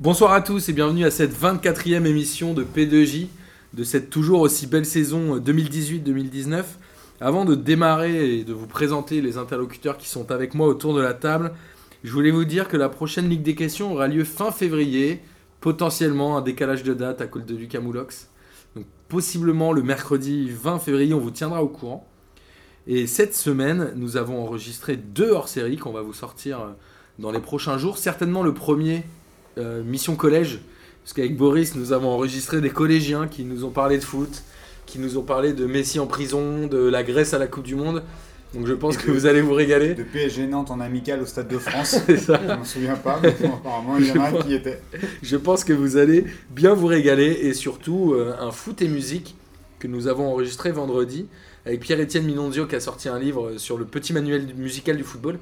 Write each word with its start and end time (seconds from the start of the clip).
Bonsoir 0.00 0.32
à 0.32 0.42
tous 0.42 0.68
et 0.68 0.72
bienvenue 0.72 1.04
à 1.04 1.10
cette 1.10 1.36
24e 1.36 2.06
émission 2.06 2.54
de 2.54 2.62
P2J 2.62 3.26
de 3.74 3.82
cette 3.82 4.10
toujours 4.10 4.42
aussi 4.42 4.68
belle 4.68 4.86
saison 4.86 5.38
2018-2019. 5.38 6.62
Avant 7.20 7.44
de 7.44 7.56
démarrer 7.56 8.38
et 8.38 8.44
de 8.44 8.52
vous 8.52 8.68
présenter 8.68 9.20
les 9.20 9.38
interlocuteurs 9.38 9.96
qui 9.96 10.08
sont 10.08 10.30
avec 10.30 10.54
moi 10.54 10.68
autour 10.68 10.94
de 10.94 11.00
la 11.00 11.14
table, 11.14 11.50
je 12.04 12.12
voulais 12.12 12.30
vous 12.30 12.44
dire 12.44 12.68
que 12.68 12.76
la 12.76 12.88
prochaine 12.88 13.28
Ligue 13.28 13.42
des 13.42 13.56
questions 13.56 13.92
aura 13.92 14.06
lieu 14.06 14.22
fin 14.22 14.52
février, 14.52 15.20
potentiellement 15.60 16.38
un 16.38 16.42
décalage 16.42 16.84
de 16.84 16.94
date 16.94 17.20
à 17.20 17.26
cause 17.26 17.44
de 17.44 17.56
Lucas 17.56 17.80
Moulox. 17.80 18.28
Donc 18.76 18.86
possiblement 19.08 19.72
le 19.72 19.82
mercredi 19.82 20.48
20 20.48 20.78
février, 20.78 21.12
on 21.12 21.18
vous 21.18 21.32
tiendra 21.32 21.64
au 21.64 21.68
courant. 21.68 22.06
Et 22.86 23.08
cette 23.08 23.34
semaine, 23.34 23.90
nous 23.96 24.16
avons 24.16 24.40
enregistré 24.44 24.96
deux 24.96 25.32
hors-séries 25.32 25.76
qu'on 25.76 25.90
va 25.90 26.02
vous 26.02 26.14
sortir 26.14 26.60
euh, 26.60 26.68
dans 27.18 27.32
les 27.32 27.40
prochains 27.40 27.78
jours. 27.78 27.98
Certainement 27.98 28.44
le 28.44 28.54
premier, 28.54 29.02
euh, 29.58 29.82
Mission 29.82 30.16
Collège, 30.16 30.60
parce 31.02 31.12
qu'avec 31.14 31.36
Boris, 31.36 31.74
nous 31.74 31.92
avons 31.92 32.08
enregistré 32.08 32.60
des 32.60 32.70
collégiens 32.70 33.28
qui 33.28 33.44
nous 33.44 33.64
ont 33.64 33.70
parlé 33.70 33.98
de 33.98 34.04
foot, 34.04 34.42
qui 34.86 34.98
nous 34.98 35.18
ont 35.18 35.22
parlé 35.22 35.52
de 35.52 35.66
Messi 35.66 36.00
en 36.00 36.06
prison, 36.06 36.66
de 36.66 36.78
la 36.78 37.02
Grèce 37.02 37.34
à 37.34 37.38
la 37.38 37.46
Coupe 37.46 37.64
du 37.64 37.74
Monde. 37.74 38.02
Donc 38.54 38.66
je 38.66 38.72
pense 38.72 38.96
que 38.96 39.10
vous 39.10 39.26
allez 39.26 39.42
vous 39.42 39.52
régaler. 39.52 39.94
De 39.94 40.02
PSG 40.02 40.46
Nantes 40.46 40.70
en 40.70 40.80
amical 40.80 41.20
au 41.20 41.26
Stade 41.26 41.48
de 41.48 41.58
France. 41.58 41.98
C'est 42.06 42.16
ça. 42.16 42.40
Je 42.42 42.54
m'en 42.54 42.64
souviens 42.64 42.96
pas, 42.96 43.20
mais 43.22 43.34
apparemment 43.44 43.98
il 43.98 44.06
y 44.06 44.12
en 44.12 44.22
a 44.22 44.42
qui 44.42 44.54
était. 44.54 44.80
Je 45.22 45.36
pense 45.36 45.64
que 45.64 45.74
vous 45.74 45.98
allez 45.98 46.24
bien 46.50 46.72
vous 46.72 46.86
régaler 46.86 47.26
et 47.42 47.52
surtout 47.52 48.14
euh, 48.14 48.34
un 48.40 48.50
foot 48.50 48.80
et 48.80 48.88
musique 48.88 49.36
que 49.78 49.86
nous 49.86 50.08
avons 50.08 50.30
enregistré 50.30 50.72
vendredi 50.72 51.26
avec 51.66 51.80
Pierre-Étienne 51.80 52.24
Minonzio 52.24 52.66
qui 52.66 52.74
a 52.74 52.80
sorti 52.80 53.08
un 53.10 53.18
livre 53.18 53.58
sur 53.58 53.76
le 53.76 53.84
petit 53.84 54.14
manuel 54.14 54.46
musical 54.56 54.96
du 54.96 55.04
football. 55.04 55.38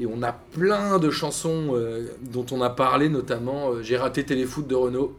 Et 0.00 0.06
on 0.06 0.22
a 0.22 0.32
plein 0.32 0.98
de 0.98 1.10
chansons 1.10 1.70
euh, 1.72 2.06
dont 2.22 2.46
on 2.52 2.62
a 2.62 2.70
parlé, 2.70 3.08
notamment 3.08 3.70
euh, 3.70 3.82
J'ai 3.82 3.96
raté 3.96 4.24
Téléfoot 4.24 4.66
de 4.66 4.74
Renault. 4.74 5.16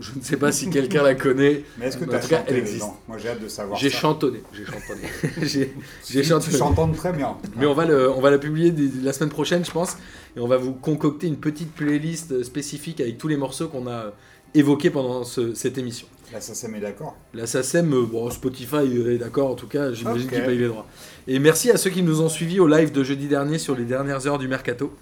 Je 0.00 0.10
ne 0.16 0.20
sais 0.24 0.36
pas 0.36 0.50
si 0.50 0.68
quelqu'un 0.70 1.04
la 1.04 1.14
connaît. 1.14 1.62
Mais 1.78 1.86
est-ce 1.86 1.96
que 1.98 2.04
tu 2.04 2.12
as 2.12 2.18
cas, 2.18 2.38
chanté 2.38 2.50
elle 2.52 2.56
existe. 2.56 2.84
Moi 3.06 3.16
j'ai 3.18 3.28
hâte 3.28 3.40
de 3.40 3.46
savoir. 3.46 3.78
J'ai 3.78 3.90
chantonné. 3.90 4.42
J'ai 4.52 4.64
chantonné. 4.64 5.02
J'ai 6.10 6.22
chantonné. 6.24 6.52
Tu 6.52 6.58
chantonnes 6.58 6.94
très 6.96 7.12
bien. 7.12 7.36
Mais 7.56 7.66
on 7.66 7.74
va, 7.74 7.84
le, 7.84 8.10
on 8.10 8.20
va 8.20 8.32
la 8.32 8.38
publier 8.38 8.74
la 9.04 9.12
semaine 9.12 9.30
prochaine, 9.30 9.64
je 9.64 9.70
pense. 9.70 9.96
Et 10.36 10.40
on 10.40 10.48
va 10.48 10.56
vous 10.56 10.72
concocter 10.72 11.28
une 11.28 11.36
petite 11.36 11.72
playlist 11.72 12.32
euh, 12.32 12.42
spécifique 12.42 13.00
avec 13.00 13.18
tous 13.18 13.28
les 13.28 13.36
morceaux 13.36 13.68
qu'on 13.68 13.86
a 13.86 14.06
évoqués 14.54 14.90
pendant 14.90 15.22
ce- 15.22 15.54
cette 15.54 15.78
émission. 15.78 16.08
Là, 16.32 16.40
ça, 16.40 16.54
ça 16.54 16.66
met 16.66 16.80
d'accord. 16.80 17.14
La 17.32 17.46
SACEM, 17.46 17.90
bon, 18.06 18.28
Spotify 18.30 18.76
est 19.08 19.18
d'accord, 19.18 19.50
en 19.50 19.54
tout 19.54 19.68
cas, 19.68 19.92
j'imagine 19.92 20.26
Ok. 20.26 20.34
qu'ils 20.34 20.42
payent 20.44 20.58
les 20.58 20.66
droits. 20.68 20.86
Et 21.26 21.38
merci 21.38 21.70
à 21.70 21.76
ceux 21.76 21.90
qui 21.90 22.02
nous 22.02 22.20
ont 22.20 22.28
suivis 22.28 22.60
au 22.60 22.66
live 22.66 22.92
de 22.92 23.02
jeudi 23.02 23.26
dernier 23.28 23.58
sur 23.58 23.74
les 23.74 23.84
dernières 23.84 24.26
heures 24.26 24.38
du 24.38 24.48
mercato. 24.48 24.92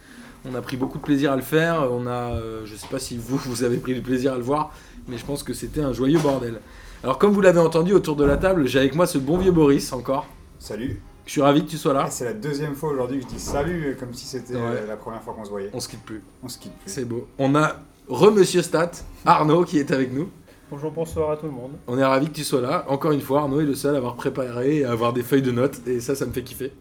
On 0.49 0.55
a 0.55 0.63
pris 0.63 0.77
beaucoup 0.77 0.99
de 0.99 1.03
plaisir 1.03 1.33
à 1.33 1.37
le 1.37 1.43
faire. 1.43 1.89
On 1.93 2.07
a, 2.07 2.33
euh, 2.35 2.63
je 2.65 2.77
sais 2.77 2.87
pas 2.89 2.99
si 2.99 3.17
vous, 3.19 3.37
vous 3.47 3.65
avez 3.65 3.79
pris 3.79 3.95
du 3.95 4.01
plaisir 4.03 4.33
à 4.35 4.37
le 4.37 4.43
voir, 4.43 4.73
mais 5.09 5.19
je 5.19 5.25
pense 5.25 5.43
que 5.43 5.53
c'était 5.53 5.81
un 5.83 5.93
joyeux 5.93 6.19
bordel. 6.19 6.61
Alors, 7.03 7.19
comme 7.19 7.33
vous 7.33 7.41
l'avez 7.41 7.59
entendu 7.59 7.93
autour 7.93 8.15
de 8.15 8.25
la 8.25 8.37
table, 8.37 8.67
j'ai 8.69 8.79
avec 8.79 8.95
moi 8.95 9.07
ce 9.07 9.19
bon 9.19 9.37
vieux 9.39 9.51
Boris 9.51 9.93
encore. 9.93 10.27
Salut. 10.61 11.01
Je 11.27 11.33
suis 11.33 11.41
ravi 11.43 11.65
que 11.65 11.71
tu 11.71 11.77
sois 11.77 11.93
là. 11.93 12.07
C'est 12.11 12.25
la 12.25 12.33
deuxième 12.35 12.75
fois 12.75 12.91
aujourd'hui 12.93 13.19
que 13.21 13.25
je 13.25 13.35
dis 13.35 13.41
salut 13.41 13.87
euh, 13.87 13.95
comme 13.99 14.13
si 14.13 14.27
c'était 14.27 14.55
Ouais. 14.55 14.61
euh, 14.63 14.87
la 14.87 14.97
première 14.97 15.23
fois 15.23 15.35
qu'on 15.35 15.45
se 15.45 15.51
voyait. 15.51 15.71
On 15.73 15.81
se 15.81 15.89
quitte 15.89 16.03
plus. 16.05 16.23
On 16.43 16.49
se 16.49 16.59
quitte 16.59 16.73
plus. 16.79 16.91
C'est 16.91 17.05
beau. 17.05 17.29
On 17.39 17.55
a 17.55 17.77
re-monsieur 18.09 18.63
Stat, 18.63 18.91
Arnaud, 19.25 19.65
qui 19.65 19.79
est 19.79 19.91
avec 19.93 20.13
nous. 20.13 20.29
Bonjour, 20.73 20.91
bonsoir 20.91 21.31
à 21.33 21.37
tout 21.37 21.45
le 21.45 21.53
monde. 21.53 21.73
On 21.87 21.99
est 21.99 22.05
ravi 22.05 22.29
que 22.29 22.33
tu 22.35 22.45
sois 22.45 22.63
là. 22.63 22.87
Encore 22.89 23.13
une 23.13 23.21
fois, 23.21 23.41
Arnaud 23.43 23.61
est 23.61 23.65
le 23.67 23.75
seul 23.75 23.95
à 23.95 23.99
avoir 23.99 24.15
préparé 24.17 24.79
et 24.79 24.85
à 24.87 24.93
avoir 24.93 25.13
des 25.13 25.23
feuilles 25.23 25.43
de 25.43 25.51
notes. 25.51 25.87
Et 25.87 26.01
ça, 26.01 26.15
ça 26.15 26.25
me 26.25 26.33
fait 26.33 26.43
kiffer. 26.43 26.73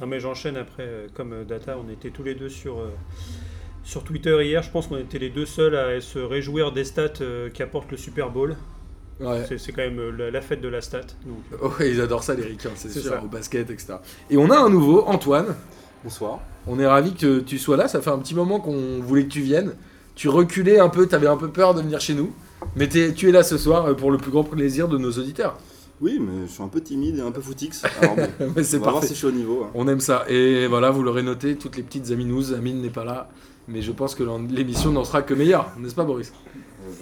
Non 0.00 0.06
mais 0.06 0.18
j'enchaîne 0.18 0.56
après, 0.56 0.82
euh, 0.86 1.06
comme 1.12 1.32
euh, 1.34 1.44
Data, 1.44 1.76
on 1.78 1.92
était 1.92 2.08
tous 2.08 2.22
les 2.22 2.34
deux 2.34 2.48
sur, 2.48 2.78
euh, 2.80 2.88
sur 3.84 4.02
Twitter 4.02 4.34
hier. 4.42 4.62
Je 4.62 4.70
pense 4.70 4.86
qu'on 4.86 4.96
était 4.96 5.18
les 5.18 5.28
deux 5.28 5.44
seuls 5.44 5.76
à 5.76 6.00
se 6.00 6.18
réjouir 6.18 6.72
des 6.72 6.84
stats 6.84 7.20
euh, 7.20 7.50
qu'apporte 7.50 7.90
le 7.90 7.98
Super 7.98 8.30
Bowl. 8.30 8.56
Ouais. 9.20 9.44
C'est- 9.46 9.58
C'est 9.58 9.72
quand 9.72 9.82
même 9.82 10.16
la, 10.16 10.30
la 10.30 10.40
fête 10.40 10.62
de 10.62 10.68
la 10.68 10.80
stat. 10.80 11.02
Donc, 11.26 11.60
Oh, 11.62 11.70
ils 11.80 12.00
adorent 12.00 12.24
ça, 12.24 12.34
les 12.34 12.44
ricains, 12.44 12.70
c'est 12.74 12.88
C'est 12.88 13.00
sûr, 13.00 13.10
ça. 13.12 13.22
au 13.22 13.28
basket, 13.28 13.68
etc. 13.70 13.96
Et 14.30 14.38
on 14.38 14.48
a 14.50 14.56
un 14.58 14.70
nouveau, 14.70 15.04
Antoine. 15.06 15.54
Bonsoir. 16.02 16.40
On 16.66 16.80
est 16.80 16.86
ravi 16.86 17.12
que 17.14 17.40
tu 17.40 17.58
sois 17.58 17.76
là. 17.76 17.88
Ça 17.88 18.00
fait 18.00 18.10
un 18.10 18.18
petit 18.18 18.34
moment 18.34 18.58
qu'on 18.58 19.00
voulait 19.00 19.24
que 19.24 19.30
tu 19.30 19.42
viennes. 19.42 19.74
Tu 20.16 20.28
reculais 20.28 20.78
un 20.80 20.88
peu, 20.88 21.06
tu 21.06 21.14
avais 21.14 21.26
un 21.28 21.36
peu 21.36 21.50
peur 21.50 21.74
de 21.74 21.82
venir 21.82 22.00
chez 22.00 22.14
nous. 22.14 22.32
Mais 22.76 22.88
tu 22.88 23.28
es 23.28 23.32
là 23.32 23.42
ce 23.42 23.56
soir 23.58 23.86
euh, 23.86 23.94
pour 23.94 24.10
le 24.10 24.18
plus 24.18 24.30
grand 24.30 24.44
plaisir 24.44 24.88
de 24.88 24.98
nos 24.98 25.10
auditeurs. 25.12 25.58
Oui, 26.00 26.18
mais 26.20 26.46
je 26.46 26.52
suis 26.52 26.62
un 26.62 26.68
peu 26.68 26.80
timide 26.80 27.18
et 27.18 27.20
un 27.20 27.30
peu 27.30 27.40
footix. 27.40 27.82
Alors 28.02 28.16
bon, 28.16 28.26
Mais 28.56 28.64
c'est 28.64 28.76
on 28.76 28.80
va 28.80 28.84
voir 28.90 28.94
parfait. 28.94 29.08
si 29.08 29.14
je 29.14 29.18
suis 29.18 29.26
au 29.28 29.30
niveau. 29.32 29.62
hein. 29.64 29.70
On 29.74 29.86
aime 29.88 30.00
ça. 30.00 30.24
Et 30.28 30.66
voilà, 30.66 30.90
vous 30.90 31.02
l'aurez 31.02 31.22
noté, 31.22 31.56
toutes 31.56 31.76
les 31.76 31.82
petites 31.82 32.10
aminous. 32.10 32.52
Amine 32.52 32.82
n'est 32.82 32.90
pas 32.90 33.04
là. 33.04 33.28
Mais 33.68 33.80
je 33.80 33.92
pense 33.92 34.14
que 34.14 34.24
l'émission 34.50 34.90
n'en 34.92 35.04
sera 35.04 35.22
que 35.22 35.32
meilleure, 35.32 35.70
n'est-ce 35.78 35.94
pas, 35.94 36.04
Boris? 36.04 36.32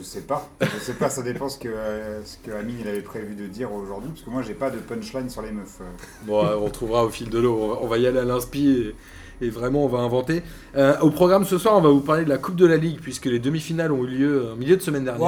Je 0.03 0.07
sais 0.07 0.21
pas. 0.23 0.49
Je 0.61 0.79
sais 0.81 0.95
pas, 0.95 1.09
ça 1.09 1.23
dépend 1.23 1.49
ce 1.49 1.59
que, 1.59 1.69
euh, 1.69 2.21
ce 2.25 2.37
que 2.45 2.55
Amine 2.55 2.77
il 2.81 2.89
avait 2.89 3.01
prévu 3.03 3.35
de 3.35 3.47
dire 3.47 3.73
aujourd'hui. 3.73 4.11
Parce 4.11 4.23
que 4.23 4.31
moi 4.31 4.43
j'ai 4.43 4.55
pas 4.55 4.71
de 4.71 4.79
punchline 4.79 5.31
sur 5.31 5.43
les 5.43 5.53
meufs. 5.53 5.79
euh. 5.81 5.85
Bon, 6.27 6.45
euh, 6.45 6.57
on 6.61 6.69
trouvera 6.71 7.05
au 7.05 7.09
fil 7.09 7.31
de 7.31 7.39
l'eau. 7.39 7.79
On 7.81 7.87
va- 7.87 7.99
y 7.99 8.07
aller 8.07 8.19
à 8.19 8.25
l'inspi 8.25 8.93
et, 9.41 9.47
et 9.47 9.51
vraiment 9.51 9.85
on 9.85 9.89
va 9.89 9.99
inventer. 10.01 10.43
Euh, 10.77 10.99
au 11.01 11.11
programme 11.11 11.45
ce 11.45 11.57
soir, 11.59 11.77
on 11.77 11.81
va 11.81 11.91
vous 11.91 12.01
parler 12.01 12.25
de 12.25 12.29
la 12.31 12.39
Coupe 12.39 12.57
de 12.57 12.67
la 12.67 12.77
Ligue 12.77 12.99
puisque 13.01 13.27
les 13.27 13.39
demi-finales 13.39 13.93
ont 13.93 14.03
eu 14.05 14.09
lieu 14.09 14.51
en 14.53 14.57
milieu 14.57 14.77
de 14.77 14.83
semaine 14.83 15.05
dernière. 15.05 15.23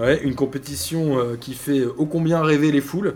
Ouais, 0.00 0.20
une 0.22 0.34
compétition 0.36 1.18
euh, 1.18 1.36
qui 1.36 1.54
fait 1.54 1.84
ô 1.84 2.06
combien 2.06 2.42
rêver 2.42 2.70
les 2.70 2.80
foules. 2.80 3.14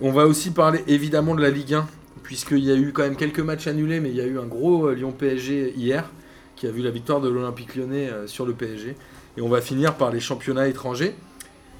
On 0.00 0.12
va 0.12 0.26
aussi 0.26 0.50
parler 0.50 0.84
évidemment 0.86 1.34
de 1.34 1.40
la 1.42 1.50
Ligue 1.50 1.74
1 1.74 1.86
puisqu'il 2.22 2.64
y 2.64 2.70
a 2.72 2.74
eu 2.74 2.92
quand 2.92 3.02
même 3.02 3.16
quelques 3.16 3.40
matchs 3.40 3.66
annulés, 3.66 4.00
mais 4.00 4.08
il 4.10 4.16
y 4.16 4.20
a 4.20 4.26
eu 4.26 4.38
un 4.38 4.46
gros 4.46 4.90
Lyon-PSG 4.90 5.74
hier 5.76 6.10
qui 6.56 6.66
a 6.66 6.70
vu 6.70 6.82
la 6.82 6.90
victoire 6.90 7.20
de 7.20 7.28
l'Olympique 7.28 7.74
lyonnais 7.74 8.08
sur 8.26 8.46
le 8.46 8.54
PSG. 8.54 8.96
Et 9.36 9.40
on 9.40 9.48
va 9.48 9.60
finir 9.60 9.94
par 9.94 10.10
les 10.10 10.20
championnats 10.20 10.68
étrangers. 10.68 11.14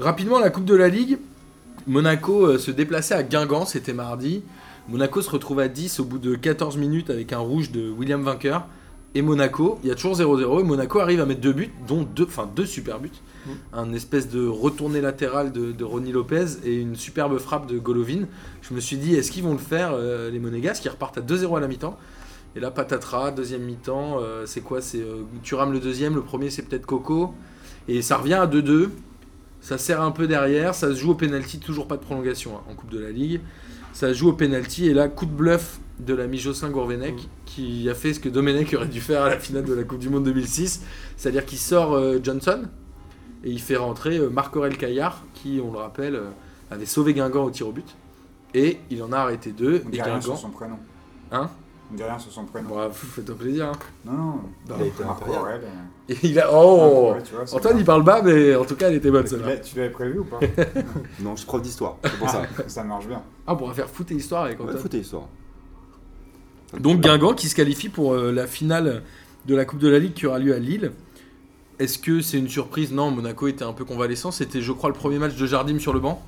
Rapidement, 0.00 0.38
la 0.38 0.50
Coupe 0.50 0.65
de 0.65 0.75
la 0.75 0.88
Ligue. 0.88 1.19
Monaco 1.87 2.47
euh, 2.47 2.59
se 2.59 2.70
déplaçait 2.70 3.15
à 3.15 3.22
Guingamp, 3.22 3.66
c'était 3.66 3.92
mardi. 3.92 4.42
Monaco 4.88 5.22
se 5.22 5.31
retrouve 5.31 5.60
à 5.60 5.69
10 5.69 6.00
au 6.00 6.04
bout 6.04 6.19
de 6.19 6.34
14 6.34 6.76
minutes 6.76 7.10
avec 7.10 7.32
un 7.32 7.38
rouge 7.38 7.70
de 7.70 7.91
William 7.91 8.22
Vainqueur. 8.22 8.66
Et 9.15 9.22
Monaco, 9.22 9.78
il 9.82 9.88
y 9.88 9.92
a 9.92 9.94
toujours 9.94 10.16
0-0. 10.16 10.60
Et 10.60 10.65
Monaco 10.65 10.98
arrive 10.98 11.20
à 11.20 11.26
mettre 11.26 11.41
deux 11.41 11.53
buts, 11.53 11.70
dont 11.87 12.03
deux, 12.03 12.25
enfin 12.25 12.50
deux 12.54 12.66
super 12.66 12.98
buts. 12.98 13.12
Mm. 13.47 13.50
Un 13.72 13.92
espèce 13.92 14.28
de 14.28 14.47
retourné 14.47 15.00
latéral 15.00 15.53
de, 15.53 15.71
de 15.71 15.84
Ronny 15.84 16.10
Lopez 16.10 16.47
et 16.65 16.75
une 16.75 16.97
superbe 16.97 17.38
frappe 17.38 17.66
de 17.66 17.78
Golovin. 17.78 18.26
Je 18.62 18.75
me 18.75 18.81
suis 18.81 18.97
dit, 18.97 19.15
est-ce 19.15 19.31
qu'ils 19.31 19.44
vont 19.44 19.53
le 19.53 19.59
faire, 19.59 19.92
euh, 19.94 20.31
les 20.31 20.41
Monégasques, 20.41 20.82
qui 20.82 20.88
repartent 20.88 21.19
à 21.19 21.22
2-0 21.22 21.56
à 21.56 21.60
la 21.60 21.69
mi-temps 21.69 21.97
Et 22.56 22.60
là, 22.60 22.70
patatras, 22.70 23.31
deuxième 23.32 23.62
mi-temps. 23.62 24.19
euh, 24.20 24.47
c'est 24.47 24.60
quoi 24.60 24.81
C'est 24.81 25.00
euh, 25.00 25.22
Thuram 25.42 25.72
le 25.72 25.81
deuxième, 25.81 26.15
le 26.15 26.22
premier 26.22 26.50
c'est 26.50 26.62
peut-être 26.62 26.87
Coco. 26.87 27.34
Et 27.88 28.00
ça 28.03 28.16
revient 28.16 28.34
à 28.34 28.47
2-2. 28.47 28.88
Ça 29.60 29.78
serre 29.78 30.03
un 30.03 30.10
peu 30.10 30.26
derrière, 30.26 30.75
ça 30.75 30.88
se 30.91 30.94
joue 30.94 31.12
au 31.12 31.15
penalty, 31.15 31.59
toujours 31.59 31.88
pas 31.88 31.97
de 31.97 32.03
prolongation 32.03 32.56
hein, 32.56 32.60
en 32.70 32.75
Coupe 32.75 32.91
de 32.91 32.98
la 32.98 33.10
Ligue. 33.10 33.41
Ça 33.94 34.09
se 34.09 34.15
joue 34.15 34.28
au 34.28 34.32
penalty 34.34 34.87
et 34.88 34.92
là, 34.94 35.09
coup 35.09 35.25
de 35.26 35.31
bluff 35.32 35.78
de 36.00 36.12
l'ami 36.15 36.38
Jocelyn 36.38 36.70
Gourvenec 36.70 37.15
Mm. 37.15 37.19
qui 37.47 37.88
a 37.88 37.94
fait 37.94 38.12
ce 38.12 38.20
que 38.20 38.28
Domenech 38.28 38.75
aurait 38.75 38.88
dû 38.88 39.00
faire 39.00 39.22
à 39.22 39.28
la 39.31 39.38
finale 39.38 39.65
de 39.65 39.72
la 39.72 39.84
Coupe 39.84 40.00
du 40.00 40.10
Monde 40.10 40.25
2006, 40.25 40.82
c'est-à-dire 41.16 41.47
qu'il 41.47 41.59
sort 41.59 41.94
euh, 41.94 42.19
Johnson 42.22 42.65
et 43.44 43.50
il 43.50 43.60
fait 43.60 43.76
rentrer 43.76 44.19
euh, 44.19 44.28
Marc-Aurel 44.28 44.76
Caillard 44.76 45.22
qui, 45.34 45.60
on 45.65 45.71
le 45.72 45.78
rappelle, 45.78 46.21
avait 46.71 46.86
sauvé 46.86 47.15
Guingamp 47.15 47.44
au 47.44 47.50
tir 47.50 47.69
au 47.69 47.72
but. 47.72 47.86
Et 48.54 48.78
il 48.91 49.03
en 49.03 49.12
a 49.12 49.19
arrêté 49.19 49.53
deux. 49.53 49.82
On 49.86 49.91
Et 49.92 49.97
Guingamp. 49.98 50.36
son 50.36 50.50
prénom. 50.50 50.78
Hein? 51.32 51.48
Dit 51.94 52.03
rien 52.03 52.19
sur 52.19 52.32
son 52.32 52.44
prénom. 52.44 52.69
Bon, 52.71 52.78
ah, 52.78 52.91
faites-toi 52.91 53.34
plaisir. 53.37 53.66
hein. 53.66 53.72
Non, 54.05 54.12
non. 54.12 54.41
Il 54.66 54.72
a 54.72 54.87
été 54.87 55.03
euh, 55.03 55.59
Et 56.09 56.16
il 56.25 56.41
a. 56.41 56.50
Oh 56.53 57.12
ouais, 57.15 57.22
tu 57.22 57.34
vois, 57.34 57.47
c'est 57.47 57.55
Antoine, 57.56 57.75
bien. 57.75 57.82
il 57.82 57.87
parle 57.87 58.03
bas, 58.03 58.21
mais 58.22 58.55
en 58.56 58.65
tout 58.65 58.75
cas, 58.77 58.88
elle 58.88 58.97
était 58.97 59.10
bonne 59.10 59.22
Tu 59.25 59.31
celle-là. 59.31 59.47
l'as- 59.49 59.56
Tu 59.59 59.77
l'avais 59.77 59.91
prévu 59.91 60.19
ou 60.21 60.25
pas 60.25 60.41
Non, 61.21 61.33
je 61.33 61.37
suis 61.41 61.47
prof 61.47 61.62
d'histoire, 61.62 61.97
c'est 62.03 62.19
pour 62.19 62.28
ça. 62.28 62.43
Ah, 62.59 62.62
Ça 62.66 62.83
marche 62.84 63.06
bien. 63.06 63.22
Ah, 63.47 63.53
on 63.53 63.56
pourra 63.56 63.75
faire 63.75 63.88
foot 63.88 64.10
et 64.10 64.15
histoire 64.15 64.44
avec 64.44 64.59
Ouais, 64.59 64.65
Antoine. 64.66 64.78
foot 64.83 64.94
et 64.94 64.99
histoire. 64.99 65.25
Donc 66.81 67.00
Guingamp 67.00 67.34
qui 67.34 67.49
se 67.49 67.54
qualifie 67.54 67.88
pour 67.88 68.15
euh, 68.15 68.33
la 68.33 68.47
finale 68.47 69.03
de 69.47 69.54
la 69.54 69.65
Coupe 69.65 69.78
de 69.78 69.88
la 69.88 69.99
Ligue 70.00 70.15
qui 70.15 70.27
aura 70.27 70.38
lieu 70.41 70.54
à 70.54 70.59
Lille. 70.59 70.91
Est-ce 71.78 71.98
que 71.98 72.21
c'est 72.21 72.39
une 72.39 72.48
surprise? 72.48 72.92
Non, 72.92 73.10
Monaco 73.10 73.47
était 73.47 73.65
un 73.65 73.72
peu 73.72 73.84
convalescent. 73.84 74.30
C'était, 74.33 74.60
je 74.60 74.72
crois, 74.72 74.91
le 74.91 74.95
premier 74.97 75.18
match 75.18 75.34
de 75.36 75.47
Jardim 75.47 75.78
sur 75.78 75.92
le 75.92 76.01
banc. 76.01 76.21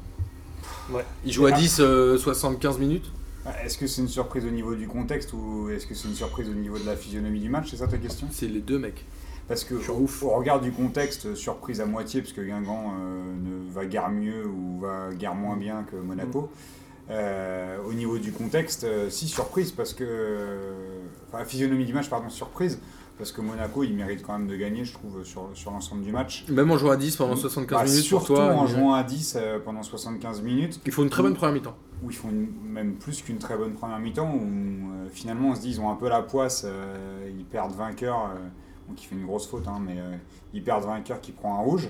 Ouais. 0.91 1.05
Il 1.25 1.33
joue 1.33 1.47
à 1.47 1.51
Ah. 1.53 1.57
10, 1.59 1.79
euh, 1.81 2.17
75 2.19 2.79
minutes. 2.79 3.11
Ah, 3.47 3.65
Est-ce 3.65 3.79
que 3.79 3.87
c'est 3.87 4.03
une 4.03 4.09
surprise 4.09 4.45
au 4.45 4.51
niveau 4.51 4.75
du 4.75 4.89
contexte 4.89 5.33
ou 5.33 5.71
est-ce 5.71 5.87
que 5.87 5.95
c'est 5.95 6.09
une 6.09 6.15
surprise 6.15 6.49
au 6.49 6.55
niveau 6.55 6.79
de 6.79 6.85
la 6.87 6.97
physionomie 6.97 7.41
du 7.41 7.49
match 7.49 7.71
C'est 7.71 7.77
ça 7.77 7.87
ta 7.87 7.99
question? 7.99 8.27
C'est 8.31 8.49
les 8.49 8.61
deux 8.61 8.79
mecs. 8.79 9.05
Parce 9.49 9.63
que 9.63 9.75
ouf. 9.75 10.25
au 10.25 10.31
regard 10.31 10.61
du 10.61 10.73
contexte, 10.73 11.35
surprise 11.37 11.81
à 11.81 11.87
moitié, 11.87 12.21
parce 12.21 12.33
que 12.33 12.41
Guingamp 12.41 12.93
euh, 12.99 13.35
ne 13.37 13.73
va 13.73 13.87
guère 13.87 14.11
mieux 14.11 14.45
ou 14.47 14.81
va 14.81 15.15
guère 15.15 15.37
moins 15.37 15.57
bien 15.57 15.85
que 15.85 15.95
Monaco. 15.95 16.51
Euh, 17.09 17.79
au 17.89 17.93
niveau 17.93 18.19
du 18.19 18.33
contexte, 18.33 18.83
euh, 18.83 19.09
si 19.11 19.29
surprise, 19.29 19.71
parce 19.71 19.95
que. 19.95 20.73
Enfin, 21.33 21.45
physionomie 21.45 21.85
du 21.85 21.93
match, 21.93 22.11
pardon, 22.11 22.29
surprise, 22.29 22.81
parce 23.19 23.31
que 23.31 23.41
Monaco, 23.41 23.85
il 23.85 23.95
mérite 23.95 24.25
quand 24.27 24.37
même 24.37 24.49
de 24.49 24.57
gagner, 24.57 24.85
je 24.85 24.93
trouve, 24.95 25.23
sur, 25.23 25.51
sur 25.55 25.71
l'ensemble 25.71 26.03
du 26.03 26.11
match. 26.11 26.45
Même 26.49 26.69
en 26.73 26.77
jouant 26.79 26.91
à 26.91 26.97
10 26.97 27.15
pendant 27.15 27.37
75 27.37 27.79
Bah, 27.79 27.85
minutes 27.85 28.11
pour 28.11 28.21
surtout 28.23 28.35
toi. 28.35 28.53
en 28.55 28.67
jouant 28.67 28.95
à 28.95 29.05
10 29.05 29.37
euh, 29.37 29.59
pendant 29.65 29.85
75 29.85 30.43
minutes, 30.43 30.81
Il 30.85 30.91
faut 30.91 31.05
une 31.05 31.11
très 31.11 31.23
bonne 31.23 31.35
première 31.35 31.55
mi-temps. 31.55 31.77
Où 32.03 32.11
ils 32.11 32.17
font 32.17 32.29
une- 32.31 32.53
même 32.63 32.95
plus 32.95 33.23
qu'une 33.23 33.39
très 33.39 33.57
bonne 33.57 33.73
première 33.75 33.99
mi-temps, 33.99 34.33
où 34.35 34.41
euh, 34.43 35.09
finalement 35.11 35.51
on 35.51 35.55
se 35.55 35.61
dit 35.63 35.71
ils 35.71 35.81
ont 35.81 35.91
un 35.91 35.97
peu 35.97 36.09
la 36.09 36.23
poisse, 36.23 36.65
euh, 36.67 37.31
ils 37.37 37.45
perdent 37.45 37.75
vainqueur, 37.75 38.31
euh, 38.35 38.39
donc 38.89 39.03
il 39.03 39.07
fait 39.07 39.15
une 39.15 39.27
grosse 39.27 39.47
faute, 39.49 39.67
hein, 39.67 39.81
mais 39.85 39.97
euh, 39.99 40.17
ils 40.55 40.63
perdent 40.63 40.85
vainqueur 40.85 41.21
qui 41.21 41.33
prend 41.33 41.57
un 41.59 41.63
rouge. 41.63 41.89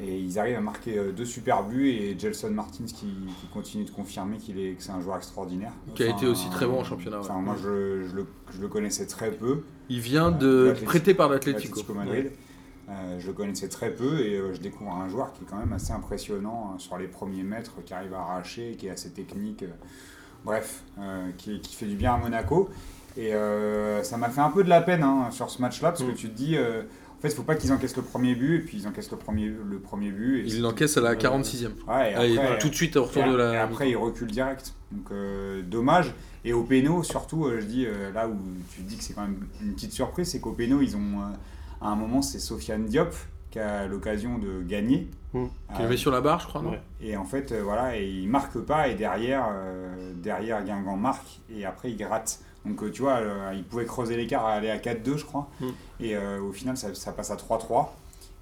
Et 0.00 0.16
ils 0.20 0.38
arrivent 0.38 0.56
à 0.58 0.60
marquer 0.60 0.96
euh, 0.96 1.10
deux 1.10 1.24
super 1.24 1.64
buts 1.64 1.88
et 1.88 2.16
Gelson 2.16 2.50
Martins 2.50 2.84
qui, 2.84 3.06
qui 3.40 3.46
continue 3.52 3.84
de 3.84 3.90
confirmer 3.90 4.36
qu'il 4.36 4.60
est, 4.60 4.74
que 4.74 4.82
c'est 4.82 4.92
un 4.92 5.00
joueur 5.00 5.16
extraordinaire. 5.16 5.72
Qui 5.96 6.04
a 6.04 6.10
été 6.10 6.26
aussi 6.26 6.48
très 6.50 6.66
bon 6.66 6.80
en 6.80 6.84
championnat, 6.84 7.18
Enfin, 7.18 7.34
ouais. 7.36 7.42
moi 7.42 7.56
je, 7.60 8.04
je 8.06 8.14
le, 8.14 8.26
je 8.50 8.60
le 8.60 8.68
connaissais 8.68 9.06
très 9.06 9.32
peu. 9.32 9.62
Il 9.88 9.98
vient 10.00 10.28
Euh, 10.42 10.72
de 10.74 10.84
prêté 10.84 11.14
par 11.14 11.28
l'Atlético. 11.28 11.80
Atlético 11.80 11.94
Madrid. 11.94 12.26
Euh, 12.26 12.30
je 13.18 13.26
le 13.26 13.32
connaissais 13.32 13.68
très 13.68 13.90
peu 13.90 14.20
et 14.20 14.36
euh, 14.36 14.54
je 14.54 14.60
découvre 14.60 14.92
un 14.92 15.08
joueur 15.08 15.32
qui 15.32 15.44
est 15.44 15.46
quand 15.46 15.58
même 15.58 15.72
assez 15.72 15.92
impressionnant 15.92 16.72
euh, 16.74 16.78
sur 16.78 16.96
les 16.98 17.06
premiers 17.08 17.42
mètres, 17.42 17.74
qui 17.84 17.92
arrive 17.94 18.14
à 18.14 18.20
arracher, 18.20 18.76
qui 18.78 18.86
est 18.86 18.90
assez 18.90 19.10
technique. 19.10 19.62
euh, 19.62 19.68
bref, 20.44 20.82
euh, 21.00 21.30
qui, 21.36 21.60
qui 21.60 21.74
fait 21.74 21.86
du 21.86 21.96
bien 21.96 22.14
à 22.14 22.18
Monaco. 22.18 22.70
Et 23.16 23.34
euh, 23.34 24.02
ça 24.04 24.16
m'a 24.16 24.28
fait 24.30 24.40
un 24.40 24.50
peu 24.50 24.62
de 24.64 24.68
la 24.68 24.80
peine 24.80 25.02
hein, 25.02 25.28
sur 25.30 25.50
ce 25.50 25.60
match-là 25.60 25.90
parce 25.90 26.02
que 26.02 26.10
Mm. 26.12 26.14
tu 26.14 26.28
te 26.30 26.36
dis, 26.36 26.56
euh, 26.56 26.82
en 26.82 27.20
fait, 27.20 27.28
il 27.28 27.34
faut 27.34 27.42
pas 27.42 27.56
qu'ils 27.56 27.72
encaissent 27.72 27.96
le 27.96 28.02
premier 28.02 28.36
but 28.36 28.54
et 28.56 28.60
puis 28.60 28.78
ils 28.78 28.86
encaissent 28.86 29.10
le 29.10 29.16
premier, 29.16 29.48
le 29.48 29.78
premier 29.80 30.10
but. 30.12 30.38
Et 30.38 30.42
Il 30.44 30.52
c'est- 30.52 30.58
l'encaisse 30.60 30.96
à 30.96 31.00
la 31.00 31.10
Ouais. 31.10 31.16
46e. 31.18 31.72
Ouais, 31.88 32.12
et 32.12 32.38
après- 32.38 32.58
tout 32.58 32.68
de 32.68 32.74
suite 32.74 32.96
au 32.96 33.04
retour 33.04 33.24
et, 33.24 33.28
de 33.28 33.34
et 33.34 33.36
la. 33.36 33.62
après, 33.64 33.90
il 33.90 33.96
recule 33.96 34.30
direct. 34.30 34.72
Donc, 34.92 35.10
euh, 35.10 35.60
dommage. 35.62 36.14
Et 36.44 36.52
au 36.52 36.62
péno, 36.62 37.02
surtout, 37.02 37.44
euh, 37.46 37.60
je 37.60 37.66
dis, 37.66 37.84
euh, 37.86 38.12
là 38.12 38.28
où 38.28 38.36
tu 38.72 38.82
dis 38.82 38.96
que 38.96 39.02
c'est 39.02 39.12
quand 39.14 39.22
même 39.22 39.40
une 39.60 39.74
petite 39.74 39.92
surprise, 39.92 40.28
c'est 40.30 40.38
qu'au 40.40 40.52
péno, 40.52 40.80
ils 40.80 40.96
ont, 40.96 41.00
euh, 41.20 41.24
à 41.80 41.88
un 41.88 41.96
moment, 41.96 42.22
c'est 42.22 42.38
Sofiane 42.38 42.86
Diop 42.86 43.14
qui 43.50 43.58
a 43.58 43.86
l'occasion 43.86 44.38
de 44.38 44.62
gagner. 44.62 45.08
Mm. 45.32 45.44
Qui 45.74 45.78
le 45.80 45.84
Euh, 45.86 45.88
met 45.90 45.96
sur 45.96 46.10
la 46.10 46.20
barre, 46.20 46.40
je 46.40 46.46
crois, 46.46 46.62
non 46.62 46.70
Ouais. 46.70 46.80
et 47.00 47.16
en 47.16 47.24
fait, 47.24 47.52
euh, 47.52 47.62
voilà, 47.62 47.96
et 47.98 48.06
il 48.06 48.28
marque 48.28 48.58
pas, 48.58 48.88
et 48.88 48.94
derrière, 48.94 49.46
euh, 49.50 50.12
derrière 50.16 50.62
Guingamp 50.64 50.96
marque, 50.96 51.40
et 51.50 51.64
après, 51.64 51.90
il 51.90 51.96
gratte. 51.96 52.40
Donc, 52.66 52.82
euh, 52.82 52.90
tu 52.90 53.02
vois, 53.02 53.16
euh, 53.18 53.52
il 53.54 53.64
pouvait 53.64 53.84
creuser 53.86 54.16
l'écart, 54.16 54.44
aller 54.44 54.68
à 54.70 54.78
4-2, 54.78 55.16
je 55.16 55.24
crois. 55.24 55.48
Mm. 55.60 55.66
Et 56.00 56.16
euh, 56.16 56.40
au 56.42 56.52
final, 56.52 56.76
ça, 56.76 56.94
ça 56.94 57.12
passe 57.12 57.30
à 57.30 57.36
3-3. 57.36 57.94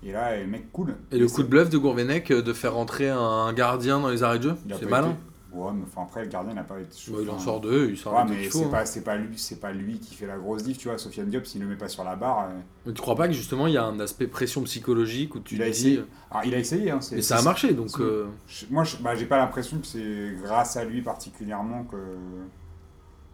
Et 0.05 0.13
là, 0.13 0.37
le 0.37 0.47
mec 0.47 0.71
cool. 0.73 0.95
Et 1.13 1.19
le 1.19 1.27
c'est- 1.29 1.35
coup 1.37 1.43
de 1.43 1.49
bluff 1.49 1.71
de 1.71 1.79
Gourvenec 1.79 2.33
de 2.33 2.53
faire 2.53 2.75
rentrer 2.75 3.09
un 3.09 3.53
gardien 3.53 3.99
dans 4.01 4.09
les 4.09 4.23
arrêts 4.23 4.39
de 4.39 4.45
jeu, 4.45 4.57
c'est 4.79 4.87
malin. 4.89 5.17
Ouais, 5.57 5.73
mais 5.75 5.85
enfin, 5.85 6.03
après, 6.03 6.23
le 6.23 6.29
gardien 6.29 6.55
n'a 6.55 6.65
pas 6.65 6.79
été. 6.81 7.11
Ouais, 7.11 7.23
il 7.23 7.31
en 7.31 7.39
sort 7.39 7.61
deux, 7.61 7.89
il 7.91 7.97
sort 7.97 8.13
Ouais, 8.15 8.25
mais 8.29 8.43
qu'il 8.43 8.53
c'est 8.53 8.65
hein. 8.65 8.69
pas, 8.71 8.85
pas 9.05 9.17
lui, 9.17 9.39
c'est 9.39 9.61
pas 9.61 9.73
lui 9.73 9.99
qui 9.99 10.15
fait 10.15 10.27
la 10.27 10.37
grosse 10.37 10.63
diff, 10.63 10.79
tu 10.79 10.89
vois. 10.89 10.99
Sofiane 10.99 11.29
Diop, 11.31 11.47
s'il 11.47 11.63
le 11.63 11.67
met 11.69 11.77
pas 11.77 11.89
sur 11.89 12.05
la 12.05 12.15
barre, 12.17 12.49
euh, 12.51 12.61
Mais 12.87 12.93
tu 12.93 13.01
crois 13.01 13.17
pas 13.17 13.27
que 13.29 13.35
justement 13.35 13.67
il 13.67 13.73
y 13.75 13.77
a 13.79 13.85
un 13.85 13.99
aspect 14.01 14.27
pression 14.27 14.63
psychologique 14.63 15.35
où 15.35 15.41
tu 15.41 15.55
Il 15.57 15.63
a 15.63 15.69
essayé. 15.69 15.97
dis. 15.97 16.03
alors 16.31 16.45
il 16.45 16.55
a 16.55 16.59
essayé. 16.59 16.91
Hein, 16.91 17.01
Mais 17.13 17.23
ça 17.23 17.39
a 17.39 17.43
marché 17.43 17.73
donc. 17.73 17.99
euh, 18.01 18.27
moi, 18.71 18.85
je- 18.85 18.97
bah, 18.99 19.15
j'ai 19.15 19.27
pas 19.27 19.39
l'impression 19.39 19.79
que 19.79 19.87
c'est 19.87 20.37
grâce 20.43 20.77
à 20.77 20.85
lui 20.85 21.03
particulièrement 21.03 21.85
que 21.85 21.97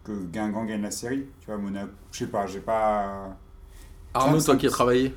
que 0.03 0.11
Guingamp 0.11 0.65
gagne 0.65 0.81
la 0.81 0.91
série. 0.91 1.25
Tu 1.39 1.47
vois, 1.47 1.57
Monaco, 1.57 1.91
je 2.11 2.19
sais 2.19 2.27
pas, 2.27 2.45
j'ai 2.47 2.59
pas. 2.59 3.37
Arnaud, 4.13 4.41
toi 4.41 4.55
qui 4.55 4.67
as 4.67 4.69
travaillé. 4.69 5.13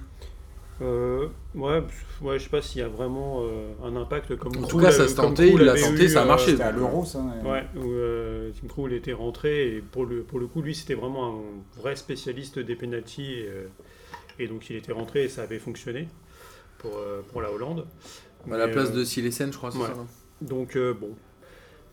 Euh, 0.82 1.28
ouais, 1.54 1.82
ouais, 2.20 2.38
je 2.38 2.44
sais 2.44 2.50
pas 2.50 2.60
s'il 2.60 2.82
y 2.82 2.84
a 2.84 2.88
vraiment 2.88 3.42
euh, 3.42 3.72
un 3.82 3.96
impact 3.96 4.36
comme 4.36 4.56
En 4.62 4.66
tout 4.66 4.78
cas, 4.78 4.90
ça 4.92 5.08
se 5.08 5.14
tentait, 5.14 5.48
il 5.48 5.60
l'a 5.60 5.74
tenté, 5.74 6.04
eu, 6.04 6.08
ça 6.08 6.20
a 6.20 6.24
euh, 6.24 6.28
marché. 6.28 6.50
C'était 6.50 6.64
à 6.64 6.70
l'Euro, 6.70 7.04
ça. 7.04 7.24
Ouais, 7.44 7.64
où 7.76 7.92
euh, 7.92 8.50
Tim 8.60 8.68
Krul 8.68 8.92
était 8.92 9.14
rentré 9.14 9.76
et 9.76 9.80
pour 9.80 10.04
le, 10.04 10.22
pour 10.22 10.38
le 10.38 10.46
coup, 10.46 10.60
lui, 10.60 10.74
c'était 10.74 10.94
vraiment 10.94 11.34
un 11.34 11.80
vrai 11.80 11.96
spécialiste 11.96 12.58
des 12.58 12.76
pénalties 12.76 13.32
et, 13.32 13.48
et 14.38 14.48
donc 14.48 14.68
il 14.68 14.76
était 14.76 14.92
rentré 14.92 15.24
et 15.24 15.28
ça 15.30 15.42
avait 15.42 15.58
fonctionné 15.58 16.08
pour, 16.78 16.98
euh, 16.98 17.22
pour 17.32 17.40
la 17.40 17.50
Hollande. 17.50 17.86
À 18.50 18.56
la 18.56 18.66
Mais, 18.66 18.72
place 18.72 18.90
euh, 18.90 18.96
de 18.98 19.04
Silesen, 19.04 19.52
je 19.52 19.56
crois, 19.56 19.70
c'est 19.70 19.78
ouais. 19.78 19.86
ça 19.86 20.06
Donc 20.42 20.76
euh, 20.76 20.92
bon. 20.92 21.10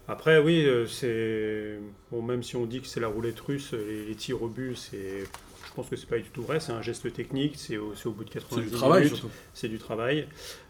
Après, 0.09 0.39
oui, 0.39 0.67
c'est. 0.89 1.79
Bon, 2.11 2.21
même 2.21 2.43
si 2.43 2.57
on 2.57 2.65
dit 2.65 2.81
que 2.81 2.87
c'est 2.87 2.99
la 2.99 3.07
roulette 3.07 3.39
russe, 3.39 3.71
les, 3.71 4.05
les 4.07 4.15
tirs 4.15 4.43
au 4.43 4.49
but, 4.49 4.75
c'est. 4.75 5.23
Je 5.73 5.75
pense 5.75 5.89
que 5.89 5.95
c'est 5.95 6.07
pas 6.07 6.19
du 6.19 6.29
tout 6.29 6.43
vrai, 6.43 6.59
c'est 6.59 6.71
un 6.71 6.83
geste 6.83 7.11
technique, 7.13 7.55
c'est 7.57 7.77
au, 7.77 7.95
c'est 7.95 8.05
au 8.05 8.11
bout 8.11 8.23
de 8.25 8.29
C'est 8.29 8.39
90 8.41 8.69
du 8.69 8.71
travail 8.77 9.03
minutes, 9.05 9.15
surtout. 9.17 9.33
c'est 9.55 9.67
du 9.69 9.79
travail. 9.79 10.27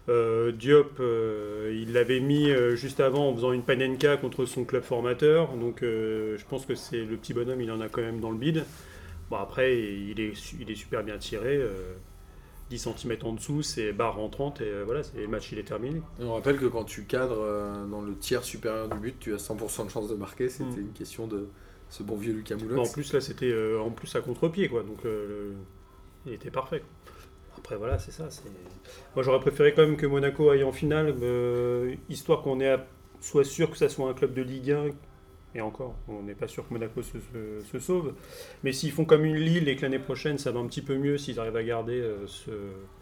Euh, 0.08 0.50
Diop, 0.50 0.98
euh, 0.98 1.78
il 1.78 1.92
l'avait 1.92 2.20
mis 2.20 2.50
euh, 2.50 2.74
juste 2.74 3.00
avant 3.00 3.28
en 3.28 3.34
faisant 3.34 3.52
une 3.52 3.62
panenka 3.64 4.16
contre 4.16 4.46
son 4.46 4.64
club 4.64 4.82
formateur, 4.82 5.52
donc 5.56 5.82
euh, 5.82 6.38
je 6.38 6.44
pense 6.46 6.64
que 6.64 6.74
c'est 6.74 7.04
le 7.04 7.16
petit 7.18 7.34
bonhomme, 7.34 7.60
il 7.60 7.70
en 7.70 7.82
a 7.82 7.90
quand 7.90 8.00
même 8.00 8.18
dans 8.20 8.30
le 8.30 8.38
bide. 8.38 8.64
Bon, 9.28 9.36
après, 9.36 9.78
il 9.78 10.18
est, 10.20 10.32
il 10.58 10.70
est 10.70 10.74
super 10.74 11.04
bien 11.04 11.18
tiré, 11.18 11.58
euh, 11.58 11.92
10 12.70 12.78
cm 12.96 13.16
en 13.24 13.32
dessous, 13.34 13.60
c'est 13.60 13.92
barre 13.92 14.16
rentrante, 14.16 14.62
et 14.62 14.72
voilà, 14.86 15.02
c'est 15.02 15.18
le 15.18 15.28
match, 15.28 15.52
il 15.52 15.58
est 15.58 15.64
terminé. 15.64 16.00
Et 16.18 16.24
on 16.24 16.32
rappelle 16.32 16.56
que 16.56 16.64
quand 16.64 16.84
tu 16.84 17.04
cadres 17.04 17.86
dans 17.90 18.00
le 18.00 18.16
tiers 18.16 18.42
supérieur 18.42 18.88
du 18.88 18.98
but, 18.98 19.16
tu 19.20 19.34
as 19.34 19.36
100% 19.36 19.84
de 19.84 19.90
chance 19.90 20.08
de 20.08 20.14
marquer. 20.14 20.48
C'était 20.48 20.64
Mm. 20.80 20.86
une 20.86 20.92
question 20.92 21.26
de 21.26 21.46
ce 21.94 22.02
bon 22.02 22.16
vieux 22.16 22.32
Lucas 22.32 22.56
Moulox. 22.56 22.88
en 22.88 22.92
plus, 22.92 23.12
là, 23.12 23.20
c'était 23.20 23.50
euh, 23.52 23.78
en 23.80 23.90
plus 23.90 24.14
à 24.16 24.20
contre-pied, 24.20 24.68
quoi. 24.68 24.82
Donc, 24.82 25.04
euh, 25.04 25.28
le- 25.28 25.54
il 26.26 26.32
était 26.32 26.50
parfait. 26.50 26.82
Après, 27.56 27.76
voilà, 27.76 27.98
c'est 28.00 28.10
ça. 28.10 28.28
Moi, 29.14 29.22
j'aurais 29.22 29.38
préféré 29.38 29.72
quand 29.74 29.82
même 29.82 29.96
que 29.96 30.06
Monaco 30.06 30.50
aille 30.50 30.64
en 30.64 30.72
finale, 30.72 31.14
euh, 31.22 31.94
histoire 32.08 32.42
qu'on 32.42 32.58
ait 32.60 32.68
à- 32.70 32.84
soit 33.20 33.44
sûr 33.44 33.70
que 33.70 33.76
ça 33.76 33.88
soit 33.88 34.08
un 34.08 34.14
club 34.14 34.34
de 34.34 34.42
Ligue 34.42 34.72
1. 34.72 34.86
Et 35.54 35.60
encore, 35.60 35.94
on 36.08 36.22
n'est 36.24 36.34
pas 36.34 36.48
sûr 36.48 36.66
que 36.68 36.74
Monaco 36.74 37.00
se, 37.02 37.12
se- 37.12 37.64
se 37.70 37.78
sauve. 37.78 38.12
Mais 38.64 38.72
s'ils 38.72 38.90
font 38.90 39.04
comme 39.04 39.24
une 39.24 39.36
Lille 39.36 39.68
et 39.68 39.76
que 39.76 39.82
l'année 39.82 40.00
prochaine, 40.00 40.36
ça 40.36 40.50
va 40.50 40.58
un 40.58 40.66
petit 40.66 40.82
peu 40.82 40.96
mieux 40.96 41.16
s'ils 41.16 41.38
arrivent 41.38 41.54
à 41.56 41.62
garder 41.62 42.02
ce, 42.26 42.50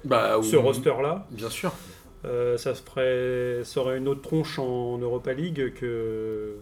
Bah, 0.05 0.39
ce 0.43 0.57
roster-là, 0.57 1.27
Bien 1.31 1.49
sûr. 1.49 1.73
ça, 2.23 2.75
ferait, 2.75 3.65
ça 3.65 3.81
aurait 3.81 3.97
une 3.97 4.07
autre 4.07 4.21
tronche 4.21 4.59
en 4.59 4.99
Europa 4.99 5.33
League 5.33 5.73
que 5.75 6.57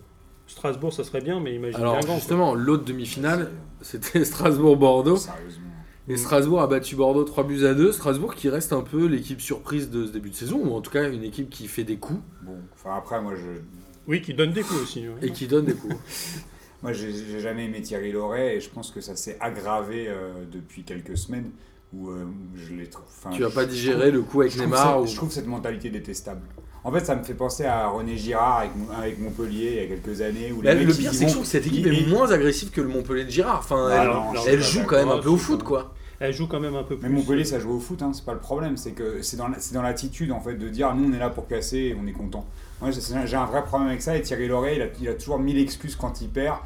Strasbourg, 0.50 0.92
ça 0.92 1.04
serait 1.04 1.20
bien, 1.20 1.38
mais 1.40 1.54
imagine 1.54 1.76
Alors 1.80 2.00
Guingamp, 2.00 2.16
justement, 2.16 2.54
l'autre 2.54 2.84
demi-finale, 2.84 3.50
c'était 3.80 4.24
Strasbourg-Bordeaux. 4.24 5.16
Sérieusement. 5.16 5.66
Et. 6.08 6.16
Strasbourg 6.16 6.60
a 6.60 6.66
battu 6.66 6.96
Bordeaux 6.96 7.22
3 7.22 7.44
buts 7.44 7.64
à 7.66 7.74
2. 7.74 7.92
Strasbourg 7.92 8.34
qui 8.34 8.48
reste 8.48 8.72
un 8.72 8.80
peu 8.82 9.06
l'équipe 9.06 9.40
surprise 9.40 9.90
de 9.90 10.06
ce 10.06 10.10
début 10.10 10.30
de 10.30 10.34
saison, 10.34 10.60
ou 10.64 10.74
en 10.74 10.80
tout 10.80 10.90
cas 10.90 11.08
une 11.08 11.22
équipe 11.22 11.50
qui 11.50 11.68
fait 11.68 11.84
des 11.84 11.98
coups 11.98 12.20
Bon, 12.42 12.56
enfin 12.74 12.96
après, 12.96 13.20
moi, 13.22 13.34
je, 13.36 13.60
Oui, 14.08 14.20
qui 14.20 14.34
donne 14.34 14.52
des 14.52 14.62
coups 14.62 14.82
aussi. 14.82 15.06
ouais. 15.08 15.14
et 15.22 15.30
qui 15.30 15.46
donne 15.46 15.66
des 15.66 15.74
coups. 15.74 15.94
Moi, 16.82 16.94
j'ai 16.94 17.12
j'ai 17.12 17.40
jamais 17.40 17.66
aimé 17.66 17.82
Thierry 17.82 18.10
Loret 18.10 18.56
et 18.56 18.60
je 18.60 18.70
pense 18.70 18.90
que 18.90 19.02
ça 19.02 19.14
s'est 19.14 19.36
aggravé 19.38 20.06
euh, 20.08 20.32
depuis 20.50 20.82
quelques 20.82 21.18
semaines 21.18 21.50
où 21.92 22.08
euh, 22.10 22.24
je 22.56 22.74
l'ai 22.74 22.86
trou- 22.88 23.02
enfin, 23.08 23.30
tu 23.34 23.42
vas 23.42 23.50
pas 23.50 23.64
digérer 23.64 24.10
le 24.10 24.22
coup 24.22 24.40
avec 24.42 24.52
trouve, 24.52 24.64
Neymar 24.64 24.82
ça- 24.82 25.00
ou... 25.00 25.06
je 25.06 25.16
trouve 25.16 25.30
cette 25.32 25.46
mentalité 25.46 25.90
détestable. 25.90 26.42
En 26.82 26.90
fait, 26.92 27.04
ça 27.04 27.14
me 27.14 27.22
fait 27.24 27.34
penser 27.34 27.66
à 27.66 27.88
René 27.88 28.16
Girard 28.16 28.60
avec, 28.60 28.70
Mon- 28.76 28.90
avec 28.96 29.18
Montpellier 29.18 29.70
il 29.72 29.82
y 29.82 29.84
a 29.92 29.96
quelques 29.96 30.20
années. 30.22 30.50
Où 30.52 30.62
les 30.62 30.74
mecs, 30.74 30.86
le 30.88 30.94
pire, 30.94 31.12
c'est 31.12 31.18
que 31.18 31.20
je 31.20 31.26
vont- 31.26 31.30
trouve 31.32 31.42
que 31.42 31.48
cette 31.48 31.66
équipe 31.66 31.86
est 31.86 32.06
moins 32.06 32.30
agressive 32.30 32.70
que 32.70 32.80
le 32.80 32.88
Montpellier 32.88 33.24
de 33.24 33.30
Girard. 33.30 33.58
Enfin, 33.58 33.88
Ah 33.90 34.02
elle, 34.02 34.08
non, 34.08 34.32
pas 34.32 34.56
joue 34.60 34.78
d'accord. 34.78 34.86
quand 34.98 35.06
même 35.06 35.18
un 35.18 35.20
peu 35.20 35.28
au 35.28 35.36
foot, 35.36 35.62
quoi. 35.62 35.92
Elle 36.20 36.32
joue 36.34 36.46
quand 36.46 36.60
même 36.60 36.74
un 36.76 36.82
peu 36.82 36.96
plus. 36.96 37.08
Mais 37.08 37.14
Montpellier, 37.14 37.44
ça 37.44 37.58
joue 37.58 37.72
au 37.72 37.80
foot, 37.80 38.00
hein, 38.02 38.12
c'est 38.14 38.24
pas 38.24 38.32
le 38.34 38.38
problème. 38.40 38.76
C'est 38.76 38.92
que 38.92 39.20
c'est 39.22 39.36
dans 39.36 39.82
l'attitude 39.82 40.32
en 40.32 40.40
fait 40.40 40.54
de 40.54 40.68
dire 40.68 40.94
nous 40.94 41.10
on 41.10 41.14
est 41.14 41.18
là 41.18 41.30
pour 41.30 41.46
casser 41.48 41.78
et 41.78 41.96
on 42.02 42.06
est 42.06 42.12
content. 42.12 42.46
Moi 42.80 42.90
j'ai 42.90 43.00
j'ai 43.26 43.36
un 43.36 43.44
vrai 43.46 43.62
problème 43.64 43.88
avec 43.88 44.00
ça 44.00 44.16
et 44.16 44.22
Thierry 44.22 44.46
Loret 44.48 44.76
il 44.76 44.82
a, 44.82 44.86
il 45.00 45.08
a 45.08 45.14
toujours 45.14 45.38
mille 45.38 45.58
excuses 45.58 45.96
quand 45.96 46.20
il 46.22 46.28
perd 46.28 46.56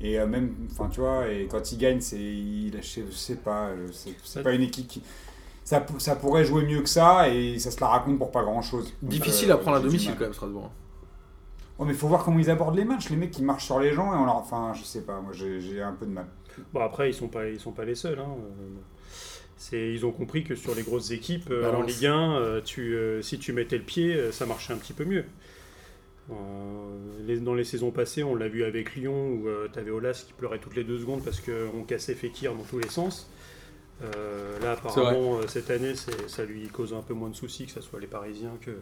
et 0.00 0.18
euh, 0.18 0.26
même 0.26 0.54
enfin 0.70 0.88
tu 0.92 1.00
vois 1.00 1.28
et 1.28 1.46
quand 1.46 1.72
il 1.72 1.78
gagne 1.78 2.00
c'est 2.00 2.18
il 2.18 2.76
je 2.80 2.86
sais, 2.86 3.04
je 3.08 3.14
sais 3.14 3.36
pas 3.36 3.68
euh, 3.68 3.88
c'est 3.92 4.42
pas 4.42 4.52
une 4.52 4.62
équipe 4.62 4.88
qui 4.88 5.02
ça, 5.62 5.84
ça 5.98 6.16
pourrait 6.16 6.44
jouer 6.44 6.64
mieux 6.66 6.82
que 6.82 6.88
ça 6.88 7.28
et 7.28 7.58
ça 7.58 7.70
se 7.70 7.80
la 7.80 7.86
raconte 7.88 8.18
pour 8.18 8.30
pas 8.30 8.42
grand 8.42 8.60
chose. 8.60 8.92
Difficile 9.00 9.50
à 9.50 9.56
prendre 9.56 9.78
à 9.78 9.80
domicile 9.80 10.12
quand 10.18 10.24
même, 10.24 10.34
Strasbourg. 10.34 10.70
Oh, 11.78 11.84
mais 11.84 11.94
faut 11.94 12.06
voir 12.06 12.22
comment 12.22 12.38
ils 12.38 12.50
abordent 12.50 12.76
les 12.76 12.84
matchs, 12.84 13.08
les 13.10 13.16
mecs 13.16 13.30
qui 13.30 13.42
marchent 13.42 13.64
sur 13.64 13.80
les 13.80 13.92
gens 13.92 14.12
et 14.12 14.16
on 14.16 14.26
leur 14.26 14.36
enfin 14.36 14.72
je 14.74 14.84
sais 14.84 15.00
pas, 15.02 15.20
moi 15.20 15.32
j'ai 15.32 15.60
j'ai 15.60 15.82
un 15.82 15.92
peu 15.92 16.06
de 16.06 16.10
mal. 16.10 16.26
Bon, 16.72 16.80
après, 16.80 17.10
ils 17.10 17.14
sont 17.14 17.26
pas, 17.28 17.48
ils 17.48 17.58
sont 17.58 17.72
pas 17.72 17.84
les 17.84 17.96
seuls. 17.96 18.18
hein. 18.18 18.28
Euh, 18.38 18.68
C'est, 19.56 19.92
ils 19.92 20.04
ont 20.06 20.12
compris 20.12 20.44
que 20.44 20.54
sur 20.54 20.74
les 20.74 20.82
grosses 20.82 21.10
équipes 21.10 21.48
euh, 21.50 21.72
en. 21.74 21.82
Ligue 21.82 22.06
1, 22.06 22.36
euh, 22.36 22.60
tu, 22.64 22.94
euh, 22.94 23.22
si 23.22 23.38
tu 23.38 23.52
mettais 23.52 23.78
le 23.78 23.82
pied, 23.84 24.14
euh, 24.14 24.30
ça 24.32 24.46
marchait 24.46 24.72
un 24.72 24.76
petit 24.76 24.92
peu 24.92 25.04
mieux. 25.04 25.24
Euh, 26.30 26.34
les- 27.26 27.38
dans 27.40 27.54
les 27.54 27.64
saisons 27.64 27.90
passées, 27.90 28.22
on 28.22 28.34
l'a 28.34 28.48
vu 28.48 28.64
avec 28.64 28.94
Lyon 28.96 29.28
où 29.34 29.46
tu 29.72 29.78
avais 29.78 29.90
Olas 29.90 30.24
qui 30.26 30.32
pleurait 30.32 30.58
toutes 30.58 30.76
les 30.76 30.84
deux 30.84 30.98
secondes 30.98 31.22
parce 31.22 31.40
qu'on 31.40 31.82
cassait 31.84 32.14
Fekir 32.14 32.54
dans 32.54 32.62
tous 32.64 32.78
les 32.78 32.88
sens. 32.88 33.28
Euh, 34.02 34.58
là, 34.60 34.72
apparemment, 34.72 35.38
euh, 35.38 35.42
cette 35.46 35.70
année, 35.70 35.92
ça 36.26 36.44
lui 36.44 36.66
cause 36.68 36.92
un 36.94 37.02
peu 37.02 37.14
moins 37.14 37.28
de 37.30 37.36
soucis 37.36 37.66
que 37.66 37.72
ce 37.72 37.80
soit 37.80 38.00
les 38.00 38.06
Parisiens 38.06 38.52
que. 38.60 38.72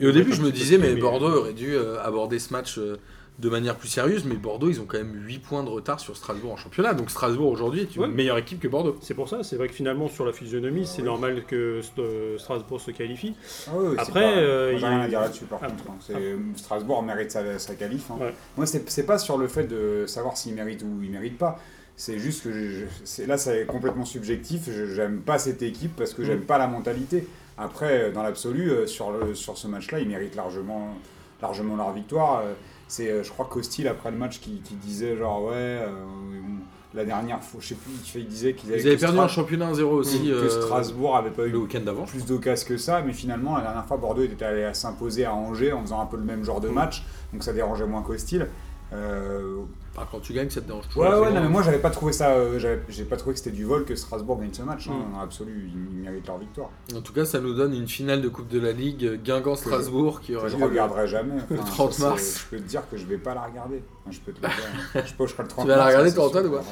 Et 0.00 0.06
au 0.06 0.12
début, 0.12 0.32
je 0.32 0.42
me 0.42 0.52
disais, 0.52 0.78
mais 0.78 0.94
Bordeaux 0.94 1.26
euh, 1.28 1.40
aurait 1.40 1.54
dû 1.54 1.74
euh, 1.74 2.00
aborder 2.02 2.38
ce 2.38 2.52
match 2.52 2.78
euh, 2.78 2.96
de 3.38 3.48
manière 3.48 3.76
plus 3.76 3.88
sérieuse, 3.88 4.24
mais 4.24 4.34
Bordeaux, 4.34 4.68
ils 4.68 4.80
ont 4.80 4.84
quand 4.84 4.98
même 4.98 5.14
8 5.14 5.38
points 5.38 5.62
de 5.62 5.68
retard 5.68 6.00
sur 6.00 6.16
Strasbourg 6.16 6.52
en 6.52 6.56
championnat. 6.56 6.94
Donc 6.94 7.08
Strasbourg 7.10 7.50
aujourd'hui 7.52 7.82
est 7.82 7.94
une 7.94 8.02
Ouais. 8.02 8.08
meilleure 8.08 8.38
équipe 8.38 8.58
que 8.58 8.66
Bordeaux. 8.66 8.96
C'est 9.00 9.14
pour 9.14 9.28
ça, 9.28 9.44
c'est 9.44 9.54
vrai 9.56 9.68
que 9.68 9.74
finalement, 9.74 10.08
sur 10.08 10.24
la 10.26 10.32
physionomie, 10.32 10.86
c'est 10.86 11.02
oui. 11.02 11.04
normal 11.06 11.44
que 11.46 11.80
euh, 12.00 12.38
Strasbourg 12.38 12.80
se 12.80 12.90
qualifie. 12.90 13.34
Ah 13.68 13.70
oui, 13.76 13.94
Après, 13.96 14.12
pas- 14.22 14.28
euh, 14.38 14.70
moi, 14.72 14.80
j'ai 14.80 14.86
il- 14.86 14.88
rien 14.90 15.00
à 15.02 15.08
dire 15.08 15.20
là-dessus 15.20 15.44
par 15.44 15.60
Ah, 15.62 15.68
contre. 15.68 15.84
hein. 15.88 15.96
C'est- 16.00 16.36
Strasbourg 16.56 17.02
mérite 17.04 17.30
sa, 17.30 17.58
sa 17.60 17.74
qualif. 17.76 18.10
hein. 18.10 18.16
Ouais. 18.20 18.34
Moi, 18.56 18.66
c'est 18.66 19.06
pas 19.06 19.18
sur 19.18 19.38
le 19.38 19.46
fait 19.46 19.64
de 19.68 20.04
savoir 20.06 20.36
s'il 20.36 20.54
mérite 20.54 20.82
ou 20.82 21.00
il 21.02 21.10
mérite 21.10 21.38
pas. 21.38 21.60
C'est 21.94 22.18
juste 22.18 22.42
que 22.44 22.52
je- 22.52 22.68
je- 22.80 22.84
c'est- 23.04 23.26
là, 23.26 23.36
c'est 23.38 23.66
complètement 23.66 24.04
subjectif. 24.04 24.62
Je- 24.66 24.86
J'aime 24.94 25.20
pas 25.20 25.38
cette 25.38 25.62
équipe 25.62 25.94
parce 25.96 26.12
que 26.14 26.24
j'aime 26.24 26.40
Mm. 26.40 26.46
pas 26.46 26.58
la 26.58 26.66
mentalité. 26.68 27.26
Après, 27.56 28.02
euh, 28.04 28.12
dans 28.12 28.22
l'absolu, 28.22 28.70
euh, 28.70 28.86
sur, 28.86 29.10
le- 29.12 29.34
sur 29.34 29.58
ce 29.58 29.66
match-là, 29.68 29.98
ils 30.00 30.08
méritent 30.08 30.36
largement, 30.36 30.94
largement 31.42 31.76
leur 31.76 31.92
victoire. 31.92 32.42
C'est, 32.88 33.10
euh, 33.10 33.22
je 33.22 33.30
crois, 33.30 33.46
Costil 33.46 33.86
après 33.86 34.10
le 34.10 34.16
match 34.16 34.40
qui, 34.40 34.60
qui 34.62 34.74
disait 34.74 35.16
genre 35.16 35.44
ouais, 35.44 35.52
euh, 35.54 35.90
la 36.94 37.04
dernière 37.04 37.42
fois, 37.42 37.60
je 37.62 37.68
sais 37.68 37.74
plus, 37.74 37.92
il 38.14 38.26
disait 38.26 38.54
qu'ils 38.54 38.70
avaient, 38.72 38.80
Ils 38.80 38.88
avaient 38.88 38.96
perdu 38.96 39.18
en 39.18 39.28
championnat 39.28 39.70
1-0 39.72 39.82
aussi 39.82 40.24
que 40.24 40.30
euh, 40.30 40.62
Strasbourg 40.62 41.16
avait 41.16 41.30
pas 41.30 41.44
eu 41.44 41.50
le 41.50 41.58
week-end 41.58 41.80
d'avant. 41.80 42.04
plus 42.04 42.24
d'occasions 42.24 42.66
que 42.66 42.76
ça, 42.78 43.02
mais 43.02 43.12
finalement, 43.12 43.56
la 43.56 43.62
dernière 43.62 43.84
fois, 43.84 43.98
Bordeaux 43.98 44.22
était 44.22 44.44
allé 44.44 44.64
à 44.64 44.72
s'imposer 44.72 45.26
à 45.26 45.34
Angers 45.34 45.72
en 45.72 45.82
faisant 45.82 46.00
un 46.00 46.06
peu 46.06 46.16
le 46.16 46.24
même 46.24 46.44
genre 46.44 46.60
de 46.60 46.68
match, 46.68 47.04
donc 47.32 47.44
ça 47.44 47.52
dérangeait 47.52 47.86
moins 47.86 48.02
qu'Hostile. 48.02 48.48
Euh, 48.94 49.58
Enfin, 49.98 50.08
quand 50.10 50.20
tu 50.20 50.32
gagnes, 50.32 50.48
ça 50.50 50.60
te 50.60 50.66
dérange 50.66 50.86
toujours. 50.88 51.02
ouais, 51.02 51.18
ouais, 51.18 51.32
non, 51.32 51.40
mais 51.42 51.48
moi, 51.48 51.62
j'avais 51.62 51.78
pas 51.78 51.90
trouvé 51.90 52.12
ça, 52.12 52.30
euh, 52.30 52.58
j'ai 52.88 53.04
pas 53.04 53.16
trouvé 53.16 53.34
que 53.34 53.38
c'était 53.40 53.54
du 53.54 53.64
vol 53.64 53.84
que 53.84 53.94
Strasbourg 53.96 54.38
gagne 54.40 54.52
ce 54.52 54.62
match, 54.62 54.88
hein, 54.88 54.92
Mm. 55.08 55.12
dans 55.12 55.20
l'absolu, 55.20 55.70
ils, 55.74 55.98
méritent 56.02 56.26
leur 56.26 56.38
victoire. 56.38 56.70
En 56.96 57.00
tout 57.00 57.12
cas, 57.12 57.24
ça 57.24 57.40
nous 57.40 57.52
donne 57.54 57.74
une 57.74 57.88
finale 57.88 58.22
de 58.22 58.28
Coupe 58.28 58.48
de 58.48 58.60
la 58.60 58.72
Ligue 58.72 59.04
euh, 59.04 59.16
Guingamp-Strasbourg 59.16 60.20
qui 60.20 60.36
aurait 60.36 60.48
je 60.50 60.56
le- 60.56 60.64
regarderai 60.64 61.06
jamais. 61.08 61.34
le 61.50 61.58
Enfin, 61.60 61.70
30 61.72 61.92
ça, 61.92 61.98
c'est- 62.02 62.08
mars. 62.08 62.40
Je 62.50 62.56
peux 62.56 62.62
te 62.62 62.68
dire 62.68 62.82
que 62.90 62.96
je 62.96 63.04
vais 63.06 63.18
pas 63.18 63.34
la 63.34 63.42
regarder. 63.42 63.82
Enfin, 64.04 64.10
je 64.10 64.20
peux 64.20 64.32
te 64.32 64.40
le 64.42 64.48
dire. 64.48 65.04
Je 65.06 65.14
pocherai 65.14 65.42
le 65.42 65.48
30 65.48 65.66
vas 65.66 65.72
la 65.72 65.76
mars, 65.78 65.88
regarder, 65.88 66.10
ça, 66.10 66.16
toi, 66.16 66.26
Antoine, 66.26 66.46
ou 66.46 66.50
pas? 66.50 66.64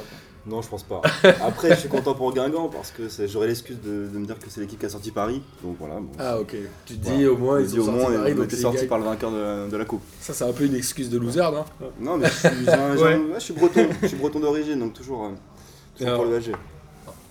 Non, 0.46 0.62
je 0.62 0.68
pense 0.68 0.84
pas. 0.84 1.02
Après, 1.44 1.70
je 1.70 1.80
suis 1.80 1.88
content 1.88 2.14
pour 2.14 2.32
Guingamp 2.32 2.68
parce 2.68 2.92
que 2.92 3.02
j'aurais 3.26 3.48
l'excuse 3.48 3.78
de, 3.84 4.06
de 4.06 4.18
me 4.18 4.26
dire 4.26 4.38
que 4.38 4.44
c'est 4.48 4.60
l'équipe 4.60 4.78
qui 4.78 4.86
a 4.86 4.88
sorti 4.88 5.10
Paris. 5.10 5.42
Donc 5.64 5.76
voilà. 5.80 5.96
Bon. 5.96 6.08
Ah, 6.20 6.38
ok. 6.38 6.54
Tu 6.84 6.94
te 6.94 6.98
dis 7.04 7.10
Voilà. 7.10 7.30
au 7.32 7.36
moins, 7.36 7.60
ils 7.60 7.66
dis 7.66 7.78
ont 7.78 7.82
au 7.82 7.84
sorti 7.86 8.00
moins, 8.00 8.12
Paris, 8.12 8.30
ils 8.30 8.32
ont 8.32 8.36
donc 8.36 8.44
été 8.44 8.56
ils 8.56 8.60
sortis 8.62 8.76
gagnent. 8.78 8.88
par 8.88 8.98
le 8.98 9.04
vainqueur 9.04 9.30
de 9.32 9.38
la, 9.38 9.66
de 9.66 9.76
la 9.76 9.84
coupe. 9.84 10.02
Ça, 10.20 10.32
c'est 10.34 10.44
un 10.44 10.52
peu 10.52 10.64
une 10.64 10.76
excuse 10.76 11.10
de 11.10 11.18
loser, 11.18 11.40
non? 11.52 11.64
Non, 12.00 12.16
mais 12.16 12.26
je 12.28 12.32
suis, 12.32 12.48
un- 12.70 12.96
Ouais. 12.96 13.14
un- 13.14 13.18
ouais, 13.18 13.34
je 13.34 13.40
suis 13.40 13.54
breton. 13.54 13.86
Je 14.02 14.06
suis 14.06 14.16
breton 14.16 14.38
d'origine, 14.38 14.78
donc 14.78 14.92
toujours, 14.92 15.24
euh, 15.24 15.28
toujours 15.96 16.08
Alors, 16.12 16.22
pour 16.22 16.30
le 16.30 16.38
VG. 16.38 16.52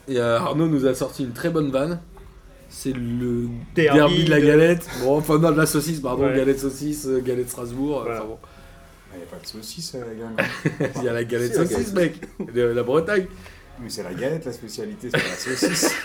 Et 0.10 0.20
euh, 0.20 0.38
Arnaud 0.38 0.68
nous 0.68 0.86
a 0.86 0.94
sorti 0.94 1.24
une 1.24 1.32
très 1.32 1.50
bonne 1.50 1.72
vanne. 1.72 2.00
C'est 2.70 2.92
le 2.92 3.48
Derby 3.76 3.98
derby, 3.98 4.24
de 4.26 4.30
la 4.30 4.42
de- 4.42 4.46
galette. 4.46 4.86
Bon, 5.04 5.18
enfin, 5.18 5.38
non, 5.40 5.52
de 5.52 5.58
la 5.58 5.66
saucisse, 5.66 6.02
pardon. 6.02 6.26
Ouais. 6.26 6.36
Galette 6.36 6.60
saucisse, 6.60 7.06
euh, 7.08 7.22
galette 7.22 7.50
Strasbourg. 7.50 8.00
euh, 8.00 8.04
Voilà. 8.04 8.18
enfin 8.20 8.28
bon. 8.28 8.38
Il 9.16 9.20
n'y 9.20 9.24
a 9.24 9.28
pas 9.28 9.42
de 9.42 9.48
saucisse, 9.48 9.96
euh, 9.96 10.14
Guingamp. 10.14 10.92
Il 11.02 11.04
y 11.04 11.10
a 11.10 11.14
la 11.14 11.24
galette 11.24 11.56
la 11.56 11.66
saucisse, 11.66 11.94
mec. 11.94 12.20
De 12.54 12.62
la 12.62 12.84
Bretagne. 12.84 13.26
Mais 13.82 13.90
c'est 13.90 14.04
la 14.04 14.14
galette 14.14 14.46
la 14.46 14.54
spécialité, 14.54 15.10
c'est 15.10 15.18
la 15.18 15.36
saucisse. 15.36 15.96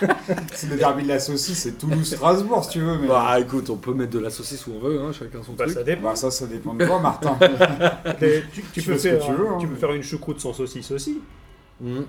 c'est 0.52 0.68
le 0.68 0.76
derby 0.76 1.04
de 1.04 1.08
la 1.08 1.20
saucisse, 1.20 1.58
c'est 1.62 1.78
Toulouse-Strasbourg 1.78 2.64
si 2.64 2.70
tu 2.70 2.80
veux. 2.80 2.98
Mais... 2.98 3.06
Bah 3.06 3.38
écoute, 3.38 3.70
on 3.70 3.76
peut 3.76 3.94
mettre 3.94 4.10
de 4.10 4.18
la 4.18 4.30
saucisse 4.30 4.66
où 4.66 4.72
on 4.76 4.80
veut, 4.80 5.00
hein, 5.00 5.12
chacun 5.12 5.42
son 5.42 5.52
Bah, 5.52 5.64
truc. 5.64 5.76
ça 5.76 5.84
dépend. 5.84 6.08
Bah, 6.10 6.16
ça, 6.16 6.30
ça 6.30 6.46
dépend 6.46 6.74
de 6.74 6.84
toi, 6.84 6.98
Martin. 6.98 7.38
Tu, 8.18 8.42
tu 8.52 8.62
Tu 8.72 8.82
peux 8.82 8.96
faire, 8.96 9.18
que 9.20 9.24
tu 9.24 9.32
veux, 9.32 9.48
hein. 9.48 9.58
tu 9.60 9.68
peux 9.68 9.76
faire 9.76 9.92
une 9.92 10.02
choucroute 10.02 10.40
sans 10.40 10.52
saucisse 10.52 10.90
aussi. 10.90 11.20
Mhm. 11.80 12.04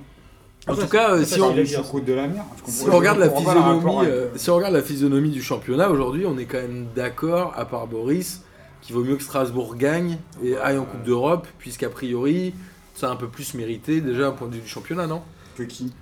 Ah, 0.67 0.71
En 0.71 0.75
ça, 0.75 0.81
tout 0.83 0.89
cas, 0.89 1.11
euh, 1.15 1.23
si 1.23 1.41
on, 1.41 1.53
de 1.53 2.13
la 2.13 2.27
mer. 2.27 2.43
Si 2.65 2.87
regarde 2.89 3.19
la 3.19 3.29
physionomie, 3.29 4.05
euh, 4.05 4.09
euh, 4.09 4.27
si 4.35 4.49
on 4.49 4.55
regarde 4.55 4.73
la 4.73 4.83
physionomie 4.83 5.29
du 5.31 5.41
championnat 5.41 5.89
aujourd'hui, 5.89 6.25
on 6.27 6.37
est 6.37 6.45
quand 6.45 6.59
même 6.59 6.87
d'accord, 6.95 7.53
à 7.55 7.65
part 7.65 7.87
Boris, 7.87 8.41
qu'il 8.81 8.95
vaut 8.95 9.03
mieux 9.03 9.15
que 9.15 9.23
Strasbourg 9.23 9.75
gagne 9.75 10.17
et 10.43 10.57
aille 10.57 10.77
en 10.77 10.85
Coupe 10.85 11.03
d'Europe, 11.03 11.47
puisqu'a 11.57 11.89
priori, 11.89 12.53
ça 12.95 13.09
a 13.09 13.11
un 13.11 13.15
peu 13.15 13.27
plus 13.27 13.53
mérité 13.53 14.01
déjà 14.01 14.27
un 14.27 14.31
point 14.31 14.47
de 14.47 14.55
vue 14.55 14.61
du 14.61 14.67
championnat, 14.67 15.07
non? 15.07 15.21
Que 15.55 15.63
qui? 15.63 15.93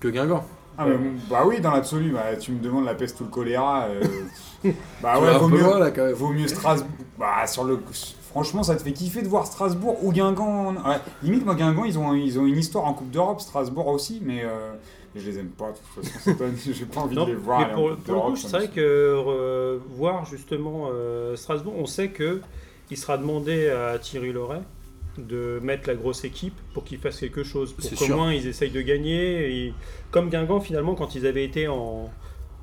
Que 0.00 0.08
Guingamp. 0.08 0.44
Ah, 0.78 0.84
mais 0.86 0.96
bon, 0.96 1.12
bah 1.30 1.44
oui, 1.46 1.60
dans 1.60 1.70
l'absolu, 1.70 2.10
bah, 2.10 2.36
tu 2.38 2.52
me 2.52 2.60
demandes 2.62 2.84
la 2.84 2.94
peste 2.94 3.20
ou 3.20 3.24
le 3.24 3.30
choléra. 3.30 3.84
euh, 3.84 4.02
bah 5.02 5.18
ouais, 5.18 5.38
vaut 5.38 5.48
mieux, 5.48 5.60
loin 5.60 5.78
là 5.78 5.90
quand 5.90 6.04
même. 6.04 6.12
vaut 6.12 6.32
mieux 6.32 6.48
Strasbourg. 6.48 6.90
Bah, 7.18 7.46
sur 7.46 7.64
le... 7.64 7.80
Franchement, 8.30 8.62
ça 8.62 8.76
te 8.76 8.82
fait 8.82 8.92
kiffer 8.92 9.22
de 9.22 9.28
voir 9.28 9.46
Strasbourg 9.46 10.04
ou 10.04 10.12
Guingamp. 10.12 10.74
Ouais, 10.74 10.98
limite, 11.22 11.46
moi, 11.46 11.54
Guingamp, 11.54 11.86
ils 11.86 11.98
ont, 11.98 12.12
ils 12.12 12.38
ont 12.38 12.44
une 12.44 12.58
histoire 12.58 12.84
en 12.84 12.92
Coupe 12.92 13.10
d'Europe, 13.10 13.40
Strasbourg 13.40 13.86
aussi, 13.88 14.20
mais 14.22 14.42
euh, 14.44 14.72
je 15.20 15.30
les 15.30 15.38
aime 15.38 15.48
pas. 15.48 15.72
De 15.72 15.76
toute 15.76 16.04
façon, 16.06 16.20
c'est 16.24 16.38
pas- 16.38 16.44
j'ai 16.72 16.84
pas 16.86 17.00
envie 17.00 17.16
Non, 17.16 17.24
de 17.24 17.30
les 17.30 17.36
voir. 17.36 17.60
mais 17.68 17.74
pour, 17.74 17.88
le 17.90 17.96
coup, 17.96 18.36
c'est 18.36 18.48
vrai 18.48 18.68
que 18.68 18.80
euh, 18.80 19.78
voir 19.90 20.24
justement 20.26 20.88
euh, 20.92 21.36
Strasbourg, 21.36 21.74
on 21.76 21.86
sait 21.86 22.08
que 22.08 22.40
il 22.90 22.96
sera 22.96 23.18
demandé 23.18 23.68
à 23.68 23.98
Thierry 23.98 24.32
Loret 24.32 24.62
de 25.18 25.58
mettre 25.62 25.88
la 25.88 25.94
grosse 25.94 26.24
équipe 26.24 26.54
pour 26.74 26.84
qu'ils 26.84 26.98
fassent 26.98 27.20
quelque 27.20 27.42
chose, 27.42 27.72
pour 27.72 27.82
C'est 27.82 27.96
qu'au 27.96 28.14
moins 28.14 28.32
ils 28.32 28.46
essayent 28.46 28.70
de 28.70 28.82
gagner. 28.82 29.66
Et, 29.66 29.74
comme 30.10 30.28
Guingamp, 30.28 30.60
finalement, 30.60 30.94
quand 30.94 31.14
ils 31.14 31.26
avaient 31.26 31.44
été 31.44 31.68
en, 31.68 32.10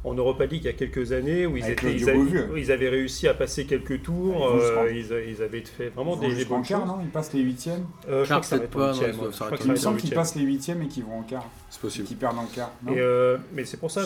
en 0.04 0.14
Europa 0.14 0.46
League 0.46 0.62
il 0.64 0.66
y 0.66 0.70
a 0.70 0.74
quelques 0.74 1.12
années, 1.12 1.46
où 1.46 1.56
ils, 1.58 1.70
étaient, 1.70 1.88
avaient, 1.88 1.96
Dubovieux. 1.98 2.50
ils 2.58 2.72
avaient 2.72 2.90
réussi 2.90 3.28
à 3.28 3.34
passer 3.34 3.66
quelques 3.66 4.02
tours, 4.02 4.48
euh, 4.48 4.92
ils, 4.92 5.42
avaient 5.42 5.62
fait 5.62 5.90
vraiment 5.90 6.20
Ils 6.22 6.30
des, 6.30 6.36
des 6.36 6.46
bonnes 6.46 6.62
quart, 6.64 6.82
choses. 6.82 6.90
non 6.90 7.00
Ils 7.02 7.10
passent 7.10 7.34
les 7.34 7.42
huitièmes 7.42 7.86
Euh, 8.10 8.24
je 8.24 8.30
crois 8.30 8.42
que 8.42 8.46
ça 8.46 8.60
pas, 8.60 8.94
non, 8.94 9.00
ouais. 9.00 9.14
Je 9.14 9.30
crois 9.30 9.58
Il 9.64 9.72
me 9.72 9.76
semble 9.76 9.98
qu'ils 9.98 10.14
passent 10.14 10.36
les 10.36 10.44
huitièmes 10.44 10.82
et 10.82 10.88
qu'ils 10.88 11.04
vont 11.06 11.20
en 11.20 11.24
quart. 11.24 11.48
C'est 11.70 11.82
possible. 11.82 12.08
qu'ils 12.08 12.18
perdent 12.18 12.40
en 12.40 12.46
quart. 12.46 12.72
Non 12.84 12.94
Et, 12.94 13.00
euh, 13.00 13.38
mais 13.54 13.66
c'est 13.66 13.78
pour 13.78 13.92
ça. 13.92 14.06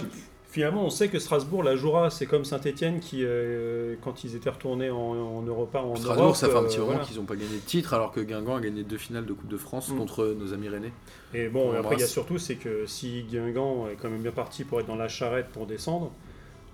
Finalement, 0.49 0.85
on 0.85 0.89
sait 0.89 1.07
que 1.09 1.19
Strasbourg 1.19 1.63
la 1.63 1.75
jouera. 1.75 2.09
C'est 2.09 2.25
comme 2.25 2.45
Saint-Etienne 2.45 2.99
qui, 2.99 3.19
euh, 3.23 3.95
quand 4.01 4.23
ils 4.23 4.35
étaient 4.35 4.49
retournés 4.49 4.89
en, 4.89 4.97
en 4.97 5.41
Europa, 5.43 5.81
en 5.81 5.95
Strasbourg, 5.95 6.23
Europe, 6.23 6.35
ça 6.35 6.47
fait 6.49 6.55
un 6.55 6.63
euh, 6.63 6.67
petit 6.67 6.77
moment 6.79 6.91
voilà. 6.91 7.05
qu'ils 7.05 7.17
n'ont 7.17 7.25
pas 7.25 7.35
gagné 7.35 7.55
de 7.55 7.61
titre, 7.65 7.93
alors 7.93 8.11
que 8.11 8.19
Guingamp 8.21 8.55
a 8.55 8.61
gagné 8.61 8.83
deux 8.83 8.97
finales 8.97 9.25
de 9.25 9.33
Coupe 9.33 9.47
de 9.49 9.57
France 9.57 9.89
Mm. 9.89 9.97
contre 9.97 10.35
nos 10.37 10.53
amis 10.53 10.69
rennais. 10.69 10.91
Et 11.33 11.47
bon, 11.49 11.71
On 11.71 11.77
après, 11.79 11.95
il 11.95 11.99
y 12.01 12.03
a 12.03 12.07
surtout, 12.07 12.37
c'est 12.37 12.55
que 12.55 12.85
si 12.85 13.23
Guingamp 13.23 13.87
est 13.89 13.95
quand 13.95 14.09
même 14.09 14.21
bien 14.21 14.31
parti 14.31 14.63
pour 14.63 14.79
être 14.79 14.87
dans 14.87 14.95
la 14.95 15.07
charrette 15.07 15.47
pour 15.49 15.65
descendre, 15.67 16.11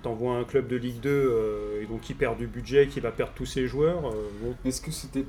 t'envoies 0.01 0.33
un 0.35 0.43
club 0.43 0.67
de 0.67 0.75
Ligue 0.75 0.99
2 0.99 1.09
euh, 1.09 1.81
et 1.81 1.85
donc 1.85 2.01
qui 2.01 2.13
perd 2.13 2.37
du 2.37 2.47
budget, 2.47 2.87
qui 2.87 2.99
va 2.99 3.11
perdre 3.11 3.33
tous 3.35 3.45
ses 3.45 3.67
joueurs. 3.67 4.07
euh, 4.09 4.29
bon. 4.41 4.53
Est-ce 4.65 4.81
que 4.81 4.91
c'était 4.91 5.25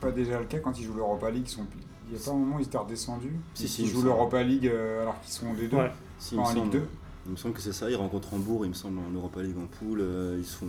pas 0.00 0.10
déjà 0.10 0.38
le 0.38 0.44
cas 0.44 0.58
quand 0.58 0.78
ils 0.78 0.84
jouent 0.84 0.94
l'Europa 0.96 1.30
League? 1.30 1.44
Ils 1.46 1.50
sont... 1.50 1.66
Il 2.10 2.14
n'y 2.16 2.20
a 2.22 2.24
pas 2.24 2.30
un 2.30 2.34
moment 2.34 2.56
où 2.56 2.60
ils 2.60 2.64
étaient 2.66 2.78
redescendus 2.78 3.36
Si, 3.54 3.64
Ils 3.64 3.68
si, 3.68 3.82
il 3.82 3.88
jouent 3.88 4.02
l'Europa 4.02 4.42
League 4.42 4.66
alors 5.00 5.20
qu'ils 5.20 5.32
sont 5.32 5.46
en 5.48 5.54
D2 5.54 5.74
Ouais. 5.74 5.90
Si, 6.18 6.34
il 6.34 6.38
Pas 6.38 6.42
me 6.44 6.48
en 6.48 6.52
Ligue 6.52 6.62
semble. 6.64 6.70
2 6.72 6.82
Il 7.28 7.32
me 7.32 7.36
semble 7.36 7.54
que 7.54 7.60
c'est 7.60 7.72
ça. 7.72 7.88
Ils 7.90 7.96
rencontrent 7.96 8.32
Hambourg, 8.34 8.64
il 8.64 8.70
me 8.70 8.74
semble, 8.74 8.98
en 8.98 9.10
Europa 9.14 9.42
League 9.42 9.56
en 9.58 9.66
poule. 9.66 10.00
euh, 10.00 10.36
ils, 10.38 10.44
se 10.46 10.56
font, 10.56 10.66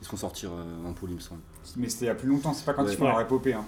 ils 0.00 0.04
se 0.04 0.10
font 0.10 0.16
sortir 0.16 0.50
euh, 0.52 0.88
en 0.88 0.92
poule, 0.92 1.10
il 1.10 1.16
me 1.16 1.20
semble. 1.20 1.40
Mais 1.76 1.88
c'était 1.88 2.04
il 2.06 2.08
y 2.08 2.10
a 2.10 2.14
plus 2.14 2.28
longtemps, 2.28 2.54
c'est 2.54 2.64
pas 2.64 2.72
quand 2.72 2.84
Ouais. 2.84 2.92
ils 2.92 2.96
font 2.96 3.04
leur 3.06 3.20
épopée. 3.20 3.52
Hein. 3.52 3.64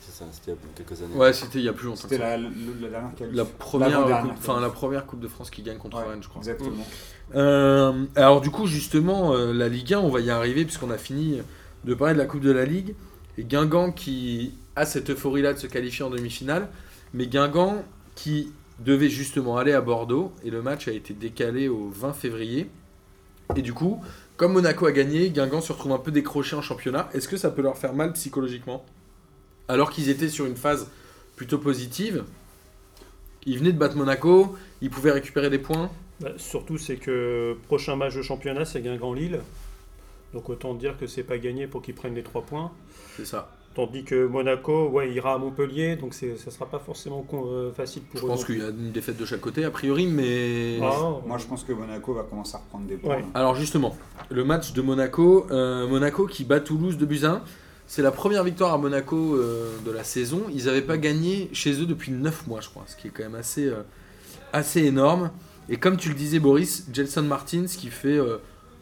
C'est 0.00 0.12
ça, 0.12 0.24
c'était 0.32 0.50
il 0.50 0.54
y 0.54 0.56
a 0.56 0.60
quelques 0.74 1.02
années. 1.02 1.14
Ouais, 1.14 1.32
c'était 1.32 1.58
il 1.60 1.64
y 1.64 1.68
a 1.68 1.72
plus 1.72 1.86
longtemps. 1.86 2.02
C'était 2.02 2.18
la, 2.18 2.36
la, 2.36 2.48
la 2.80 2.88
dernière 2.88 3.14
qualif. 3.14 3.34
La 3.36 3.44
première, 3.44 4.06
enfin, 4.32 4.60
la 4.60 4.68
première 4.70 5.06
Coupe 5.06 5.20
de 5.20 5.28
France 5.28 5.50
qui 5.50 5.62
gagne 5.62 5.78
contre 5.78 5.98
Ouais, 5.98 6.08
Rennes, 6.08 6.22
je 6.22 6.28
crois. 6.28 6.40
Exactement. 6.40 6.84
Euh, 7.34 8.04
alors 8.16 8.40
du 8.40 8.50
coup, 8.50 8.66
justement, 8.66 9.32
euh, 9.34 9.52
la 9.52 9.68
Ligue 9.68 9.94
1, 9.94 9.98
on 10.00 10.10
va 10.10 10.20
y 10.20 10.30
arriver 10.30 10.64
puisqu'on 10.64 10.90
a 10.90 10.98
fini 10.98 11.40
de 11.84 11.94
parler 11.94 12.14
de 12.14 12.18
la 12.18 12.26
Coupe 12.26 12.40
de 12.42 12.50
la 12.52 12.64
Ligue. 12.64 12.94
Et 13.38 13.44
Guingamp 13.44 13.92
qui 13.92 14.54
a 14.76 14.86
cette 14.86 15.10
euphorie-là 15.10 15.54
de 15.54 15.58
se 15.58 15.66
qualifier 15.66 16.04
en 16.04 16.10
demi-finale. 16.10 16.68
Mais 17.14 17.26
Guingamp 17.26 17.82
qui 18.14 18.52
devait 18.78 19.08
justement 19.08 19.56
aller 19.56 19.72
à 19.72 19.80
Bordeaux. 19.80 20.32
Et 20.44 20.50
le 20.50 20.62
match 20.62 20.88
a 20.88 20.92
été 20.92 21.14
décalé 21.14 21.68
au 21.68 21.88
20 21.90 22.12
février. 22.12 22.68
Et 23.56 23.62
du 23.62 23.72
coup, 23.72 24.02
comme 24.36 24.54
Monaco 24.54 24.86
a 24.86 24.92
gagné, 24.92 25.30
Guingamp 25.30 25.60
se 25.60 25.72
retrouve 25.72 25.92
un 25.92 25.98
peu 25.98 26.10
décroché 26.10 26.56
en 26.56 26.62
championnat. 26.62 27.08
Est-ce 27.14 27.28
que 27.28 27.36
ça 27.36 27.50
peut 27.50 27.62
leur 27.62 27.76
faire 27.76 27.92
mal 27.92 28.12
psychologiquement? 28.14 28.84
Alors 29.68 29.90
qu'ils 29.90 30.08
étaient 30.08 30.28
sur 30.28 30.46
une 30.46 30.56
phase 30.56 30.88
plutôt 31.36 31.58
positive. 31.58 32.24
Ils 33.46 33.58
venaient 33.58 33.72
de 33.72 33.78
battre 33.78 33.96
Monaco, 33.96 34.56
ils 34.80 34.90
pouvaient 34.90 35.12
récupérer 35.12 35.50
des 35.50 35.58
points? 35.58 35.90
Bah, 36.20 36.30
surtout, 36.36 36.78
c'est 36.78 36.96
que 36.96 37.56
prochain 37.66 37.96
match 37.96 38.14
de 38.14 38.22
championnat, 38.22 38.64
c'est 38.64 38.80
Guingamp-Lille. 38.80 39.40
Donc 40.32 40.48
autant 40.48 40.74
dire 40.74 40.98
que 40.98 41.06
c'est 41.06 41.22
pas 41.22 41.38
gagné 41.38 41.66
pour 41.66 41.82
qu'ils 41.82 41.94
prennent 41.94 42.14
les 42.14 42.22
3 42.22 42.42
points. 42.42 42.72
C'est 43.16 43.26
ça. 43.26 43.53
Tandis 43.74 44.04
que 44.04 44.26
Monaco, 44.26 44.88
ouais, 44.90 45.10
ira 45.12 45.34
à 45.34 45.38
Montpellier, 45.38 45.96
donc 45.96 46.14
c'est- 46.14 46.36
ça 46.36 46.52
sera 46.52 46.66
pas 46.66 46.78
forcément 46.78 47.22
con- 47.22 47.46
euh, 47.48 47.72
facile 47.72 48.02
pour 48.02 48.20
Je 48.20 48.24
eux. 48.24 48.28
pense 48.28 48.40
non 48.40 48.46
qu'il 48.46 48.58
y 48.58 48.62
a 48.62 48.68
une 48.68 48.92
défaite 48.92 49.16
de 49.16 49.24
chaque 49.24 49.40
côté, 49.40 49.64
a 49.64 49.70
priori, 49.72 50.06
mais. 50.06 50.78
Ah, 50.80 51.18
Moi 51.26 51.38
je 51.38 51.46
pense 51.46 51.64
que 51.64 51.72
Monaco 51.72 52.14
va 52.14 52.22
commencer 52.22 52.54
à 52.54 52.58
reprendre 52.58 52.86
des 52.86 52.94
points. 52.96 53.16
Ouais. 53.16 53.24
Alors, 53.34 53.56
justement, 53.56 53.96
le 54.30 54.44
match 54.44 54.72
de 54.74 54.80
Monaco, 54.80 55.46
euh, 55.50 55.88
Monaco 55.88 56.26
qui 56.26 56.44
bat 56.44 56.60
Toulouse 56.60 56.96
de 56.98 57.24
1. 57.26 57.42
C'est 57.86 58.00
la 58.02 58.12
première 58.12 58.44
victoire 58.44 58.72
à 58.72 58.78
Monaco 58.78 59.34
euh, 59.36 59.76
de 59.84 59.90
la 59.90 60.04
saison. 60.04 60.42
Ils 60.54 60.66
n'avaient 60.66 60.80
pas 60.80 60.96
gagné 60.96 61.50
chez 61.52 61.72
eux 61.82 61.86
depuis 61.86 62.12
9 62.12 62.46
mois, 62.46 62.60
je 62.60 62.68
crois, 62.68 62.84
ce 62.86 62.94
qui 62.96 63.08
est 63.08 63.10
quand 63.10 63.24
même 63.24 63.34
assez, 63.34 63.66
euh, 63.66 63.82
assez 64.52 64.84
énorme. 64.84 65.30
Et 65.68 65.76
comme 65.78 65.96
tu 65.96 66.08
le 66.10 66.14
disais, 66.14 66.38
Boris, 66.38 66.86
Jelson 66.92 67.22
Martins 67.22 67.66
qui 67.66 67.88
fait 67.88 68.16
euh, 68.18 68.36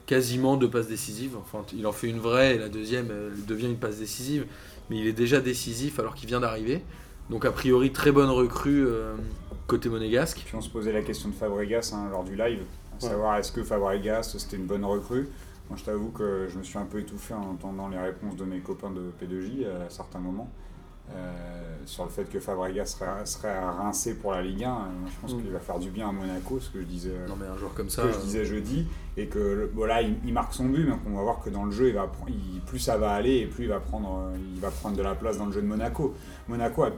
quasiment 0.05 0.55
deux 0.55 0.69
passes 0.69 0.87
décisives. 0.87 1.35
Enfin, 1.37 1.65
il 1.75 1.85
en 1.87 1.91
fait 1.91 2.07
une 2.09 2.19
vraie 2.19 2.55
et 2.55 2.57
la 2.57 2.69
deuxième 2.69 3.07
elle 3.09 3.45
devient 3.45 3.65
une 3.67 3.77
passe 3.77 3.97
décisive. 3.97 4.45
Mais 4.89 4.97
il 4.97 5.07
est 5.07 5.13
déjà 5.13 5.39
décisif 5.41 5.99
alors 5.99 6.15
qu'il 6.15 6.27
vient 6.27 6.39
d'arriver. 6.39 6.81
Donc, 7.29 7.45
a 7.45 7.51
priori, 7.51 7.91
très 7.91 8.11
bonne 8.11 8.29
recrue 8.29 8.85
euh, 8.85 9.15
côté 9.67 9.87
monégasque. 9.89 10.43
Puis 10.45 10.55
on 10.55 10.61
se 10.61 10.69
posait 10.69 10.91
la 10.91 11.01
question 11.01 11.29
de 11.29 11.33
Fabregas 11.33 11.93
hein, 11.95 12.09
lors 12.11 12.23
du 12.23 12.35
live, 12.35 12.59
à 12.91 13.03
Ouais. 13.03 13.09
savoir 13.09 13.37
est-ce 13.37 13.51
que 13.51 13.63
Fabregas 13.63 14.35
c'était 14.37 14.57
une 14.57 14.65
bonne 14.67 14.83
recrue? 14.85 15.27
Moi 15.69 15.77
je 15.79 15.85
t'avoue 15.85 16.09
que 16.09 16.47
je 16.51 16.57
me 16.57 16.63
suis 16.63 16.77
un 16.77 16.85
peu 16.85 16.99
étouffé 16.99 17.33
en 17.33 17.41
entendant 17.51 17.87
les 17.87 17.97
réponses 17.97 18.35
de 18.35 18.43
mes 18.43 18.59
copains 18.59 18.91
de 18.91 19.01
P2J 19.21 19.65
à 19.65 19.89
certains 19.89 20.19
moments. 20.19 20.51
Euh, 21.11 21.31
sur 21.85 22.05
le 22.05 22.09
fait 22.09 22.23
que 22.25 22.39
Fabregas 22.39 22.85
serait, 22.85 23.25
serait 23.25 23.49
à 23.55 23.71
rincer 23.71 24.15
pour 24.15 24.31
la 24.31 24.41
Ligue 24.41 24.63
1, 24.63 24.69
Euh, 24.71 24.75
je 25.07 25.21
pense 25.21 25.33
Mm. 25.35 25.41
qu'il 25.41 25.51
va 25.51 25.59
faire 25.59 25.79
du 25.79 25.89
bien 25.89 26.09
à 26.09 26.11
Monaco, 26.11 26.59
ce 26.59 26.69
que 26.69 26.79
je 26.79 26.85
disais, 26.85 27.11
Non, 27.27 27.35
mais 27.39 27.45
un 27.47 27.57
joueur 27.57 27.73
comme 27.73 27.89
ce 27.89 27.97
ça. 27.97 28.03
que 28.03 28.11
je 28.13 28.17
euh, 28.17 28.21
disais 28.21 28.45
jeudi, 28.45 28.87
et 29.17 29.27
que 29.27 29.69
voilà, 29.73 30.01
il, 30.01 30.15
il 30.25 30.33
marque 30.33 30.53
son 30.53 30.65
but, 30.65 30.85
mais 30.87 30.95
on 31.05 31.15
va 31.15 31.21
voir 31.23 31.39
que 31.41 31.49
dans 31.49 31.65
le 31.65 31.71
jeu, 31.71 31.89
il 31.89 31.93
va, 31.95 32.09
il- 32.29 32.61
plus 32.61 32.79
ça 32.79 32.97
va 32.97 33.11
aller, 33.11 33.39
et 33.39 33.45
plus 33.47 33.65
il 33.65 33.69
va, 33.69 33.79
prendre, 33.81 34.29
euh, 34.33 34.37
il 34.55 34.59
va 34.61 34.71
prendre 34.71 34.95
de 34.95 35.01
la 35.03 35.13
place 35.15 35.37
dans 35.37 35.45
le 35.47 35.51
jeu 35.51 35.61
de 35.61 35.67
Monaco. 35.67 36.15
Monaco, 36.47 36.83
a- 36.83 36.91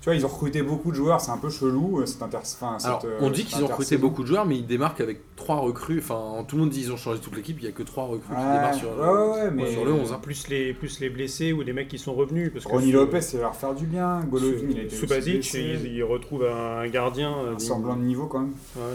tu 0.00 0.04
vois, 0.04 0.14
ils 0.14 0.24
ont 0.24 0.28
recruté 0.28 0.62
beaucoup 0.62 0.90
de 0.92 0.96
joueurs, 0.96 1.20
c'est 1.20 1.32
un 1.32 1.38
peu 1.38 1.50
chelou. 1.50 2.00
euh, 2.00 2.06
Cette 2.06 2.22
inter... 2.22 2.38
enfin, 2.40 2.78
cette, 2.78 3.04
euh, 3.04 3.18
on 3.20 3.30
dit 3.30 3.44
qu'ils 3.44 3.62
ont 3.64 3.66
recruté 3.66 3.96
beaucoup 3.98 4.22
de 4.22 4.28
joueurs, 4.28 4.46
mais 4.46 4.56
ils 4.56 4.66
démarquent 4.66 5.00
avec 5.00 5.34
trois 5.34 5.56
recrues. 5.56 5.98
Enfin, 5.98 6.44
tout 6.46 6.54
le 6.54 6.62
monde 6.62 6.70
dit 6.70 6.82
qu'ils 6.82 6.92
ont 6.92 6.96
changé 6.96 7.20
toute 7.20 7.34
l'équipe. 7.36 7.56
Il 7.58 7.64
n'y 7.64 7.68
a 7.68 7.72
que 7.72 7.82
trois 7.82 8.04
recrues 8.04 8.28
qui 8.34 8.40
Ouais, 8.40 8.52
démarrent 8.52 8.74
sur, 8.74 8.90
ouais, 8.90 9.50
mais 9.50 9.72
sur 9.72 9.84
le 9.84 9.92
11. 9.92 10.12
hein. 10.12 10.20
Plus 10.22 10.46
les, 10.48 10.72
plus 10.72 11.00
les 11.00 11.10
blessés 11.10 11.52
ou 11.52 11.62
les 11.62 11.72
mecs 11.72 11.88
qui 11.88 11.98
sont 11.98 12.14
revenus. 12.14 12.52
Parce 12.52 12.64
que 12.64 12.70
Ronny 12.70 12.92
Sou- 12.92 12.96
Lopez, 12.98 13.20
c'est 13.22 13.38
leur 13.38 13.56
faire 13.56 13.74
du 13.74 13.86
bien. 13.86 14.20
Golovin, 14.30 14.58
il 14.70 14.78
a 14.78 14.82
été 14.82 14.86
aussi 14.86 14.96
Subasic, 14.98 15.54
il, 15.54 15.86
il 15.92 16.02
retrouve 16.04 16.44
un 16.46 16.86
gardien. 16.88 17.36
euh, 17.36 17.54
un 17.56 17.58
semblant 17.58 17.96
de 17.96 18.02
niveau 18.02 18.26
quand 18.26 18.40
même. 18.40 18.52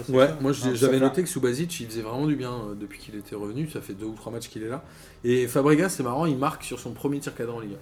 Ouais, 0.08 0.28
moi 0.40 0.52
Ah, 0.64 0.68
j'avais 0.74 1.00
noté 1.00 1.22
que 1.22 1.28
Subasic 1.28 1.80
il 1.80 1.86
faisait 1.86 2.00
vraiment 2.02 2.26
du 2.26 2.36
bien 2.36 2.52
depuis 2.80 2.98
qu'il 2.98 3.14
était 3.16 3.36
revenu. 3.36 3.68
Ça 3.68 3.82
fait 3.82 3.92
deux 3.92 4.06
ou 4.06 4.14
trois 4.14 4.32
matchs 4.32 4.48
qu'il 4.48 4.62
est 4.62 4.68
là. 4.70 4.82
Et 5.22 5.46
Fabregas, 5.48 5.90
c'est 5.90 6.02
marrant, 6.02 6.24
il 6.24 6.38
marque 6.38 6.64
sur 6.64 6.78
son 6.80 6.92
premier 6.92 7.20
tir 7.20 7.34
cadran 7.34 7.58
en 7.58 7.60
Ligue 7.60 7.76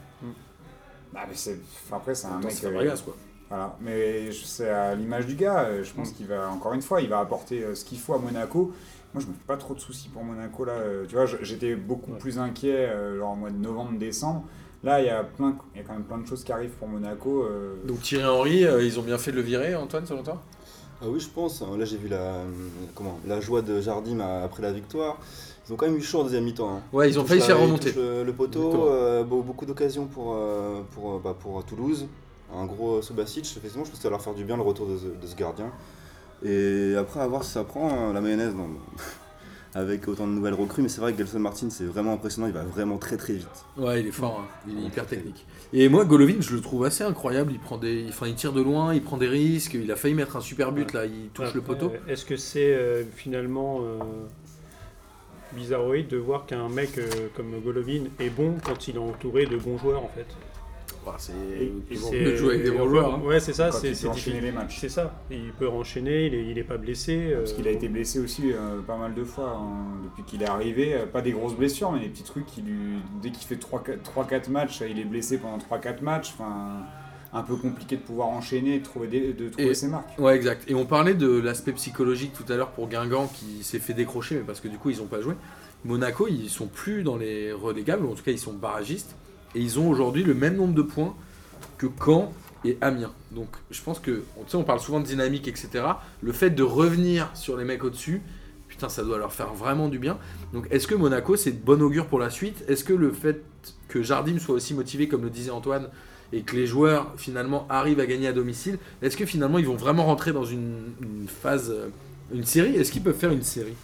Ah, 1.14 1.24
mais 1.28 1.34
c'est... 1.34 1.58
enfin, 1.86 1.96
après, 1.96 2.14
c'est 2.14 2.26
1. 2.26 2.30
un 2.30 2.38
Attends, 2.38 2.48
mec. 2.48 2.56
c'est 2.56 2.66
euh, 2.66 2.70
Fabregas 2.70 3.02
quoi. 3.04 3.16
Voilà, 3.48 3.76
mais 3.80 4.32
c'est 4.32 4.70
à 4.70 4.94
l'image 4.94 5.26
du 5.26 5.34
gars. 5.34 5.64
euh, 5.64 5.84
Je 5.84 5.92
pense 5.92 6.10
Mm. 6.10 6.14
qu'il 6.14 6.26
va, 6.26 6.48
encore 6.50 6.72
une 6.72 6.82
fois, 6.82 7.00
il 7.02 7.08
va 7.08 7.18
apporter 7.20 7.62
euh, 7.62 7.74
ce 7.74 7.84
qu'il 7.84 7.98
faut 7.98 8.14
à 8.14 8.18
Monaco. 8.18 8.72
Moi, 9.14 9.22
je 9.22 9.26
me 9.28 9.32
fais 9.34 9.44
pas 9.46 9.58
trop 9.58 9.74
de 9.74 9.80
soucis 9.80 10.08
pour 10.08 10.24
Monaco 10.24 10.64
là. 10.64 10.72
euh, 10.72 11.04
Tu 11.06 11.14
vois, 11.16 11.26
j'étais 11.26 11.74
beaucoup 11.76 12.12
Ouais. 12.12 12.18
plus 12.18 12.38
inquiet 12.38 12.86
euh, 12.88 13.18
genre 13.18 13.30
en 13.30 13.36
mois 13.36 13.50
de 13.50 13.58
novembre, 13.58 13.98
décembre. 13.98 14.44
Là, 14.84 15.00
il 15.00 15.06
y 15.06 15.10
a 15.10 15.22
plein, 15.22 15.56
il 15.74 15.78
y 15.78 15.84
a 15.84 15.86
quand 15.86 15.92
même 15.92 16.02
plein 16.04 16.18
de 16.18 16.26
choses 16.26 16.42
qui 16.44 16.50
arrivent 16.52 16.70
pour 16.78 16.88
Monaco. 16.88 17.42
euh, 17.44 17.74
Donc 17.86 18.00
Thierry 18.00 18.24
Henry, 18.24 18.64
euh, 18.64 18.82
ils 18.82 18.98
ont 18.98 19.02
bien 19.02 19.18
fait 19.18 19.30
de 19.30 19.36
le 19.36 19.42
virer, 19.42 19.74
Antoine, 19.76 20.06
selon 20.06 20.22
toi? 20.22 20.40
Ah 21.02 21.06
oui, 21.08 21.20
je 21.20 21.28
pense. 21.28 21.60
Là, 21.62 21.84
j'ai 21.84 21.96
vu 21.98 22.08
la, 22.08 22.42
comment, 22.94 23.18
la 23.26 23.40
joie 23.40 23.60
de 23.60 23.80
Jardim 23.80 24.20
après 24.20 24.62
la 24.62 24.72
victoire. 24.72 25.18
Ils 25.72 25.74
ont 25.74 25.76
quand 25.78 25.86
même 25.86 25.96
eu 25.96 26.02
chaud 26.02 26.20
en 26.20 26.24
deuxième 26.24 26.44
mi-temps. 26.44 26.68
hein. 26.68 26.82
Ouais, 26.92 27.08
ils 27.08 27.18
ont 27.18 27.24
failli 27.24 27.40
se 27.40 27.46
faire 27.46 27.58
remonter. 27.58 27.92
Le, 27.92 28.24
le 28.24 28.32
poteau, 28.34 28.88
euh, 28.90 29.24
beau- 29.24 29.40
beaucoup 29.40 29.64
d'occasions 29.64 30.04
pour, 30.04 30.34
euh, 30.36 30.82
pour, 30.94 31.12
euh, 31.14 31.20
bah, 31.24 31.34
pour 31.38 31.64
Toulouse. 31.64 32.06
Un 32.54 32.66
gros 32.66 33.00
Subasic, 33.00 33.42
effectivement, 33.56 33.84
je 33.86 33.90
pense 33.90 33.98
que 33.98 34.02
ça 34.02 34.08
va 34.08 34.16
leur 34.16 34.20
faire 34.22 34.34
du 34.34 34.44
bien 34.44 34.56
le 34.56 34.62
retour 34.62 34.86
de, 34.86 34.98
ce- 34.98 35.06
de 35.06 35.26
ce 35.26 35.34
gardien. 35.34 35.72
Et 36.44 36.94
après, 36.98 37.20
à 37.20 37.26
voir 37.26 37.42
si 37.42 37.52
ça 37.52 37.64
prend 37.64 37.88
hein, 37.90 38.12
la 38.12 38.20
mayonnaise 38.20 38.54
non, 38.54 38.68
avec 39.74 40.06
autant 40.08 40.26
de 40.26 40.32
nouvelles 40.32 40.52
recrues. 40.54 40.82
Mais 40.82 40.88
c'est 40.90 41.00
vrai 41.00 41.12
que 41.14 41.18
Gelson 41.18 41.38
Martin, 41.38 41.70
c'est 41.70 41.84
vraiment 41.84 42.12
impressionnant. 42.12 42.48
Il 42.48 42.52
va 42.52 42.64
vraiment 42.64 42.98
très 42.98 43.16
très 43.16 43.32
vite. 43.32 43.48
Ouais, 43.78 44.00
il 44.02 44.08
est 44.08 44.12
fort, 44.12 44.42
hein. 44.44 44.48
il 44.68 44.78
est 44.78 44.86
hyper 44.88 45.06
technique. 45.06 45.46
Et 45.72 45.88
moi, 45.88 46.04
Golovin, 46.04 46.34
je 46.40 46.54
le 46.54 46.60
trouve 46.60 46.84
assez 46.84 47.02
incroyable. 47.04 47.52
Il, 47.52 47.58
prend 47.58 47.78
des... 47.78 48.04
enfin, 48.10 48.26
il 48.26 48.34
tire 48.34 48.52
de 48.52 48.60
loin, 48.60 48.92
il 48.92 49.02
prend 49.02 49.16
des 49.16 49.28
risques. 49.28 49.72
Il 49.72 49.90
a 49.90 49.96
failli 49.96 50.12
mettre 50.14 50.36
un 50.36 50.40
super 50.42 50.70
but 50.72 50.92
là, 50.92 51.06
il 51.06 51.28
touche 51.32 51.54
le 51.54 51.62
poteau. 51.62 51.90
Est-ce 52.08 52.26
que 52.26 52.36
c'est 52.36 52.74
euh, 52.74 53.04
finalement 53.14 53.78
euh, 53.80 53.98
bizarroïde 55.54 56.08
de 56.08 56.16
voir 56.16 56.46
qu'un 56.46 56.68
mec 56.68 56.98
euh, 56.98 57.28
comme 57.36 57.60
Golovin 57.60 58.04
est 58.20 58.30
bon 58.30 58.56
quand 58.64 58.88
il 58.88 58.96
est 58.96 58.98
entouré 58.98 59.46
de 59.46 59.56
bons 59.56 59.78
joueurs 59.78 60.02
en 60.04 60.08
fait 60.08 60.26
Bah, 61.04 61.16
c'est 61.18 61.32
de 61.32 62.36
jouer 62.36 62.54
avec 62.54 62.64
des 62.64 62.70
bons 62.70 62.88
joueurs. 62.88 63.14
hein. 63.14 63.20
Ouais, 63.24 63.40
c'est 63.40 63.52
ça, 63.52 63.70
quand 63.70 63.78
c'est 63.78 63.88
il 63.88 63.90
peut 63.90 63.96
c'est 63.96 64.06
enchaîner 64.08 64.40
les 64.40 64.52
matchs. 64.52 64.78
C'est 64.78 64.88
ça, 64.88 65.20
il 65.30 65.52
peut 65.52 65.68
enchaîner, 65.68 66.26
il 66.26 66.34
est, 66.34 66.44
il 66.50 66.58
est 66.58 66.64
pas 66.64 66.76
blessé. 66.76 67.34
Parce 67.36 67.52
euh, 67.52 67.56
qu'il 67.56 67.66
a 67.68 67.70
été 67.72 67.88
blessé 67.88 68.20
aussi 68.20 68.52
euh, 68.52 68.80
pas 68.86 68.96
mal 68.96 69.12
de 69.14 69.24
fois 69.24 69.56
hein, 69.58 70.00
depuis 70.04 70.22
qu'il 70.22 70.42
est 70.42 70.48
arrivé. 70.48 70.96
Pas 71.12 71.20
des 71.22 71.32
grosses 71.32 71.56
blessures, 71.56 71.90
mais 71.92 72.00
des 72.00 72.08
petits 72.08 72.22
trucs 72.22 72.46
qui 72.46 72.62
lui. 72.62 73.00
Dès 73.20 73.30
qu'il 73.30 73.46
fait 73.46 73.56
3-4 73.56 74.50
matchs, 74.50 74.80
il 74.88 74.98
est 75.00 75.04
blessé 75.04 75.38
pendant 75.38 75.58
3-4 75.58 76.02
matchs. 76.02 76.30
Enfin, 76.34 76.82
un 77.32 77.42
peu 77.42 77.56
compliqué 77.56 77.96
de 77.96 78.02
pouvoir 78.02 78.28
enchaîner, 78.28 78.78
de 78.78 78.84
trouver, 78.84 79.06
des- 79.08 79.32
de 79.32 79.48
trouver 79.48 79.68
Et- 79.70 79.74
ses 79.74 79.88
marques. 79.88 80.18
Ouais, 80.18 80.36
exact. 80.36 80.64
Et 80.70 80.74
on 80.74 80.84
parlait 80.84 81.14
de 81.14 81.28
l'aspect 81.40 81.72
psychologique 81.72 82.32
tout 82.34 82.50
à 82.52 82.56
l'heure 82.56 82.70
pour 82.70 82.88
Guingamp 82.88 83.26
qui 83.28 83.64
s'est 83.64 83.78
fait 83.78 83.94
décrocher, 83.94 84.34
mais 84.36 84.42
parce 84.42 84.60
que 84.60 84.68
du 84.68 84.76
coup 84.78 84.90
ils 84.90 84.98
n'ont 84.98 85.06
pas 85.06 85.20
joué. 85.22 85.34
Monaco, 85.84 86.28
ils 86.28 86.50
sont 86.50 86.66
plus 86.66 87.02
dans 87.02 87.16
les 87.16 87.52
relégables, 87.52 88.04
ou 88.04 88.12
en 88.12 88.14
tout 88.14 88.22
cas 88.22 88.30
ils 88.32 88.38
sont 88.38 88.52
barragistes, 88.52 89.16
et 89.54 89.60
ils 89.60 89.78
ont 89.78 89.88
aujourd'hui 89.88 90.22
le 90.22 90.34
même 90.34 90.56
nombre 90.56 90.74
de 90.74 90.82
points 90.82 91.14
que 91.78 91.86
Caen 92.04 92.32
et 92.64 92.76
Amiens. 92.80 93.12
Donc 93.32 93.48
je 93.70 93.80
pense 93.82 93.98
que, 93.98 94.10
tu 94.10 94.22
sais, 94.50 94.56
on 94.56 94.62
parle 94.64 94.80
souvent 94.80 95.00
de 95.00 95.06
dynamique, 95.06 95.48
etc. 95.48 95.84
Le 96.22 96.32
fait 96.32 96.50
de 96.50 96.62
revenir 96.62 97.30
sur 97.34 97.56
les 97.56 97.64
mecs 97.64 97.82
au-dessus, 97.82 98.22
putain, 98.68 98.88
ça 98.88 99.02
doit 99.02 99.18
leur 99.18 99.32
faire 99.32 99.52
vraiment 99.54 99.88
du 99.88 99.98
bien. 99.98 100.18
Donc 100.52 100.66
est-ce 100.70 100.86
que 100.86 100.94
Monaco, 100.94 101.34
c'est 101.36 101.52
de 101.52 101.64
bon 101.64 101.82
augure 101.82 102.06
pour 102.06 102.18
la 102.20 102.30
suite? 102.30 102.62
Est-ce 102.68 102.84
que 102.84 102.92
le 102.92 103.10
fait 103.10 103.42
que 103.88 104.02
Jardim 104.02 104.38
soit 104.38 104.54
aussi 104.54 104.74
motivé, 104.74 105.08
comme 105.08 105.22
le 105.24 105.30
disait 105.30 105.50
Antoine, 105.50 105.88
et 106.32 106.40
que 106.42 106.56
les 106.56 106.66
joueurs 106.66 107.12
finalement 107.16 107.66
arrivent 107.68 108.00
à 108.00 108.06
gagner 108.06 108.28
à 108.28 108.32
domicile, 108.32 108.78
est-ce 109.02 109.16
que 109.16 109.26
finalement 109.26 109.58
ils 109.58 109.66
vont 109.66 109.76
vraiment 109.76 110.04
rentrer 110.04 110.32
dans 110.32 110.44
une, 110.44 110.92
une 111.02 111.28
phase, 111.28 111.70
euh, 111.70 111.88
une 112.34 112.44
série? 112.44 112.74
Est-ce 112.76 112.90
qu'ils 112.92 113.02
peuvent 113.02 113.16
faire 113.18 113.32
une 113.32 113.42
série? 113.42 113.74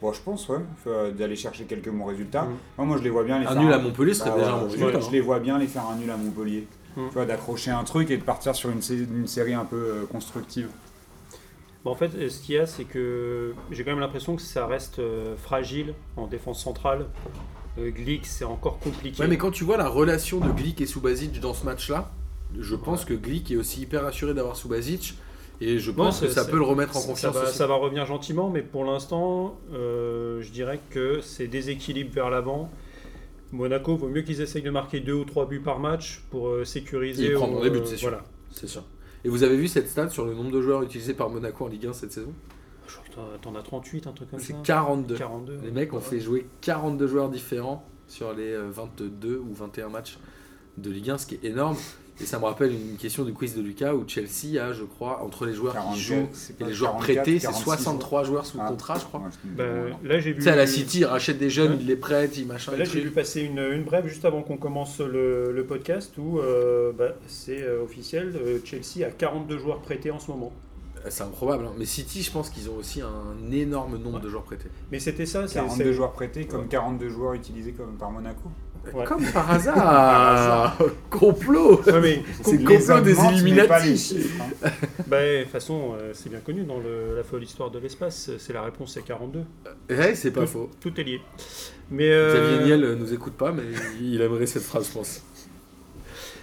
Bon, 0.00 0.12
je 0.14 0.20
pense, 0.22 0.48
ouais, 0.48 0.58
euh, 0.86 1.10
d'aller 1.10 1.36
chercher 1.36 1.64
quelques 1.64 1.90
bons 1.90 2.06
résultats. 2.06 2.44
Mm. 2.44 2.56
Moi, 2.78 2.86
moi, 2.86 2.96
je 2.96 3.02
les 3.02 3.10
vois 3.10 3.22
bien 3.24 3.38
les 3.38 3.46
Un 3.46 3.52
faire. 3.52 3.60
nul 3.62 3.72
à 3.72 3.78
Montpellier 3.78 4.14
serait 4.14 4.30
Bah, 4.30 4.36
déjà 4.38 4.48
ouais, 4.54 4.58
un 4.60 4.62
bon 4.62 4.68
je, 4.70 4.76
résultat. 4.84 5.00
je 5.00 5.10
les 5.10 5.20
vois 5.20 5.40
bien 5.40 5.58
les 5.58 5.66
faire 5.66 5.84
un 5.86 5.96
nul 5.96 6.10
à 6.10 6.16
Montpellier. 6.16 6.66
Mm. 6.96 7.00
Tu 7.08 7.14
vois, 7.14 7.26
d'accrocher 7.26 7.70
un 7.70 7.84
truc 7.84 8.10
et 8.10 8.16
de 8.16 8.22
partir 8.22 8.54
sur 8.54 8.70
une, 8.70 8.80
sé- 8.80 9.06
une 9.14 9.26
série 9.26 9.52
un 9.54 9.64
peu 9.66 9.76
euh, 9.76 10.06
constructive. 10.06 10.68
Bon, 11.84 11.90
en 11.90 11.94
fait, 11.94 12.10
ce 12.30 12.40
qu'il 12.40 12.54
y 12.54 12.58
a, 12.58 12.66
c'est 12.66 12.84
que 12.84 13.52
j'ai 13.70 13.84
quand 13.84 13.90
même 13.90 14.00
l'impression 14.00 14.36
que 14.36 14.42
ça 14.42 14.66
reste 14.66 15.00
euh, 15.00 15.36
fragile 15.36 15.92
en 16.16 16.26
défense 16.26 16.62
centrale. 16.62 17.06
Euh, 17.78 17.90
Glick, 17.90 18.26
c'est 18.26 18.44
encore 18.44 18.78
compliqué. 18.78 19.20
Ouais, 19.22 19.28
mais 19.28 19.38
quand 19.38 19.50
tu 19.50 19.64
vois 19.64 19.76
la 19.76 19.88
relation 19.88 20.40
de 20.40 20.50
Glick 20.50 20.80
et 20.80 20.86
Subasic 20.86 21.40
dans 21.40 21.54
ce 21.54 21.64
match-là, 21.64 22.10
je 22.58 22.74
pense 22.74 23.04
que 23.04 23.14
Glick 23.14 23.50
est 23.50 23.56
aussi 23.56 23.82
hyper 23.82 24.04
assuré 24.04 24.34
d'avoir 24.34 24.56
Subasic, 24.56 25.14
et 25.60 25.78
je 25.78 25.90
Non, 25.90 25.96
pense 25.98 26.20
que 26.20 26.28
ça 26.28 26.44
peut 26.44 26.56
le 26.56 26.64
remettre 26.64 26.96
en 26.96 27.00
ça, 27.00 27.06
confiance 27.08 27.34
va, 27.34 27.42
aussi. 27.44 27.56
ça 27.56 27.66
va 27.66 27.74
revenir 27.74 28.06
gentiment, 28.06 28.48
mais 28.50 28.62
pour 28.62 28.84
l'instant, 28.84 29.58
euh, 29.72 30.40
je 30.42 30.50
dirais 30.50 30.80
que 30.90 31.20
c'est 31.20 31.46
déséquilibre 31.46 32.12
vers 32.12 32.30
l'avant. 32.30 32.70
Monaco, 33.52 33.96
vaut 33.96 34.08
mieux 34.08 34.22
qu'ils 34.22 34.40
essayent 34.40 34.62
de 34.62 34.70
marquer 34.70 35.00
deux 35.00 35.12
ou 35.14 35.24
trois 35.24 35.46
buts 35.46 35.60
par 35.60 35.78
match 35.80 36.22
pour 36.30 36.48
euh, 36.48 36.64
sécuriser. 36.64 37.30
Prendront 37.34 37.60
au- 37.60 37.62
des 37.64 37.70
buts, 37.70 37.80
c'est 37.84 37.96
sûr. 37.96 38.08
Voilà. 38.08 38.24
C'est 38.52 38.68
sûr. 38.68 38.82
Et 39.24 39.28
vous 39.28 39.42
avez 39.42 39.56
vu 39.56 39.68
cette 39.68 39.88
stat 39.88 40.08
sur 40.08 40.24
le 40.24 40.34
nombre 40.34 40.50
de 40.50 40.60
joueurs 40.62 40.82
utilisés 40.82 41.14
par 41.14 41.28
Monaco 41.30 41.64
en 41.64 41.68
Ligue 41.68 41.86
1 41.86 41.92
cette 41.92 42.12
saison? 42.12 42.32
T'en- 43.42 43.54
as 43.54 43.62
38, 43.62 44.06
un 44.06 44.12
truc 44.12 44.30
comme 44.30 44.40
ça. 44.40 44.46
C'est 44.46 44.62
42. 44.62 45.16
42. 45.16 45.58
Les 45.64 45.70
mecs 45.70 45.92
ont 45.92 45.96
Ouais. 45.96 46.02
fait 46.02 46.20
jouer 46.20 46.46
42 46.60 47.06
joueurs 47.06 47.28
différents 47.28 47.84
sur 48.06 48.32
les 48.32 48.52
euh, 48.52 48.68
22 48.70 49.38
ou 49.38 49.52
21 49.54 49.88
matchs 49.88 50.18
de 50.78 50.90
Ligue 50.90 51.10
1, 51.10 51.18
ce 51.18 51.26
qui 51.26 51.34
est 51.36 51.44
énorme. 51.44 51.76
Et 52.22 52.26
ça 52.26 52.38
me 52.38 52.44
rappelle 52.44 52.72
une 52.72 52.98
question 52.98 53.24
du 53.24 53.32
quiz 53.32 53.54
de 53.56 53.62
Lucas 53.62 53.94
où 53.94 54.04
Chelsea 54.06 54.62
a, 54.62 54.74
je 54.74 54.84
crois, 54.84 55.22
entre 55.22 55.46
les 55.46 55.54
joueurs 55.54 55.72
44, 55.72 55.94
qui 55.96 56.00
jouent 56.02 56.28
et 56.60 56.64
les 56.64 56.74
joueurs 56.74 56.92
44, 56.98 57.14
prêtés, 57.22 57.38
c'est 57.38 57.46
46 57.46 57.64
63 57.64 58.24
joueurs 58.24 58.44
sous 58.44 58.58
Ah. 58.60 58.68
contrat, 58.68 58.98
je 58.98 59.04
crois. 59.06 59.22
Ben, 59.42 59.96
là, 60.04 60.18
j'ai 60.18 60.32
vu. 60.32 60.36
Tu 60.38 60.42
sais, 60.42 60.50
à 60.50 60.56
la 60.56 60.66
City, 60.66 60.98
ils 61.00 61.04
rachètent 61.06 61.38
des 61.38 61.48
jeunes, 61.48 61.72
Ouais. 61.72 61.78
ils 61.80 61.86
les 61.86 61.96
prêtent, 61.96 62.36
ils 62.36 62.46
machin. 62.46 62.76
Là, 62.76 62.84
j'ai 62.84 63.00
vu 63.00 63.10
passer 63.10 63.40
une, 63.40 63.58
une 63.58 63.84
brève 63.84 64.06
juste 64.06 64.26
avant 64.26 64.42
qu'on 64.42 64.58
commence 64.58 65.00
le, 65.00 65.50
le 65.52 65.64
podcast 65.64 66.12
où 66.18 66.40
euh, 66.40 66.92
bah, 66.92 67.14
c'est 67.26 67.62
euh, 67.62 67.82
officiel. 67.82 68.34
euh, 68.36 68.58
Chelsea 68.66 69.06
a 69.06 69.10
42 69.10 69.56
joueurs 69.56 69.80
prêtés 69.80 70.10
en 70.10 70.18
ce 70.18 70.30
moment. 70.30 70.52
C'est 71.08 71.22
improbable. 71.22 71.64
hein. 71.66 71.72
Mais 71.78 71.86
City, 71.86 72.22
je 72.22 72.30
pense 72.30 72.50
qu'ils 72.50 72.68
ont 72.68 72.76
aussi 72.76 73.00
un 73.00 73.50
énorme 73.52 73.96
nombre 73.96 74.16
Ouais. 74.16 74.22
de 74.22 74.28
joueurs 74.28 74.42
prêtés. 74.44 74.68
Mais 74.92 74.98
c'était 75.00 75.26
ça. 75.26 75.46
c'est- 75.48 75.54
42 75.54 75.84
c'est- 75.84 75.92
joueurs 75.94 76.12
prêtés 76.12 76.44
comme 76.46 76.62
Ouais. 76.62 76.66
42 76.68 77.08
joueurs 77.08 77.34
utilisés 77.34 77.72
comme 77.72 77.96
par 77.96 78.10
Monaco. 78.10 78.50
Ouais. 78.94 79.04
Comme 79.04 79.22
par 79.34 79.50
hasard 79.50 80.78
Complot 81.10 81.82
Ouais, 81.86 82.00
mais 82.00 82.22
C'est 82.42 82.56
complot 82.64 83.00
des 83.02 83.12
Illuminati 83.18 84.16
hein. 84.62 84.68
bah, 85.06 85.20
de 85.22 85.42
toute 85.42 85.52
façon, 85.52 85.92
euh, 86.00 86.12
c'est 86.14 86.30
bien 86.30 86.40
connu 86.40 86.62
dans 86.64 86.78
le- 86.78 87.14
la 87.16 87.22
folle 87.22 87.42
histoire 87.44 87.70
de 87.70 87.78
l'espace. 87.78 88.30
C'est 88.38 88.52
la 88.54 88.62
réponse, 88.62 88.94
c'est 88.94 89.02
42. 89.02 89.42
Ouais, 89.90 90.14
c'est 90.14 90.30
pas 90.30 90.42
tout, 90.42 90.46
faux. 90.46 90.70
Tout 90.80 90.98
est 90.98 91.04
lié. 91.04 91.20
Mais 91.90 92.10
euh, 92.10 92.32
Xavier 92.32 92.64
Niel 92.66 92.84
euh, 92.84 92.94
nous 92.96 93.12
écoute 93.12 93.34
pas, 93.34 93.52
mais 93.52 93.64
il 94.00 94.20
aimerait 94.22 94.46
cette 94.46 94.62
phrase, 94.62 94.88
je 94.88 94.92
pense. 94.94 95.22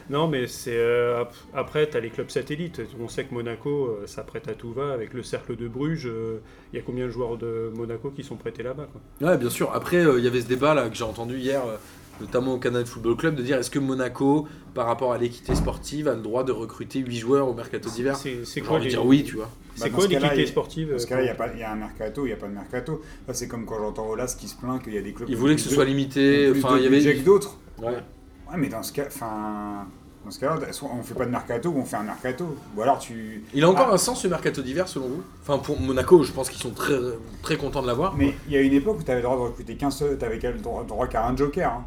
Non, 0.09 0.27
mais 0.27 0.47
c'est 0.47 0.77
euh, 0.77 1.21
ap- 1.21 1.35
après, 1.53 1.89
tu 1.89 1.97
as 1.97 1.99
les 1.99 2.09
clubs 2.09 2.29
satellites. 2.29 2.81
On 3.01 3.07
sait 3.09 3.25
que 3.25 3.33
Monaco, 3.33 3.87
euh, 3.87 4.03
ça 4.07 4.23
prête 4.23 4.47
à 4.47 4.53
tout 4.53 4.71
va. 4.71 4.93
Avec 4.93 5.13
le 5.13 5.21
cercle 5.23 5.55
de 5.57 5.67
Bruges, 5.67 6.09
il 6.73 6.77
y 6.77 6.79
a 6.79 6.83
combien 6.85 7.05
de 7.05 7.11
joueurs 7.11 7.37
de 7.37 7.71
Monaco 7.75 8.11
qui 8.11 8.23
sont 8.23 8.35
prêtés 8.37 8.63
là-bas 8.63 8.87
quoi? 8.91 9.29
Ouais, 9.29 9.37
bien 9.37 9.49
sûr. 9.49 9.71
Après, 9.73 9.97
euh, 10.05 10.17
il 10.19 10.23
y 10.23 10.27
avait 10.27 10.41
ce 10.41 10.47
débat 10.47 10.73
là 10.73 10.87
que 10.89 10.95
j'ai 10.95 11.03
entendu 11.03 11.37
hier, 11.37 11.61
euh, 11.65 11.75
notamment 12.21 12.53
au 12.53 12.57
Canal 12.57 12.85
Football 12.85 13.17
Club, 13.17 13.35
de 13.35 13.43
dire 13.43 13.57
est-ce 13.57 13.69
que 13.69 13.79
Monaco, 13.79 14.47
par 14.73 14.85
rapport 14.87 15.11
à 15.11 15.17
l'équité 15.17 15.53
sportive, 15.55 16.07
a 16.07 16.15
le 16.15 16.21
droit 16.21 16.43
de 16.45 16.51
recruter 16.53 16.99
8 16.99 17.17
joueurs 17.17 17.47
au 17.49 17.53
mercato 17.53 17.89
d'hiver? 17.89 18.15
C'est 18.15 18.61
quoi, 18.61 18.79
les- 18.79 18.87
dire 18.89 19.05
oui, 19.05 19.23
tu 19.25 19.35
vois. 19.35 19.49
c'est 19.75 19.89
Bah, 19.89 19.95
quoi 19.95 20.07
l'équité 20.07 20.45
sportive 20.45 20.91
Dans 20.93 20.99
ce 20.99 21.05
euh, 21.05 21.09
cas-là, 21.09 21.21
il 21.23 21.25
y, 21.25 21.29
a 21.29 21.35
pour- 21.35 21.45
pas- 21.47 21.53
il 21.53 21.59
y 21.59 21.63
a 21.63 21.71
un 21.71 21.75
mercato, 21.75 22.23
il 22.25 22.27
n'y 22.29 22.33
a 22.33 22.37
pas 22.37 22.47
de 22.47 22.53
mercato. 22.53 23.01
Là, 23.27 23.33
c'est 23.33 23.47
comme 23.49 23.65
quand 23.65 23.77
j'entends 23.79 24.07
Olas 24.09 24.35
qui 24.39 24.47
se 24.47 24.55
plaint 24.55 24.81
qu'il 24.81 24.93
y 24.93 24.97
a 24.97 25.01
des 25.01 25.11
clubs. 25.13 25.29
Il 25.29 25.35
voulait 25.35 25.55
que 25.55 25.61
ce 25.61 25.69
soit 25.69 25.85
limité. 25.85 26.49
Enfin, 26.55 26.77
il 26.77 26.83
y 26.83 26.87
avait. 26.87 27.13
que 27.15 27.25
d'autres. 27.25 27.57
Ouais. 27.79 27.87
Ouais, 28.49 28.55
mais 28.57 28.69
dans 28.69 28.81
ce 28.81 28.93
cas, 28.93 29.03
enfin, 29.07 29.85
dans 30.27 30.31
ce 30.31 30.39
cas-là, 30.41 30.73
soit 30.73 30.89
on 30.93 31.01
fait 31.03 31.13
pas 31.13 31.25
de 31.25 31.31
mercato 31.31 31.69
ou 31.69 31.77
on 31.79 31.85
fait 31.85 31.95
un 31.95 32.03
mercato. 32.03 32.57
Ou 32.75 32.81
alors 32.81 32.99
tu. 32.99 33.43
Il 33.53 33.63
a 33.63 33.69
encore 33.69 33.87
Ah. 33.91 33.93
un 33.93 33.97
sens 33.97 34.21
ce 34.21 34.27
mercato 34.27 34.61
d'hiver 34.61 34.89
selon 34.89 35.07
vous? 35.07 35.23
Enfin, 35.41 35.57
pour 35.57 35.79
Monaco, 35.79 36.21
je 36.23 36.33
pense 36.33 36.49
qu'ils 36.49 36.61
sont 36.61 36.71
très, 36.71 36.97
très 37.41 37.55
contents 37.55 37.81
de 37.81 37.87
l'avoir. 37.87 38.15
Mais 38.17 38.33
il 38.47 38.53
y 38.53 38.57
a 38.57 38.61
une 38.61 38.73
époque 38.73 38.97
où 38.99 39.03
tu 39.03 39.09
avais 39.09 39.21
le 39.21 39.23
droit 39.25 39.37
de 39.37 39.41
recruter 39.43 39.75
qu'un 39.77 39.89
seul, 39.89 40.17
tu 40.17 40.25
avais 40.25 40.35
le 40.37 40.59
droit, 40.59 40.83
droit 40.85 41.07
qu'à 41.07 41.25
un 41.25 41.35
joker. 41.35 41.71
hein. 41.71 41.85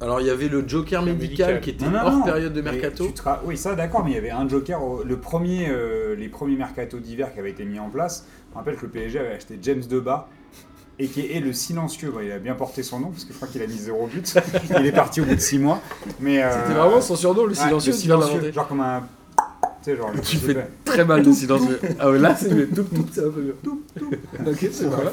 Alors, 0.00 0.20
il 0.20 0.26
y 0.26 0.30
avait 0.30 0.48
le 0.48 0.66
joker 0.68 1.02
médical, 1.02 1.54
médical. 1.54 1.60
qui 1.60 1.70
était 1.70 1.84
Non, 1.84 1.90
non, 1.92 1.98
hors 2.06 2.12
non. 2.18 2.22
période 2.24 2.52
de 2.52 2.60
mercato. 2.60 3.08
Oui, 3.44 3.56
ça 3.56 3.74
d'accord, 3.76 4.04
mais 4.04 4.10
il 4.10 4.14
y 4.14 4.18
avait 4.18 4.30
un 4.30 4.48
joker. 4.48 4.82
au- 4.82 5.02
Le 5.04 5.16
premier, 5.18 5.68
euh, 5.70 6.16
les 6.16 6.28
premiers 6.28 6.56
mercato 6.56 6.98
d'hiver 6.98 7.32
qui 7.32 7.38
avaient 7.38 7.50
été 7.50 7.64
mis 7.64 7.78
en 7.78 7.90
place. 7.90 8.26
Je 8.48 8.54
me 8.54 8.58
rappelle 8.58 8.76
que 8.76 8.82
le 8.86 8.88
PSG 8.92 9.18
avait 9.20 9.34
acheté 9.34 9.56
James 9.62 9.82
Debat. 9.88 10.28
Et 11.00 11.06
qui 11.06 11.30
est 11.30 11.40
le 11.40 11.52
silencieux. 11.52 12.10
Bon, 12.10 12.20
il 12.20 12.32
a 12.32 12.38
bien 12.38 12.54
porté 12.54 12.82
son 12.82 12.98
nom 13.00 13.10
parce 13.10 13.24
que 13.24 13.32
je 13.32 13.36
crois 13.36 13.48
qu'il 13.48 13.62
a 13.62 13.66
mis 13.66 13.76
zéro 13.78 14.06
but. 14.08 14.34
il 14.80 14.86
est 14.86 14.92
parti 14.92 15.20
au 15.20 15.24
bout 15.24 15.34
de 15.36 15.40
6 15.40 15.58
mois. 15.60 15.80
Mais 16.20 16.42
euh, 16.42 16.50
C'était 16.62 16.78
vraiment 16.78 17.00
son 17.00 17.14
surnom, 17.16 17.44
le 17.46 17.54
silencieux, 17.54 17.92
le 17.92 17.98
silencieux, 17.98 18.30
l'inventer. 18.34 18.52
genre 18.52 18.66
comme 18.68 18.80
un 18.80 19.02
Tu 19.82 19.90
sais, 19.92 19.96
genre, 19.96 20.10
le 20.12 20.20
Tu 20.20 20.36
fais 20.38 20.56
très 20.84 21.04
mal 21.04 21.22
le 21.24 21.32
silencieux. 21.32 21.80
Ah 22.00 22.10
ouais, 22.10 22.18
là, 22.18 22.34
c'est 22.34 22.48
le 22.50 22.68
tout, 22.68 22.82
tout, 22.82 23.06
c'est 23.12 23.24
un 23.24 23.30
peu 23.30 23.40
mieux. 23.42 23.56
Tout, 23.62 23.82
tout. 23.96 24.10
Ok, 24.46 24.68
c'est 24.72 24.86
mal. 24.86 25.12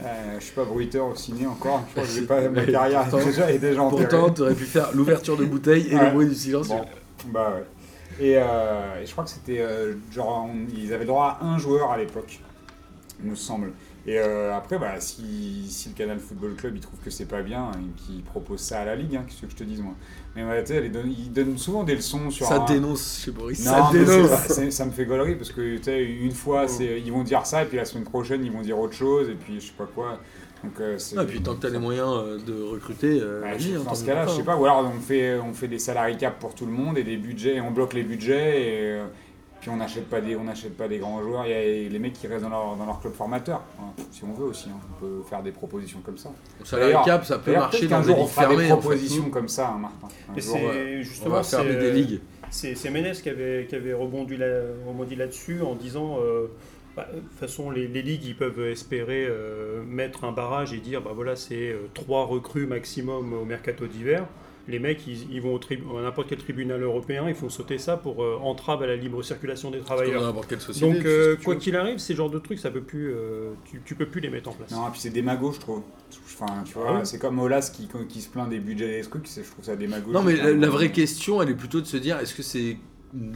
Euh, 0.00 0.36
je 0.38 0.44
suis 0.44 0.54
pas 0.54 0.64
bruiteur 0.64 1.06
au 1.06 1.14
ciné 1.16 1.46
encore. 1.46 1.82
Je 1.88 1.92
crois 1.92 2.02
que 2.04 2.10
j'ai 2.14 2.22
pas, 2.26 2.48
ma 2.50 2.64
carrière 2.66 3.00
est 3.00 3.10
pourtant- 3.10 3.24
déjà, 3.26 3.50
est 3.50 3.58
déjà 3.58 3.82
enterrée. 3.82 4.06
Pourtant, 4.08 4.30
tu 4.30 4.42
aurais 4.42 4.54
pu 4.54 4.64
faire 4.64 4.90
l'ouverture 4.94 5.36
de 5.36 5.44
bouteille 5.46 5.88
et 5.90 5.96
Ouais. 5.96 6.04
le 6.04 6.10
bruit 6.12 6.26
du 6.26 6.34
silencieux. 6.34 6.76
Bon, 6.76 6.84
bah 7.32 7.54
ouais. 7.56 7.64
Et, 8.24 8.34
euh, 8.36 9.02
et 9.02 9.06
je 9.06 9.12
crois 9.12 9.24
que 9.24 9.30
c'était 9.30 9.58
euh, 9.60 9.94
genre 10.12 10.48
on- 10.52 10.66
ils 10.76 10.92
avaient 10.92 11.04
droit 11.04 11.38
à 11.40 11.44
un 11.46 11.58
joueur 11.58 11.90
à 11.92 11.96
l'époque, 11.98 12.40
il 13.24 13.30
me 13.30 13.34
semble. 13.34 13.72
Et 14.08 14.18
euh, 14.18 14.56
après, 14.56 14.78
bah, 14.78 14.94
si, 15.00 15.66
si 15.68 15.90
le 15.90 15.94
Canal 15.94 16.18
Football 16.18 16.54
Club 16.56 16.76
il 16.76 16.80
trouve 16.80 16.98
que 17.04 17.10
c'est 17.10 17.26
pas 17.26 17.42
bien 17.42 17.70
et 17.72 18.00
qu'il 18.00 18.22
propose 18.22 18.60
ça 18.60 18.80
à 18.80 18.84
la 18.86 18.96
Ligue, 18.96 19.16
hein, 19.16 19.24
qu'est-ce 19.26 19.42
que 19.42 19.50
je 19.50 19.54
te 19.56 19.64
dise 19.64 19.82
moi 19.82 19.92
Mais 20.34 20.44
ouais, 20.44 20.64
tu 20.64 20.72
sais, 20.72 20.82
ils 20.82 20.90
donnent- 20.90 21.10
ils 21.18 21.30
donnent 21.30 21.58
souvent 21.58 21.84
des 21.84 21.94
leçons 21.94 22.30
sur. 22.30 22.46
Ça 22.46 22.62
un- 22.62 22.64
dénonce 22.64 23.20
chez 23.22 23.32
Boris. 23.32 23.62
Non, 23.66 23.72
ça 23.72 23.90
dénonce. 23.92 24.30
c'est- 24.48 24.70
ça 24.70 24.86
me 24.86 24.92
fait 24.92 25.04
gaulerie 25.04 25.34
parce 25.34 25.52
que 25.52 25.76
tu 25.76 25.82
sais, 25.82 26.02
une 26.02 26.32
fois 26.32 26.66
c'est, 26.68 27.02
ils 27.04 27.12
vont 27.12 27.22
dire 27.22 27.44
ça 27.44 27.64
et 27.64 27.66
puis 27.66 27.76
la 27.76 27.84
semaine 27.84 28.04
prochaine 28.04 28.42
ils 28.46 28.50
vont 28.52 28.62
dire 28.62 28.78
autre 28.78 28.94
chose 28.94 29.28
et 29.28 29.34
puis 29.34 29.60
je 29.60 29.66
sais 29.66 29.72
pas 29.76 29.86
quoi. 29.94 30.18
Donc, 30.64 30.72
euh, 30.80 30.96
c'est- 30.98 31.16
Ah, 31.18 31.22
et 31.22 31.26
puis 31.26 31.40
tant 31.42 31.54
que 31.54 31.60
t'as 31.60 31.68
les 31.68 31.78
moyens 31.78 32.08
euh, 32.16 32.38
de 32.44 32.62
recruter, 32.62 33.20
euh, 33.22 33.42
vas-y, 33.42 33.74
hein, 33.76 33.82
dans 33.84 33.94
ce 33.94 34.04
cas-là, 34.06 34.24
je 34.26 34.30
sais 34.30 34.42
toi, 34.42 34.54
pas, 34.54 34.56
ou 34.58 34.64
alors 34.64 34.90
on 34.92 35.00
fait, 35.00 35.36
on 35.38 35.52
fait 35.52 35.68
des 35.68 35.78
salariés 35.78 36.16
cap 36.16 36.38
pour 36.40 36.54
tout 36.54 36.66
le 36.66 36.72
monde 36.72 36.96
et 36.98 37.04
des 37.04 37.16
budgets, 37.18 37.60
on 37.60 37.70
bloque 37.70 37.92
les 37.94 38.02
budgets 38.02 38.62
et 38.62 38.92
euh, 38.94 39.04
puis 39.68 39.74
on 39.74 39.76
n'achète 39.76 40.08
pas 40.08 40.20
des, 40.20 40.34
on 40.36 40.44
n'achète 40.44 40.76
pas 40.76 40.88
des 40.88 40.98
grands 40.98 41.22
joueurs. 41.22 41.44
Il 41.46 41.50
y 41.50 41.54
a 41.86 41.88
les 41.88 41.98
mecs 41.98 42.14
qui 42.14 42.26
restent 42.26 42.42
dans 42.42 42.48
leur, 42.48 42.76
dans 42.76 42.86
leur 42.86 43.00
club 43.00 43.12
formateur, 43.12 43.62
Enfin, 43.78 43.92
si 44.10 44.24
on 44.24 44.32
veut 44.32 44.46
aussi, 44.46 44.68
hein. 44.70 44.78
on 44.96 45.00
peut 45.00 45.22
faire 45.28 45.42
des 45.42 45.52
propositions 45.52 46.00
comme 46.04 46.16
ça. 46.18 46.30
hein. 46.30 46.64
D'ailleurs- 46.72 47.04
cap, 47.04 47.24
ça 47.24 47.38
peut 47.38 47.52
marcher 47.52 47.86
dans 47.86 48.00
des 48.00 48.06
jour 48.06 48.18
on 48.18 48.22
ligues 48.22 48.30
fermées. 48.30 48.56
des 48.56 48.72
en 48.72 48.76
fait. 48.76 48.80
propositions 48.80 49.30
comme 49.30 49.48
ça, 49.48 49.68
hein, 49.68 49.78
Martin. 49.78 50.08
Un 50.32 50.36
Et 50.36 50.40
jour, 50.40 50.56
c'est 50.58 50.96
On 50.98 51.02
justement 51.02 51.34
va 51.36 51.42
c'est, 51.42 51.56
fermer 51.56 51.74
des 51.76 51.86
euh, 51.86 51.92
ligues. 51.92 52.20
C'est 52.50 52.90
Ménès 52.90 53.20
qui 53.20 53.28
avait, 53.28 53.66
qui 53.68 53.74
avait 53.76 53.92
rebondi, 53.92 54.36
là, 54.38 54.46
là-dessus 55.16 55.60
en 55.62 55.74
disant 55.74 56.16
euh, 56.20 56.46
bah, 56.96 57.06
de 57.14 57.20
toute 57.20 57.38
façon, 57.38 57.70
les, 57.70 57.86
les 57.86 58.00
ligues 58.02 58.24
ils 58.24 58.36
peuvent 58.36 58.60
espérer 58.60 59.26
euh, 59.28 59.82
mettre 59.84 60.24
un 60.24 60.32
barrage 60.32 60.72
et 60.72 60.78
dire 60.78 61.02
bah 61.02 61.12
voilà, 61.14 61.36
c'est 61.36 61.72
euh, 61.72 61.88
trois 61.94 62.24
recrues 62.24 62.66
maximum 62.66 63.34
au 63.34 63.44
mercato 63.44 63.86
d'hiver. 63.86 64.24
Les 64.68 64.78
mecs, 64.78 65.06
ils, 65.06 65.32
ils 65.32 65.40
vont 65.40 65.54
au 65.54 65.98
à 65.98 66.02
n'importe 66.02 66.28
quel 66.28 66.38
tribunal 66.38 66.82
européen, 66.82 67.24
ils 67.28 67.34
font 67.34 67.48
sauter 67.48 67.78
ça 67.78 67.96
pour 67.96 68.22
euh, 68.22 68.36
entrave 68.42 68.82
à 68.82 68.86
la 68.86 68.96
libre 68.96 69.22
circulation 69.22 69.70
des 69.70 69.78
Comme 69.78 69.86
travailleurs. 69.86 70.20
dans 70.20 70.26
n'importe 70.28 70.48
quelle 70.48 70.60
société. 70.60 70.92
Donc, 70.94 71.04
euh, 71.06 71.36
tu 71.36 71.44
quoi 71.44 71.56
qu'il 71.56 71.74
arrive, 71.74 71.98
ces 71.98 72.14
genres 72.14 72.28
de 72.28 72.38
trucs, 72.38 72.58
ça 72.58 72.70
peut 72.70 72.82
plus, 72.82 73.10
euh, 73.14 73.52
tu, 73.64 73.80
tu 73.84 73.94
peux 73.94 74.06
plus 74.06 74.20
les 74.20 74.28
mettre 74.28 74.50
en 74.50 74.52
place. 74.52 74.70
Non, 74.70 74.86
et 74.86 74.90
puis 74.90 75.00
c'est 75.00 75.08
démago, 75.10 75.52
je 75.52 75.60
trouve. 75.60 75.82
Enfin, 76.26 76.62
tu 76.66 76.74
vois, 76.74 76.84
Ah 76.88 76.94
oui. 76.96 77.00
c'est 77.04 77.18
comme 77.18 77.38
Olas 77.38 77.72
qui, 77.74 77.88
qui 78.08 78.20
se 78.20 78.28
plaint 78.28 78.48
des 78.50 78.58
budgets 78.58 79.00
des 79.00 79.08
trucs, 79.08 79.26
c'est- 79.26 79.42
je 79.42 79.50
trouve 79.50 79.64
ça 79.64 79.74
démago. 79.74 80.12
Non, 80.12 80.22
mais 80.22 80.36
la, 80.36 80.52
la 80.52 80.68
vraie 80.68 80.92
question, 80.92 81.40
elle 81.40 81.48
est 81.48 81.54
plutôt 81.54 81.80
de 81.80 81.86
se 81.86 81.96
dire 81.96 82.18
est-ce 82.18 82.34
que 82.34 82.42
c'est 82.42 82.76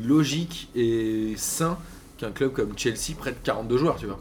logique 0.05 0.69
et 0.75 1.33
sain 1.37 1.79
qu'un 2.19 2.31
club 2.31 2.53
comme 2.53 2.77
Chelsea 2.77 3.15
prête 3.17 3.37
42 3.43 3.79
joueurs, 3.79 3.97
tu 3.97 4.07
vois? 4.07 4.19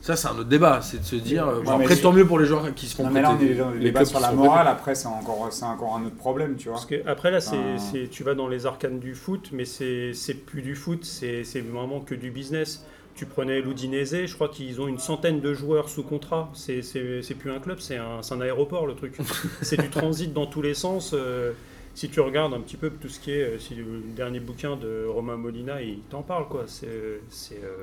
Ça, 0.00 0.16
c'est 0.16 0.28
un 0.28 0.32
autre 0.32 0.44
débat. 0.44 0.80
C'est 0.80 0.98
de 0.98 1.04
se 1.04 1.16
dire. 1.16 1.46
euh, 1.48 1.60
bon, 1.60 1.72
après, 1.72 1.96
tant 1.96 2.12
mieux 2.12 2.26
pour 2.26 2.38
les 2.38 2.46
joueurs 2.46 2.74
qui 2.74 2.86
se 2.86 2.94
font 2.96 3.04
Non, 3.04 3.10
mais 3.10 3.20
là, 3.22 3.36
on 3.38 3.40
est 3.42 3.54
dans 3.54 3.70
les 3.70 3.80
débat 3.80 4.00
clubs 4.00 4.08
sur 4.10 4.20
la 4.20 4.32
morale, 4.32 4.68
après, 4.68 4.94
c'est 4.94 5.08
encore, 5.08 5.48
c'est 5.50 5.64
encore 5.64 5.96
un 5.96 6.04
autre 6.06 6.16
problème, 6.16 6.56
tu 6.56 6.68
vois. 6.68 6.74
Parce 6.74 6.86
que 6.86 7.06
après 7.06 7.30
là, 7.30 7.40
c'est- 7.40 8.08
tu 8.10 8.22
vas 8.22 8.34
dans 8.34 8.48
les 8.48 8.66
arcanes 8.66 9.00
du 9.00 9.14
foot, 9.14 9.50
mais 9.52 9.64
c'est, 9.64 10.12
c'est 10.14 10.34
plus 10.34 10.62
du 10.62 10.74
foot, 10.76 11.04
c'est, 11.04 11.44
c'est 11.44 11.60
vraiment 11.60 12.00
que 12.00 12.14
du 12.14 12.30
business. 12.30 12.84
Tu 13.14 13.26
prenais 13.26 13.60
l'Udinese, 13.60 14.26
je 14.26 14.34
crois 14.34 14.48
qu'ils 14.48 14.80
ont 14.80 14.86
une 14.86 15.00
centaine 15.00 15.40
de 15.40 15.52
joueurs 15.52 15.88
sous 15.88 16.04
contrat. 16.04 16.50
C'est, 16.54 16.82
c'est, 16.82 17.20
c'est 17.22 17.34
plus 17.34 17.50
un 17.50 17.58
club, 17.58 17.80
c'est 17.80 17.96
un, 17.96 18.40
aéroport 18.40 18.86
le 18.86 18.94
truc. 18.94 19.16
c'est 19.62 19.80
du 19.80 19.90
transit 19.90 20.32
dans 20.32 20.46
tous 20.46 20.62
les 20.62 20.74
sens. 20.74 21.10
euh, 21.14 21.50
si 21.94 22.08
tu 22.08 22.20
regardes 22.20 22.54
un 22.54 22.60
petit 22.60 22.76
peu 22.76 22.90
tout 22.90 23.08
ce 23.08 23.18
qui 23.18 23.32
est, 23.32 23.42
euh, 23.42 23.58
si 23.58 23.74
le 23.74 23.84
dernier 24.14 24.38
bouquin 24.38 24.76
de 24.76 25.04
Romain 25.08 25.36
Molina, 25.36 25.82
il 25.82 25.98
t'en 26.08 26.22
parle 26.22 26.46
quoi. 26.46 26.62
C'est, 26.68 26.86
c'est, 27.28 27.56
euh, 27.64 27.82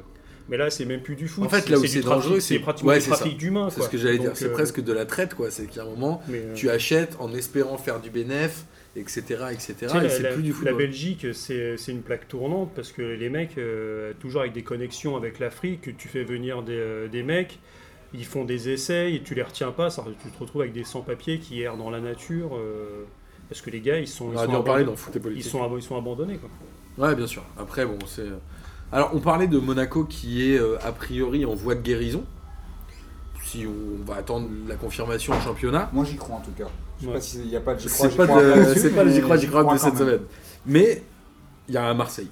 mais 0.50 0.58
là, 0.58 0.70
c'est 0.70 0.86
même 0.86 1.02
plus 1.02 1.16
du 1.16 1.28
foot. 1.28 1.46
En 1.46 1.50
fait, 1.50 1.70
là 1.70 1.80
où 1.80 1.86
c'est 1.86 2.02
dangereux, 2.02 2.40
c'est 2.40 2.60
pratiquement 2.60 2.92
ouais, 2.92 3.00
du 3.00 3.08
trafic 3.08 3.38
d'humains. 3.38 3.70
C'est 3.70 3.82
ce 3.82 3.90
que 3.90 3.98
j'allais 3.98 4.20
dire. 4.20 4.32
C'est 4.36 4.46
euh, 4.46 4.54
presque 4.54 4.82
de 4.82 4.94
la 4.94 5.06
traite, 5.06 5.34
quoi. 5.34 5.52
C'est 5.52 5.66
qu'à 5.66 5.84
un 5.84 5.86
moment, 5.86 6.22
mais, 6.28 6.38
euh, 6.40 6.54
tu 6.54 6.70
achètes 6.70 7.16
en 7.20 7.34
espérant 7.34 7.78
faire 7.78 8.00
du 8.00 8.10
bénéf, 8.10 8.66
etc. 8.96 9.22
etc. 9.52 9.74
Tu 9.80 9.88
sais, 9.88 9.98
et 9.98 10.02
la, 10.02 10.10
c'est 10.10 10.24
la- 10.24 10.32
plus 10.34 10.44
du 10.44 10.50
la 10.52 10.56
football. 10.56 10.78
Belgique, 10.78 11.28
c'est 11.34 11.76
une 11.88 12.02
plaque 12.02 12.28
tournante 12.28 12.72
parce 12.76 12.92
que 12.92 13.02
les 13.02 13.30
mecs, 13.30 13.58
euh, 13.58 14.14
toujours 14.20 14.42
avec 14.42 14.54
des 14.54 14.64
connexions 14.64 15.16
avec 15.16 15.40
l'Afrique, 15.40 15.98
tu 15.98 16.08
fais 16.08 16.24
venir 16.24 16.62
des, 16.62 17.08
des 17.12 17.24
mecs, 17.24 17.60
ils 18.14 18.26
font 18.26 18.46
des 18.46 18.70
essais 18.70 19.14
et 19.14 19.22
tu 19.22 19.36
les 19.36 19.44
retiens 19.44 19.72
pas, 19.72 19.90
ça, 19.90 20.06
tu 20.24 20.30
te 20.30 20.40
retrouves 20.40 20.62
avec 20.62 20.74
des 20.74 20.84
sans-papiers 20.84 21.40
qui 21.40 21.62
errent 21.62 21.78
dans 21.78 21.90
la 21.90 22.00
nature 22.00 22.56
euh, 22.56 23.04
parce 23.50 23.62
que 23.62 23.70
les 23.70 23.82
gars, 23.82 24.00
ils 24.00 24.08
sont, 24.08 24.28
On 24.28 24.32
ils 24.32 24.36
sont, 24.36 24.42
abandonnés, 24.44 24.96
Foot 24.96 25.18
ils 25.36 25.44
sont, 25.44 25.78
ils 25.78 25.84
sont 25.84 25.98
abandonnés. 25.98 26.38
Quoi. 26.38 26.50
Ouais, 26.98 27.16
bien 27.16 27.28
sûr. 27.28 27.44
Après, 27.58 27.86
bon, 27.86 27.98
c'est. 28.08 28.24
Alors, 28.92 29.12
on 29.14 29.20
parlait 29.20 29.48
de 29.48 29.58
Monaco 29.60 30.04
qui 30.06 30.50
est 30.52 30.58
euh, 30.60 30.78
a 30.84 30.92
priori 30.92 31.46
en 31.46 31.54
voie 31.56 31.76
de 31.76 31.82
guérison. 31.82 32.24
Si 33.44 33.66
on 33.68 34.04
va 34.06 34.18
attendre 34.18 34.48
la 34.68 34.76
confirmation 34.76 35.34
en 35.34 35.40
championnat. 35.42 35.90
Moi, 35.94 36.04
j'y 36.06 36.16
crois 36.16 36.38
en 36.38 36.42
tout 36.42 36.52
cas. 36.52 36.66
Je 37.00 37.04
sais 37.04 37.08
Ouais. 37.08 37.14
pas 37.14 37.22
s'il 37.22 37.48
n'y 37.48 37.56
a 37.56 37.62
pas 37.62 37.74
de 37.76 37.80
j'y 37.80 37.88
crois, 37.88 38.06
C'est 38.06 38.12
j'y 38.12 38.18
pas, 38.18 38.28
crois 38.28 38.42
de- 38.44 38.48
là-dessus, 38.48 38.80
c'est 38.80 38.90
pas 38.92 39.04
le 39.04 39.10
mais 39.10 39.16
j'y 39.16 39.22
crois, 39.22 39.38
j'y 39.38 39.48
crois 39.48 39.64
de 39.64 39.68
quand 39.70 39.78
cette 39.78 39.94
même. 39.96 40.00
semaine. 40.00 40.20
Mais 40.66 41.04
il 41.68 41.74
y 41.74 41.78
a 41.78 41.86
un 41.86 41.94
Marseille. 41.94 42.30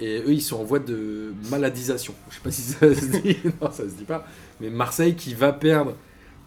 Et 0.00 0.18
eux, 0.20 0.32
ils 0.32 0.40
sont 0.40 0.60
en 0.60 0.64
voie 0.64 0.78
de 0.78 1.32
maladisation. 1.50 2.14
Je 2.30 2.34
sais 2.36 2.40
pas 2.42 2.50
si 2.50 2.62
ça 2.62 2.94
se 2.94 3.06
dit. 3.20 3.36
non, 3.60 3.70
ça 3.70 3.82
se 3.84 3.94
dit 3.94 4.04
pas. 4.04 4.24
Mais 4.60 4.70
Marseille 4.70 5.14
qui 5.16 5.34
va 5.34 5.52
perdre 5.52 5.94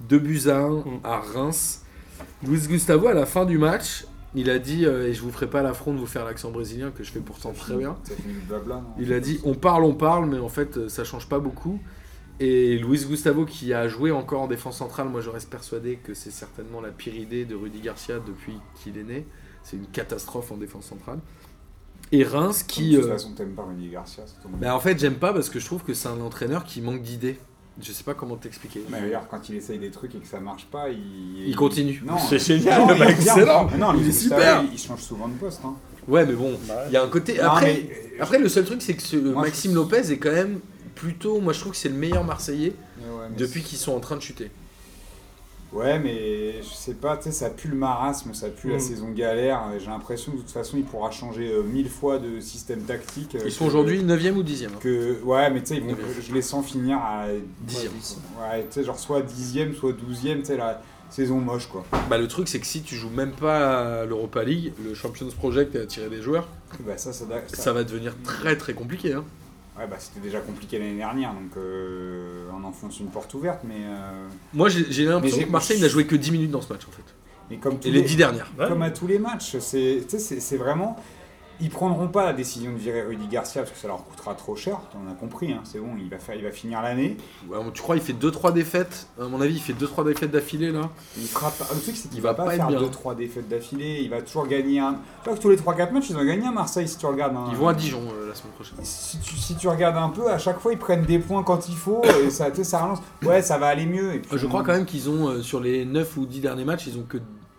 2 0.09 0.19
buts 0.19 0.41
à 0.47 0.57
1 0.57 0.69
Mm. 0.79 0.99
à 1.03 1.19
Reims. 1.19 1.81
Luis 2.43 2.61
Gustavo, 2.67 3.07
à 3.07 3.13
la 3.13 3.25
fin 3.25 3.45
du 3.45 3.57
match, 3.57 4.05
il 4.33 4.49
a 4.49 4.59
dit, 4.59 4.85
euh, 4.85 5.07
et 5.07 5.13
je 5.13 5.21
vous 5.21 5.31
ferai 5.31 5.49
pas 5.49 5.61
l'affront 5.61 5.93
de 5.93 5.99
vous 5.99 6.05
faire 6.05 6.23
l'accent 6.25 6.51
brésilien, 6.51 6.91
que 6.91 7.03
je 7.03 7.11
fais 7.11 7.19
pourtant 7.19 7.51
très 7.51 7.75
bien. 7.75 7.97
Blabla, 8.47 8.83
Il 8.99 9.11
a 9.13 9.19
dit 9.19 9.39
on 9.43 9.55
parle, 9.55 9.83
on 9.83 9.93
parle, 9.93 10.29
mais 10.29 10.39
en 10.39 10.49
fait 10.49 10.77
euh, 10.77 10.89
ça 10.89 11.03
change 11.03 11.27
pas 11.27 11.39
beaucoup. 11.39 11.79
Et 12.39 12.77
Luis 12.77 13.05
Gustavo 13.05 13.45
qui 13.45 13.73
a 13.73 13.87
joué 13.87 14.11
encore 14.11 14.41
en 14.41 14.47
défense 14.47 14.77
centrale, 14.77 15.09
moi 15.09 15.21
je 15.21 15.29
reste 15.29 15.49
persuadé 15.49 15.97
que 15.97 16.13
c'est 16.13 16.31
certainement 16.31 16.81
la 16.81 16.89
pire 16.89 17.15
idée 17.15 17.45
de 17.45 17.55
Rudy 17.55 17.81
Garcia 17.81 18.19
depuis 18.19 18.57
qu'il 18.75 18.97
est 18.97 19.03
né. 19.03 19.27
C'est 19.63 19.77
une 19.77 19.85
catastrophe 19.85 20.51
en 20.51 20.57
défense 20.57 20.85
centrale. 20.85 21.19
Et 22.11 22.23
Reims 22.23 22.63
qui... 22.63 22.91
De 22.91 22.97
toute 22.97 23.05
euh, 23.05 23.13
façon, 23.13 23.33
t'aimes 23.33 23.53
pas 23.53 23.63
Rudy 23.63 23.89
Garcia, 23.89 24.23
c'est 24.25 24.41
ton 24.41 24.49
bah, 24.57 24.75
en 24.75 24.79
fait 24.79 24.97
j'aime 24.97 25.15
pas 25.15 25.33
parce 25.33 25.49
que 25.49 25.59
je 25.59 25.65
trouve 25.65 25.83
que 25.83 25.93
c'est 25.93 26.07
un 26.07 26.19
entraîneur 26.21 26.63
qui 26.63 26.81
manque 26.81 27.01
d'idées. 27.01 27.37
Je 27.81 27.91
sais 27.91 28.03
pas 28.03 28.13
comment 28.13 28.35
t'expliquer. 28.35 28.83
Mais 28.89 29.01
d'ailleurs, 29.01 29.27
quand 29.29 29.49
il 29.49 29.55
essaye 29.55 29.79
des 29.79 29.89
trucs 29.91 30.13
et 30.15 30.19
que 30.19 30.27
ça 30.27 30.39
marche 30.39 30.65
pas, 30.65 30.89
il. 30.89 31.47
Il 31.47 31.55
continue. 31.55 32.01
Non, 32.05 32.17
C'est 32.17 32.39
génial, 32.39 32.81
non, 32.81 32.87
le 32.89 32.95
il 32.95 33.01
excellent. 33.03 33.67
Non, 33.77 33.93
Il 33.99 34.07
est 34.07 34.11
super. 34.11 34.63
Il, 34.63 34.73
il 34.73 34.79
change 34.79 35.01
souvent 35.01 35.27
de 35.27 35.33
poste. 35.33 35.61
Hein. 35.65 35.75
Ouais 36.07 36.25
mais 36.25 36.33
bon, 36.33 36.57
il 36.87 36.93
y 36.93 36.97
a 36.97 37.03
un 37.03 37.07
côté... 37.07 37.37
Non, 37.37 37.43
Après, 37.51 37.65
mais, 37.87 37.89
euh, 38.19 38.23
après 38.23 38.39
le 38.39 38.49
seul 38.49 38.65
truc 38.65 38.81
c'est 38.81 38.95
que 38.95 39.03
ce- 39.03 39.17
Moi, 39.17 39.43
je- 39.43 39.49
Maxime 39.49 39.75
Lopez 39.75 40.11
est 40.11 40.17
quand 40.17 40.31
même 40.31 40.59
plutôt... 40.95 41.39
Moi 41.39 41.53
je 41.53 41.59
trouve 41.59 41.73
que 41.73 41.77
c'est 41.77 41.89
le 41.89 41.95
meilleur 41.95 42.23
Marseillais 42.23 42.73
ouais, 42.99 43.27
depuis 43.37 43.61
qu'ils 43.61 43.77
sont 43.77 43.93
en 43.93 43.99
train 43.99 44.15
de 44.15 44.21
chuter. 44.21 44.49
Ouais, 45.73 45.99
mais 45.99 46.61
je 46.61 46.67
sais 46.73 46.93
pas, 46.95 47.15
tu 47.15 47.23
sais, 47.23 47.31
ça 47.31 47.49
pue 47.49 47.69
le 47.69 47.75
marasme, 47.77 48.33
ça 48.33 48.49
pue 48.49 48.69
la 48.69 48.75
Mm. 48.75 48.79
saison 48.81 49.09
galère. 49.11 49.61
et 49.73 49.79
J'ai 49.79 49.87
l'impression 49.87 50.33
que 50.33 50.37
de 50.37 50.41
toute 50.41 50.51
façon, 50.51 50.75
il 50.77 50.83
pourra 50.83 51.11
changer 51.11 51.49
euh, 51.53 51.63
mille 51.63 51.89
fois 51.89 52.19
de 52.19 52.41
système 52.41 52.81
tactique. 52.81 53.35
euh, 53.35 53.41
Ils 53.45 53.51
sont 53.53 53.65
aujourd'hui 53.65 54.03
9ème 54.03 54.35
ou 54.35 54.43
10ème. 54.43 54.77
Que, 54.81 55.21
ouais, 55.23 55.49
mais 55.49 55.61
tu 55.61 55.67
sais, 55.67 55.75
ils 55.77 55.83
vont- 55.83 55.91
Ouais. 55.91 55.97
je 56.21 56.33
les 56.33 56.41
sens 56.41 56.65
finir 56.65 56.97
à. 56.97 57.27
Dixième. 57.61 57.93
Ouais, 57.93 58.63
tu 58.69 58.73
sais, 58.73 58.83
genre 58.83 58.99
soit 58.99 59.21
dixième, 59.21 59.73
soit 59.73 59.93
douzième, 59.93 60.39
tu 60.39 60.47
sais, 60.47 60.57
la 60.57 60.81
saison 61.09 61.37
moche, 61.39 61.67
quoi. 61.67 61.85
Bah, 62.09 62.17
le 62.17 62.27
truc, 62.27 62.49
c'est 62.49 62.59
que 62.59 62.65
si 62.67 62.81
tu 62.81 62.95
joues 62.95 63.09
même 63.09 63.31
pas 63.31 64.01
à 64.01 64.05
l'Europa 64.05 64.43
League, 64.43 64.73
le 64.83 64.93
Champions 64.93 65.27
Project 65.37 65.75
a 65.77 65.79
attiré 65.83 66.09
des 66.09 66.21
joueurs, 66.21 66.47
Bah, 66.81 66.97
ça, 66.97 67.13
ça, 67.13 67.25
ça- 67.47 67.55
ça 67.55 67.73
va 67.73 67.83
devenir 67.85 68.13
très 68.25 68.57
très 68.57 68.73
compliqué. 68.73 69.13
Hein. 69.13 69.23
Ouais, 69.77 69.87
bah, 69.87 69.95
c'était 69.99 70.19
déjà 70.19 70.39
compliqué 70.41 70.77
l'année 70.79 70.97
dernière, 70.97 71.33
donc 71.33 71.55
euh, 71.57 72.43
on 72.53 72.63
enfonce 72.65 72.99
une 72.99 73.07
porte 73.07 73.33
ouverte, 73.33 73.61
mais. 73.63 73.75
euh, 73.85 74.27
Moi, 74.53 74.67
j'ai 74.69 75.05
l'impression 75.05 75.45
que 75.45 75.49
Marseille 75.51 75.79
n'a 75.79 75.87
joué 75.87 76.05
que 76.05 76.15
10 76.15 76.31
minutes 76.31 76.51
dans 76.51 76.61
ce 76.61 76.71
match 76.71 76.81
en 76.87 76.91
fait. 76.91 77.03
mais 77.49 77.57
comme 77.57 77.79
tous 77.79 77.87
Et 77.87 77.91
les 77.91 78.01
10 78.01 78.17
dernières. 78.17 78.51
Ouais. 78.59 78.67
Comme 78.67 78.81
à 78.81 78.91
tous 78.91 79.07
les 79.07 79.17
matchs, 79.19 79.57
c'est 79.59 80.57
vraiment. 80.57 80.97
Ils 81.61 81.69
prendront 81.69 82.07
pas 82.07 82.25
la 82.25 82.33
décision 82.33 82.71
de 82.71 82.77
virer 82.77 83.03
Rudy 83.03 83.27
Garcia 83.27 83.61
parce 83.61 83.71
que 83.73 83.77
ça 83.79 83.87
leur 83.87 84.03
coûtera 84.03 84.33
trop 84.33 84.55
cher, 84.55 84.79
on 84.95 85.09
a 85.11 85.13
compris, 85.13 85.51
hein, 85.53 85.61
c'est 85.63 85.79
bon, 85.79 85.89
il 85.97 86.09
va, 86.09 86.17
faire, 86.17 86.35
il 86.35 86.43
va 86.43 86.51
finir 86.51 86.81
l'année. 86.81 87.17
Ouais, 87.47 87.57
tu 87.73 87.81
crois 87.81 87.95
il 87.95 88.01
fait 88.01 88.13
2-3 88.13 88.51
défaites 88.51 89.07
À 89.21 89.25
mon 89.25 89.39
avis, 89.41 89.53
il 89.55 89.61
fait 89.61 89.73
2-3 89.73 90.05
défaites 90.05 90.31
d'affilée 90.31 90.71
là. 90.71 90.89
Il 91.17 91.27
fera 91.27 91.51
pas, 91.51 91.67
le 91.73 91.79
truc 91.79 91.95
c'est 91.95 92.09
qu'il 92.09 92.17
Il 92.17 92.21
va, 92.21 92.33
va 92.33 92.45
pas, 92.45 92.51
faire 92.51 92.67
bien. 92.67 92.81
2-3 92.81 93.15
défaites 93.15 93.47
d'affilée, 93.47 93.99
il 94.01 94.09
va 94.09 94.21
toujours 94.21 94.47
gagner 94.47 94.79
un. 94.79 94.93
Tu 95.23 95.29
vois 95.29 95.37
que 95.37 95.41
tous 95.41 95.49
les 95.49 95.57
3-4 95.57 95.91
matchs, 95.91 96.09
ils 96.09 96.17
ont 96.17 96.25
gagné 96.25 96.47
à 96.47 96.51
Marseille 96.51 96.87
si 96.87 96.97
tu 96.97 97.05
regardes. 97.05 97.35
hein. 97.35 97.45
Ils 97.51 97.55
vont 97.57 97.67
à 97.67 97.73
Dijon 97.73 98.01
euh, 98.11 98.29
la 98.29 98.33
semaine 98.35 98.53
prochaine. 98.53 98.77
Si 98.83 99.19
tu, 99.19 99.35
si 99.37 99.55
tu 99.55 99.67
regardes 99.67 99.97
un 99.97 100.09
peu, 100.09 100.31
à 100.31 100.39
chaque 100.39 100.59
fois 100.59 100.73
ils 100.73 100.79
prennent 100.79 101.05
des 101.05 101.19
points 101.19 101.43
quand 101.43 101.69
il 101.69 101.75
faut 101.75 102.01
et 102.25 102.29
ça, 102.31 102.51
ça 102.63 102.83
relance. 102.83 102.99
Ouais, 103.23 103.41
ça 103.43 103.57
va 103.59 103.67
aller 103.67 103.85
mieux. 103.85 104.15
Et 104.15 104.19
puis, 104.19 104.33
Euh, 104.35 104.37
Je 104.39 104.47
crois 104.47 104.63
quand 104.63 104.73
même 104.73 104.85
qu'ils 104.85 105.09
ont, 105.09 105.27
euh, 105.29 105.41
sur 105.43 105.59
les 105.59 105.85
9 105.85 106.17
ou 106.17 106.25
10 106.25 106.39
derniers 106.39 106.65
matchs, 106.65 106.87
ils 106.87 106.97
ont 106.97 107.03
que 107.03 107.17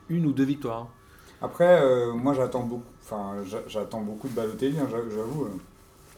une 0.08 0.26
ou 0.26 0.32
deux 0.32 0.44
victoires. 0.44 0.80
hein. 0.80 0.88
Après, 1.40 1.80
euh, 1.82 2.12
moi 2.12 2.34
j'attends 2.34 2.62
beaucoup, 2.62 2.82
enfin, 3.12 3.60
j'attends 3.68 4.00
beaucoup 4.00 4.28
de 4.28 4.34
Balotelli, 4.34 4.78
hein, 4.78 4.86
j'a- 4.90 5.14
j'avoue. 5.14 5.44
euh. 5.44 5.48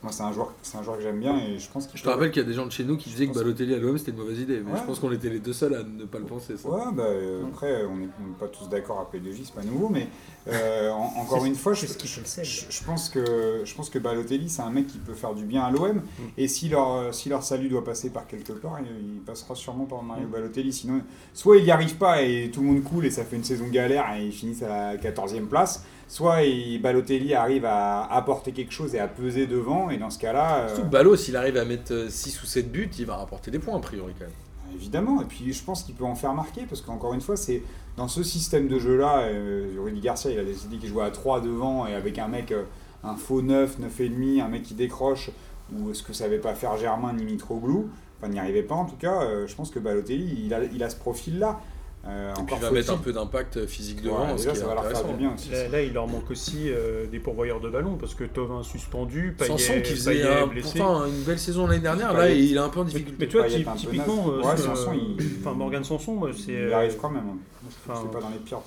Moi, 0.03 0.13
c'est 0.13 0.23
un 0.23 0.33
joueur, 0.33 0.53
c'est 0.61 0.77
un 0.77 0.83
joueur 0.83 0.99
que 0.99 1.03
j'aime 1.03 1.19
bien 1.19 1.35
et 1.39 1.59
je 1.59 1.67
pense 1.71 1.87
qu'il 1.87 1.97
Je 1.97 2.03
te 2.03 2.07
peut- 2.07 2.13
rappelle 2.15 2.31
qu'il 2.31 2.43
y 2.43 2.45
a 2.45 2.47
des 2.47 2.53
gens 2.53 2.67
de 2.67 2.71
chez 2.73 2.85
nous 2.85 2.99
qui 2.99 3.09
disaient 3.09 3.27
que 3.27 3.33
Balotelli 3.33 3.73
à 3.75 3.79
l'OM 3.79 3.97
c'était 3.97 4.11
une 4.11 4.19
mauvaise 4.19 4.39
idée, 4.39 4.61
mais 4.63 4.73
Ouais. 4.73 4.79
je 4.79 4.85
pense 4.85 4.99
qu'on 4.99 5.11
était 5.11 5.31
les 5.31 5.39
deux 5.39 5.55
seuls 5.55 5.73
à 5.75 5.83
ne 5.83 6.05
pas 6.05 6.19
le 6.19 6.27
penser. 6.27 6.59
Ça. 6.59 6.69
Ouais, 6.69 6.83
bah, 6.93 7.05
euh, 7.07 7.43
après, 7.51 7.87
on 7.87 7.97
n'est 7.97 8.09
pas 8.39 8.49
tous 8.49 8.69
d'accord 8.69 9.01
à 9.01 9.05
P2J, 9.11 9.45
c'est 9.47 9.55
pas 9.55 9.63
nouveau, 9.63 9.89
mais 9.89 10.09
euh, 10.49 10.91
en- 10.91 11.23
encore 11.23 11.47
une 11.47 11.55
fois, 11.55 11.73
je, 11.73 11.87
je- 11.87 12.67
je 12.69 12.85
pense 12.85 13.09
que, 13.09 13.63
je 13.65 13.75
pense 13.75 13.89
que 13.89 13.99
Balotelli, 13.99 14.51
c'est 14.51 14.61
un 14.61 14.69
mec 14.69 14.89
qui 14.89 14.99
peut 14.99 15.15
faire 15.15 15.33
du 15.33 15.45
bien 15.47 15.63
à 15.63 15.71
l'OM, 15.71 16.03
et 16.37 16.49
si 16.49 16.69
leur, 16.69 17.15
si 17.15 17.31
leur 17.31 17.43
salut 17.43 17.71
doit 17.71 17.83
passer 17.83 18.11
par 18.11 18.27
quelque 18.27 18.53
part, 18.53 18.81
il, 18.81 19.15
il 19.15 19.21
passera 19.21 19.55
sûrement 19.55 19.87
par 19.87 20.03
Mario 20.03 20.27
Mm. 20.29 20.33
Balotelli. 20.33 20.71
Sinon, 20.75 21.01
soit 21.33 21.57
il 21.57 21.65
n'y 21.65 21.71
arrive 21.71 21.97
pas 21.97 22.21
et 22.21 22.51
tout 22.53 22.61
le 22.61 22.67
monde 22.67 22.85
coule 22.85 23.07
et 23.07 23.11
ça 23.11 23.25
fait 23.25 23.37
une 23.37 23.45
saison 23.45 23.69
galère 23.69 24.05
et 24.19 24.27
ils 24.27 24.33
finissent 24.33 24.63
à 24.65 24.69
la 24.69 24.97
14e 24.99 25.47
place, 25.47 25.83
soit 26.09 26.43
il- 26.43 26.81
Balotelli 26.81 27.35
arrive 27.35 27.65
à 27.65 28.05
apporter 28.13 28.53
quelque 28.53 28.73
chose 28.73 28.95
et 28.95 28.99
à 29.01 29.09
peser 29.09 29.47
devant, 29.47 29.91
et 29.91 29.97
dans 29.97 30.11
ce 30.11 30.19
cas-là. 30.19 30.59
euh, 30.59 30.69
Surtout 30.69 30.83
que 30.83 30.91
Ballot, 30.93 31.17
s'il 31.17 31.37
arrive 31.37 31.57
à 31.57 31.65
mettre 31.65 32.07
6 32.11 32.43
ou 32.43 32.47
7 32.47 32.71
buts, 32.71 32.91
il 32.99 33.07
va 33.07 33.17
rapporter 33.17 33.51
des 33.51 33.59
points 33.59 33.77
a 33.77 33.81
priori 33.81 34.13
quand 34.19 34.25
même. 34.27 34.35
Évidemment, 34.75 35.23
et 35.23 35.25
puis 35.25 35.53
je 35.53 35.63
pense 35.63 35.85
qu'il 35.85 35.95
peut 35.95 36.05
en 36.05 36.15
faire 36.17 36.35
marquer, 36.35 36.63
parce 36.69 36.81
qu'encore 36.81 37.15
une 37.15 37.21
fois, 37.21 37.37
c'est 37.37 37.63
dans 37.97 38.09
ce 38.09 38.23
système 38.25 38.67
de 38.67 38.79
jeu-là, 38.79 39.21
euh, 39.21 39.77
Rudy 39.79 40.01
Garcia, 40.01 40.31
il 40.33 40.39
a 40.39 40.45
décidé 40.45 40.77
qu'il 40.79 40.89
jouait 40.89 41.05
à 41.05 41.11
3 41.11 41.41
devant, 41.41 41.87
et 41.87 41.95
avec 41.95 42.19
un 42.19 42.27
mec, 42.29 42.51
euh, 42.51 42.65
un 43.05 43.15
faux 43.15 43.41
9, 43.43 43.79
9,5, 43.79 44.41
un 44.41 44.49
mec 44.49 44.63
qui 44.65 44.75
décroche, 44.75 45.31
ou 45.73 45.95
ce 45.95 46.03
que 46.03 46.13
savait 46.13 46.39
pas 46.39 46.55
faire 46.55 46.77
Germain 46.77 47.13
ni 47.13 47.25
Mitroglou, 47.25 47.89
enfin 48.21 48.31
n'y 48.33 48.39
arrivait 48.39 48.63
pas 48.63 48.75
en 48.75 48.85
tout 48.85 48.97
cas, 48.97 49.23
euh, 49.23 49.47
je 49.47 49.55
pense 49.55 49.71
que 49.71 49.79
Balotelli, 49.79 50.43
il 50.47 50.53
a, 50.55 50.65
il 50.65 50.83
a 50.83 50.91
ce 50.91 50.97
profil-là. 50.97 51.61
Euh, 52.07 52.35
Et 52.35 52.43
puis 52.45 52.55
il 52.57 52.61
va 52.61 52.71
mettre 52.71 52.93
un 52.93 52.99
peu 52.99 53.13
d'impact 53.15 53.65
physique 53.67 53.99
Ouais, 53.99 54.05
devant, 54.05 54.29
ce 54.37 54.43
déjà, 54.43 54.51
qui 54.53 54.57
est 54.57 54.61
ça 54.61 54.67
va 54.67 54.75
leur 54.75 54.85
faire 54.87 55.05
du 55.05 55.15
bien 55.15 55.33
aussi. 55.35 55.51
Là, 55.51 55.69
là, 55.69 55.81
il 55.83 55.93
leur 55.95 56.07
manque 56.07 56.31
aussi 56.31 56.65
euh, 56.71 57.07
des 57.07 57.19
pourvoyeurs 57.19 57.61
de 57.61 57.71
ballon 57.71 57.97
parce 57.97 58.15
que 58.15 58.25
Tovin 58.25 58.63
suspendu, 58.63 59.35
Payet, 59.39 59.51
Sanson 59.51 59.81
qui 59.83 59.93
faisait 59.93 60.13
Payet 60.13 60.43
un- 60.43 60.47
blessé. 60.47 60.79
pourtant 60.79 61.07
une 61.07 61.23
belle 61.23 61.39
saison 61.39 61.67
l'année 61.67 61.81
dernière, 61.81 62.13
là 62.13 62.29
il 62.31 62.55
est 62.55 62.59
un 62.59 62.69
peu 62.69 62.81
en 62.81 62.85
difficulté. 62.85 63.17
mais 63.21 63.27
tu 63.29 63.37
vois, 63.39 63.47
Payet 63.47 63.65
typiquement, 63.77 64.29
euh, 64.29 64.43
Ouais, 64.43 64.57
Sanson, 64.57 64.93
il- 64.93 65.17
enfin 65.41 65.53
Morgan 65.55 65.83
Sanson, 65.83 66.13
moi, 66.15 66.31
c'est. 66.37 66.53
Il 66.53 66.57
euh, 66.59 66.77
arrive 66.77 66.97
quand 67.01 67.09
même. 67.11 67.25
hein. 67.27 67.69
enfin, 67.89 68.01
c'est 68.03 68.11
pas 68.13 68.21
dans 68.21 68.31
les 68.31 68.39
pires. 68.39 68.61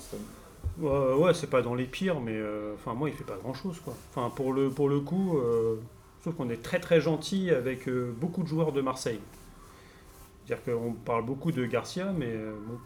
Ouais, 0.79 1.13
ouais, 1.25 1.33
c'est 1.33 1.49
pas 1.49 1.61
dans 1.61 1.75
les 1.75 1.85
pires, 1.85 2.19
mais 2.19 2.33
euh, 2.35 2.73
enfin 2.75 2.93
moi 2.93 3.09
il 3.09 3.15
fait 3.15 3.23
pas 3.23 3.37
grand 3.41 3.53
chose 3.55 3.79
quoi. 3.83 3.95
Enfin 4.13 4.31
pour 4.35 4.53
le 4.53 4.69
pour 4.69 4.89
le 4.89 4.99
coup, 4.99 5.37
euh, 5.37 5.75
sauf 6.23 6.35
qu'on 6.35 6.49
est 6.51 6.61
très 6.61 6.79
très 6.79 7.01
gentil 7.01 7.49
avec 7.49 7.87
euh, 7.87 8.11
beaucoup 8.19 8.43
de 8.43 8.47
joueurs 8.47 8.71
de 8.71 8.81
Marseille. 8.81 9.19
C'est-à-dire 10.45 10.63
qu'on 10.75 10.93
parle 10.93 11.25
beaucoup 11.25 11.51
de 11.51 11.65
Garcia, 11.65 12.13
mais 12.17 12.27
euh, 12.29 12.53
bon, 12.67 12.77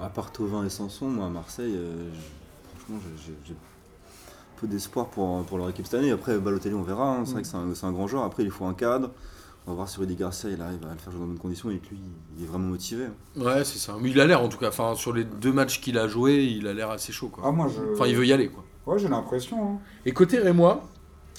à 0.00 0.08
part 0.08 0.30
Tovin 0.32 0.64
et 0.64 0.70
Sanson, 0.70 1.06
moi 1.08 1.26
à 1.26 1.30
Marseille, 1.30 1.74
euh, 1.76 2.10
je- 2.12 2.78
franchement, 2.80 2.98
j'ai- 3.24 3.54
peu 4.60 4.66
d'espoir 4.68 5.06
pour, 5.08 5.42
pour 5.44 5.58
leur 5.58 5.68
équipe 5.70 5.84
cette 5.86 5.98
année. 5.98 6.10
Après, 6.12 6.38
Balotelli, 6.38 6.74
on 6.74 6.82
verra. 6.82 7.16
hein. 7.16 7.22
C'est 7.24 7.32
vrai 7.32 7.42
que 7.42 7.48
c'est 7.48 7.56
un, 7.56 7.74
c'est 7.74 7.86
un 7.86 7.92
grand 7.92 8.06
joueur. 8.06 8.22
Après, 8.24 8.42
il 8.44 8.50
faut 8.50 8.64
un 8.66 8.74
cadre. 8.74 9.10
On 9.66 9.70
va 9.70 9.76
voir 9.76 9.88
si 9.88 9.98
Rudy 9.98 10.14
Garcia 10.14 10.50
il 10.50 10.60
arrive 10.60 10.84
à 10.88 10.92
le 10.92 10.98
faire 10.98 11.10
jouer 11.10 11.20
dans 11.20 11.26
de 11.26 11.30
bonnes 11.32 11.38
conditions 11.40 11.70
et 11.70 11.78
que 11.78 11.88
lui, 11.88 11.98
il 12.36 12.44
est 12.44 12.46
vraiment 12.46 12.68
motivé. 12.68 13.06
Ouais, 13.36 13.64
c'est 13.64 13.78
ça. 13.78 13.96
Mais 14.00 14.10
il 14.10 14.20
a 14.20 14.26
l'air 14.26 14.42
en 14.42 14.48
tout 14.48 14.58
cas, 14.58 14.68
enfin 14.68 14.94
sur 14.94 15.12
les 15.12 15.24
deux 15.24 15.52
matchs 15.52 15.80
qu'il 15.80 15.98
a 15.98 16.06
joué, 16.06 16.44
il 16.44 16.66
a 16.68 16.74
l'air 16.74 16.90
assez 16.90 17.12
chaud 17.12 17.28
quoi. 17.28 17.44
Ah, 17.46 17.50
moi, 17.50 17.66
je... 17.74 17.94
Enfin 17.94 18.06
il 18.06 18.14
veut 18.14 18.26
y 18.26 18.32
aller 18.32 18.48
quoi. 18.48 18.62
Ouais, 18.86 18.98
j'ai 18.98 19.08
l'impression. 19.08 19.76
hein. 19.76 19.78
Et 20.04 20.12
côté 20.12 20.38
Rémois, 20.38 20.86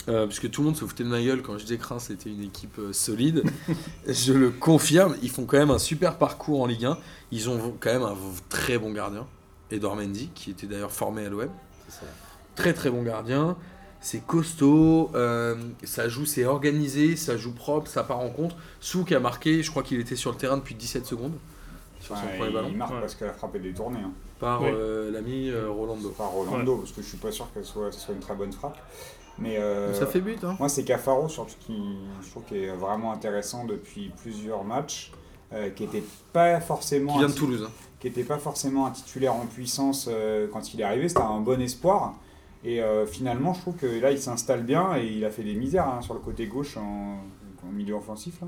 euh, 0.08 0.28
puisque 0.28 0.50
tout 0.52 0.62
le 0.62 0.66
monde 0.68 0.78
se 0.78 0.86
foutait 0.86 1.04
de 1.04 1.10
ma 1.10 1.22
gueule 1.22 1.42
quand 1.42 1.58
je 1.58 1.64
disais 1.64 1.78
que 1.78 1.86
Reims 1.86 2.10
était 2.12 2.30
une 2.30 2.44
équipe 2.44 2.78
euh, 2.80 2.94
solide, 2.94 3.44
je 4.08 4.34
le 4.34 4.52
confirme, 4.52 5.16
ils 5.24 5.30
font 5.30 5.46
quand 5.46 5.58
même 5.58 5.72
un 5.72 5.80
super 5.80 6.18
parcours 6.18 6.62
en 6.62 6.66
Ligue 6.68 6.86
1. 6.86 6.98
Ils 7.32 7.50
ont 7.50 7.76
quand 7.80 7.92
même 7.92 8.04
un 8.04 8.16
très 8.50 8.78
bon 8.78 8.92
gardien, 8.92 9.26
Edouard 9.72 9.96
Mendy, 9.96 10.30
qui 10.36 10.52
était 10.52 10.68
d'ailleurs 10.68 10.92
formé 10.92 11.26
à 11.26 11.30
l'OM. 11.30 11.50
C'est 11.88 12.02
ça. 12.02 12.06
Très 12.56 12.74
très 12.74 12.90
bon 12.90 13.02
gardien. 13.04 13.58
C'est 14.02 14.24
costaud, 14.24 15.10
euh, 15.16 15.56
ça 15.84 16.08
joue, 16.08 16.26
c'est 16.28 16.46
organisé, 16.46 17.16
ça 17.16 17.38
joue 17.38 17.54
propre, 17.54 17.90
ça 17.90 18.04
part 18.04 18.20
en 18.20 18.30
contre. 18.30 18.56
Souk 18.80 19.12
a 19.12 19.20
marqué, 19.20 19.64
je 19.64 19.72
crois 19.72 19.82
qu'il 19.82 20.00
était 20.00 20.16
sur 20.16 20.30
le 20.32 20.38
terrain 20.38 20.58
depuis 20.58 20.76
17 20.76 21.08
secondes 21.08 21.34
sur 22.00 22.16
son 22.16 22.22
premier 22.22 22.50
il, 22.50 22.54
ballon 22.54 22.68
il 22.72 22.78
marque 22.78 22.94
Ouais. 22.94 23.00
parce 23.00 23.16
qu'elle 23.16 23.30
a 23.30 23.34
frappé 23.34 23.58
détourné. 23.58 23.98
Hein. 24.00 24.12
par 24.40 24.62
Oui. 24.62 24.70
euh, 24.72 25.10
l'ami 25.10 25.50
euh, 25.50 25.72
Rolando. 25.72 26.10
Pas 26.10 26.26
Rolando, 26.28 26.78
parce 26.78 26.92
que 26.92 27.02
je 27.02 27.08
suis 27.08 27.18
pas 27.18 27.32
sûr 27.32 27.52
qu'elle 27.52 27.66
soit, 27.66 27.92
ce 27.92 28.00
soit 28.00 28.14
une 28.14 28.20
très 28.20 28.36
bonne 28.36 28.54
frappe. 28.54 28.78
Mais 29.40 29.58
euh, 29.58 29.94
Ça 29.94 30.06
fait 30.08 30.22
but, 30.22 30.44
hein 30.44 30.56
moi, 30.60 30.70
c'est 30.70 30.84
Cafaro 30.84 31.28
surtout 31.28 31.56
qui, 31.60 31.98
je 32.24 32.30
trouve, 32.30 32.44
qui 32.46 32.58
est 32.58 32.72
vraiment 32.72 33.12
intéressant 33.12 33.66
depuis 33.66 34.12
plusieurs 34.22 34.64
matchs, 34.64 35.12
euh, 35.54 35.70
qui 35.70 35.84
était 35.84 36.04
pas 36.34 36.60
forcément 36.62 37.14
Qui 37.14 37.20
vient 37.20 37.28
un 37.28 37.32
de 37.32 37.36
Toulouse. 37.36 37.64
hein. 37.68 37.72
qui 38.00 38.08
était 38.08 38.24
pas 38.24 38.38
forcément 38.38 38.86
un 38.86 38.92
titulaire 38.92 39.36
en 39.36 39.46
puissance 39.46 40.08
euh, 40.10 40.48
quand 40.52 40.74
il 40.74 40.82
est 40.82 40.84
arrivé. 40.86 41.10
C'était 41.10 41.22
un 41.22 41.42
bon 41.42 41.60
espoir. 41.62 42.16
Et 42.68 42.82
finalement, 43.06 43.54
je 43.54 43.62
trouve 43.62 43.76
que 43.76 43.86
là, 43.86 44.10
il 44.10 44.18
s'installe 44.18 44.64
bien 44.64 44.98
et 44.98 45.06
il 45.06 45.24
a 45.24 45.30
fait 45.30 45.44
des 45.44 45.54
misères 45.54 45.88
hein, 45.88 46.02
sur 46.02 46.16
le 46.16 46.20
côté 46.20 46.48
gauche 46.48 46.78
en, 46.78 47.20
en 47.64 47.72
milieu 47.72 47.94
offensif. 47.94 48.42
Là. 48.42 48.48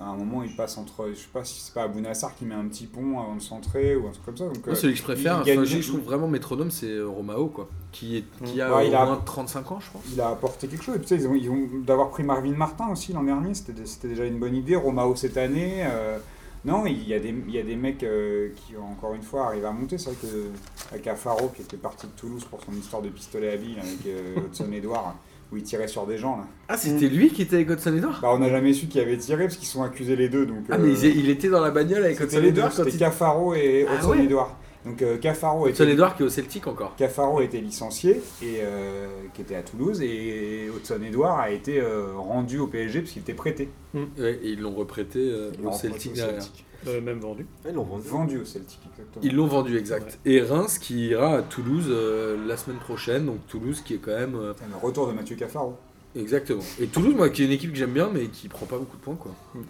À 0.00 0.04
un 0.10 0.14
moment, 0.16 0.44
il 0.44 0.54
passe 0.54 0.78
entre, 0.78 1.08
je 1.10 1.14
sais 1.18 1.28
pas 1.32 1.42
si 1.42 1.60
c'est 1.60 1.74
pas 1.74 1.82
Abou 1.82 2.00
Nassar 2.00 2.32
qui 2.36 2.44
met 2.44 2.54
un 2.54 2.66
petit 2.68 2.86
pont 2.86 3.18
avant 3.18 3.34
de 3.34 3.42
centrer 3.42 3.96
ou 3.96 4.06
un 4.06 4.10
truc 4.12 4.24
comme 4.26 4.36
ça. 4.36 4.44
Donc, 4.44 4.64
Moi, 4.64 4.74
euh, 4.76 4.78
celui 4.78 4.92
que 4.94 4.98
je 5.00 5.04
préfère, 5.04 5.38
enfin, 5.40 5.64
je 5.64 5.88
trouve 5.88 6.00
vraiment 6.02 6.28
métronome, 6.28 6.70
c'est 6.70 6.86
euh, 6.90 7.08
Romao, 7.08 7.46
quoi. 7.48 7.68
Qui, 7.90 8.18
est, 8.18 8.24
qui 8.44 8.60
a 8.60 8.72
Ouais, 8.76 8.84
au 8.84 8.88
il 8.88 8.94
a- 8.94 9.04
moins 9.06 9.16
35 9.24 9.72
ans, 9.72 9.80
je 9.80 9.90
pense. 9.90 10.02
il 10.12 10.20
a 10.20 10.28
apporté 10.28 10.68
quelque 10.68 10.84
chose. 10.84 10.94
Et 10.94 10.98
puis, 10.98 11.08
tu 11.08 11.16
sais, 11.16 11.22
ils 11.22 11.26
ont, 11.26 11.34
ils 11.34 11.50
ont- 11.50 11.68
d'avoir 11.84 12.10
pris 12.10 12.22
Marvin 12.22 12.52
Martin 12.52 12.88
aussi 12.92 13.12
l'an 13.12 13.24
dernier, 13.24 13.54
c'était 13.54 13.72
c'était 13.86 14.08
déjà 14.08 14.24
une 14.24 14.38
bonne 14.38 14.54
idée. 14.54 14.76
Romao 14.76 15.16
cette 15.16 15.36
année. 15.36 15.84
euh, 15.84 16.18
non, 16.64 16.86
il 16.86 17.06
y, 17.08 17.14
a 17.14 17.18
des, 17.20 17.28
il 17.46 17.54
y 17.54 17.58
a 17.58 17.62
des 17.62 17.76
mecs 17.76 18.02
euh, 18.02 18.50
qui, 18.54 18.76
encore 18.76 19.14
une 19.14 19.22
fois, 19.22 19.46
arrivent 19.46 19.64
à 19.64 19.70
monter. 19.72 19.96
C'est 19.98 20.10
vrai 20.10 20.18
que 20.22 20.46
avec 20.92 21.06
Afaro, 21.08 21.48
qui 21.48 21.62
était 21.62 21.76
parti 21.76 22.06
de 22.06 22.12
Toulouse 22.12 22.44
pour 22.44 22.60
son 22.62 22.72
histoire 22.72 23.00
de 23.02 23.08
pistolet 23.08 23.52
à 23.52 23.56
billes 23.56 23.78
avec 23.80 24.06
euh, 24.06 24.36
Hudson 24.46 24.70
Edouard, 24.72 25.14
où 25.52 25.56
il 25.56 25.62
tirait 25.62 25.88
sur 25.88 26.06
des 26.06 26.18
gens. 26.18 26.36
Là. 26.36 26.46
Ah, 26.68 26.76
c'était 26.76 27.08
lui 27.08 27.30
qui 27.30 27.42
était 27.42 27.56
avec 27.56 27.70
Hudson 27.70 27.94
Edouard 27.96 28.20
Bah, 28.20 28.30
on 28.34 28.38
n'a 28.38 28.50
jamais 28.50 28.72
su 28.72 28.86
qui 28.86 29.00
avait 29.00 29.16
tiré 29.16 29.44
parce 29.44 29.56
qu'ils 29.56 29.68
sont 29.68 29.82
accusés 29.82 30.16
les 30.16 30.28
deux. 30.28 30.44
Donc, 30.46 30.58
Ah, 30.70 30.74
euh, 30.74 30.78
mais 30.80 30.92
il, 30.98 31.18
il 31.20 31.30
était 31.30 31.48
dans 31.48 31.60
la 31.60 31.70
bagnole 31.70 32.04
avec 32.04 32.20
Hudson 32.20 32.36
les 32.36 32.42
deux, 32.52 32.58
Edouard 32.58 32.68
quand 32.70 32.84
c'était 32.84 32.90
il... 32.90 32.98
Cafaro 32.98 33.54
et 33.54 33.86
Ah 33.88 33.94
Hudson 33.96 34.10
ouais. 34.10 34.24
Edouard. 34.24 34.58
Donc 34.84 35.02
euh, 35.02 35.18
Cafaro 35.18 35.66
Hudson 35.68 35.82
était, 35.84 35.92
Edouard 35.92 36.16
qui 36.16 36.22
est 36.22 36.26
au 36.26 36.30
Celtic 36.30 36.66
encore. 36.66 36.94
Cafaro 36.96 37.40
était 37.40 37.60
licencié 37.60 38.20
et 38.42 38.58
euh, 38.62 39.08
qui 39.34 39.42
était 39.42 39.56
à 39.56 39.62
Toulouse 39.62 40.00
et 40.02 40.68
Hudson 40.74 41.00
Edouard 41.04 41.40
a 41.40 41.50
été 41.50 41.80
euh, 41.80 42.12
rendu 42.16 42.58
au 42.58 42.68
PSG 42.68 43.00
parce 43.00 43.12
qu'il 43.12 43.22
était 43.22 43.34
prêté. 43.34 43.68
Ouais, 43.94 44.38
et 44.42 44.50
ils 44.50 44.60
l'ont 44.60 44.74
reprêté 44.74 45.18
euh, 45.18 45.50
Ils 45.60 45.66
au 45.66 45.72
Celtic 45.72 46.12
au 46.12 46.14
derrière. 46.14 46.42
Celtic. 46.42 46.64
Euh, 46.86 47.00
même 47.00 47.18
vendu. 47.18 47.46
Ils 47.66 47.74
l'ont 47.74 47.82
vendu. 47.84 48.08
Vendu 48.08 48.38
au 48.40 48.44
Celtic, 48.44 48.78
exactement. 48.92 49.24
Ils 49.24 49.34
l'ont 49.34 49.46
vendu, 49.46 49.76
exact. 49.76 50.18
Et 50.24 50.40
Reims 50.40 50.78
qui 50.78 51.08
ira 51.08 51.38
à 51.38 51.42
Toulouse 51.42 51.86
euh, 51.88 52.36
la 52.46 52.56
semaine 52.56 52.78
prochaine. 52.78 53.26
Donc 53.26 53.46
Toulouse 53.48 53.80
qui 53.84 53.94
est 53.94 53.98
quand 53.98 54.16
même... 54.16 54.36
euh, 54.36 54.52
Le 54.70 54.76
retour 54.86 55.06
de 55.08 55.12
Mathieu 55.12 55.36
Cafaro. 55.36 55.76
exactement. 56.14 56.62
Et 56.80 56.86
Toulouse, 56.86 57.14
moi, 57.16 57.30
qui 57.30 57.42
est 57.42 57.46
une 57.46 57.52
équipe 57.52 57.72
que 57.72 57.78
j'aime 57.78 57.92
bien, 57.92 58.10
mais 58.12 58.26
qui 58.28 58.48
prend 58.48 58.66
pas 58.66 58.78
beaucoup 58.78 58.96
de 58.96 59.02
points, 59.02 59.16
quoi. 59.16 59.32
Vrai. 59.54 59.64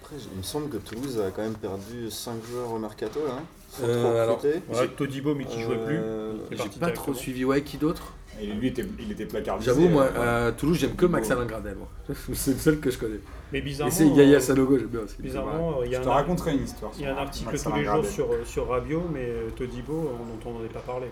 Après, 0.00 0.16
il 0.32 0.38
me 0.38 0.42
semble 0.42 0.68
que 0.68 0.76
Toulouse 0.76 1.18
a 1.20 1.30
quand 1.30 1.42
même 1.42 1.54
perdu 1.54 2.10
5 2.10 2.34
joueurs 2.44 2.72
au 2.72 2.78
mercato 2.78 3.20
là. 3.26 3.34
hein, 3.38 3.42
Sans 3.70 3.84
Euh, 3.88 4.02
trop 4.02 4.16
alors, 4.20 4.36
recruter. 4.42 4.62
Ouais, 4.72 4.88
Todibo, 4.88 5.34
mais 5.34 5.44
qui 5.46 5.62
jouait 5.62 5.78
plus. 5.84 5.96
Euh, 5.98 6.34
J'ai 6.50 6.68
pas 6.78 6.90
trop 6.90 7.14
suivi. 7.14 7.44
Ouais, 7.44 7.62
qui 7.62 7.78
d'autre? 7.78 8.12
Et 8.40 8.46
lui, 8.46 8.68
était, 8.68 8.84
il 8.98 9.12
était 9.12 9.26
placardisé. 9.26 9.70
J'avoue, 9.70 9.88
moi, 9.88 10.08
euh, 10.16 10.48
à 10.48 10.52
Toulouse, 10.52 10.78
j'aime 10.78 10.96
que 10.96 11.06
Max 11.06 11.30
Alain 11.30 11.44
Gradel. 11.46 11.76
moi. 11.76 11.88
C'est 12.32 12.52
le 12.52 12.58
seul 12.58 12.80
que 12.80 12.90
je 12.90 12.98
connais. 12.98 13.20
Mais 13.52 13.58
Et 13.60 13.62
bizarrement, 13.62 13.94
c'est 13.94 14.08
Yaya 14.08 14.36
euh, 14.38 14.40
Sanogo, 14.40 14.76
j'aime 14.78 14.88
bien 14.88 15.00
aussi. 15.00 15.16
bizarrement, 15.20 15.78
euh, 15.80 15.86
il 15.86 15.90
y 15.92 15.94
je 15.94 15.98
a 15.98 16.00
te 16.02 16.08
un, 16.08 16.12
raconterai 16.12 16.54
une 16.54 16.64
histoire. 16.64 16.90
il 16.96 17.02
y 17.02 17.06
a 17.06 17.14
un 17.14 17.18
article 17.18 17.46
Max 17.50 17.62
tous 17.62 17.72
les 17.74 17.84
jours 17.84 18.04
sur, 18.04 18.28
sur 18.44 18.68
Rabiot, 18.68 19.04
mais 19.12 19.28
Todibo, 19.56 20.10
on 20.20 20.26
n'entendait 20.26 20.68
pas 20.68 20.80
parler. 20.80 21.06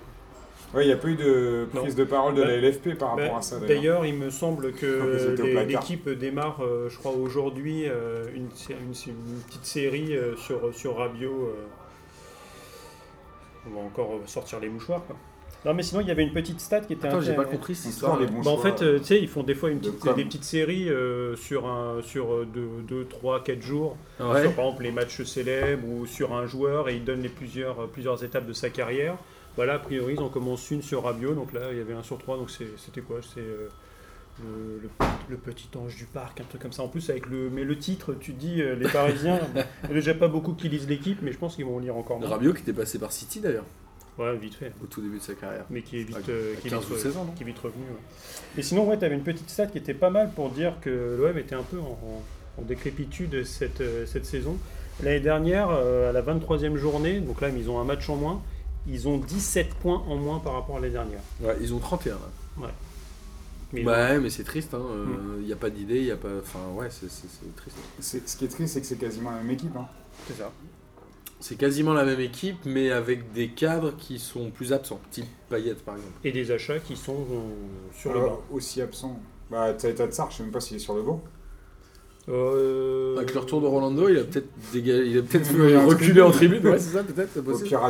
Ouais, 0.75 0.85
il 0.85 0.87
n'y 0.89 0.93
a 0.95 0.97
pas 0.97 1.09
eu 1.09 1.17
de 1.17 1.69
Non. 1.75 1.83
prise 1.83 1.95
de 1.95 2.05
parole 2.05 2.35
de 2.35 2.41
Bah, 2.41 2.49
la 2.49 2.57
LFP 2.57 2.95
par 2.99 3.11
rapport 3.11 3.31
Bah, 3.33 3.37
à 3.39 3.43
ça. 3.43 3.59
D'ailleurs. 3.61 3.69
D'ailleurs, 4.01 4.07
il 4.07 4.15
me 4.15 4.31
semble 4.31 4.73
que 4.73 5.37
l'équipe 5.67 6.09
démarre, 6.09 6.61
euh, 6.65 6.89
je 6.89 6.97
crois, 6.99 7.13
aujourd'hui 7.13 7.85
euh, 7.87 8.25
une, 8.35 8.49
petite 8.49 9.65
série 9.67 10.17
euh, 10.17 10.35
sur, 10.37 10.75
sur 10.75 10.97
Rabiot. 10.97 11.31
euh. 11.51 11.55
On 13.71 13.79
va 13.79 13.85
encore 13.87 14.19
sortir 14.27 14.59
les 14.61 14.69
mouchoirs. 14.71 15.05
Quoi. 15.07 15.15
Non, 15.65 15.75
mais 15.75 15.83
sinon, 15.85 16.01
il 16.01 16.09
y 16.09 16.11
avait 16.11 16.25
une 16.25 16.33
petite 16.33 16.61
stat 16.61 16.81
qui 16.81 16.95
était 16.95 17.07
Attends, 17.07 17.21
j'ai 17.21 17.35
pas 17.35 17.45
compris 17.45 17.75
cette 17.77 17.93
histoire. 17.93 18.19
les 18.19 18.27
bons 18.27 18.43
Bah, 18.43 18.51
en 18.51 18.57
fait, 18.59 18.83
euh, 18.83 18.99
tu 18.99 19.05
sais, 19.05 19.21
ils 19.21 19.29
font 19.29 19.45
des 19.45 19.55
fois 19.55 19.71
une 19.71 19.79
petite- 19.79 20.15
des 20.17 20.25
petites 20.25 20.43
séries 20.45 20.89
euh, 20.91 21.37
sur 21.37 21.63
2, 21.63 22.03
sur 22.03 22.45
2, 22.47 23.05
3, 23.09 23.45
4 23.45 23.63
jours. 23.63 23.97
Ouais. 24.19 24.43
Sur 24.43 24.55
par 24.55 24.65
exemple 24.67 24.83
les 24.83 24.91
matchs 24.93 25.23
célèbres 25.23 25.87
ou 25.89 26.07
sur 26.07 26.33
un 26.35 26.47
joueur 26.47 26.89
et 26.89 26.97
ils 26.97 27.05
donnent 27.05 27.23
les 27.23 27.29
plusieurs, 27.29 27.81
euh, 27.83 27.87
plusieurs 27.87 28.25
étapes 28.25 28.47
de 28.47 28.53
sa 28.53 28.71
carrière. 28.71 29.17
Voilà, 29.55 29.75
a 29.75 29.79
priori, 29.79 30.15
ils 30.15 30.21
en 30.21 30.29
commencent 30.31 30.71
une 30.71 30.83
sur 30.83 31.05
Rabiot. 31.05 31.35
Donc 31.35 31.53
là, 31.53 31.61
il 31.71 31.79
y 31.79 31.81
avait 31.81 31.93
un 31.95 32.03
sur 32.03 32.19
trois. 32.19 32.37
Donc 32.39 32.51
c'était 32.51 33.03
quoi? 33.03 33.19
C'est 33.23 33.41
euh, 33.41 33.69
le, 34.43 34.81
le- 34.83 34.89
le 35.29 35.37
petit 35.37 35.69
ange 35.77 35.95
du 35.97 36.07
parc, 36.07 36.41
un 36.41 36.45
truc 36.45 36.61
comme 36.63 36.73
ça. 36.73 36.83
En 36.83 36.89
plus, 36.89 37.09
avec 37.11 37.27
le, 37.29 37.51
mais 37.51 37.63
le 37.65 37.79
titre, 37.79 38.15
tu 38.19 38.33
dis, 38.33 38.61
euh, 38.63 38.75
les 38.75 38.89
Parisiens, 38.89 39.39
il 39.85 39.89
y 39.89 39.93
a 39.93 39.95
déjà 39.95 40.15
pas 40.15 40.27
beaucoup 40.29 40.55
qui 40.55 40.69
lisent 40.69 40.89
l'équipe, 40.89 41.19
mais 41.23 41.31
je 41.33 41.39
pense 41.39 41.55
qu'ils 41.55 41.67
vont 41.67 41.79
lire 41.79 41.97
encore 41.97 42.19
moins. 42.19 42.29
Rabiot 42.29 42.53
qui 42.55 42.63
était 42.63 42.73
passé 42.73 42.99
par 42.99 43.13
City 43.13 43.41
d'ailleurs, 43.41 43.65
Ouais, 44.19 44.37
vite 44.37 44.55
fait. 44.55 44.73
au 44.83 44.87
tout 44.87 45.01
début 45.01 45.19
de 45.19 45.23
sa 45.23 45.35
carrière. 45.35 45.65
Mais 45.71 45.83
qui 45.83 45.99
est 46.01 46.03
vite, 46.05 46.29
euh, 46.29 46.55
qui 46.61 46.67
est 46.69 46.71
15 46.71 46.81
vite, 46.83 46.91
ou 46.91 46.95
re- 46.95 46.99
16 46.99 47.17
ans, 47.17 47.25
non 47.25 47.33
qui 47.33 47.43
est 47.43 47.47
vite 47.47 47.59
revenu. 47.59 47.83
ouais. 47.85 48.01
Et 48.59 48.63
sinon, 48.63 48.87
ouais, 48.89 48.99
tu 48.99 49.05
avais 49.05 49.15
une 49.15 49.23
petite 49.23 49.49
stat 49.49 49.67
qui 49.69 49.79
était 49.79 49.95
pas 49.95 50.11
mal 50.11 50.31
pour 50.35 50.51
dire 50.51 50.75
que 50.81 51.17
l'OM 51.19 51.37
était 51.39 51.55
un 51.55 51.63
peu 51.63 51.79
en, 51.79 51.99
en- 52.03 52.23
en 52.59 52.63
décrépitude 52.63 53.45
cette, 53.45 53.81
euh, 53.81 54.05
cette 54.07 54.27
saison. 54.27 54.59
L'année 55.03 55.21
dernière, 55.21 55.69
euh, 55.71 56.11
à 56.11 56.13
la 56.13 56.21
23e 56.21 56.77
journée, 56.77 57.21
donc 57.21 57.41
là, 57.41 57.49
ils 57.49 57.71
ont 57.71 57.81
un 57.81 57.85
match 57.85 58.09
en 58.11 58.17
moins, 58.17 58.43
ils 58.87 59.09
ont 59.09 59.17
17 59.17 59.75
points 59.77 60.03
en 60.07 60.17
moins 60.17 60.39
par 60.41 60.53
rapport 60.55 60.77
à 60.77 60.81
l'année 60.81 60.93
dernière. 60.93 61.21
Ouais, 61.41 61.57
ils 61.63 61.73
ont 61.73 61.79
31 61.79 62.15
là. 62.15 62.69
Mais 63.73 63.87
Ouais, 63.87 64.19
mais 64.21 64.29
c'est 64.29 64.45
triste. 64.45 64.73
Il 64.75 64.77
hein. 64.77 65.41
n'y 65.47 65.53
a 65.53 65.57
pas 65.57 65.71
d'idée, 65.71 65.97
il 65.97 66.05
y 66.05 66.11
a 66.11 66.17
pas. 66.17 66.29
Enfin, 66.43 66.59
ouais, 66.75 66.89
c'est 66.91 67.07
triste. 67.57 67.77
C'est- 68.01 68.29
Ce 68.29 68.37
qui 68.37 68.45
est 68.45 68.49
triste, 68.49 68.75
c'est 68.75 68.81
que 68.83 68.87
c'est 68.87 68.99
quasiment 68.99 69.31
la 69.31 69.39
même 69.39 69.51
équipe. 69.51 69.75
Hein. 69.75 69.87
c'est 70.29 70.35
ça. 70.37 70.53
C'est 71.43 71.57
quasiment 71.57 71.93
la 71.93 72.05
même 72.05 72.21
équipe, 72.21 72.65
mais 72.65 72.93
avec 72.93 73.33
des 73.33 73.49
cadres 73.49 73.97
qui 73.97 74.21
sont 74.21 74.51
plus 74.51 74.73
absents. 74.73 75.01
Type 75.11 75.27
Payet, 75.51 75.75
par 75.75 75.97
exemple. 75.97 76.15
Et 76.23 76.31
des 76.31 76.53
achats 76.53 76.79
qui 76.79 76.95
sont 76.97 77.27
euh, 77.33 77.41
sur 77.93 78.13
le 78.15 78.21
Euh, 78.21 78.27
banc. 78.29 78.41
Aussi 78.53 78.81
absent. 78.81 79.19
Bah, 79.51 79.75
t'as 79.75 79.93
Tatsar, 79.93 80.31
je 80.31 80.37
sais 80.37 80.43
même 80.45 80.53
pas 80.53 80.61
s'il 80.61 80.77
est 80.77 80.81
sur 80.81 80.95
le 80.95 81.03
banc. 81.03 81.21
Euh, 82.29 83.17
Avec 83.17 83.35
le 83.35 83.41
retour 83.41 83.61
de 83.61 83.67
Rolando, 83.67 84.09
il 84.09 84.17
a 84.17 84.23
peut-être 84.23 84.47
il 84.75 85.19
a 85.19 85.23
peut-être 85.23 85.51
reculé 85.87 86.21
en 86.21 86.31
tribune. 86.31 86.65
Ouais, 86.67 86.79
c'est 86.79 86.97
ça, 86.97 87.03
peut-être. 87.03 87.37
Au 87.39 87.59
pire, 87.59 87.81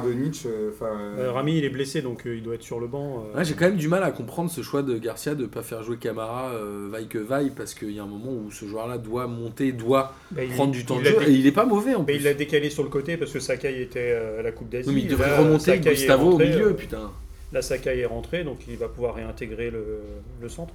euh, 0.46 0.70
euh, 0.82 1.32
Rami 1.32 1.58
il 1.58 1.64
est 1.64 1.68
blessé 1.70 2.00
donc 2.00 2.26
euh, 2.26 2.34
il 2.36 2.42
doit 2.42 2.54
être 2.54 2.62
sur 2.62 2.80
le 2.80 2.86
banc. 2.86 3.24
euh. 3.34 3.36
Ouais, 3.38 3.44
j'ai 3.44 3.52
quand 3.54 3.66
même 3.66 3.76
du 3.76 3.88
mal 3.88 4.02
à 4.02 4.10
comprendre 4.10 4.50
ce 4.50 4.62
choix 4.62 4.82
de 4.82 4.96
Garcia 4.96 5.34
de 5.34 5.42
ne 5.42 5.46
pas 5.48 5.62
faire 5.62 5.82
jouer 5.82 5.98
Camara 5.98 6.50
euh, 6.52 6.88
vaille 6.90 7.08
que 7.08 7.18
vaille 7.18 7.50
parce 7.54 7.74
qu'il 7.74 7.90
y 7.92 7.98
a 8.00 8.02
un 8.02 8.06
moment 8.06 8.32
où 8.32 8.50
ce 8.50 8.64
joueur-là 8.64 8.96
doit 8.96 9.26
monter, 9.26 9.72
doit 9.72 10.14
Bah, 10.30 10.42
il- 10.44 10.50
prendre 10.54 10.72
du 10.72 10.84
temps 10.86 10.96
il 10.98 11.04
de 11.04 11.08
jeu 11.10 11.16
dé- 11.26 11.30
et 11.30 11.34
il 11.34 11.46
est 11.46 11.52
pas 11.52 11.66
mauvais 11.66 11.94
en 11.94 11.98
bah, 12.00 12.06
plus. 12.06 12.16
il 12.16 12.22
l'a 12.22 12.32
décalé 12.34 12.70
sur 12.70 12.82
le 12.84 12.88
côté 12.88 13.18
parce 13.18 13.32
que 13.32 13.38
Sakai 13.40 13.82
était 13.82 14.12
à 14.38 14.42
la 14.42 14.50
Coupe 14.52 14.70
d'Asie. 14.70 14.90
Mais 14.94 15.02
il 15.02 15.08
devrait 15.08 15.28
là, 15.28 15.40
remonter 15.40 15.64
Sakai 15.76 15.90
est 15.90 15.92
Gustavo 15.92 16.26
au 16.26 16.30
rentré, 16.32 16.48
milieu, 16.48 16.68
euh, 16.68 16.72
putain. 16.72 17.10
Là 17.52 17.60
Sakai 17.60 17.98
est 17.98 18.06
rentré 18.06 18.44
donc 18.44 18.60
il 18.66 18.76
va 18.78 18.88
pouvoir 18.88 19.14
réintégrer 19.16 19.70
le, 19.70 19.84
le 20.40 20.48
centre. 20.48 20.72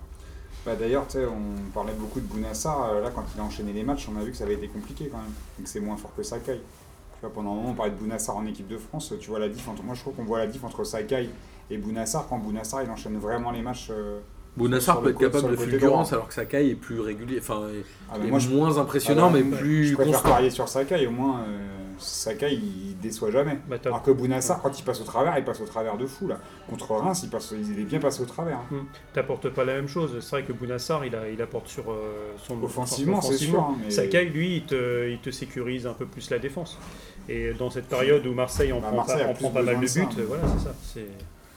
Bah 0.68 0.76
d'ailleurs, 0.78 1.06
tu 1.08 1.14
sais, 1.14 1.26
on 1.26 1.72
parlait 1.74 1.94
beaucoup 1.98 2.20
de 2.20 2.26
Bounassar. 2.26 2.90
euh, 2.92 3.02
Là, 3.02 3.10
quand 3.16 3.24
il 3.34 3.40
a 3.40 3.44
enchaîné 3.46 3.72
les 3.72 3.84
matchs, 3.84 4.08
on 4.14 4.20
a 4.20 4.24
vu 4.24 4.32
que 4.32 4.38
ça 4.38 4.44
avait 4.44 4.56
été 4.56 4.68
compliqué 4.68 5.08
quand 5.10 5.18
même. 5.18 5.32
Donc 5.58 5.66
c'est 5.68 5.80
moins 5.80 5.96
fort 5.96 6.12
que 6.16 6.24
Sakai. 6.24 6.56
Tu 6.60 7.22
vois, 7.22 7.32
pendant 7.34 7.54
un 7.54 7.56
moment, 7.56 7.70
on 7.70 7.74
parlait 7.74 7.94
de 7.94 7.98
Bounassar 7.98 8.36
en 8.36 8.46
équipe 8.46 8.68
de 8.68 8.78
France. 8.78 9.14
Tu 9.20 9.30
vois 9.30 9.40
la 9.40 9.48
diff 9.48 9.66
entre... 9.70 9.82
Moi, 9.84 9.96
je 9.96 10.02
trouve 10.02 10.14
qu'on 10.16 10.26
voit 10.26 10.40
la 10.40 10.48
diff 10.48 10.64
entre 10.66 10.84
Sakai 10.84 11.30
et 11.72 11.78
Bounassar 11.78 12.28
quand 12.28 12.38
Bounassar 12.38 12.84
il 12.84 12.90
enchaîne 12.92 13.18
vraiment 13.18 13.52
les 13.52 13.62
matchs. 13.62 13.88
euh, 13.92 14.20
Bounassar 14.58 15.02
peut 15.02 15.12
être 15.12 15.20
capable 15.20 15.52
de 15.52 15.56
fulgurance 15.56 16.12
alors 16.14 16.28
que 16.28 16.34
Sakai 16.34 16.70
est 16.70 16.76
plus 16.76 17.00
régulier, 17.00 17.38
enfin 17.40 17.62
est, 17.70 17.86
Ah, 18.12 18.18
bah, 18.18 18.26
est 18.26 18.30
moi, 18.30 18.40
je, 18.40 18.50
moins 18.50 18.78
impressionnant 18.78 19.28
Ah, 19.30 19.34
mais 19.36 19.44
bah, 19.44 19.58
plus 19.58 19.86
je 19.86 19.94
préfère 19.96 20.14
constant. 20.16 20.30
parier 20.30 20.50
sur 20.50 20.68
Sakai. 20.68 21.08
Au 21.08 21.12
moins, 21.12 21.42
euh, 21.48 21.87
Sakai 21.98 22.54
il 22.54 22.98
déçoit 23.02 23.32
jamais. 23.32 23.58
Bah, 23.68 23.78
Alors 23.86 24.02
que 24.04 24.12
Bounassar, 24.12 24.62
quand 24.62 24.78
il 24.78 24.84
passe 24.84 25.02
au 25.02 25.04
travers, 25.04 25.38
il 25.38 25.44
passe 25.46 25.62
au 25.62 25.66
travers 25.66 25.98
de 25.98 26.06
fou 26.06 26.28
là. 26.28 26.40
Contre 26.70 26.92
Reims, 26.96 27.22
il, 27.24 27.30
passe, 27.30 27.54
il 27.58 27.80
est 27.80 27.84
bien 27.84 28.00
passé 28.00 28.22
au 28.22 28.26
travers. 28.26 28.58
hein. 28.72 28.86
T'apportes 29.14 29.50
pas 29.50 29.64
la 29.66 29.76
même 29.76 29.88
chose. 29.88 30.18
C'est 30.22 30.30
vrai 30.32 30.44
que 30.44 30.54
Bounassar, 30.54 31.06
il, 31.06 31.16
a, 31.16 31.30
il 31.30 31.42
apporte 31.42 31.68
sur 31.68 31.92
euh, 31.92 32.34
son 32.44 32.62
Offensivement, 32.64 33.22
c'est 33.22 33.38
sûr. 33.38 33.60
hein, 33.60 33.76
mais... 33.80 34.24
Lui, 34.26 34.58
il 34.58 34.64
te, 34.66 35.10
il 35.10 35.20
te 35.20 35.30
sécurise 35.32 35.88
un 35.88 35.94
peu 35.94 36.06
plus 36.06 36.30
la 36.30 36.40
défense. 36.40 36.78
Et 37.30 37.54
dans 37.54 37.70
cette 37.70 37.88
période 37.88 38.26
où 38.26 38.34
Marseille 38.34 38.72
en 38.72 38.80
Bah, 38.80 38.88
prend, 38.88 38.98
Marseille 38.98 39.18
pas, 39.24 39.28
a 39.28 39.30
en 39.30 39.34
plus 39.34 39.44
prend 39.44 39.52
pas 39.52 39.62
mal 39.64 39.76
de 39.76 39.82
buts, 39.82 40.24
voilà, 40.28 40.44
c'est 40.58 40.64
ça. 40.64 40.74
c'est- 40.82 41.08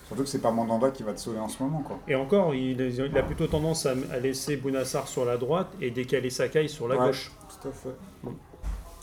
Surtout 0.09 0.25
que 0.25 0.29
c'est 0.29 0.41
pas 0.43 0.51
Mandanda 0.51 0.91
qui 0.91 1.05
va 1.05 1.13
te 1.13 1.21
sauver 1.21 1.39
en 1.39 1.47
ce 1.49 1.63
moment. 1.63 1.83
quoi. 1.87 2.01
Et 2.09 2.17
encore, 2.17 2.53
il, 2.53 2.81
il 2.81 3.17
a 3.19 3.23
plutôt 3.23 3.47
tendance 3.47 3.87
à, 3.87 3.93
à 4.13 4.19
laisser 4.19 4.57
Bounassar 4.57 5.07
sur 5.07 5.25
la 5.25 5.37
droite 5.37 5.69
et 5.81 5.93
décaler 5.93 6.31
Sakai 6.31 6.67
sur 6.67 6.89
la 6.89 6.97
Ouais. 6.99 7.07
gauche. 7.07 7.31
Tout 7.63 7.69
à 7.69 7.71
fait. 7.71 8.31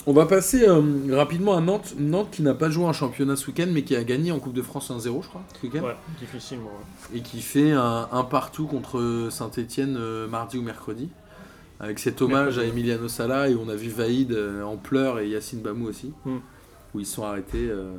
On 0.10 0.14
va 0.14 0.26
passer 0.26 0.66
euh, 0.68 0.82
rapidement 1.12 1.58
à 1.58 1.62
Nantes. 1.62 1.94
Nantes 2.00 2.30
qui 2.32 2.42
n'a 2.42 2.54
pas 2.54 2.70
joué 2.70 2.86
un 2.86 2.94
championnat 2.94 3.36
ce 3.36 3.48
week-end 3.48 3.68
mais 3.70 3.84
qui 3.84 3.94
a 3.96 4.04
gagné 4.06 4.32
en 4.32 4.40
Coupe 4.40 4.54
de 4.54 4.62
France 4.62 4.90
1-0 4.90 5.04
je 5.22 5.28
crois 5.28 5.42
ce 5.60 5.66
week-end 5.68 5.84
Ouais, 5.84 5.96
difficilement. 6.20 6.70
ouais. 7.12 7.18
et 7.18 7.22
qui 7.22 7.42
fait 7.42 7.72
un, 7.74 8.08
un 8.12 8.24
partout 8.24 8.68
contre 8.68 9.28
Saint-Etienne 9.30 10.00
mardi 10.28 10.58
ou 10.58 10.62
mercredi. 10.62 11.10
Avec 11.80 12.00
cet 12.00 12.22
hommage 12.24 12.58
à. 12.58 12.64
Emiliano 12.64 13.08
Sala 13.08 13.50
et 13.50 13.56
on 13.56 13.70
a 13.70 13.76
vu 13.76 13.90
Vaïd 13.90 14.32
euh, 14.32 14.64
en 14.64 14.78
pleurs 14.78 15.20
et 15.20 15.28
Yacine 15.30 15.60
Bamou 15.62 15.88
aussi, 15.88 16.12
Hmm. 16.26 16.38
où 16.96 17.00
ils 17.00 17.06
sont 17.06 17.24
arrêtés 17.24 17.68
euh, 17.70 17.92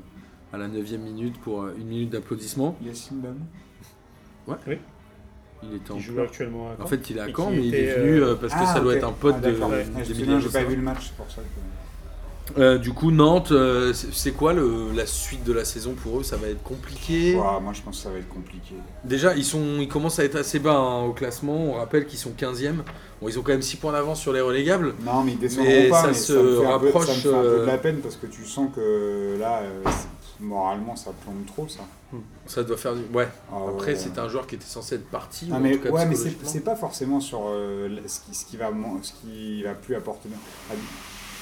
à 0.52 0.58
la 0.58 0.66
9 0.66 0.90
minute 0.98 1.38
pour 1.40 1.62
euh, 1.62 1.74
une 1.78 1.86
minute 1.86 2.10
d'applaudissement. 2.10 2.76
Yacine 2.84 3.20
Bamou 3.20 4.56
Il 5.62 5.74
était 5.76 5.92
en 5.92 5.98
joue 6.00 6.14
pleurs. 6.14 6.26
actuellement 6.26 6.70
à 6.70 6.76
Caen. 6.76 6.84
En 6.84 6.86
fait, 6.88 7.10
il 7.10 7.18
est 7.18 7.20
à 7.20 7.28
Caen, 7.32 7.50
mais 7.52 7.66
il 7.68 7.74
est 7.74 7.98
venu 8.00 8.20
euh, 8.22 8.32
euh, 8.32 8.34
parce 8.34 8.52
que 8.54 8.58
Ah, 8.62 8.66
ça 8.74 8.80
doit 8.80 8.96
être 8.96 9.06
un 9.06 9.12
pote 9.12 9.36
Ah, 9.38 9.46
de. 9.46 9.52
Ouais. 9.52 9.64
Ouais, 9.64 10.40
je 10.40 10.48
pas 10.48 10.64
vu 10.64 10.74
le 10.74 10.82
match, 10.82 10.98
c'est 11.08 11.16
pour 11.16 11.30
ça 11.30 11.42
que. 11.42 11.87
Euh, 12.56 12.78
du 12.78 12.92
coup, 12.92 13.10
Nantes, 13.10 13.52
euh, 13.52 13.92
c'est 13.92 14.32
quoi 14.32 14.52
le- 14.54 14.90
la 14.94 15.04
suite 15.06 15.44
de 15.44 15.52
la 15.52 15.64
saison 15.64 15.92
pour 15.94 16.20
eux? 16.20 16.22
Ça 16.22 16.36
va 16.36 16.48
être 16.48 16.62
compliqué? 16.62 17.34
Ouah, 17.34 17.60
moi, 17.60 17.72
je 17.74 17.82
pense 17.82 17.98
que 17.98 18.02
ça 18.04 18.10
va 18.10 18.18
être 18.18 18.28
compliqué. 18.28 18.74
Déjà, 19.04 19.34
ils, 19.36 19.44
sont, 19.44 19.76
ils 19.80 19.88
commencent 19.88 20.18
à 20.18 20.24
être 20.24 20.36
assez 20.36 20.58
bas 20.58 20.74
hein, 20.76 21.04
au 21.04 21.12
classement. 21.12 21.56
On 21.56 21.72
rappelle 21.74 22.06
qu'ils 22.06 22.18
sont 22.18 22.30
15e. 22.36 22.82
Bon, 23.20 23.28
ils 23.28 23.38
ont 23.38 23.42
quand 23.42 23.52
même 23.52 23.62
6 23.62 23.76
points 23.76 23.92
d'avance 23.92 24.20
sur 24.20 24.32
les 24.32 24.40
relégables. 24.40 24.94
Non, 25.04 25.22
mais 25.24 25.32
ils 25.32 25.38
descendront 25.38 25.68
Mais 25.70 25.88
pas. 25.88 26.02
ça 26.02 26.08
mais 26.08 26.14
se 26.14 26.32
ça 26.34 26.42
me 26.42 26.50
fait 26.60 26.66
un 26.66 26.78
peu- 26.78 26.86
rapproche, 26.86 27.06
ça 27.06 27.12
me 27.14 27.18
fait 27.18 27.28
un 27.28 27.32
peu 27.32 27.36
euh, 27.48 27.60
de 27.62 27.66
la 27.66 27.78
peine 27.78 27.96
parce 27.98 28.16
que 28.16 28.26
tu 28.26 28.44
sens 28.46 28.70
que 28.74 29.36
là, 29.38 29.58
euh, 29.62 29.82
moralement, 30.40 30.96
ça 30.96 31.10
plombe 31.24 31.44
trop, 31.46 31.66
ça. 31.68 31.80
Ça 32.46 32.62
doit 32.62 32.78
faire 32.78 32.94
du. 32.94 33.02
Ouais. 33.14 33.28
Ah, 33.52 33.56
Après, 33.68 33.92
ouais. 33.92 33.98
c'est 33.98 34.18
un 34.18 34.28
joueur 34.28 34.46
qui 34.46 34.54
était 34.54 34.64
censé 34.64 34.94
être 34.94 35.10
parti. 35.10 35.46
Non, 35.48 35.56
en 35.56 35.60
mais, 35.60 35.72
tout 35.76 35.82
cas 35.82 35.90
ouais, 35.90 36.06
mais 36.06 36.14
c'est 36.14 36.60
pas 36.64 36.76
forcément 36.76 37.20
sur 37.20 37.42
euh, 37.48 37.88
ce, 38.06 38.20
qui, 38.20 38.34
ce, 38.34 38.46
qui 38.46 38.56
va, 38.56 38.70
ce 39.02 39.12
qui 39.20 39.62
va 39.64 39.74
plus 39.74 39.94
apporter. 39.94 40.30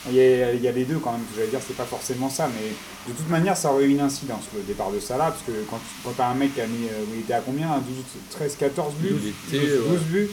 Il 0.09 0.15
y, 0.15 0.21
a, 0.21 0.53
il 0.53 0.63
y 0.63 0.69
a 0.69 0.73
les 0.73 0.85
deux 0.85 0.99
quand 0.99 1.11
même, 1.13 1.23
j'allais 1.35 1.49
dire, 1.49 1.59
c'est 1.67 1.77
pas 1.77 1.85
forcément 1.85 2.31
ça, 2.31 2.49
mais 2.55 2.69
de 3.13 3.17
toute 3.17 3.29
manière, 3.29 3.57
ça 3.57 3.73
aurait 3.73 3.85
eu 3.87 3.91
une 3.91 4.01
incidence, 4.01 4.45
le 4.55 4.63
départ 4.63 4.93
de 4.93 5.01
Salah, 5.01 5.31
parce 5.33 5.43
que 5.43 5.51
quand, 5.69 5.81
quand 6.05 6.13
t'as 6.17 6.29
un 6.29 6.35
mec 6.35 6.55
qui 6.55 6.61
a 6.61 6.67
mis, 6.69 6.87
euh, 6.87 7.05
il 7.15 7.21
était 7.21 7.33
à 7.35 7.41
combien 7.41 7.67
12, 7.79 7.83
13, 8.31 8.57
14 8.57 8.95
buts? 8.95 9.09
12, 9.11 9.21
il 9.51 9.57
était, 9.57 9.67
12, 9.67 9.91
ouais. 9.91 9.99
buts? 10.07 10.31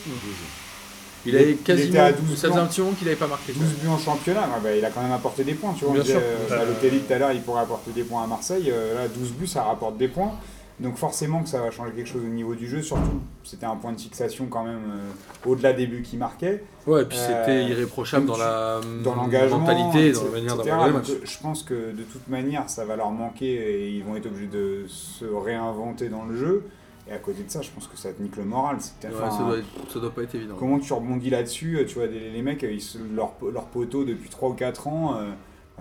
Il 1.26 1.36
avait 1.38 1.52
il 1.52 1.58
quasiment. 1.58 1.89
était 1.89 1.99
à 1.99 2.12
12 2.12 2.38
ça 2.38 2.49
faisait 2.49 2.60
un 2.60 2.65
petit 2.65 2.82
moment 2.82 2.93
qu'il 2.93 3.06
n'avait 3.06 3.17
pas 3.19 3.28
marqué. 3.28 3.54
12 3.54 3.67
buts 3.82 3.88
en 3.88 3.97
championnat, 3.97 4.41
ouais, 4.41 4.62
bah, 4.62 4.76
il 4.76 4.84
a 4.86 4.89
quand 4.89 5.02
même 5.02 5.12
apporté 5.12 5.43
des 5.43 5.54
points, 5.54 5.73
tu 5.78 5.86
vois. 5.86 5.93
Bien 5.93 6.02
on 6.02 6.06
disait, 6.06 6.13
sûr. 6.19 6.21
euh, 6.23 6.73
tout 7.08 7.13
à 7.13 7.17
l'heure, 7.17 7.32
il 7.32 7.41
pourrait 7.41 7.62
apporter 7.62 7.91
des 7.91 8.04
points 8.04 8.23
à 8.23 8.28
Marseille. 8.28 8.69
euh, 8.71 8.93
là, 8.95 9.08
12 9.08 9.32
buts, 9.32 9.47
ça 9.47 9.63
rapporte 9.63 9.97
des 9.97 10.10
points. 10.10 10.34
Donc 10.79 10.95
forcément 10.97 11.43
que 11.43 11.49
ça 11.49 11.62
va 11.62 11.69
changer 11.71 11.91
quelque 11.91 12.07
chose 12.09 12.23
au 12.25 12.29
niveau 12.29 12.55
du 12.55 12.67
jeu. 12.67 12.81
Surtout, 12.81 13.21
c'était 13.43 13.65
un 13.67 13.75
point 13.75 13.91
de 13.93 13.99
fixation 14.01 14.47
quand 14.47 14.63
même 14.63 14.81
euh, 14.89 15.49
au-delà 15.49 15.71
des 15.71 15.86
buts 15.88 16.01
qu'il 16.01 16.17
marquait. 16.19 16.63
Ouais, 16.88 17.03
et 17.03 17.05
puis 17.05 17.17
Euh, 17.17 17.27
c'était 17.45 17.63
irréprochable 17.65 18.25
dans 18.25 18.38
la 18.38 18.81
Dans 19.03 19.15
l'engagement, 19.15 19.59
mentalité, 19.59 20.12
dans 20.13 20.23
la 20.25 20.29
manière 20.31 20.57
d'aborder 20.57 20.88
le 20.88 20.93
match. 20.97 21.09
euh, 21.12 21.19
Je 21.23 21.39
pense 21.39 21.63
que 21.63 21.91
de 21.91 22.03
toute 22.03 22.27
manière, 22.27 22.69
ça 22.69 22.86
va 22.86 22.95
leur 22.95 23.12
manquer 23.12 23.53
et 23.53 23.89
ils 23.91 24.03
vont 24.03 24.15
être 24.15 24.25
obligés 24.25 24.47
de 24.47 24.86
se 24.88 25.25
réinventer 25.25 26.09
dans 26.09 26.25
le 26.25 26.36
jeu. 26.36 26.63
Et 27.07 27.12
à 27.13 27.17
côté 27.17 27.43
de 27.43 27.51
ça, 27.51 27.62
je 27.62 27.69
pense 27.69 27.88
que 27.88 27.97
ça 27.97 28.12
te 28.12 28.21
nique 28.21 28.38
le 28.38 28.45
moral. 28.45 28.77
C'était- 28.79 29.09
Ouais, 29.09 29.21
enfin, 29.21 29.38
ça, 29.38 29.43
doit 29.43 29.57
être- 29.57 29.91
ça 29.93 29.99
doit 29.99 30.12
pas 30.12 30.23
être 30.23 30.36
évident. 30.36 30.55
Comment 30.57 30.79
tu 30.79 30.91
rebondis 30.93 31.29
là-dessus 31.29 31.77
euh, 31.77 31.86
Tu 31.86 31.95
vois, 31.95 32.07
les 32.07 32.41
mecs, 32.41 32.63
ils 32.63 32.81
leur, 33.15 33.33
leur 33.53 33.65
poteau 33.65 34.05
depuis 34.05 34.29
3 34.29 34.49
ou 34.49 34.53
4 34.53 34.88
ans, 34.88 35.15
euh, 35.17 35.29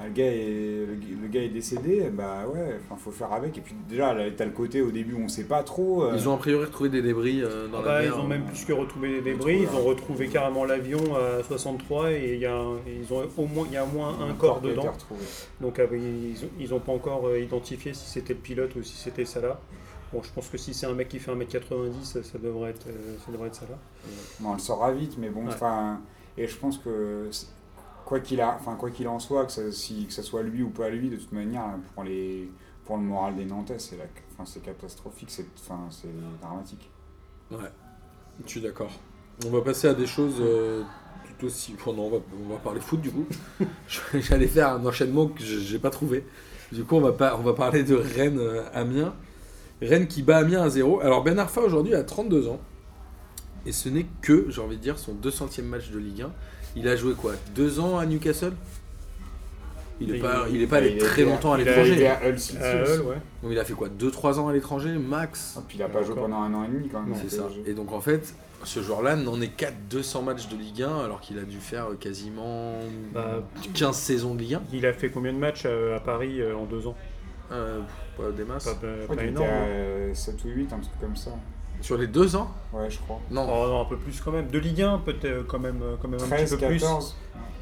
le, 0.03 0.11
gars 0.11 0.25
est, 0.25 0.87
le, 0.87 0.97
le 1.23 1.29
gars 1.29 1.43
est 1.43 1.49
décédé, 1.51 2.09
bah 2.11 2.45
ouais, 2.53 2.79
enfin, 2.85 2.97
faut 2.99 3.11
faire 3.11 3.33
avec. 3.33 3.57
Et 3.59 3.61
puis 3.61 3.75
déjà, 3.89 4.15
là, 4.15 4.25
t'as 4.37 4.45
le 4.47 4.51
côté 4.51 4.81
au 4.81 4.91
début 4.91 5.15
où 5.15 5.21
on 5.21 5.29
sait 5.29 5.45
pas 5.45 5.63
trop. 5.63 6.05
euh, 6.05 6.13
Ils 6.17 6.29
ont 6.29 6.35
a 6.35 6.39
priori 6.39 6.65
retrouvé 6.65 6.89
des 6.89 7.03
débris 7.03 7.43
euh, 7.43 7.69
dans 7.69 7.79
Ah 7.81 7.83
la 7.83 7.87
bah, 7.93 8.01
mer. 8.03 8.13
ils 8.17 8.21
ont 8.21 8.27
même 8.27 8.43
euh, 8.43 8.47
plus 8.49 8.65
que 8.65 8.73
retrouvé 8.73 9.11
des 9.11 9.21
débris, 9.21 9.61
ils 9.63 9.77
ont 9.77 9.85
retrouvé 9.85 10.29
carrément 10.29 10.65
l'avion 10.65 10.99
à 11.17 11.43
63 11.43 12.13
et 12.13 12.35
il 12.35 12.41
y 12.41 12.47
a, 12.47 12.63
ils 12.87 13.13
ont 13.13 13.23
au 13.37 13.47
moins, 13.47 13.67
il 13.69 13.75
y 13.75 13.77
a 13.77 13.85
au 13.85 13.89
moins 13.89 14.17
un 14.21 14.33
corps 14.35 14.61
dedans. 14.61 14.93
Donc 15.61 15.79
ah 15.79 15.83
ils 15.95 16.45
ont- 16.45 16.51
ils 16.59 16.71
n'ont 16.71 16.81
pas 16.81 16.93
encore 16.93 17.27
euh, 17.29 17.39
identifié 17.39 17.93
si 17.95 18.07
c'était 18.09 18.33
le 18.35 18.41
pilote 18.41 18.75
ou 18.77 18.83
si 18.83 18.97
c'était 18.97 19.25
Salah. 19.27 19.61
Bon, 20.13 20.23
je 20.23 20.31
pense 20.35 20.49
que 20.49 20.59
si 20.59 20.75
c'est 20.75 20.87
un 20.87 20.93
mec 20.95 21.09
qui 21.09 21.19
fait 21.19 21.31
1m90, 21.33 22.03
ça, 22.03 22.23
ça 22.23 22.39
devrait 22.39 22.71
être, 22.71 22.87
ça 23.25 23.33
devrait 23.33 23.49
être 23.49 23.55
Salah. 23.55 23.79
Bon, 24.41 24.51
on 24.51 24.53
le 24.55 24.59
saura 24.59 24.93
vite, 24.93 25.17
mais 25.19 25.29
bon, 25.31 25.43
Ouais. 25.47 25.53
enfin, 25.55 26.01
et 26.37 26.47
je 26.47 26.57
pense 26.57 26.77
que 26.79 27.29
c'est- 27.31 27.47
quoi 28.13 28.21
qu'il 28.21 28.43
a, 28.43 28.55
enfin 28.61 28.77
quoi 28.77 28.91
qu'il 28.91 29.09
en 29.09 29.19
soit, 29.19 29.47
que 29.47 29.53
ça, 29.53 29.73
si, 29.73 30.05
que 30.05 30.13
ça 30.13 30.23
soit 30.23 30.43
lui 30.43 30.63
ou 30.63 30.69
pas 30.69 30.91
lui, 30.91 31.09
de 31.09 31.17
toute 31.17 31.33
manière, 31.33 31.65
pour 31.95 32.05
les, 32.05 32.51
pour 32.85 32.99
le 32.99 33.03
moral 33.05 33.35
des 33.37 33.47
Nantais, 33.47 33.79
c'est 33.79 33.97
la, 33.97 34.05
enfin 34.35 34.45
c'est 34.45 34.61
catastrophique, 34.61 35.31
c'est, 35.31 35.47
enfin 35.59 35.87
c'est 35.89 36.11
dramatique. 36.43 36.91
Ouais, 37.51 37.71
je 38.45 38.51
suis 38.51 38.61
d'accord. 38.61 38.91
On 39.47 39.51
va 39.51 39.63
passer 39.63 39.89
à 39.89 39.95
des 39.95 40.07
choses 40.07 40.35
euh, 40.41 40.83
tout 41.39 41.47
aussi. 41.47 41.75
Enfin, 41.75 41.93
non, 41.97 42.09
on 42.09 42.11
va, 42.11 42.19
on 42.45 42.53
va 42.53 42.59
parler 42.59 42.81
foot 42.81 43.01
du 43.01 43.11
coup. 43.11 43.25
J'allais 44.13 44.47
faire 44.47 44.69
un 44.75 44.85
enchaînement 44.85 45.29
que 45.29 45.43
je- 45.43 45.61
j'ai 45.61 45.79
pas 45.79 45.89
trouvé. 45.89 46.27
Du 46.71 46.85
coup, 46.85 46.97
on 46.97 47.01
va, 47.01 47.13
pas, 47.13 47.39
on 47.39 47.43
va 47.43 47.55
parler 47.55 47.83
de 47.83 47.95
Rennes 47.95 48.39
euh, 48.39 48.63
Amiens. 48.75 49.15
Rennes 49.81 50.07
qui 50.07 50.23
bat 50.23 50.37
Amiens 50.37 50.63
à 50.63 50.69
0. 50.69 51.01
Alors, 51.01 51.23
Ben 51.25 51.39
Arfa 51.39 51.63
aujourd'hui 51.63 51.95
a 51.95 52.05
32 52.05 52.49
ans. 52.49 52.61
Et 53.65 53.73
ce 53.73 53.89
n'est 53.89 54.07
que, 54.21 54.51
j'ai 54.51 54.61
envie 54.61 54.77
de 54.77 54.83
dire, 54.83 54.99
son 54.99 55.15
200e 55.15 55.63
match 55.63 55.91
de 55.91 55.99
Ligue 55.99 56.23
1. 56.23 56.33
Il 56.77 56.89
a 56.89 56.97
joué 56.97 57.15
quoi 57.15 57.33
Deux 57.55 57.81
ans 57.81 57.99
à 57.99 58.07
Newcastle? 58.07 58.53
Il 60.01 60.11
n'est 60.11 60.19
pas, 60.19 60.47
il 60.51 60.61
est 60.61 60.67
pas 60.67 60.79
allé 60.79 60.97
très 60.99 61.23
longtemps 61.23 61.53
à 61.53 61.61
il 61.61 61.69
a 61.69 61.73
Il 61.85 61.93
était 61.93 62.01
l'étranger. 62.01 62.09
à 62.09 62.75
Hull 62.95 63.01
ouais. 63.03 63.15
Donc, 63.43 63.53
il 63.53 63.59
a 63.59 63.65
fait 63.65 63.75
quoi 63.75 63.89
2-3 63.89 64.39
ans 64.41 64.49
à 64.49 64.53
l'étranger, 64.53 64.91
max? 64.99 65.55
Ah, 65.57 65.63
puis 65.69 65.79
il 65.79 65.83
a 65.83 65.89
pas 65.89 66.03
joué 66.03 66.15
pendant 66.17 66.39
un 66.43 66.53
an 66.55 66.65
et 66.65 66.69
demi 66.69 66.89
quand 66.89 67.03
même. 67.03 67.15
C'est 67.21 67.37
ça. 67.37 67.45
Et 67.67 67.75
donc 67.75 67.93
en 67.93 68.01
fait, 68.01 68.35
ce 68.65 68.81
joueur-là 68.83 69.15
n'en 69.17 69.41
est 69.41 69.49
qu'à 69.49 69.71
200 69.91 70.23
matchs 70.23 70.49
de 70.49 70.57
Ligue 70.57 70.83
1 70.83 71.05
alors 71.05 71.21
qu'il 71.21 71.39
a 71.39 71.43
dû 71.43 71.59
faire 71.59 71.91
euh, 71.91 71.95
quasiment 71.95 72.75
Bah, 73.13 73.45
15 73.75 73.97
saisons 73.97 74.35
de 74.35 74.41
Ligue 74.41 74.55
1. 74.55 74.63
Il 74.73 74.87
a 74.87 74.93
fait 74.93 75.11
combien 75.11 75.33
de 75.33 75.39
matchs 75.39 75.65
euh, 75.67 75.97
à 75.97 76.01
Paris 76.01 76.41
euh, 76.41 76.57
en 76.57 76.65
deux 76.65 76.87
ans? 76.87 76.97
Euh, 77.53 77.81
pas 78.17 78.31
des 78.31 78.45
masses. 78.45 78.65
Pas, 78.65 78.75
pas- 78.75 79.15
pas 79.15 79.25
énorme. 79.25 79.47
à 79.47 79.51
hein. 79.53 79.67
euh, 79.69 80.15
7 80.15 80.45
ou 80.45 80.49
8, 80.49 80.73
un 80.73 80.79
truc 80.79 80.99
comme 81.01 81.17
ça. 81.17 81.31
Sur 81.83 81.99
les 81.99 82.07
deux 82.07 82.35
ans 82.37 82.51
Ouais, 82.73 82.89
je 82.89 82.99
crois. 82.99 83.21
Non. 83.31 83.47
Oh 83.47 83.69
non, 83.69 83.81
un 83.83 83.85
peu 83.85 83.97
plus 83.99 84.19
quand 84.21 84.31
même. 84.33 84.47
De 84.49 84.59
Ligue 84.59 84.81
1, 84.83 84.99
peut-être 84.99 85.25
euh, 85.27 85.43
quand 85.47 85.59
même, 85.59 85.81
euh, 85.83 85.97
quand 86.01 86.09
même 86.09 86.21
un 86.23 86.27
13, 86.27 86.51
petit 86.55 86.61
peu 86.63 86.69
plus. 86.69 86.81
14, 86.81 87.17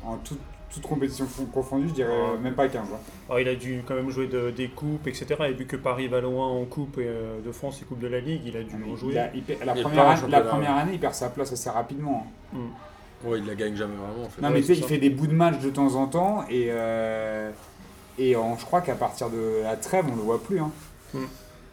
en 0.04 0.16
tout, 0.18 0.36
toute 0.72 0.82
compétition 0.84 1.24
fo- 1.24 1.50
confondue, 1.50 1.88
je 1.88 1.94
dirais 1.94 2.10
Ouais. 2.10 2.38
même 2.40 2.54
pas 2.54 2.68
15. 2.68 2.86
hein. 2.92 2.96
Alors, 3.28 3.40
il 3.40 3.48
a 3.48 3.54
dû 3.56 3.82
quand 3.86 3.94
même 3.94 4.08
jouer 4.10 4.28
de- 4.28 4.50
des 4.50 4.68
coupes, 4.68 5.06
etc. 5.08 5.26
Et 5.48 5.52
vu 5.52 5.66
que 5.66 5.74
Paris 5.76 6.06
va 6.06 6.20
loin 6.20 6.46
en 6.46 6.64
coupe 6.64 6.96
euh, 6.98 7.40
de 7.44 7.50
France 7.50 7.80
et 7.82 7.84
coupe 7.86 7.98
de 7.98 8.06
la 8.06 8.20
Ligue, 8.20 8.42
il 8.46 8.56
a 8.56 8.62
dû 8.62 8.74
en 8.76 8.90
Il 8.92 8.96
jouer. 8.96 9.18
a- 9.18 9.30
il 9.34 9.42
perd- 9.42 9.64
la, 9.64 9.74
Il 9.74 9.82
première, 9.82 10.04
en 10.06 10.10
année- 10.10 10.28
la 10.28 10.40
première 10.42 10.76
année, 10.76 10.92
il 10.94 11.00
perd 11.00 11.14
sa 11.14 11.28
place 11.30 11.52
assez 11.52 11.70
rapidement. 11.70 12.26
hein. 12.54 12.58
Mm. 12.58 13.28
Ouais, 13.28 13.38
il 13.38 13.46
la 13.46 13.54
gagne 13.54 13.74
jamais 13.76 13.96
vraiment 13.96 14.26
en 14.26 14.28
fait. 14.30 14.40
Non, 14.40 14.48
Ouais, 14.48 14.54
mais 14.54 14.60
tu 14.60 14.68
sais, 14.68 14.76
il 14.76 14.84
fait 14.84 14.96
des 14.98 15.10
bouts 15.10 15.26
de 15.26 15.34
match 15.34 15.58
de 15.60 15.68
temps 15.70 15.94
en 15.96 16.06
temps 16.06 16.44
et, 16.48 16.68
euh, 16.70 17.50
et 18.18 18.34
en- 18.36 18.56
je 18.56 18.64
crois 18.64 18.80
qu'à 18.80 18.94
partir 18.94 19.28
de 19.28 19.62
la 19.62 19.76
trêve, 19.76 20.06
on 20.10 20.16
le 20.16 20.22
voit 20.22 20.42
plus. 20.42 20.60
hein. 20.60 20.70
Et 21.14 21.18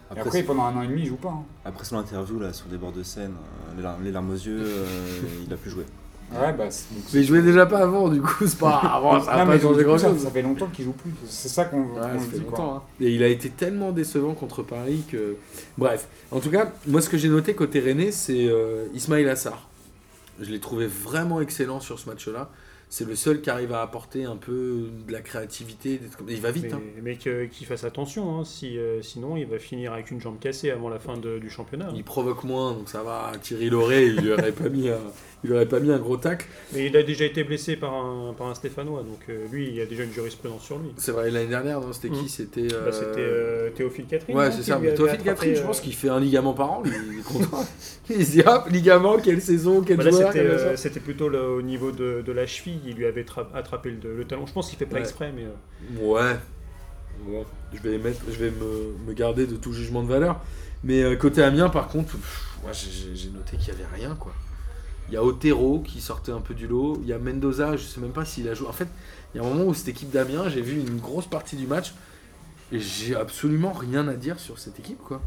Après, 0.09 0.21
après, 0.21 0.43
pendant 0.43 0.63
un 0.63 0.75
an 0.77 0.81
et 0.83 0.87
demi, 0.87 1.01
il 1.01 1.07
joue 1.07 1.15
pas. 1.17 1.29
hein. 1.29 1.43
après 1.65 1.83
son 1.85 1.97
interview 1.97 2.39
là, 2.39 2.53
sur 2.53 2.67
des 2.67 2.77
bords 2.77 2.93
de 2.93 3.03
scène, 3.03 3.33
euh, 3.33 3.75
les, 3.77 3.83
larmes, 3.83 4.03
les 4.03 4.11
larmes 4.11 4.29
aux 4.29 4.33
yeux, 4.35 4.59
euh, 4.61 4.85
il 5.45 5.53
a 5.53 5.57
plus 5.57 5.69
joué. 5.69 5.83
Ouais, 6.31 6.51
bah, 6.53 6.65
donc, 6.65 6.73
Mais 7.13 7.19
il 7.21 7.25
jouait 7.25 7.41
déjà 7.41 7.65
pas 7.65 7.79
avant, 7.79 8.09
du 8.09 8.21
coup, 8.21 8.45
c'est 8.45 8.57
pas 8.59 8.81
grave, 8.83 9.23
ça 9.25 9.37
Non, 9.37 9.45
pas 9.45 9.59
changer 9.59 9.81
coup, 9.83 9.87
grand 9.89 9.97
ça, 9.97 10.09
chose. 10.09 10.23
ça 10.23 10.29
fait 10.31 10.41
longtemps 10.41 10.67
qu'il 10.67 10.83
joue 10.85 10.91
plus. 10.91 11.11
C'est 11.25 11.47
ça 11.47 11.65
qu'on 11.65 11.83
Ouais, 11.83 12.17
dit. 12.33 12.41
quoi. 12.41 12.61
hein. 12.63 12.81
Et 12.99 13.11
il 13.15 13.23
a 13.23 13.27
été 13.27 13.49
tellement 13.49 13.91
décevant 13.93 14.33
contre 14.33 14.61
Paris 14.63 15.03
que. 15.09 15.35
Bref, 15.77 16.07
en 16.31 16.39
tout 16.41 16.49
cas, 16.51 16.71
moi 16.85 17.01
ce 17.01 17.09
que 17.09 17.17
j'ai 17.17 17.29
noté 17.29 17.53
côté 17.53 17.79
René, 17.79 18.11
c'est 18.11 18.47
euh, 18.49 18.87
Ismail 18.93 19.27
Assar. 19.29 19.67
Je 20.41 20.51
l'ai 20.51 20.59
trouvé 20.59 20.85
vraiment 20.87 21.39
excellent 21.41 21.79
sur 21.79 21.97
ce 21.97 22.09
match-là. 22.09 22.49
C'est 22.89 23.05
le 23.05 23.15
seul 23.17 23.41
qui 23.41 23.49
arrive 23.49 23.73
à 23.73 23.81
apporter 23.81 24.23
un 24.23 24.37
peu 24.37 24.85
de 25.05 25.11
la 25.11 25.19
créativité. 25.19 25.99
Il 26.29 26.39
va 26.39 26.51
vite. 26.51 26.67
Mais, 26.67 26.73
hein. 26.73 26.81
mais 27.03 27.17
qu'il 27.49 27.67
fasse 27.67 27.83
attention, 27.83 28.39
hein, 28.39 28.45
si, 28.45 28.77
euh, 28.77 29.01
sinon 29.01 29.35
il 29.35 29.45
va 29.45 29.59
finir 29.59 29.91
avec 29.91 30.09
une 30.09 30.21
jambe 30.21 30.39
cassée 30.39 30.71
avant 30.71 30.87
la 30.87 30.97
fin 30.99 31.17
de- 31.17 31.37
du 31.37 31.49
championnat. 31.49 31.89
Il 31.93 32.05
provoque 32.05 32.45
moins, 32.45 32.71
donc 32.73 32.87
ça 32.87 33.03
va. 33.03 33.33
Thierry 33.41 33.69
Lauré, 33.69 34.05
il 34.07 34.15
lui 34.21 34.31
aurait 34.31 34.53
pas 34.53 34.69
mis 34.69 34.87
un, 34.87 34.99
il 35.43 35.49
lui 35.49 35.55
aurait 35.57 35.65
pas 35.67 35.81
mis 35.81 35.91
un 35.91 35.99
gros 35.99 36.15
tacle. 36.15 36.47
Mais 36.73 36.85
il 36.85 36.95
a 36.95 37.03
déjà 37.03 37.25
été 37.25 37.43
blessé 37.43 37.75
par 37.75 37.93
un, 37.93 38.33
par 38.33 38.47
un 38.47 38.55
Stéphanois, 38.55 39.03
donc 39.03 39.19
euh, 39.27 39.45
lui, 39.51 39.67
il 39.67 39.75
y 39.75 39.81
a 39.81 39.85
déjà 39.85 40.03
une 40.05 40.13
jurisprudence 40.13 40.63
sur 40.63 40.79
lui. 40.79 40.89
C'est 40.95 41.11
vrai, 41.11 41.29
l'année 41.29 41.47
dernière, 41.49 41.81
non 41.81 41.91
C'était 41.91 42.09
qui 42.09 42.21
Mhm. 42.21 42.27
C'était. 42.29 42.67
Bah, 42.69 42.75
euh, 42.85 43.65
C'était 43.67 43.75
Théophile 43.77 44.05
Catherine. 44.05 44.37
Ouais, 44.37 44.51
c'est 44.51 44.63
ça. 44.63 44.79
Mais 44.79 44.93
Théophile 44.93 45.23
Catherine, 45.23 45.55
je 45.55 45.61
pense 45.61 45.81
qu'il 45.81 45.93
fait 45.93 46.09
un 46.09 46.21
ligament 46.21 46.53
par 46.53 46.71
an. 46.71 46.83
lui, 46.83 46.91
Il 47.11 47.19
est 47.19 47.23
content. 47.23 47.65
il 48.09 48.25
se 48.25 48.31
dit 48.31 48.41
hop, 48.45 48.69
ligament, 48.69 49.17
quelle 49.17 49.41
saison, 49.41 49.81
quel 49.81 49.97
bah 49.97 50.05
c'était, 50.77 51.01
plutôt 51.01 51.27
au 51.29 51.61
niveau 51.61 51.91
de, 51.91 52.23
de 52.25 52.31
la 52.31 52.45
cheville, 52.47 52.76
il 52.85 52.95
lui 52.95 53.05
avait 53.05 53.23
tra- 53.23 53.47
attrapé 53.53 53.91
le, 53.91 54.15
le 54.17 54.25
talon. 54.25 54.45
Je 54.45 54.53
pense 54.53 54.69
qu'il 54.69 54.77
fait 54.77 54.85
pas 54.85 54.95
Ouais. 54.95 55.01
exprès, 55.01 55.31
mais 55.35 55.45
euh, 55.45 56.05
Ouais. 56.07 56.37
Bon, 57.25 57.45
je 57.73 57.79
vais, 57.81 57.97
mettre, 57.97 58.21
je 58.29 58.35
vais 58.37 58.51
me, 58.51 58.95
me 59.07 59.13
garder 59.13 59.47
de 59.47 59.55
tout 59.55 59.73
jugement 59.73 60.03
de 60.03 60.07
valeur. 60.07 60.39
Mais 60.83 61.01
euh, 61.01 61.15
côté 61.15 61.41
Amiens, 61.41 61.69
par 61.69 61.87
contre, 61.87 62.11
pff, 62.13 62.57
moi, 62.61 62.71
j'ai- 62.73 63.29
noté 63.31 63.57
qu'il 63.57 63.73
n'y 63.73 63.81
avait 63.81 63.95
rien. 63.95 64.15
quoi. 64.15 64.33
Il 65.09 65.13
y 65.13 65.17
a 65.17 65.23
Otero 65.23 65.79
qui 65.79 65.99
sortait 66.01 66.31
un 66.31 66.41
peu 66.41 66.53
du 66.53 66.67
lot. 66.67 66.99
Il 67.01 67.07
y 67.07 67.13
a 67.13 67.17
Mendoza, 67.17 67.75
je 67.77 67.83
sais 67.83 67.99
même 68.01 68.11
pas 68.11 68.25
s'il 68.25 68.47
a 68.49 68.53
joué. 68.53 68.67
En 68.67 68.73
fait, 68.73 68.87
il 69.33 69.37
y 69.37 69.43
a 69.43 69.43
un 69.47 69.49
moment 69.49 69.65
où 69.65 69.73
cette 69.73 69.87
équipe 69.87 70.11
d'Amiens, 70.11 70.49
j'ai 70.49 70.61
vu 70.61 70.79
une 70.79 70.97
grosse 70.99 71.27
partie 71.27 71.55
du 71.55 71.65
match. 71.65 71.93
Et 72.71 72.79
j'ai 72.79 73.15
absolument 73.15 73.71
rien 73.71 74.07
à 74.09 74.13
dire 74.13 74.39
sur 74.39 74.59
cette 74.59 74.77
équipe. 74.79 74.99
quoi. 74.99 75.21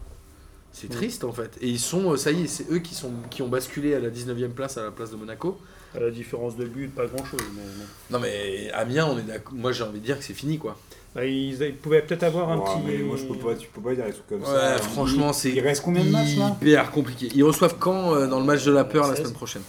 C'est 0.73 0.89
triste 0.91 1.25
en 1.25 1.33
fait. 1.33 1.57
Et 1.61 1.69
ils 1.69 1.81
sont, 1.81 2.13
euh, 2.13 2.17
ça 2.17 2.31
y 2.31 2.43
est, 2.43 2.47
c'est 2.47 2.71
eux 2.71 2.79
qui, 2.79 2.95
sont, 2.95 3.11
qui 3.31 3.43
ont 3.43 3.49
basculé 3.49 3.95
à 3.95 3.99
la 3.99 4.11
19e 4.11 4.51
place 4.51 4.77
à 4.79 4.85
la 4.85 4.91
place 4.93 5.11
de 5.11 5.17
Monaco. 5.17 5.59
À 5.97 6.01
la 6.01 6.11
différence 6.11 6.57
de 6.57 6.65
but, 6.65 6.95
pas 6.95 7.07
grand 7.07 7.25
chose. 7.25 7.41
Mais, 7.55 7.63
mais- 7.79 7.85
Non 8.11 8.19
mais 8.21 8.71
Amiens, 8.73 9.07
on 9.13 9.19
est 9.19 9.23
d'accord. 9.23 9.55
Moi 9.55 9.73
j'ai 9.73 9.85
envie 9.85 10.01
de 10.01 10.05
dire 10.05 10.19
que 10.19 10.25
c'est 10.25 10.35
fini 10.35 10.59
quoi. 10.59 10.77
Bah, 11.15 11.25
ils, 11.27 11.61
ils 11.61 11.75
pouvaient 11.77 12.03
peut-être 12.03 12.23
avoir 12.23 12.51
un 12.51 12.59
Ouais, 12.59 12.65
petit. 12.65 12.79
mais 12.87 12.99
moi, 12.99 13.17
je 13.17 13.25
peux 13.25 13.35
pas, 13.35 13.57
tu 13.57 13.67
peux 13.67 13.81
pas 13.81 13.93
dire 13.97 14.05
des 14.07 14.13
trucs 14.13 14.29
comme 14.29 14.43
Ouais, 14.43 14.47
ça. 14.47 14.79
franchement, 14.79 15.29
Il- 15.31 15.35
c'est 15.35 15.51
Il 15.51 15.59
reste 15.61 15.83
combien 15.83 16.05
de 16.05 16.11
matchs 16.11 16.37
là 16.37 16.55
hyper 16.63 16.93
compliqué. 16.93 17.29
Ils 17.35 17.43
reçoivent 17.43 17.75
quand 17.81 18.15
euh, 18.15 18.29
dans 18.29 18.39
le 18.39 18.47
match 18.47 18.65
de 18.65 18.71
la 18.71 18.85
peur 18.85 19.09
la 19.09 19.17
16. 19.17 19.25
semaine 19.25 19.35
prochaine? 19.35 19.63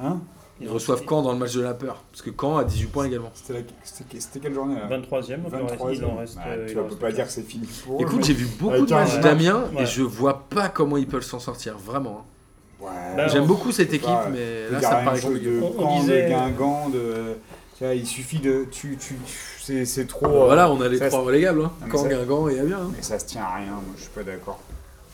Hein? 0.00 0.20
Ils 0.60 0.68
reçoivent 0.68 1.04
quand 1.04 1.22
dans 1.22 1.32
le 1.32 1.38
match 1.38 1.54
de 1.54 1.60
la 1.60 1.74
peur? 1.74 2.04
Parce 2.12 2.22
que 2.22 2.30
quand 2.30 2.56
a 2.56 2.62
18 2.62 2.86
points 2.86 3.06
également. 3.06 3.32
C'était 3.34 3.64
quelle 4.40 4.54
journée 4.54 4.76
là? 4.76 4.86
23e, 4.88 5.42
donc 5.42 5.52
il 5.52 5.56
en 5.56 5.66
reste- 5.66 5.70
23 5.70 5.92
il 5.94 6.04
en 6.04 6.16
reste. 6.16 6.36
Bah, 6.36 6.42
euh, 6.46 6.66
tu 6.68 6.78
en 6.78 6.82
peux 6.82 6.88
reste 6.90 7.00
pas 7.00 7.10
dire 7.12 7.26
que 7.26 7.32
c'est 7.32 7.42
fini 7.42 7.66
pour. 7.84 8.00
Écoute, 8.00 8.24
j'ai 8.24 8.34
vu 8.34 8.46
beaucoup 8.60 8.86
de 8.86 8.94
matchs 8.94 9.14
match, 9.14 9.20
d'Amiens 9.22 9.64
ouais. 9.74 9.82
et 9.82 9.86
je 9.86 10.02
vois 10.02 10.44
pas 10.48 10.68
comment 10.68 10.96
ils 10.96 11.08
peuvent 11.08 11.24
s'en 11.24 11.40
sortir, 11.40 11.76
vraiment. 11.76 12.24
Ouais. 12.80 12.88
Bah, 13.16 13.28
J'aime 13.28 13.44
on- 13.44 13.46
beaucoup 13.46 13.72
cette 13.72 13.92
équipe, 13.92 14.06
pas- 14.08 14.28
mais 14.32 14.68
là 14.70 14.80
ça 14.80 15.00
me 15.00 15.04
paraît 15.04 15.20
compliqué. 15.20 15.46
de 15.46 15.60
Caen, 15.60 16.00
disait- 16.00 16.22
de 16.24 16.28
Guingamp, 16.28 16.88
de. 16.90 17.14
Tu 17.78 17.84
vois, 17.84 17.94
il 17.94 18.06
suffit 18.06 18.38
de. 18.38 18.66
Tu, 18.70 18.96
tu, 18.98 19.16
c'est, 19.60 19.84
c'est 19.84 20.06
trop. 20.06 20.26
euh, 20.26 20.44
Voilà, 20.46 20.70
on 20.70 20.80
a 20.80 20.88
les 20.88 20.98
ça, 20.98 21.08
trois 21.08 21.22
relégables, 21.22 21.62
hein. 21.64 21.72
Caen, 21.90 22.02
ça- 22.02 22.08
Guingamp 22.08 22.48
et 22.48 22.58
Amiens. 22.60 22.78
hein. 22.82 22.90
Mais 22.96 23.02
ça 23.02 23.18
se 23.18 23.24
tient 23.26 23.42
à 23.42 23.56
rien, 23.56 23.66
moi 23.72 23.94
je 23.96 24.02
suis 24.02 24.10
pas 24.10 24.22
d'accord. 24.22 24.60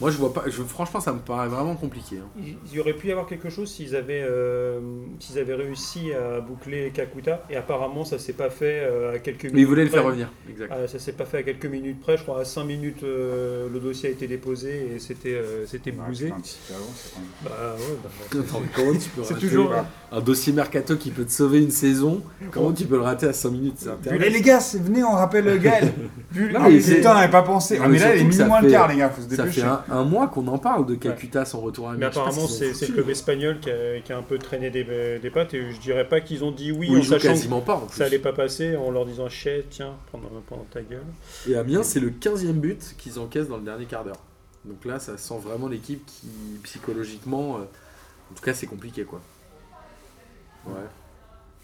Moi 0.01 0.11
je 0.11 0.17
vois 0.17 0.33
pas, 0.33 0.45
je, 0.47 0.63
franchement 0.63 1.01
ça 1.01 1.13
me 1.13 1.19
paraît 1.19 1.49
vraiment 1.49 1.75
compliqué. 1.77 2.17
hein. 2.19 2.43
Il 2.71 2.75
y 2.77 2.81
aurait 2.81 2.95
pu 2.95 3.09
y 3.09 3.13
avoir 3.13 3.27
quelque 3.27 3.51
chose 3.51 3.71
s'ils 3.71 3.95
avaient, 3.95 4.25
euh, 4.27 4.81
s'ils 5.19 5.39
avaient 5.39 5.55
réussi 5.55 6.13
à 6.15 6.41
boucler 6.41 6.91
Kakuta, 6.95 7.45
et 7.51 7.57
apparemment 7.57 8.05
ça 8.05 8.19
s'est 8.19 8.33
pas 8.33 8.49
fait 8.51 8.81
euh, 8.83 9.15
à 9.15 9.19
quelques 9.19 9.45
minutes. 9.45 9.55
Mais 9.57 9.61
ils 9.63 9.67
voulaient 9.67 9.85
le 9.85 9.91
près. 9.91 9.99
faire 9.99 10.07
revenir, 10.07 10.29
exact. 10.49 10.73
Ah, 10.73 10.89
ça 10.89 10.99
s'est 10.99 11.13
pas 11.13 11.27
fait 11.27 11.39
à 11.39 11.43
quelques 11.43 11.67
minutes 11.67 12.01
près, 12.01 12.17
je 12.17 12.23
crois 12.23 12.41
à 12.41 12.45
5 12.45 12.65
minutes 12.65 13.03
euh, 13.03 13.69
le 13.73 13.79
dossier 13.81 14.09
a 14.09 14.13
été 14.13 14.27
déposé 14.27 14.93
et 14.95 14.99
c'était 14.99 15.35
euh, 15.35 15.67
c'était 15.67 15.91
bousé. 15.93 16.33
c'est 16.45 16.57
quand 16.73 16.79
même- 17.51 17.73
ouais, 17.75 18.41
Attends, 18.41 18.61
mais 18.61 18.69
comment 18.75 18.93
tu 18.99 19.09
peux 19.11 19.23
c'est 19.23 19.35
rater 19.35 19.47
toujours. 19.49 19.75
un 20.13 20.21
dossier 20.21 20.53
mercato 20.53 20.97
qui 20.97 21.11
peut 21.11 21.25
te 21.25 21.33
sauver 21.33 21.63
une 21.63 21.71
saison? 21.71 22.23
Comment 22.51 22.73
tu 22.73 22.85
peux 22.87 22.97
le 22.97 23.03
rater 23.03 23.27
à 23.27 23.33
5 23.33 23.51
minutes? 23.51 23.87
Eh 24.11 24.19
les 24.31 24.41
gars, 24.41 24.61
venez, 24.83 25.05
on 25.05 25.13
rappelle 25.13 25.59
Gaël. 25.61 25.93
Vu- 26.33 26.53
Non, 26.53 26.61
mais 26.61 26.71
mais 26.71 26.79
putain, 26.81 27.11
on 27.13 27.15
n'avait 27.15 27.31
pas 27.31 27.43
pensé. 27.43 27.77
Non, 27.79 27.85
Ah, 27.85 27.89
mais 27.89 27.99
mais 27.99 28.05
là, 28.05 28.15
il 28.15 28.21
est 28.21 28.25
minuit 28.25 28.45
moins 28.45 28.61
le 28.61 28.71
quart, 28.71 28.89
les 28.89 28.97
gars, 28.97 29.11
faut 29.11 29.21
se 29.23 29.29
Ça 29.35 29.43
dépêcher. 29.43 29.61
fait 29.63 29.67
un, 29.67 29.83
un 29.91 30.05
mois 30.05 30.29
qu'on 30.29 30.47
en 30.49 30.59
parle 30.59 30.87
de 30.87 30.95
Kakuta, 30.95 31.45
son 31.45 31.61
retour 31.61 31.91
à 31.91 31.95
Mais 31.95 32.07
apparemment, 32.07 32.47
c'est 32.47 32.75
c'est 32.75 32.89
le 32.89 32.95
club 32.95 33.11
espagnol 33.11 33.61
qui 33.61 33.71
a, 33.71 34.01
qui 34.01 34.13
a 34.13 34.19
un 34.19 34.23
peu 34.23 34.39
traîné 34.39 34.71
des, 34.71 35.19
des 35.19 35.31
pattes 35.31 35.55
et 35.55 35.73
je 35.73 35.81
dirais 35.81 36.09
pas 36.09 36.21
qu'ils 36.21 36.45
ont 36.45 36.53
dit 36.53 36.73
oui 36.73 36.91
Où 36.91 36.99
en 36.99 37.03
sachant 37.03 37.35
que 37.35 37.65
pas 37.65 37.75
en 37.75 37.89
ça 37.89 38.05
allait 38.05 38.19
pas 38.19 38.33
passer 38.33 38.77
en 38.77 38.91
leur 38.91 39.07
disant 39.07 39.29
chais, 39.29 39.65
tiens, 39.69 39.95
prends, 40.07 40.21
prends 40.47 40.67
ta 40.71 40.83
gueule. 40.83 41.03
Et 41.49 41.57
Amiens, 41.57 41.83
c'est 41.83 42.01
le 42.01 42.11
15e 42.11 42.53
but 42.53 42.95
qu'ils 42.99 43.19
encaissent 43.19 43.49
dans 43.49 43.59
le 43.59 43.65
dernier 43.65 43.87
quart 43.87 44.05
d'heure. 44.05 44.21
Donc 44.65 44.85
là, 44.85 44.99
ça 44.99 45.17
sent 45.17 45.39
vraiment 45.43 45.69
l'équipe 45.69 46.05
qui, 46.07 46.29
psychologiquement, 46.63 47.57
euh, 47.57 47.61
en 47.61 48.35
tout 48.35 48.43
cas, 48.43 48.55
c'est 48.55 48.67
compliqué 48.67 49.05
quoi. 49.05 49.21
Ouais. 50.67 50.75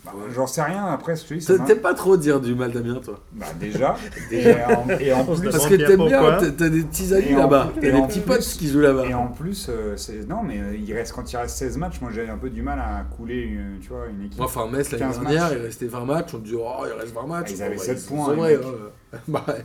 Bah, 0.07 0.13
J'en 0.35 0.47
sais 0.47 0.63
rien, 0.63 0.87
après, 0.87 1.15
dis, 1.15 1.41
ça 1.41 1.59
T'aimes 1.59 1.81
pas 1.81 1.95
trop 1.95 2.17
dire 2.17 2.41
du 2.41 2.55
mal 2.55 2.71
d'Amiens, 2.73 3.01
toi? 3.05 3.21
Bah, 3.33 3.47
déjà. 3.61 3.97
Et 4.31 4.53
en, 4.65 4.89
et 4.99 5.13
en 5.13 5.25
On 5.29 5.35
se 5.37 5.41
plus, 5.41 5.51
Parce 5.51 5.67
que 5.69 5.75
t'aimes 5.75 6.07
bien, 6.07 6.39
t'as- 6.57 6.69
des 6.69 6.83
petits 6.83 7.13
amis 7.15 7.35
là-bas, 7.35 7.73
t'as 7.81 7.87
et 7.87 7.93
des 7.93 8.03
petits 8.03 8.21
plus- 8.21 8.35
potes 8.35 8.43
qui 8.43 8.69
jouent 8.69 8.81
là-bas. 8.81 9.05
Et 9.07 9.15
en 9.15 9.29
plus, 9.29 9.69
euh, 9.69 9.97
non, 10.29 10.43
mais 10.43 10.59
euh, 10.61 10.77
il 10.77 10.93
reste 10.95 11.13
quand 11.13 11.31
il 11.33 11.37
reste 11.37 11.57
16 11.59 11.77
matchs, 11.79 12.01
moi 12.01 12.11
j'ai 12.15 12.29
un 12.29 12.39
peu 12.39 12.51
du 12.51 12.63
mal 12.63 12.79
à 12.79 13.05
couler, 13.17 13.43
une, 13.43 13.79
tu 13.81 13.89
vois, 13.89 14.07
une 14.09 14.27
équipe. 14.27 14.41
Enfin, 14.41 14.67
Metz 14.67 14.91
l'année 14.93 15.05
15 15.05 15.21
dernière, 15.21 15.43
matchs. 15.45 15.53
il 15.59 15.63
restait 15.63 15.87
20 15.87 16.05
matchs, 16.05 16.35
on 16.35 16.39
te 16.39 16.45
dit, 16.47 16.55
oh, 16.57 16.85
il 16.87 16.93
reste 17.01 17.15
20 17.15 17.27
matchs. 17.27 17.47
Ah, 17.51 17.53
ils 17.57 17.63
avaient 17.63 17.77
Bon, 17.77 17.83
7 17.83 17.99
ils 18.01 18.07
points, 18.15 18.35
vrais, 18.35 18.57
mecs. 18.57 18.65
hein. 18.65 19.19
Bah, 19.29 19.45
ouais. 19.49 19.65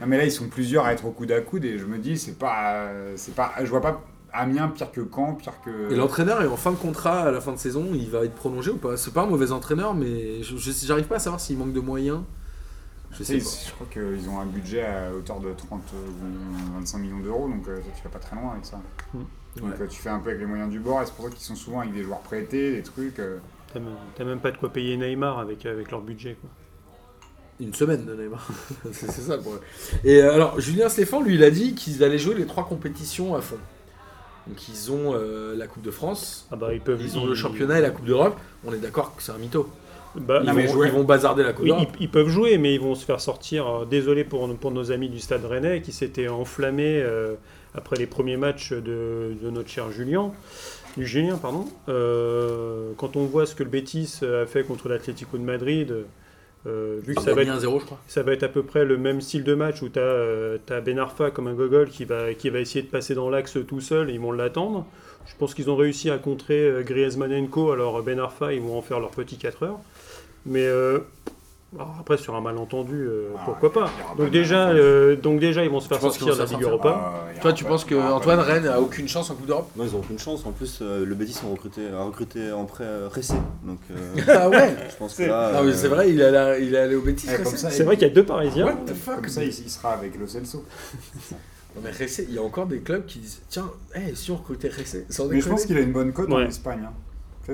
Non, 0.00 0.06
mais 0.06 0.16
là 0.18 0.24
ils 0.24 0.32
sont 0.32 0.48
plusieurs 0.48 0.84
à 0.84 0.92
être 0.92 1.04
au 1.06 1.10
coude 1.10 1.32
à 1.32 1.40
coude 1.40 1.64
et 1.64 1.76
je 1.78 1.84
me 1.86 1.98
dis 1.98 2.16
c'est 2.18 2.38
pas, 2.38 2.82
euh, 2.84 3.14
c'est 3.16 3.34
pas, 3.34 3.52
je 3.60 3.66
vois 3.66 3.80
pas 3.80 4.00
Amiens 4.32 4.68
pire 4.68 4.92
que 4.92 5.00
Caen, 5.14 5.34
pire 5.34 5.54
que. 5.64 5.92
Et 5.92 5.96
l'entraîneur 5.96 6.42
est 6.42 6.46
en 6.46 6.56
fin 6.56 6.70
de 6.72 6.76
contrat 6.76 7.22
à 7.22 7.30
la 7.30 7.40
fin 7.40 7.52
de 7.52 7.58
saison, 7.58 7.86
il 7.94 8.10
va 8.10 8.24
être 8.24 8.34
prolongé 8.34 8.70
ou 8.70 8.76
pas? 8.76 8.96
C'est 8.96 9.12
pas 9.12 9.22
un 9.22 9.26
mauvais 9.26 9.52
entraîneur, 9.52 9.94
mais 9.94 10.42
j'arrive 10.42 11.06
pas 11.06 11.16
à 11.16 11.18
savoir 11.20 11.40
s'il 11.40 11.56
manque 11.58 11.72
de 11.72 11.80
moyens. 11.80 12.20
Je 13.10 13.22
sais 13.24 13.38
pas. 13.38 13.44
je 13.66 13.72
crois 13.72 13.86
qu'ils 13.90 14.28
ont 14.28 14.38
un 14.38 14.44
budget 14.46 14.84
à 14.84 15.10
hauteur 15.14 15.40
de 15.40 15.50
30 15.52 15.80
ou 15.94 16.74
25 16.78 16.98
millions 16.98 17.20
d'euros, 17.20 17.48
donc 17.48 17.66
euh, 17.68 17.78
tu 17.96 18.02
vas 18.04 18.10
pas 18.10 18.18
très 18.18 18.36
loin 18.36 18.52
avec 18.52 18.66
ça. 18.66 18.78
Donc 19.14 19.24
Ouais. 19.70 19.76
euh, 19.80 19.86
tu 19.88 19.98
fais 20.00 20.10
un 20.10 20.18
peu 20.20 20.28
avec 20.28 20.40
les 20.40 20.46
moyens 20.46 20.70
du 20.70 20.78
bord, 20.78 21.00
et 21.00 21.06
c'est 21.06 21.14
pour 21.14 21.24
ça 21.24 21.30
qu'ils 21.30 21.40
sont 21.40 21.56
souvent 21.56 21.80
avec 21.80 21.94
des 21.94 22.02
joueurs 22.02 22.20
prêtés, 22.20 22.76
des 22.76 22.82
trucs. 22.82 23.18
euh, 23.18 23.38
T'as 23.72 24.24
même, 24.24 24.40
pas 24.40 24.50
de 24.50 24.58
quoi 24.58 24.70
payer 24.72 24.96
Neymar 24.98 25.38
avec, 25.38 25.64
avec 25.64 25.90
leur 25.90 26.02
budget. 26.02 26.36
Quoi. 26.40 26.50
Une 27.60 27.72
semaine 27.74 28.04
de 28.04 28.14
Neymar. 28.14 28.46
c'est 28.92 29.10
ça 29.10 29.36
le 29.36 29.42
problème. 29.42 29.62
Et 30.04 30.20
alors, 30.20 30.60
Julien 30.60 30.88
Stéphane, 30.90 31.24
lui, 31.24 31.34
il 31.36 31.42
a 31.44 31.50
dit 31.50 31.74
qu'ils 31.74 32.04
allaient 32.04 32.18
jouer 32.18 32.34
les 32.34 32.46
trois 32.46 32.64
compétitions 32.68 33.34
à 33.34 33.40
fond. 33.40 33.56
Donc, 34.48 34.68
ils 34.68 34.90
ont 34.92 35.12
euh, 35.14 35.54
la 35.56 35.66
Coupe 35.66 35.82
de 35.82 35.90
France, 35.90 36.46
Ah 36.50 36.56
bah 36.56 36.72
ils 36.72 36.80
peuvent. 36.80 37.00
ils 37.02 37.18
ont 37.18 37.24
ils- 37.24 37.28
le 37.28 37.34
championnat 37.34 37.78
et 37.78 37.82
la 37.82 37.90
Coupe 37.90 38.06
d'Europe. 38.06 38.36
On 38.66 38.72
est 38.72 38.78
d'accord 38.78 39.14
que 39.14 39.22
c'est 39.22 39.32
un 39.32 39.38
mytho. 39.38 39.68
Bah, 40.16 40.40
Ils, 40.42 40.46
Non, 40.46 40.54
vont, 40.54 40.66
jouer- 40.66 40.86
ils 40.88 40.92
vont 40.92 41.04
bazarder 41.04 41.42
la 41.42 41.52
Coupe 41.52 41.64
Oui, 41.66 41.72
ils, 41.78 42.04
ils 42.04 42.08
peuvent 42.10 42.28
jouer, 42.28 42.56
mais 42.56 42.74
ils 42.74 42.80
vont 42.80 42.94
se 42.94 43.04
faire 43.04 43.20
sortir. 43.20 43.66
euh, 43.68 43.84
désolé 43.84 44.24
pour, 44.24 44.48
pour 44.56 44.70
nos 44.70 44.90
amis 44.90 45.10
du 45.10 45.20
Stade 45.20 45.44
Rennais 45.44 45.82
qui 45.82 45.92
s'étaient 45.92 46.28
enflammés 46.28 47.00
euh, 47.02 47.34
après 47.74 47.96
les 47.96 48.06
premiers 48.06 48.38
matchs 48.38 48.72
de, 48.72 49.34
de 49.40 49.50
notre 49.50 49.68
cher 49.68 49.90
Julien. 49.92 50.32
Du 50.96 51.06
Julien, 51.06 51.36
pardon. 51.36 51.66
Euh, 51.90 52.92
quand 52.96 53.16
on 53.16 53.24
voit 53.26 53.44
ce 53.46 53.54
que 53.54 53.62
le 53.62 53.68
Betis 53.68 54.20
a 54.22 54.46
fait 54.46 54.64
contre 54.64 54.88
l'Atlético 54.88 55.36
de 55.36 55.42
Madrid, 55.42 55.94
euh, 56.66 56.98
vu 57.02 57.14
que 57.14 57.22
ça 57.22 57.34
va, 57.34 57.42
être, 57.42 57.48
1-0, 57.48 57.80
je 57.80 57.84
crois. 57.84 58.00
ça 58.08 58.22
va 58.22 58.32
être 58.32 58.42
à 58.42 58.48
peu 58.48 58.62
près 58.62 58.84
le 58.84 58.98
même 58.98 59.20
style 59.20 59.44
de 59.44 59.54
match 59.54 59.80
où 59.82 59.88
tu 59.88 59.98
as, 60.00 60.80
Ben 60.80 60.98
Arfa 60.98 61.30
comme 61.30 61.46
un 61.46 61.54
gogol 61.54 61.88
qui 61.88 62.04
va, 62.04 62.34
qui 62.34 62.50
va 62.50 62.58
essayer 62.58 62.82
de 62.82 62.90
passer 62.90 63.14
dans 63.14 63.30
l'axe 63.30 63.56
tout 63.66 63.80
seul 63.80 64.10
et 64.10 64.14
ils 64.14 64.20
vont 64.20 64.32
l'attendre. 64.32 64.86
Je 65.26 65.34
pense 65.36 65.54
qu'ils 65.54 65.70
ont 65.70 65.76
réussi 65.76 66.10
à 66.10 66.18
contrer 66.18 66.64
euh, 66.64 66.82
Griezmann 66.82 67.32
et 67.32 67.46
Co. 67.46 67.70
Alors 67.70 68.02
Ben 68.02 68.18
Arfa, 68.18 68.52
ils 68.52 68.60
vont 68.60 68.78
en 68.78 68.82
faire 68.82 68.98
leur 68.98 69.10
petit 69.10 69.36
4 69.36 69.62
heures. 69.62 69.80
Mais 70.46 70.66
euh, 70.66 71.00
Alors 71.74 71.96
après, 72.00 72.16
sur 72.16 72.34
un 72.34 72.40
malentendu, 72.40 72.94
euh, 72.94 73.28
Ah, 73.36 73.42
pourquoi 73.44 73.70
pas. 73.72 73.90
Donc 74.16 74.26
de 74.28 74.30
déjà, 74.32 74.70
euh, 74.70 75.16
donc 75.16 75.38
déjà, 75.38 75.64
ils 75.64 75.70
vont 75.70 75.80
se 75.80 75.88
faire 75.88 76.00
sortir 76.00 76.26
de 76.28 76.32
vont 76.32 76.38
la 76.38 76.46
se 76.46 76.54
Ligue 76.54 76.62
Europa. 76.62 76.98
Ah, 77.28 77.36
y 77.36 77.40
Toi, 77.40 77.52
tu 77.52 77.64
penses 77.64 77.84
que 77.84 77.94
Antoine 77.94 78.38
de- 78.38 78.42
Rennes 78.42 78.66
a 78.66 78.80
aucune 78.80 79.06
chance 79.06 79.30
en 79.30 79.34
Coupe 79.34 79.46
d'Europe? 79.46 79.70
Non, 79.76 79.84
ils 79.84 79.92
n'ont 79.92 79.98
aucune 79.98 80.18
chance. 80.18 80.46
En 80.46 80.52
plus, 80.52 80.78
euh, 80.80 81.04
le 81.04 81.14
Betis 81.14 81.38
recruté, 81.50 81.82
a 81.90 82.02
recruté 82.04 82.50
en 82.52 82.64
prêt 82.64 82.84
euh, 82.84 83.08
Ressé. 83.14 83.34
Donc, 83.64 83.80
euh, 83.90 83.94
Ah 84.28 84.48
ouais 84.48 84.76
je 84.90 84.96
pense 84.96 85.10
que 85.10 85.24
C'est- 85.24 85.28
là. 85.28 85.52
Non 85.52 85.62
mais 85.62 85.72
euh, 85.72 85.76
c'est 85.76 85.88
vrai, 85.88 86.10
il 86.10 86.20
est 86.22 86.24
allé, 86.24 86.64
il 86.64 86.74
est 86.74 86.78
allé 86.78 86.94
au 86.94 87.02
Betis. 87.02 87.26
Ouais, 87.28 87.36
comme 87.36 87.44
Ressé. 87.44 87.56
ça, 87.58 87.70
C'est 87.70 87.82
vrai 87.84 87.96
qu'il 87.98 88.08
y 88.08 88.10
a 88.10 88.14
deux 88.14 88.24
Parisiens. 88.24 88.64
What 88.64 88.74
the 88.86 88.94
fuck 88.94 89.16
Comme 89.16 89.28
ça, 89.28 89.44
il, 89.44 89.48
il 89.50 89.70
sera 89.70 89.90
avec 89.92 90.18
Lo 90.18 90.26
Celso. 90.26 90.64
Non, 91.76 91.82
mais 91.84 91.90
Ressé, 91.90 92.24
il 92.26 92.34
y 92.34 92.38
a 92.38 92.42
encore 92.42 92.66
des 92.66 92.78
clubs 92.78 93.04
qui 93.04 93.18
disent 93.18 93.42
Tiens, 93.50 93.70
hey, 93.94 94.16
si 94.16 94.30
on 94.30 94.36
recrutait 94.36 94.70
Ressé, 94.70 95.04
sans 95.10 95.26
Mais 95.28 95.38
je 95.38 95.48
pense 95.50 95.66
qu'il 95.66 95.76
a 95.76 95.80
une 95.80 95.92
bonne 95.92 96.12
cote 96.14 96.32
en 96.32 96.36
Ouais. 96.36 96.46
Espagne. 96.46 96.80
hein. 96.86 96.92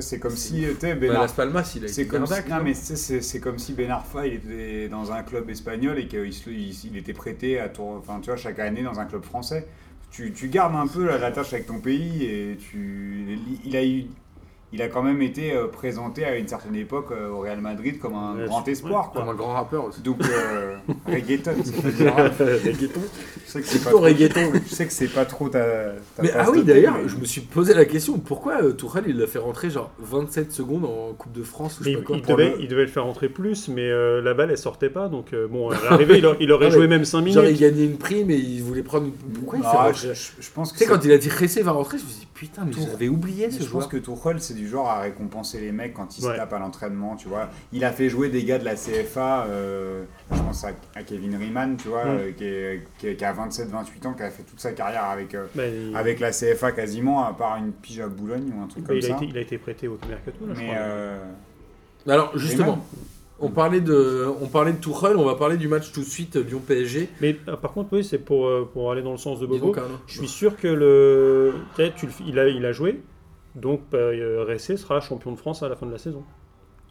C'est 0.00 0.18
comme 0.18 0.36
si 0.36 0.66
Ben 0.80 1.12
Las 1.12 1.32
Palmas, 1.32 1.72
il 1.76 1.84
a 1.84 1.88
C'est 1.88 2.02
été 2.02 2.10
comme, 2.10 2.26
si, 2.26 2.32
non, 2.32 2.56
non 2.56 2.64
mais 2.64 2.72
tu 2.72 2.80
sais, 2.80 2.96
c'est 2.96 3.20
c'est 3.20 3.40
comme 3.40 3.58
si 3.58 3.74
Ben 3.74 3.90
Arfa 3.90 4.26
il 4.26 4.34
était 4.34 4.88
dans 4.88 5.12
un 5.12 5.22
club 5.22 5.48
espagnol 5.50 5.98
et 5.98 6.06
qu'il 6.08 6.26
il, 6.26 6.86
il 6.86 6.96
était 6.96 7.12
prêté 7.12 7.60
à 7.60 7.68
tour, 7.68 7.96
enfin, 7.98 8.18
tu 8.20 8.30
vois, 8.30 8.36
chaque 8.36 8.58
année 8.58 8.82
dans 8.82 8.98
un 8.98 9.04
club 9.04 9.22
français. 9.22 9.66
Tu, 10.10 10.32
tu 10.32 10.48
gardes 10.48 10.76
un 10.76 10.86
peu 10.86 11.04
la, 11.04 11.18
la 11.18 11.32
tâche 11.32 11.52
avec 11.52 11.66
ton 11.66 11.80
pays 11.80 12.24
et 12.24 12.56
tu, 12.56 13.38
il, 13.64 13.76
a 13.76 13.84
eu, 13.84 14.06
il 14.74 14.82
a 14.82 14.88
quand 14.88 15.02
même 15.02 15.22
été 15.22 15.52
euh, 15.54 15.68
présenté 15.68 16.24
à 16.24 16.36
une 16.36 16.48
certaine 16.48 16.74
époque 16.74 17.06
euh, 17.12 17.30
au 17.30 17.38
Real 17.40 17.60
Madrid 17.60 17.98
comme 17.98 18.14
un 18.14 18.34
Ouais, 18.36 18.46
grand 18.46 18.66
espoir. 18.66 19.12
Comme 19.12 19.22
Quoi. 19.24 19.32
un 19.32 19.36
grand 19.36 19.52
rappeur 19.54 19.84
aussi. 19.84 20.00
Donc, 20.02 20.18
euh, 20.28 20.74
reggaeton, 21.06 21.52
je 21.64 21.70
sais 23.50 23.60
que 23.60 23.66
c'est 23.66 23.78
pas, 23.78 23.84
Plutôt 23.84 23.90
trop- 23.90 24.00
reggaeton. 24.00 24.52
je 24.68 24.74
sais 24.74 24.86
que 24.86 24.92
c'est 24.92 25.08
pas 25.08 25.24
trop 25.24 25.48
ta. 25.48 25.60
ta 26.16 26.22
Mais 26.22 26.30
ah 26.34 26.50
oui, 26.50 26.62
d'ailleurs, 26.64 26.96
mais- 27.02 27.08
je 27.08 27.16
me 27.16 27.24
suis 27.24 27.40
posé 27.42 27.72
la 27.74 27.84
question 27.84 28.18
pourquoi 28.18 28.62
euh, 28.62 28.72
Tourelle 28.72 29.04
il 29.06 29.16
l'a 29.18 29.26
fait 29.26 29.38
rentrer 29.38 29.70
genre 29.70 29.90
27 30.00 30.50
secondes 30.52 30.84
en 30.84 31.12
Coupe 31.14 31.32
de 31.32 31.42
France 31.42 31.78
ou 31.80 31.84
je 31.84 31.90
Mais 31.90 31.94
sais 31.94 32.00
il, 32.00 32.02
pas 32.02 32.06
quoi 32.08 32.16
il 32.16 32.22
pour 32.22 32.36
devait, 32.36 32.50
le- 32.56 32.60
il 32.62 32.68
devait 32.68 32.82
le 32.82 32.88
faire 32.88 33.04
rentrer 33.04 33.28
plus, 33.28 33.68
mais 33.68 33.88
euh, 33.88 34.20
la 34.22 34.34
balle 34.34 34.50
elle 34.50 34.58
sortait 34.58 34.90
pas. 34.90 35.08
Donc 35.08 35.32
euh, 35.32 35.46
bon, 35.46 35.70
à 35.70 35.76
l'arrivée, 35.84 36.18
il, 36.40 36.50
aurait 36.52 36.66
Ah, 36.66 36.70
joué 36.70 36.88
même 36.88 37.04
5 37.04 37.20
minutes. 37.20 37.34
Genre 37.34 37.44
il 37.44 37.56
gagnait 37.58 37.84
une 37.84 37.96
prime 37.98 38.30
et 38.30 38.36
il 38.36 38.62
voulait 38.62 38.82
prendre. 38.82 39.06
Pourquoi 39.34 39.58
il 39.58 39.62
fait 39.62 39.68
Ah, 39.72 39.84
rentrer 39.86 40.08
je, 40.14 40.42
je- 40.42 40.50
pense 40.50 40.72
que 40.72 40.78
Tu 40.78 40.84
sais, 40.84 40.84
c'est- 40.86 40.90
quand 40.90 41.04
il 41.04 41.12
a 41.12 41.18
dit 41.18 41.28
Ressé 41.30 41.62
va 41.62 41.72
rentrer, 41.72 41.98
je 41.98 42.04
me 42.04 42.08
suis 42.08 42.20
dit 42.20 42.28
putain, 42.34 42.64
mais 42.64 42.72
Tour- 42.72 42.86
j'avais 42.90 43.08
oublié 43.08 43.50
ce 43.50 43.58
je 43.58 43.62
pense 43.62 43.68
joueur. 43.70 43.88
que 43.88 43.96
Tuchel, 43.96 44.40
c'est 44.40 44.54
du 44.54 44.68
genre 44.68 44.88
à 44.90 45.00
récompenser 45.00 45.60
les 45.60 45.72
mecs 45.72 45.94
quand 45.94 46.18
ils 46.18 46.24
Ouais. 46.24 46.32
se 46.32 46.36
tapent 46.36 46.52
à 46.52 46.58
l'entraînement, 46.58 47.14
tu 47.16 47.28
vois. 47.28 47.48
Il 47.72 47.84
a 47.84 47.92
fait 47.92 48.08
jouer 48.08 48.28
des 48.28 48.44
gars 48.44 48.58
de 48.58 48.64
la 48.64 48.74
CFA, 48.74 49.44
euh, 49.46 50.02
je 50.32 50.38
pense 50.40 50.64
à, 50.64 50.70
à 50.94 51.02
Kevin 51.02 51.36
Riemann, 51.36 51.76
tu 51.76 51.88
vois, 51.88 52.04
Mm. 52.04 52.08
euh, 52.18 52.32
qui, 52.32 52.44
est- 52.44 52.82
qui 52.98 53.06
est- 53.08 53.16
qui 53.16 53.24
a 53.24 53.32
27-28 53.32 54.04
ans, 54.06 54.14
qui 54.14 54.22
a 54.22 54.30
fait 54.30 54.42
toute 54.42 54.60
sa 54.60 54.72
carrière 54.72 55.04
avec, 55.04 55.34
euh, 55.34 55.46
Bah, 55.54 55.62
il, 55.66 55.96
avec 55.96 56.20
la 56.20 56.32
CFA 56.32 56.72
quasiment, 56.72 57.24
à 57.24 57.32
part 57.32 57.56
une 57.56 57.72
pige 57.72 58.00
à 58.00 58.08
Boulogne 58.08 58.52
ou 58.56 58.62
un 58.62 58.66
truc 58.66 58.82
bah, 58.82 58.88
comme 58.88 58.96
il 58.98 59.04
a 59.04 59.08
ça. 59.08 59.16
été, 59.16 59.26
il 59.26 59.38
a 59.38 59.40
été 59.40 59.58
prêté 59.58 59.88
au 59.88 59.98
Mercato, 60.08 60.46
là, 60.46 60.54
je 60.54 60.58
Mais 60.60 60.66
crois. 60.66 60.76
euh, 60.78 61.18
Alors 62.08 62.36
justement, 62.36 62.64
Riemann. 62.72 62.80
On 63.40 63.48
parlait 63.50 63.80
de, 63.80 64.26
on 64.40 64.46
parlait 64.46 64.72
de 64.72 64.78
on 65.16 65.24
va 65.24 65.34
parler 65.34 65.56
du 65.56 65.68
match 65.68 65.92
tout 65.92 66.00
de 66.00 66.06
suite 66.06 66.36
Lyon 66.36 66.62
PSG. 66.66 67.08
Mais 67.20 67.36
euh, 67.48 67.56
par 67.56 67.72
contre, 67.72 67.90
oui, 67.92 68.04
c'est 68.04 68.18
pour, 68.18 68.46
euh, 68.46 68.68
pour 68.72 68.90
aller 68.92 69.02
dans 69.02 69.12
le 69.12 69.18
sens 69.18 69.40
de 69.40 69.46
Bobo. 69.46 69.74
donc. 69.74 69.78
Je 70.06 70.18
suis 70.18 70.28
sûr 70.28 70.56
que 70.56 70.68
le. 70.68 71.54
tu 71.96 72.08
il, 72.26 72.38
a, 72.38 72.48
il 72.48 72.64
a 72.64 72.72
joué, 72.72 73.02
donc 73.56 73.80
bah, 73.90 73.98
euh, 73.98 74.44
Ressé 74.48 74.76
sera 74.76 75.00
champion 75.00 75.32
de 75.32 75.36
France 75.36 75.62
à 75.62 75.68
la 75.68 75.76
fin 75.76 75.86
de 75.86 75.92
la 75.92 75.98
saison. 75.98 76.22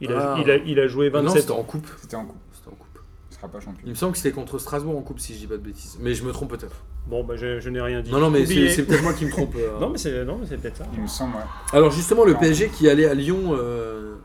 Il 0.00 0.12
a, 0.12 0.34
Ah. 0.34 0.38
il 0.40 0.50
a, 0.50 0.56
il 0.56 0.78
a 0.80 0.86
joué 0.86 1.08
Non, 1.10 1.22
27 1.22 1.40
c'était 1.42 1.52
ans. 1.52 1.58
en 1.58 1.62
coupe. 1.62 1.86
c'était 2.00 2.16
en 2.16 2.24
coupe, 2.26 2.36
C'était 2.52 2.68
en 2.68 2.72
coupe. 2.72 2.98
il 3.30 3.34
sera 3.36 3.48
pas 3.48 3.60
champion. 3.60 3.80
Il 3.84 3.90
me 3.90 3.94
semble 3.94 4.12
que 4.12 4.18
c'était 4.18 4.34
contre 4.34 4.58
Strasbourg 4.58 4.96
en 4.98 5.02
coupe 5.02 5.20
si 5.20 5.34
je 5.34 5.38
dis 5.38 5.46
pas 5.46 5.56
de 5.56 5.62
bêtises. 5.62 5.96
Mais 6.00 6.14
je 6.14 6.24
me 6.24 6.32
trompe 6.32 6.50
peut-être. 6.50 6.84
Bon, 7.06 7.22
bah, 7.24 7.36
je, 7.36 7.60
je 7.60 7.68
n'ai 7.70 7.80
rien 7.80 8.00
dit. 8.02 8.10
Non, 8.10 8.18
non, 8.18 8.30
mais 8.30 8.44
c'est 8.44 8.68
c'est 8.70 8.84
peut-être 8.84 9.02
moi 9.02 9.12
qui 9.14 9.24
me 9.24 9.30
trompe. 9.30 9.54
euh. 9.56 9.78
Non, 9.80 9.88
mais 9.90 9.98
c'est 9.98 10.24
non, 10.24 10.36
mais 10.38 10.46
c'est 10.48 10.56
peut-être 10.58 10.76
ça. 10.78 10.84
Il 10.94 11.00
me 11.02 11.06
semble, 11.06 11.36
ouais. 11.36 11.42
Alors 11.72 11.90
justement, 11.90 12.24
le 12.24 12.32
Non. 12.32 12.38
PSG 12.38 12.68
qui 12.68 12.88
allait 12.88 13.06
à 13.06 13.14
Lyon 13.14 13.54
euh, 13.56 14.16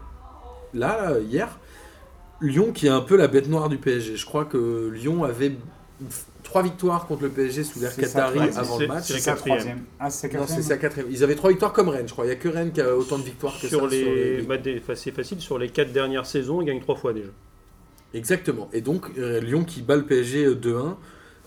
là, 0.73 1.11
là, 1.11 1.19
hier, 1.19 1.59
Lyon 2.41 2.71
qui 2.71 2.87
est 2.87 2.91
un 2.91 3.01
peu 3.01 3.15
la 3.17 3.27
bête 3.27 3.47
noire 3.49 3.69
du 3.69 3.77
PSG. 3.77 4.15
Je 4.15 4.25
crois 4.25 4.45
que 4.45 4.89
Lyon 4.93 5.23
avait 5.23 5.53
trois 6.43 6.63
victoires 6.63 7.05
contre 7.05 7.23
le 7.23 7.29
PSG 7.29 7.63
sous 7.63 7.79
l'ère 7.79 7.95
Qatari 7.95 8.39
avant 8.55 8.79
le 8.79 8.87
match. 8.87 9.03
c'est 9.05 9.19
sa 9.19 9.33
quatrième. 9.33 9.83
Ah, 9.99 10.09
c'est 10.09 10.31
sa 10.31 10.37
Non, 10.39 10.45
c'est 10.47 10.79
quatrième. 10.79 11.09
Ils 11.11 11.23
avaient 11.23 11.35
trois 11.35 11.49
victoires 11.49 11.73
comme 11.73 11.89
Rennes, 11.89 12.07
je 12.07 12.13
crois. 12.13 12.25
Il 12.25 12.29
n'y 12.29 12.33
a 12.33 12.37
que 12.37 12.47
Rennes 12.47 12.71
qui 12.71 12.81
a 12.81 12.95
autant 12.95 13.17
de 13.17 13.23
victoires 13.23 13.53
que 13.61 13.67
Sur 13.67 13.81
ça. 13.81 13.87
les, 13.87 14.03
sur 14.03 14.11
les- 14.13 14.41
bah, 14.43 14.57
des- 14.57 14.79
enfin, 14.81 14.95
c'est 14.95 15.11
facile, 15.11 15.41
sur 15.41 15.59
les 15.59 15.69
4 15.69 15.91
dernières 15.91 16.25
saisons, 16.25 16.61
il 16.61 16.65
gagne 16.65 16.79
3 16.79 16.95
fois 16.95 17.11
déjà. 17.13 17.29
Exactement. 18.13 18.69
Et 18.73 18.81
donc, 18.81 19.05
euh, 19.17 19.39
Lyon 19.41 19.63
qui 19.65 19.81
bat 19.81 19.95
le 19.97 20.03
PSG 20.05 20.45
euh, 20.45 20.55
2-1. 20.55 20.95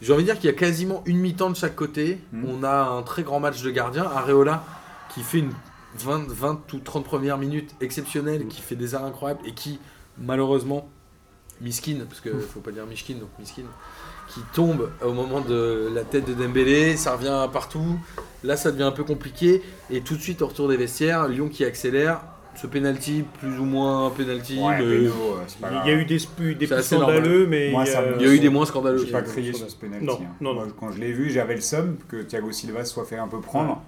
J'ai 0.02 0.12
envie 0.12 0.22
de 0.24 0.28
dire 0.28 0.36
qu'il 0.38 0.46
y 0.50 0.52
a 0.52 0.56
quasiment 0.56 1.02
une 1.06 1.18
mi-temps 1.18 1.50
de 1.50 1.56
chaque 1.56 1.74
côté. 1.74 2.18
Mhm. 2.32 2.44
On 2.48 2.62
a 2.64 2.82
un 2.82 3.02
très 3.02 3.22
grand 3.22 3.40
match 3.40 3.62
de 3.62 3.70
gardien. 3.70 4.04
Areola 4.04 4.64
qui 5.14 5.22
fait 5.22 5.38
une 5.38 5.52
20, 5.96 6.28
20 6.28 6.60
ou 6.74 6.78
30 6.78 7.04
premières 7.04 7.38
minutes 7.38 7.70
exceptionnelles, 7.80 8.46
qui 8.46 8.60
fait 8.62 8.76
des 8.76 8.94
arts 8.94 9.04
incroyables 9.04 9.40
et 9.46 9.52
qui, 9.52 9.78
malheureusement, 10.22 10.88
Miskin, 11.60 11.98
parce 12.08 12.20
qu'il 12.20 12.32
ne 12.34 12.40
faut 12.40 12.60
pas 12.60 12.72
dire 12.72 12.86
Mishkin, 12.86 13.14
donc 13.14 13.28
Miskin, 13.38 13.62
qui 14.28 14.40
tombe 14.54 14.90
au 15.04 15.12
moment 15.12 15.40
de 15.40 15.90
la 15.94 16.02
tête 16.02 16.24
de 16.26 16.34
Dembélé. 16.34 16.96
Ça 16.96 17.14
revient 17.16 17.48
partout. 17.52 17.98
Là, 18.42 18.56
ça 18.56 18.72
devient 18.72 18.82
un 18.84 18.90
peu 18.92 19.04
compliqué. 19.04 19.62
Et 19.90 20.00
tout 20.00 20.16
de 20.16 20.20
suite, 20.20 20.42
au 20.42 20.46
retour 20.48 20.68
des 20.68 20.76
vestiaires, 20.76 21.28
Lyon 21.28 21.48
qui 21.48 21.64
accélère. 21.64 22.20
Ce 22.54 22.66
penalty, 22.66 23.24
plus 23.40 23.58
ou 23.58 23.64
moins 23.64 24.08
un 24.08 24.10
penalty. 24.10 24.58
Ouais, 24.60 24.76
mais- 24.78 25.08
pas 25.60 25.82
Il 25.86 25.90
y 25.90 25.94
a 25.94 25.96
eu 25.98 26.04
des, 26.04 26.18
spu- 26.18 26.54
des 26.54 26.66
scandaleux, 26.66 27.46
mais 27.46 27.70
Moi, 27.70 27.86
ça 27.86 28.00
euh, 28.00 28.16
Il 28.20 28.26
y 28.26 28.28
a 28.28 28.34
eu 28.34 28.38
des 28.40 28.50
moins 28.50 28.66
scandaleux. 28.66 29.02
J'ai 29.06 29.10
pas 29.10 29.22
crié 29.22 29.54
sur 29.54 29.70
ce 29.70 29.76
penalty. 29.76 30.04
Non, 30.04 30.18
hein. 30.20 30.34
non, 30.38 30.52
Moi, 30.54 30.66
quand 30.78 30.92
je 30.92 30.98
l'ai 31.00 31.12
vu, 31.12 31.30
j'avais 31.30 31.54
le 31.54 31.62
seum 31.62 31.96
que 32.08 32.16
Thiago 32.22 32.52
Silva 32.52 32.84
se 32.84 32.92
soit 32.92 33.06
fait 33.06 33.16
un 33.16 33.26
peu 33.28 33.40
prendre. 33.40 33.82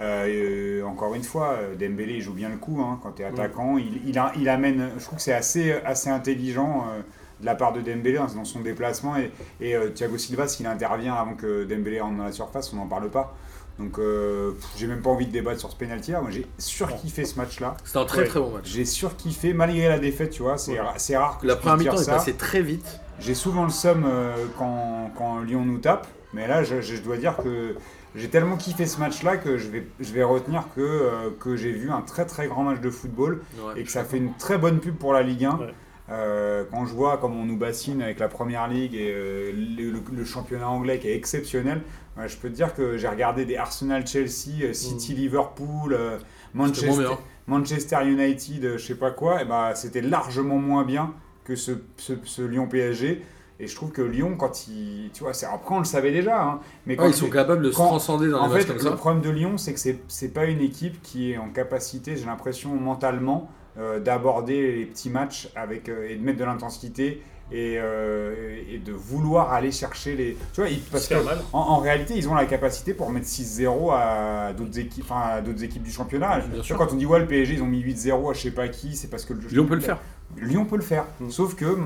Euh, 0.00 0.82
encore 0.84 1.14
une 1.14 1.22
fois, 1.22 1.56
euh, 1.60 1.74
Dembélé 1.74 2.14
il 2.14 2.20
joue 2.22 2.32
bien 2.32 2.48
le 2.48 2.56
coup 2.56 2.80
hein, 2.80 2.98
quand 3.02 3.12
tu 3.12 3.22
es 3.22 3.26
attaquant. 3.26 3.76
Il, 3.78 4.00
il, 4.06 4.18
a- 4.18 4.32
il 4.38 4.48
amène, 4.48 4.90
je 4.98 5.04
trouve 5.04 5.16
que 5.16 5.22
c'est 5.22 5.34
assez, 5.34 5.72
assez 5.84 6.08
intelligent 6.08 6.86
euh, 6.90 7.00
de 7.40 7.46
la 7.46 7.54
part 7.54 7.72
de 7.72 7.80
Dembélé 7.80 8.16
hein, 8.18 8.26
dans 8.34 8.44
son 8.44 8.60
déplacement. 8.60 9.16
Et, 9.16 9.30
et, 9.60 9.76
euh, 9.76 9.90
Thiago 9.90 10.16
Silva, 10.16 10.48
s'il 10.48 10.66
intervient 10.66 11.14
avant 11.14 11.34
que 11.34 11.64
Dembélé 11.64 12.00
rentre 12.00 12.16
dans 12.16 12.24
la 12.24 12.32
surface, 12.32 12.72
on 12.72 12.76
n'en 12.76 12.86
parle 12.86 13.10
pas. 13.10 13.36
Donc 13.78 13.98
euh, 13.98 14.52
j'ai 14.76 14.86
même 14.86 15.00
pas 15.00 15.08
envie 15.10 15.26
de 15.26 15.32
débattre 15.32 15.60
sur 15.60 15.70
ce 15.70 15.76
penalty. 15.76 16.12
Moi 16.12 16.30
j'ai 16.30 16.46
surkiffé 16.58 17.24
ce 17.24 17.36
match 17.38 17.60
là. 17.60 17.76
C'était 17.84 17.98
un 17.98 18.04
très 18.04 18.22
Ouais. 18.22 18.26
très 18.28 18.40
bon 18.40 18.50
match. 18.50 18.64
J'ai 18.68 18.84
surkiffé 18.84 19.52
malgré 19.54 19.88
la 19.88 19.98
défaite, 19.98 20.30
tu 20.30 20.42
vois. 20.42 20.58
C'est 20.58 20.72
Ouais. 20.72 20.80
ra- 20.80 20.94
c'est 20.98 21.16
rare 21.16 21.38
que 21.38 21.46
La 21.46 21.56
première 21.56 21.92
mi-temps 21.94 22.02
est 22.02 22.06
passée 22.10 22.34
très 22.34 22.60
vite. 22.62 23.00
J'ai 23.20 23.34
souvent 23.34 23.64
le 23.64 23.70
seum 23.70 24.04
euh, 24.06 24.34
quand, 24.58 25.10
quand 25.16 25.40
Lyon 25.40 25.64
nous 25.64 25.78
tape, 25.78 26.06
mais 26.34 26.46
là, 26.46 26.62
je, 26.62 26.80
je 26.82 27.00
dois 27.02 27.16
dire 27.16 27.36
que 27.36 27.74
j'ai 28.16 28.28
tellement 28.28 28.56
kiffé 28.56 28.86
ce 28.86 28.98
match-là 28.98 29.36
que 29.36 29.56
je 29.58 29.68
vais, 29.68 29.86
je 30.00 30.12
vais 30.12 30.22
retenir 30.24 30.64
que, 30.74 30.80
euh, 30.80 31.30
que 31.38 31.56
j'ai 31.56 31.72
vu 31.72 31.90
un 31.90 32.02
très 32.02 32.26
très 32.26 32.46
grand 32.48 32.64
match 32.64 32.80
de 32.80 32.90
football 32.90 33.42
Ouais. 33.64 33.80
et 33.80 33.84
que 33.84 33.90
ça 33.90 34.04
fait 34.04 34.16
une 34.18 34.34
très 34.34 34.58
bonne 34.58 34.80
pub 34.80 34.96
pour 34.96 35.12
la 35.12 35.22
Ligue 35.22 35.44
1. 35.44 35.58
Ouais. 35.58 35.74
Euh, 36.12 36.64
quand 36.72 36.86
je 36.86 36.92
vois 36.92 37.18
comme 37.18 37.36
on 37.38 37.44
nous 37.44 37.56
bassine 37.56 38.02
avec 38.02 38.18
la 38.18 38.26
Première 38.26 38.66
Ligue 38.66 38.94
et 38.96 39.12
euh, 39.14 39.52
le, 39.52 39.90
le- 39.92 40.00
le 40.12 40.24
championnat 40.24 40.68
anglais 40.68 40.98
qui 40.98 41.06
est 41.08 41.14
exceptionnel, 41.14 41.82
ouais, 42.18 42.28
je 42.28 42.36
peux 42.36 42.48
te 42.48 42.54
dire 42.54 42.74
que 42.74 42.96
j'ai 42.98 43.06
regardé 43.06 43.44
des 43.44 43.56
Arsenal-Chelsea, 43.56 44.64
euh, 44.64 44.72
City-Liverpool, 44.72 45.92
euh, 45.94 46.18
C'était 46.18 46.86
moins 46.88 47.16
Manchester, 47.46 47.98
United, 48.04 48.76
je 48.76 48.84
sais 48.84 48.94
pas 48.96 49.10
quoi, 49.12 49.42
et 49.42 49.44
bah, 49.44 49.72
c'était 49.74 50.00
largement 50.02 50.56
moins 50.58 50.84
bien 50.84 51.14
que 51.44 51.54
ce, 51.56 51.72
ce, 51.96 52.14
ce 52.24 52.42
Lyon 52.42 52.66
PSG. 52.68 53.22
Et 53.62 53.66
je 53.66 53.74
trouve 53.76 53.90
que 53.92 54.00
Lyon, 54.02 54.36
quand 54.38 54.66
il. 54.68 55.10
Tu 55.12 55.22
vois, 55.22 55.34
c'est- 55.34 55.44
après 55.46 55.74
on 55.74 55.78
le 55.80 55.84
savait 55.84 56.12
déjà, 56.12 56.42
hein, 56.42 56.60
mais 56.86 56.96
quand 56.96 57.04
Ouais, 57.04 57.10
ils 57.10 57.14
sont 57.14 57.28
capables 57.28 57.62
de 57.62 57.70
se 57.70 57.76
transcender 57.76 58.28
dans 58.30 58.40
en 58.40 58.46
les 58.46 58.54
matchs 58.54 58.62
fait, 58.62 58.68
comme 58.68 58.76
le 58.76 58.82
ça. 58.82 58.92
problème 58.92 59.22
de 59.22 59.30
Lyon, 59.30 59.58
c'est 59.58 59.74
que 59.74 59.80
c'est 59.80 59.98
c'est 60.08 60.32
pas 60.32 60.46
une 60.46 60.60
équipe 60.60 61.02
qui 61.02 61.32
est 61.32 61.36
en 61.38 61.50
capacité, 61.50 62.16
j'ai 62.16 62.24
l'impression, 62.24 62.70
mentalement, 62.74 63.50
euh, 63.78 64.00
d'aborder 64.00 64.76
les 64.78 64.86
petits 64.86 65.10
matchs 65.10 65.50
avec, 65.54 65.88
euh, 65.88 66.08
et 66.08 66.16
de 66.16 66.22
mettre 66.24 66.38
de 66.38 66.44
l'intensité 66.44 67.22
et, 67.52 67.76
euh, 67.78 68.56
et 68.72 68.78
de 68.78 68.92
vouloir 68.92 69.52
aller 69.52 69.72
chercher 69.72 70.14
les. 70.16 70.36
Tu 70.54 70.60
vois, 70.60 70.70
ils- 70.70 70.80
parce 70.80 71.06
que 71.08 71.14
en, 71.52 71.58
en 71.58 71.76
réalité, 71.78 72.14
ils 72.16 72.28
ont 72.28 72.34
la 72.34 72.46
capacité 72.46 72.94
pour 72.94 73.10
mettre 73.10 73.26
6-0 73.26 73.90
à 73.92 74.52
d'autres 74.56 74.78
équipes, 74.78 75.04
enfin, 75.04 75.20
à 75.36 75.40
d'autres 75.42 75.62
équipes 75.64 75.82
du 75.82 75.90
championnat. 75.90 76.38
Bien 76.40 76.62
sûr. 76.62 76.76
Quand 76.78 76.92
on 76.92 76.96
dit 76.96 77.06
ouais, 77.06 77.18
le 77.18 77.26
PSG, 77.26 77.54
ils 77.54 77.62
ont 77.62 77.66
mis 77.66 77.80
8-0 77.80 78.30
à 78.30 78.32
je 78.32 78.40
sais 78.40 78.50
pas 78.52 78.68
qui, 78.68 78.96
c'est 78.96 79.08
parce 79.08 79.24
que 79.24 79.34
le 79.34 79.40
Lyon 79.48 79.66
peut 79.66 79.74
le 79.74 79.80
faire. 79.80 79.98
Lyon 80.38 80.64
peut 80.64 80.76
le 80.76 80.82
faire. 80.82 81.04
Mm. 81.20 81.30
Sauf 81.30 81.54
que, 81.54 81.76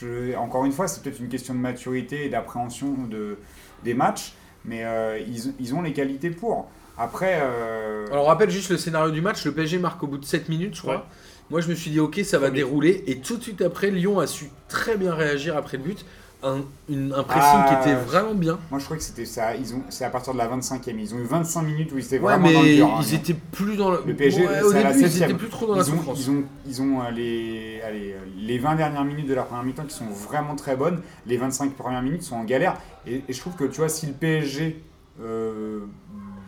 je- 0.00 0.34
encore 0.36 0.64
une 0.64 0.72
fois, 0.72 0.88
c'est 0.88 1.02
peut-être 1.02 1.20
une 1.20 1.28
question 1.28 1.54
de 1.54 1.58
maturité 1.60 2.26
et 2.26 2.28
d'appréhension 2.28 2.94
de, 3.08 3.38
des 3.84 3.94
matchs, 3.94 4.34
mais 4.64 4.84
euh, 4.84 5.18
ils, 5.18 5.54
ils 5.60 5.74
ont 5.74 5.82
les 5.82 5.92
qualités 5.92 6.30
pour. 6.30 6.70
Après, 6.98 7.40
euh, 7.42 8.06
Alors 8.10 8.24
on 8.24 8.28
rappelle 8.28 8.50
juste 8.50 8.70
le 8.70 8.76
scénario 8.76 9.10
du 9.10 9.20
match. 9.22 9.44
Le 9.46 9.52
PSG 9.52 9.78
marque 9.78 10.02
au 10.02 10.06
bout 10.06 10.18
de 10.18 10.24
7 10.24 10.48
minutes, 10.48 10.74
je 10.76 10.82
crois. 10.82 10.96
Ouais. 10.96 11.02
Moi 11.50 11.60
je 11.60 11.68
me 11.68 11.74
suis 11.74 11.90
dit 11.90 12.00
ok 12.00 12.20
ça 12.24 12.38
va 12.38 12.50
dérouler. 12.50 13.02
Et 13.06 13.18
tout 13.18 13.36
de 13.36 13.42
suite 13.42 13.62
après, 13.62 13.90
Lyon 13.90 14.20
a 14.20 14.26
su 14.26 14.46
très 14.68 14.96
bien 14.96 15.14
réagir 15.14 15.56
après 15.56 15.76
le 15.78 15.82
but. 15.82 16.04
Un, 16.44 16.62
une- 16.88 17.12
un 17.12 17.22
pressing 17.22 17.60
Ah, 17.64 17.80
qui 17.82 17.88
était 17.88 17.96
vraiment 17.96 18.34
bien. 18.34 18.58
moi 18.70 18.80
je 18.80 18.84
crois 18.84 18.96
que 18.96 19.02
c'était 19.04 19.24
ça. 19.26 19.54
Ils 19.54 19.74
ont, 19.76 19.82
c'est 19.90 20.04
à 20.04 20.10
partir 20.10 20.32
de 20.32 20.38
la 20.38 20.48
25e. 20.48 20.98
Ils 20.98 21.14
ont 21.14 21.18
eu 21.18 21.24
25 21.24 21.62
minutes 21.62 21.92
où 21.92 21.98
ils 21.98 22.04
étaient 22.04 22.18
Ouais 22.18 22.32
vraiment 22.36 22.50
dans 22.52 22.62
le 22.62 22.66
mais 22.68 22.74
dur. 22.76 22.86
hein, 22.94 23.00
ils 23.00 23.14
étaient 23.14 23.34
plus 23.52 23.76
dans 23.76 23.90
le... 23.92 24.00
Le 24.04 24.14
PSG, 24.16 24.46
Ouais, 24.46 24.54
c'est 24.58 24.64
au 24.64 24.70
à 24.70 24.82
la 24.82 24.92
début 24.92 25.04
ils 25.04 25.08
7e. 25.20 25.24
étaient 25.24 25.34
plus 25.34 25.48
trop 25.48 25.66
dans 25.68 25.76
la 25.76 25.82
ont, 25.82 25.84
souffrance. 25.84 26.18
ils 26.20 26.30
ont, 26.32 26.44
ils 26.66 26.82
ont 26.82 27.00
euh, 27.02 27.10
les, 27.12 27.80
allez, 27.86 28.12
euh, 28.14 28.18
les 28.36 28.58
20 28.58 28.74
dernières 28.74 29.04
minutes 29.04 29.28
de 29.28 29.34
la 29.34 29.44
première 29.44 29.62
mi-temps 29.62 29.84
qui 29.84 29.94
sont 29.94 30.06
vraiment 30.10 30.56
très 30.56 30.74
bonnes. 30.74 31.00
Les 31.26 31.36
25 31.36 31.74
premières 31.74 32.02
minutes 32.02 32.24
sont 32.24 32.34
en 32.36 32.44
galère. 32.44 32.76
Et, 33.06 33.22
et 33.28 33.32
je 33.32 33.38
trouve 33.40 33.54
que 33.54 33.64
tu 33.64 33.78
vois, 33.78 33.88
si 33.88 34.06
le 34.06 34.12
PSG 34.12 34.82
euh, 35.20 35.86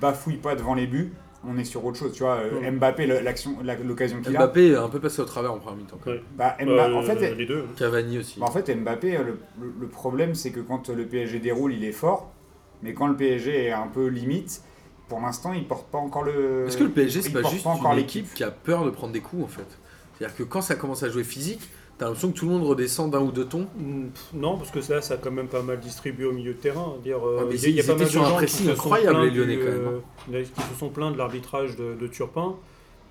bafouille 0.00 0.38
pas 0.38 0.56
devant 0.56 0.74
les 0.74 0.88
buts, 0.88 1.12
on 1.48 1.58
est 1.58 1.64
sur 1.64 1.84
autre 1.84 1.98
chose. 1.98 2.12
Tu 2.12 2.22
vois, 2.22 2.36
euh, 2.36 2.60
Ouais. 2.60 2.70
Mbappé, 2.70 3.06
l'action, 3.06 3.56
l'occasion 3.84 4.20
qu'il 4.20 4.36
a. 4.36 4.38
Mbappé 4.40 4.72
est 4.72 4.76
un 4.76 4.88
peu 4.88 5.00
passé 5.00 5.20
au 5.20 5.24
travers 5.24 5.52
en 5.52 5.58
première 5.58 5.78
mi-temps. 5.78 5.98
Ouais. 6.06 6.22
Bah, 6.36 6.56
Mba- 6.60 6.68
Euh, 6.68 6.94
en 6.94 7.02
fait, 7.02 7.34
les 7.34 7.46
deux. 7.46 7.64
Cavani 7.76 8.18
aussi. 8.18 8.40
Bah, 8.40 8.46
en 8.46 8.50
fait, 8.50 8.74
Mbappé, 8.74 9.18
le, 9.58 9.86
problème, 9.88 10.34
c'est 10.34 10.50
que 10.50 10.60
quand 10.60 10.88
le 10.88 11.06
PSG 11.06 11.38
déroule, 11.40 11.72
il 11.74 11.84
est 11.84 11.92
fort. 11.92 12.30
Mais 12.82 12.92
quand 12.94 13.06
le 13.06 13.16
PSG 13.16 13.66
est 13.66 13.72
un 13.72 13.86
peu 13.86 14.06
limite, 14.08 14.62
pour 15.08 15.20
l'instant, 15.20 15.52
il 15.52 15.66
porte 15.66 15.86
pas 15.88 15.98
encore 15.98 16.24
le. 16.24 16.66
Est-ce 16.66 16.76
que 16.76 16.84
le 16.84 16.90
PSG, 16.90 17.22
c'est 17.22 17.30
pas 17.30 17.42
juste 17.42 17.66
encore 17.66 17.92
une 17.92 17.98
équipe 17.98 18.32
qui 18.34 18.44
a 18.44 18.50
peur 18.50 18.84
de 18.84 18.90
prendre 18.90 19.12
des 19.12 19.20
coups 19.20 19.44
en 19.44 19.48
fait? 19.48 19.66
C'est-à-dire 20.18 20.36
que 20.36 20.42
quand 20.42 20.60
ça 20.62 20.74
commence 20.76 21.02
à 21.02 21.08
jouer 21.08 21.24
physique, 21.24 21.68
t'as 21.98 22.06
l'impression 22.06 22.30
que 22.32 22.38
tout 22.38 22.46
le 22.46 22.52
monde 22.52 22.64
redescend 22.66 23.10
d'un 23.10 23.20
ou 23.20 23.30
deux 23.32 23.44
tons. 23.46 23.66
Mm, 23.76 24.06
Non, 24.34 24.56
parce 24.56 24.70
que 24.70 24.78
là, 24.92 25.00
ça 25.00 25.14
a 25.14 25.16
quand 25.16 25.30
même 25.30 25.48
pas 25.48 25.62
mal 25.62 25.78
distribué 25.80 26.26
au 26.26 26.32
milieu 26.32 26.52
de 26.54 26.58
terrain. 26.58 26.94
Dire, 27.02 27.18
euh, 27.26 27.46
mais 27.48 27.54
il 27.56 27.60
y 27.62 27.66
a- 27.66 27.68
il 27.70 27.76
y 27.76 27.80
a 27.80 27.84
pas 27.84 27.94
mal 27.94 28.04
de 28.04 28.10
sur 28.10 28.22
un 28.22 28.24
gens 28.24 28.30
qui 28.32 28.36
pressing 28.38 28.66
se 28.66 28.74
sont 28.74 28.80
incroyable, 28.80 29.10
plaints 29.16 29.24
les 29.24 29.30
Lyonnais, 29.30 29.56
du, 29.56 29.62
quand 29.64 29.70
même, 29.70 30.00
euh, 30.34 30.42
qui 30.42 30.62
se 30.62 30.74
sont 30.78 30.88
plaints 30.88 31.10
de 31.10 31.18
l'arbitrage 31.18 31.76
de, 31.76 31.94
de 31.94 32.06
Turpin. 32.06 32.56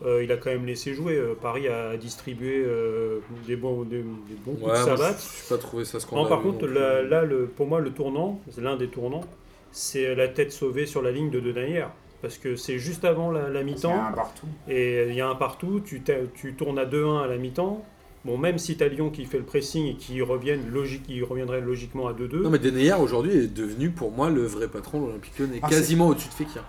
Euh, 0.05 0.21
il 0.23 0.31
a 0.33 0.37
quand 0.37 0.49
même 0.49 0.65
laissé 0.65 0.93
jouer. 0.93 1.15
Euh, 1.15 1.33
Paris 1.39 1.67
a 1.69 1.95
distribué 1.95 2.61
euh, 2.65 3.19
des 3.47 3.55
bons, 3.55 3.83
des, 3.83 3.97
des 3.99 4.03
bons 4.45 4.53
coups 4.55 4.65
Ouais, 4.65 4.79
de 4.79 4.85
moi, 4.85 4.97
savate. 4.97 5.21
je 5.47 5.53
n'ai 5.53 5.57
pas 5.59 5.63
trouvé 5.65 5.85
ça 5.85 5.99
scandaleux. 6.01 6.23
Non, 6.23 6.35
par 6.35 6.43
contre, 6.43 6.67
non 6.67 6.73
là, 6.73 6.99
plus. 6.99 7.09
là, 7.09 7.23
le, 7.23 7.45
pour 7.45 7.67
moi, 7.67 7.79
le 7.79 7.91
tournant, 7.91 8.41
c'est 8.51 8.59
l'un 8.61 8.75
des 8.75 8.87
tournants, 8.89 9.23
c'est 9.71 10.13
la 10.15 10.27
tête 10.27 10.51
sauvée 10.51 10.85
sur 10.87 11.01
la 11.01 11.11
ligne 11.11 11.29
de 11.29 11.39
Denayer. 11.39 11.85
Parce 12.21 12.37
que 12.37 12.55
c'est 12.57 12.79
juste 12.79 13.05
avant 13.05 13.31
la, 13.31 13.49
la 13.49 13.59
C'est 13.59 13.65
mi-temps. 13.65 13.93
un 14.07 14.11
partout. 14.13 14.47
Et 14.69 15.07
il 15.09 15.15
y 15.15 15.21
a 15.21 15.27
un 15.29 15.35
partout, 15.35 15.81
tu 15.85 16.01
tournes 16.57 16.79
à 16.79 16.85
2-1 16.85 17.21
à 17.23 17.27
la 17.27 17.37
mi-temps. 17.37 17.85
Bon, 18.25 18.37
même 18.37 18.57
si 18.57 18.77
tu 18.77 18.83
as 18.83 18.87
Lyon 18.87 19.09
qui 19.09 19.25
fait 19.25 19.37
le 19.37 19.43
pressing 19.43 19.85
et 19.85 19.95
qui, 19.95 20.21
reviennent 20.21 20.69
logique, 20.71 21.03
qui 21.03 21.21
reviendrait 21.21 21.59
logiquement 21.59 22.07
à 22.07 22.13
2-2. 22.13 22.41
Non, 22.43 22.49
mais 22.49 22.59
Denayer 22.59 22.93
aujourd'hui 22.93 23.31
est 23.33 23.47
devenu 23.53 23.89
pour 23.89 24.11
moi 24.11 24.29
le 24.29 24.45
vrai 24.45 24.67
patron 24.69 25.01
de 25.01 25.07
l'Olympique 25.07 25.37
lyonnais, 25.39 25.59
Ah, 25.61 25.67
quasiment 25.69 26.07
au-dessus 26.07 26.29
de 26.29 26.33
Fekir. 26.33 26.63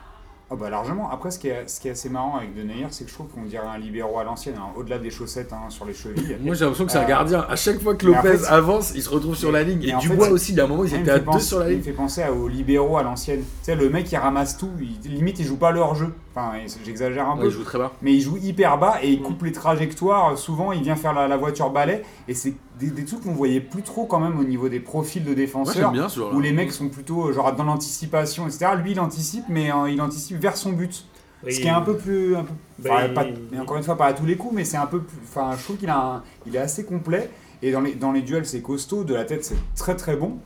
Ah 0.50 0.56
bah 0.56 0.68
largement. 0.68 1.10
Après, 1.10 1.30
ce 1.30 1.38
qui 1.38 1.48
est, 1.48 1.66
ce 1.68 1.80
qui 1.80 1.88
est 1.88 1.92
assez 1.92 2.10
marrant 2.10 2.36
avec 2.36 2.54
Denayer, 2.54 2.86
c'est 2.90 3.04
que 3.04 3.10
je 3.10 3.14
trouve 3.14 3.28
qu'on 3.28 3.44
dirait 3.44 3.66
un 3.66 3.78
libéraux 3.78 4.18
à 4.18 4.24
l'ancienne, 4.24 4.56
hein, 4.58 4.66
au-delà 4.76 4.98
des 4.98 5.10
chaussettes 5.10 5.52
hein, 5.52 5.70
sur 5.70 5.84
les 5.86 5.94
chevilles. 5.94 6.36
Moi 6.42 6.54
j'ai 6.54 6.64
l'impression 6.64 6.84
que 6.84 6.92
c'est 6.92 6.98
un 6.98 7.04
Euh, 7.04 7.08
gardien. 7.08 7.46
À 7.48 7.56
chaque 7.56 7.80
fois 7.80 7.94
que 7.94 8.04
en 8.06 8.10
Lopez 8.16 8.36
fait, 8.38 8.46
avance, 8.48 8.92
il 8.94 9.02
se 9.02 9.08
retrouve 9.08 9.36
sur 9.36 9.50
la 9.50 9.62
ligne. 9.62 9.82
Et 9.84 9.94
en 9.94 10.00
Dubois 10.00 10.26
fait, 10.26 10.32
aussi, 10.32 10.52
il 10.52 10.58
y 10.58 10.60
a 10.60 10.64
un 10.64 10.66
moment, 10.66 10.84
ils 10.84 10.94
étaient 10.94 11.10
à 11.10 11.18
deux 11.18 11.24
penser- 11.24 11.46
sur 11.46 11.60
la 11.60 11.66
Il 11.66 11.68
me 11.70 11.74
ligne. 11.76 11.82
fait 11.82 11.92
penser 11.92 12.24
aux 12.28 12.46
libéraux 12.48 12.98
à 12.98 13.02
l'ancienne. 13.02 13.40
Tu 13.40 13.46
sais, 13.62 13.74
le 13.74 13.88
mec 13.88 14.10
il 14.12 14.16
ramasse 14.16 14.58
tout, 14.58 14.70
il- 14.80 15.12
limite 15.14 15.38
il 15.38 15.46
joue 15.46 15.56
pas 15.56 15.70
leur 15.72 15.94
jeu. 15.94 16.08
Enfin, 16.36 16.52
j'exagère 16.84 17.28
un 17.28 17.34
Ouais, 17.36 17.42
peu. 17.42 17.46
il 17.46 17.50
joue 17.52 17.62
très 17.62 17.78
bas. 17.78 17.92
mais 18.02 18.12
il 18.12 18.20
joue 18.20 18.36
hyper 18.38 18.76
bas 18.76 18.98
et 19.02 19.12
il 19.12 19.20
Mm. 19.20 19.22
coupe 19.22 19.42
les 19.44 19.52
trajectoires. 19.52 20.36
Souvent, 20.36 20.72
il 20.72 20.82
vient 20.82 20.96
faire 20.96 21.12
la, 21.14 21.28
la 21.28 21.36
voiture 21.36 21.70
balai. 21.70 22.02
Et 22.26 22.34
c'est 22.34 22.54
des, 22.78 22.88
des 22.90 23.04
trucs 23.04 23.22
qu'on 23.22 23.34
voyait 23.34 23.60
plus 23.60 23.82
trop 23.82 24.04
quand 24.06 24.18
même 24.18 24.38
au 24.40 24.44
niveau 24.44 24.68
des 24.68 24.80
profils 24.80 25.22
de 25.22 25.32
défenseurs. 25.32 25.92
bien 25.92 26.08
ce 26.08 26.16
joueur 26.16 26.34
où 26.34 26.40
les 26.40 26.52
mecs 26.52 26.72
sont 26.72 26.88
plutôt 26.88 27.28
euh, 27.28 27.32
genre 27.32 27.52
dans 27.54 27.62
l'anticipation, 27.64 28.46
etc. 28.48 28.66
Lui, 28.82 28.92
il 28.92 29.00
anticipe, 29.00 29.44
mais 29.48 29.70
euh, 29.72 29.88
il 29.90 30.00
anticipe 30.02 30.38
vers 30.40 30.56
son 30.56 30.72
but. 30.72 31.04
Ce 31.48 31.60
qui 31.60 31.66
est 31.66 31.70
un 31.70 31.82
peu 31.82 31.96
plus. 31.96 32.34
un 32.36 32.42
peu- 32.42 32.52
Bah, 32.80 32.90
enfin, 32.94 33.04
il- 33.06 33.14
pas- 33.14 33.26
mais 33.52 33.60
encore 33.60 33.76
une 33.76 33.82
fois, 33.84 33.96
pas 33.96 34.06
à 34.06 34.12
tous 34.14 34.24
les 34.26 34.36
coups, 34.36 34.54
mais 34.54 34.64
c'est 34.64 34.78
un 34.78 34.86
peu 34.86 35.00
plus. 35.02 35.18
Enfin, 35.24 35.50
je 35.56 35.62
trouve 35.62 35.76
qu'il 35.76 35.90
a 35.90 35.98
un- 35.98 36.22
il 36.46 36.56
est 36.56 36.58
assez 36.58 36.84
complet. 36.84 37.30
Et 37.62 37.70
dans 37.70 37.80
les, 37.80 37.94
dans 37.94 38.12
les 38.12 38.22
duels, 38.22 38.46
c'est 38.46 38.60
costaud. 38.62 39.04
De 39.04 39.14
la 39.14 39.24
tête, 39.24 39.44
c'est 39.44 39.56
très 39.76 39.94
très 39.94 40.16
bon. 40.16 40.38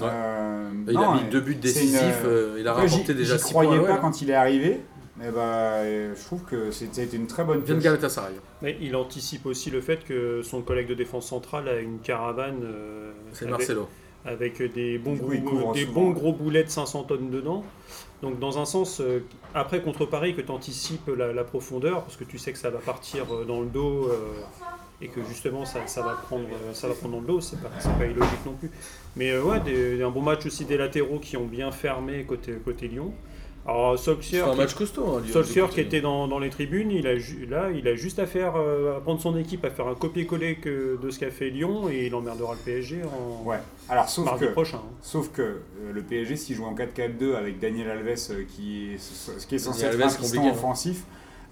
Ouais. 0.00 0.02
Euh, 0.04 0.70
Il 0.88 0.94
non, 0.94 1.10
a 1.10 1.14
mis 1.22 1.28
deux 1.30 1.40
buts 1.40 1.52
une, 1.52 1.60
décisifs, 1.60 2.22
euh, 2.24 2.56
il 2.58 2.66
a 2.66 2.72
rapporté 2.72 3.14
déjà 3.14 3.36
j'y 3.36 3.42
6 3.44 3.52
points. 3.52 3.62
croyais 3.64 3.80
à 3.80 3.86
pas 3.86 3.92
l'OL. 3.92 4.00
quand 4.00 4.22
il 4.22 4.30
est 4.30 4.34
arrivé. 4.34 4.80
Mais 5.16 5.30
bah, 5.30 5.84
je 5.84 6.24
trouve 6.24 6.42
que 6.42 6.70
c'était 6.72 7.04
une 7.06 7.26
très 7.28 7.44
bonne 7.44 7.60
vient 7.60 7.76
de. 7.76 7.80
Galatasaray. 7.80 8.34
Mais 8.62 8.76
il 8.80 8.96
anticipe 8.96 9.46
aussi 9.46 9.70
le 9.70 9.80
fait 9.80 10.04
que 10.04 10.42
son 10.42 10.60
collègue 10.62 10.88
de 10.88 10.94
défense 10.94 11.28
centrale 11.28 11.68
a 11.68 11.78
une 11.78 12.00
caravane 12.00 12.62
euh, 12.64 13.12
C'est 13.32 13.44
avec, 13.44 13.58
Marcelo. 13.58 13.88
avec 14.24 14.60
des, 14.72 14.98
bons 14.98 15.16
coup, 15.16 15.26
gros, 15.38 15.72
des 15.72 15.84
souvent, 15.84 16.00
bons 16.02 16.10
gros 16.10 16.32
boulets 16.32 16.64
de 16.64 16.68
500 16.70 17.04
tonnes 17.04 17.30
dedans. 17.30 17.64
Donc 18.22 18.40
dans 18.40 18.58
un 18.58 18.64
sens, 18.64 19.00
euh, 19.00 19.20
après 19.54 19.82
contre 19.82 20.04
Paris, 20.06 20.34
que 20.34 20.40
tu 20.40 20.50
anticipes 20.50 21.08
la, 21.16 21.32
la 21.32 21.44
profondeur, 21.44 22.02
parce 22.02 22.16
que 22.16 22.24
tu 22.24 22.38
sais 22.38 22.52
que 22.52 22.58
ça 22.58 22.70
va 22.70 22.78
partir 22.78 23.32
euh, 23.32 23.44
dans 23.44 23.60
le 23.60 23.66
dos 23.68 24.08
euh, 24.08 24.16
et 25.00 25.08
que 25.08 25.22
justement 25.28 25.64
ça, 25.64 25.86
ça 25.86 26.02
va 26.02 26.14
prendre, 26.14 26.48
ça 26.72 26.88
va 26.88 26.94
prendre 26.94 27.14
dans 27.14 27.20
le 27.20 27.26
dos, 27.26 27.40
c'est 27.40 27.60
pas, 27.60 27.68
pas 27.68 28.06
illogique 28.06 28.46
non 28.46 28.54
plus. 28.54 28.70
Mais 29.14 29.30
euh, 29.30 29.42
ouais, 29.44 29.60
des- 29.60 30.02
un 30.02 30.10
bon 30.10 30.22
match 30.22 30.44
aussi 30.46 30.64
des 30.64 30.76
latéraux 30.76 31.20
qui 31.20 31.36
ont 31.36 31.46
bien 31.46 31.70
fermé 31.70 32.24
côté, 32.24 32.54
côté 32.64 32.88
Lyon. 32.88 33.12
Alors 33.66 33.98
C'est 33.98 34.04
Solskjaer, 34.04 34.42
un 34.46 34.50
qui- 34.52 34.56
match 34.58 34.74
costaud. 34.74 35.04
hein, 35.16 35.20
Lyon, 35.24 35.32
Solskjaer 35.32 35.70
qui 35.70 35.80
était 35.80 36.02
dans, 36.02 36.28
dans 36.28 36.38
les 36.38 36.50
tribunes, 36.50 36.90
il 36.90 37.06
a, 37.06 37.16
ju- 37.16 37.46
là, 37.46 37.70
il 37.70 37.88
a 37.88 37.94
juste 37.94 38.18
à 38.18 38.26
faire, 38.26 38.56
euh, 38.56 38.98
à 38.98 39.00
prendre 39.00 39.20
son 39.22 39.36
équipe, 39.38 39.64
à 39.64 39.70
faire 39.70 39.86
un 39.88 39.94
copier-coller 39.94 40.56
que- 40.56 40.98
de 41.02 41.10
ce 41.10 41.18
qu'a 41.18 41.30
fait 41.30 41.48
Lyon 41.48 41.88
et 41.88 42.06
il 42.06 42.14
emmerdera 42.14 42.52
le 42.52 42.58
PSG 42.58 43.00
en 43.04 43.48
Ouais. 43.48 43.56
Alors, 43.88 44.08
sauf 44.08 44.26
mardi 44.26 44.44
que, 44.46 44.50
prochain. 44.50 44.76
hein. 44.84 44.90
sauf 45.00 45.30
que 45.32 45.40
euh, 45.40 45.58
le 45.94 46.02
PSG, 46.02 46.36
s'il 46.36 46.56
joue 46.56 46.64
en 46.66 46.74
4-4-2 46.74 47.36
avec 47.36 47.58
Daniel 47.58 47.88
Alves, 47.90 48.18
euh, 48.32 48.44
qui 48.46 48.92
est, 48.94 48.98
ce 48.98 49.46
qui 49.46 49.54
est 49.54 49.58
censé 49.58 49.82
Daniel 49.84 50.00
être 50.00 50.06
un 50.06 50.08
Alves, 50.10 50.20
compliqué, 50.20 50.46
hein. 50.46 50.50
offensif, 50.52 51.04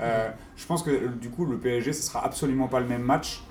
euh, 0.03 0.29
je 0.57 0.67
pense 0.67 0.83
que 0.83 1.07
du 1.09 1.31
coup, 1.31 1.47
le 1.47 1.57
PSG, 1.57 1.95
ce 1.95 2.03
sera 2.03 2.25
absolument 2.27 2.69
pas 2.69 2.81
le 2.81 2.87
même 2.87 3.03
match. 3.03 3.43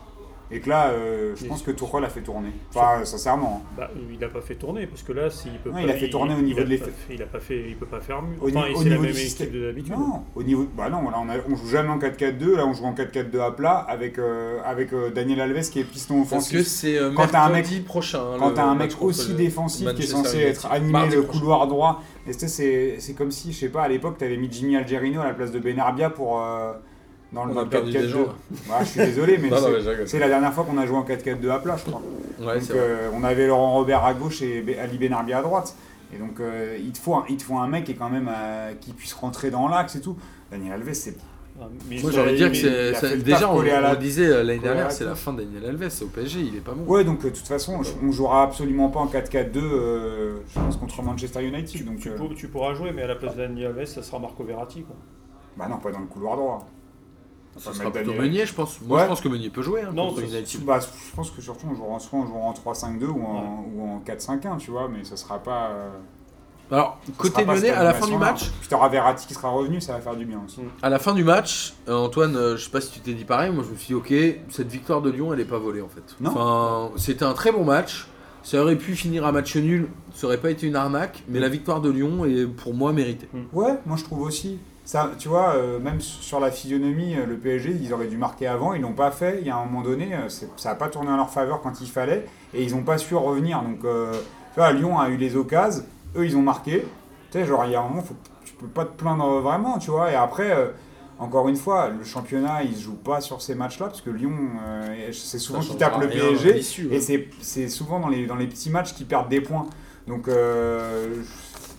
Et 0.54 0.60
que 0.60 0.70
là, 0.70 0.90
euh, 0.90 1.34
je 1.36 1.46
pense 1.46 1.62
que 1.62 1.72
Tourelle 1.72 2.04
a 2.04 2.10
fait 2.10 2.22
tourner. 2.22 2.50
Enfin, 2.76 3.06
sincèrement. 3.06 3.64
hein. 3.64 3.70
Bah, 3.78 3.90
il 4.12 4.20
n'a 4.20 4.28
pas 4.28 4.42
fait 4.42 4.56
tourner 4.56 4.86
parce 4.86 5.02
que 5.02 5.14
là, 5.14 5.30
s'il 5.30 5.54
peut 5.60 5.70
Non, 5.70 5.76
pas, 5.78 5.82
il 5.84 5.90
a 5.90 5.94
fait 5.94 6.10
tourner 6.10 6.34
au 6.36 6.42
niveau 6.42 6.60
il 6.60 6.62
a 6.62 6.66
de 6.66 6.70
l'effet. 6.70 6.92
Il 7.10 7.22
a 7.22 7.26
pas 7.26 7.40
fait, 7.40 7.70
il 7.70 7.76
peut 7.78 7.86
pas 7.86 8.02
faire 8.02 8.22
mieux. 8.22 8.36
Au 8.42 8.50
Enfin, 8.50 8.66
c'est 8.76 8.84
la 8.84 8.90
niveau 8.90 9.02
même 9.04 9.12
du 9.14 9.18
équipe 9.18 9.28
système- 9.30 9.52
de 9.52 9.66
d'habitude. 9.66 9.94
Non, 9.94 10.24
au 10.36 10.44
niveau, 10.44 10.68
bah 10.76 10.90
non, 10.90 11.10
là, 11.10 11.18
on, 11.24 11.30
a- 11.30 11.38
on 11.50 11.56
joue 11.56 11.68
jamais 11.68 11.90
en 11.90 12.00
4-4-2. 12.00 12.56
Là, 12.58 12.66
on 12.66 12.74
joue 12.74 12.84
en 12.86 12.94
4-4-2 12.94 13.40
à 13.40 13.52
plat 13.52 13.78
avec, 13.78 14.20
euh, 14.20 14.60
avec 14.66 14.92
euh, 14.94 15.10
Daniel 15.10 15.40
Alves 15.42 15.70
qui 15.70 15.80
est 15.80 15.84
piston 15.84 16.20
Parce 16.20 16.32
offensif. 16.34 16.58
que 16.58 16.64
c'est 16.64 16.98
euh, 16.98 17.12
Quand 17.16 17.28
t'as 17.28 17.46
un 17.46 17.50
mercredi 17.50 17.80
prochain. 17.80 18.20
hein, 18.22 18.36
Quand 18.38 18.52
t'as 18.52 18.66
un 18.66 18.76
mec 18.76 18.92
aussi 19.02 19.34
défensif 19.36 19.88
qui 19.96 20.04
est 20.04 20.06
censé 20.06 20.38
être 20.40 20.66
animé 20.72 21.08
le 21.16 21.24
prochain. 21.24 21.40
couloir 21.40 21.68
droit, 21.68 22.04
c'est 22.30 23.16
comme 23.18 23.32
si, 23.32 23.52
je 23.54 23.58
sais 23.58 23.70
pas, 23.70 23.84
à 23.84 23.88
l'époque, 23.88 24.18
t'avais 24.18 24.38
mis 24.38 24.50
Jimmy 24.52 24.76
Algerino 24.76 25.22
à 25.22 25.26
la 25.26 25.34
place 25.34 25.52
de 25.52 25.60
Benarbia 25.60 26.10
pour. 26.10 26.42
Dans 27.34 27.46
le 27.46 27.52
On 27.52 27.56
dans 27.56 27.62
a 27.62 27.64
le 27.64 27.70
perdu 27.70 27.92
4-4-2. 27.92 28.02
des 28.02 28.10
gens. 28.10 28.20
là. 28.20 28.26
Ouais, 28.26 28.76
je 28.82 28.86
suis 28.90 29.00
désolé, 29.00 29.38
mais 29.38 29.50
c'est- 30.06 30.20
la 30.20 30.28
dernière 30.28 30.54
fois 30.54 30.64
qu'on 30.64 30.78
a 30.78 30.86
joué 30.86 30.98
en 30.98 31.04
4-4-2 31.04 31.50
à 31.50 31.60
plat, 31.60 31.78
je 31.78 31.90
crois. 31.90 32.02
Ouais, 32.40 32.60
donc 32.60 32.72
euh, 32.72 33.10
on 33.14 33.24
avait 33.24 33.48
Laurent 33.48 33.74
Robert 33.74 34.04
à 34.04 34.14
gauche 34.14 34.42
et 34.42 34.78
Ali 34.80 34.98
Benarbia 34.98 35.40
à 35.40 35.42
droite. 35.42 35.76
Et 36.14 36.18
donc 36.18 36.40
euh, 36.42 36.78
il, 36.80 36.92
te 36.92 36.98
faut 37.00 37.16
un, 37.16 37.24
il 37.30 37.38
te 37.38 37.44
faut 37.44 37.58
un 37.58 37.68
mec 37.68 37.86
qui, 37.86 37.92
est 37.94 37.96
quand 37.96 38.10
même, 38.10 38.30
euh, 38.30 38.74
qui 38.82 38.92
puisse 38.92 39.14
rentrer 39.14 39.50
dans 39.50 39.68
l'axe 39.70 39.96
et 39.96 40.02
tout. 40.02 40.18
Daniel 40.52 40.74
Alves, 40.74 40.94
c'est. 40.94 41.16
Ah, 41.62 41.66
mais 41.90 42.02
Moi 42.02 42.12
de 42.12 42.36
dire 42.36 42.50
que 42.50 42.56
c'est 42.96 43.18
déjà 43.24 43.50
on, 43.52 43.62
la- 43.62 43.90
on 43.90 43.92
le 43.92 43.98
disait 43.98 44.44
l'année 44.44 44.60
dernière 44.60 44.92
c'est 44.92 45.04
la 45.06 45.16
fin 45.16 45.32
de 45.32 45.44
Daniel 45.44 45.66
Alves 45.70 45.90
au 46.02 46.06
PSG 46.08 46.40
il 46.40 46.56
est 46.56 46.60
pas 46.62 46.72
bon. 46.74 46.92
Ouais, 46.92 47.04
donc 47.04 47.24
euh, 47.24 47.30
de 47.30 47.36
toute 47.36 47.48
façon, 47.48 47.84
je- 47.84 47.92
on 48.04 48.12
jouera 48.12 48.44
absolument 48.44 48.90
pas 48.90 49.00
en 49.00 49.08
4-4-2, 49.08 49.58
euh, 49.62 50.38
je 50.50 50.60
pense, 50.60 50.76
contre 50.78 51.02
Manchester 51.04 51.44
United. 51.46 51.86
Donc, 51.86 52.00
Tu, 52.00 52.10
euh, 52.10 52.16
pour- 52.16 52.34
tu 52.34 52.48
pourras 52.48 52.74
jouer, 52.74 52.92
mais 52.96 53.04
à 53.04 53.08
la 53.08 53.16
place 53.16 53.36
de 53.36 53.42
Daniel 53.42 53.68
Alves, 53.78 53.86
ça 53.86 54.02
sera 54.02 54.18
Marco 54.20 54.44
Verratti. 54.44 54.82
Quoi. 54.84 54.96
bah 55.58 55.68
non, 55.70 55.78
pas 55.78 55.92
dans 55.92 56.00
le 56.00 56.08
couloir 56.08 56.36
droit. 56.38 56.68
Pas 57.54 57.74
sera 57.74 57.92
plutôt 57.92 58.14
Meunier 58.14 58.46
je 58.46 58.54
pense. 58.54 58.80
Moi 58.82 58.98
Ouais. 58.98 59.04
je 59.04 59.10
pense 59.10 59.22
que 59.22 59.28
Meunier 59.28 59.50
peut 59.50 59.62
jouer 59.62 59.82
hein, 59.82 59.92
Non, 59.94 60.16
ça-. 60.16 60.22
Bah, 60.66 60.80
je 60.80 61.16
pense 61.16 61.32
que 61.32 61.42
surtout 61.42 61.68
on 61.72 61.76
jouera, 61.76 62.00
soit 62.00 62.20
on 62.20 62.26
jouera 62.26 62.40
en 62.48 62.54
3-5-2 62.54 63.06
ou 63.06 63.24
en, 63.26 63.66
ou 63.76 63.84
en 63.90 64.00
4-5-1, 64.06 64.58
tu 64.58 64.72
vois, 64.72 64.88
mais 64.88 65.04
ça 65.04 65.18
sera 65.18 65.40
pas. 65.40 65.70
euh, 65.72 65.90
Alors 66.72 67.00
ça 67.06 67.12
côté 67.18 67.44
lyonnais 67.44 67.70
à 67.70 67.84
la 67.84 67.94
fin 67.94 68.08
du 68.08 68.16
match, 68.18 68.50
Puis 68.62 68.70
t'auras 68.70 68.88
Verratti 68.88 69.28
qui 69.28 69.34
sera 69.34 69.50
revenu, 69.50 69.82
ça 69.82 69.94
va 69.94 70.00
faire 70.00 70.16
du 70.16 70.26
bien 70.26 70.42
aussi. 70.46 70.62
à 70.82 70.90
la 70.90 70.98
fin 71.00 71.14
du 71.14 71.24
match, 71.26 71.74
euh, 71.90 71.96
Antoine, 71.96 72.36
euh, 72.38 72.56
je 72.58 72.64
sais 72.64 72.72
pas 72.72 72.80
si 72.82 72.92
tu 72.92 73.00
t'es 73.02 73.14
dit 73.14 73.26
pareil, 73.26 73.52
moi 73.52 73.64
je 73.66 73.72
me 73.72 73.76
suis 73.76 73.88
dit 73.88 73.94
ok, 73.94 74.14
cette 74.50 74.70
victoire 74.70 75.02
de 75.02 75.10
Lyon 75.12 75.34
elle 75.34 75.42
est 75.42 75.46
pas 75.46 75.60
volée 75.60 75.82
en 75.82 75.90
fait. 75.90 76.16
Non. 76.22 76.30
Enfin, 76.30 76.92
c'était 76.98 77.26
un 77.26 77.34
très 77.34 77.52
bon 77.52 77.66
match. 77.66 78.08
Ça 78.44 78.60
aurait 78.60 78.76
pu 78.78 78.96
finir 78.96 79.24
à 79.26 79.32
match 79.32 79.56
nul, 79.56 79.88
ça 80.16 80.26
aurait 80.26 80.40
pas 80.40 80.50
été 80.50 80.66
une 80.66 80.76
arnaque, 80.76 81.22
mais 81.28 81.40
la 81.40 81.48
victoire 81.48 81.80
de 81.80 81.92
Lyon 81.92 82.26
est 82.26 82.48
pour 82.48 82.74
moi 82.74 82.92
méritée. 82.92 83.30
Ouais, 83.54 83.78
moi 83.86 83.98
je 83.98 84.04
trouve 84.04 84.22
aussi. 84.22 84.58
Ça, 84.84 85.12
tu 85.18 85.28
vois, 85.28 85.54
euh, 85.56 85.80
même 85.80 86.02
sur 86.02 86.40
la 86.40 86.50
physionomie, 86.50 87.16
euh, 87.16 87.26
le 87.26 87.38
PSG, 87.38 87.78
ils 87.82 87.94
auraient 87.94 88.08
dû 88.08 88.18
marquer 88.18 88.48
avant, 88.48 88.74
ils 88.74 88.82
l'ont 88.82 88.94
pas 88.94 89.12
fait. 89.12 89.38
Il 89.42 89.48
y 89.48 89.50
a 89.52 89.56
un 89.56 89.66
moment 89.66 89.84
donné, 89.84 90.14
euh, 90.14 90.28
ça 90.28 90.70
n'a 90.70 90.76
pas 90.76 90.90
tourné 90.90 91.12
en 91.12 91.18
leur 91.18 91.30
faveur 91.30 91.62
quand 91.62 91.82
il 91.82 91.88
fallait, 91.88 92.26
et 92.54 92.64
ils 92.64 92.76
n'ont 92.76 92.84
pas 92.84 92.98
su 92.98 93.16
revenir. 93.16 93.62
Donc, 93.62 93.86
euh, 93.86 94.12
tu 94.54 94.60
vois, 94.60 94.72
Lyon 94.74 95.00
a 95.00 95.10
eu 95.10 95.18
les 95.18 95.36
occasions, 95.36 95.84
eux 96.16 96.26
ils 96.26 96.36
ont 96.36 96.42
marqué. 96.42 96.86
Tu 97.32 97.38
sais, 97.38 97.46
genre, 97.46 97.64
il 97.66 97.72
y 97.72 97.76
a 97.76 97.82
un 97.82 97.88
moment, 97.88 98.02
faut, 98.02 98.16
tu 98.44 98.54
peux 98.54 98.68
pas 98.68 98.86
te 98.86 98.98
plaindre 98.98 99.40
vraiment, 99.40 99.78
tu 99.78 99.92
vois. 99.92 100.12
Et 100.12 100.16
après, 100.16 100.52
euh, 100.52 100.70
encore 101.20 101.48
une 101.48 101.56
fois, 101.56 101.90
le 101.90 102.04
championnat, 102.04 102.64
il 102.64 102.76
se 102.76 102.82
joue 102.82 102.96
pas 102.96 103.22
sur 103.22 103.42
ces 103.42 103.54
matchs-là, 103.54 103.86
parce 103.86 104.02
que 104.02 104.10
Lyon, 104.10 104.34
c'est 105.14 105.38
souvent 105.38 105.62
Ça 105.62 105.70
qu'ils 105.70 105.78
tapent 105.78 106.02
le 106.02 106.10
PSG, 106.10 106.54
l'issue, 106.54 106.90
et 106.92 106.98
hein. 106.98 107.20
c'est 107.40 107.70
souvent 107.70 108.00
dans 108.00 108.10
les, 108.10 108.26
dans 108.26 108.36
les 108.36 108.48
petits 108.48 108.72
matchs 108.72 108.94
qu'ils 108.96 109.06
perdent 109.06 109.30
des 109.30 109.42
points. 109.42 109.68
Donc, 110.08 110.28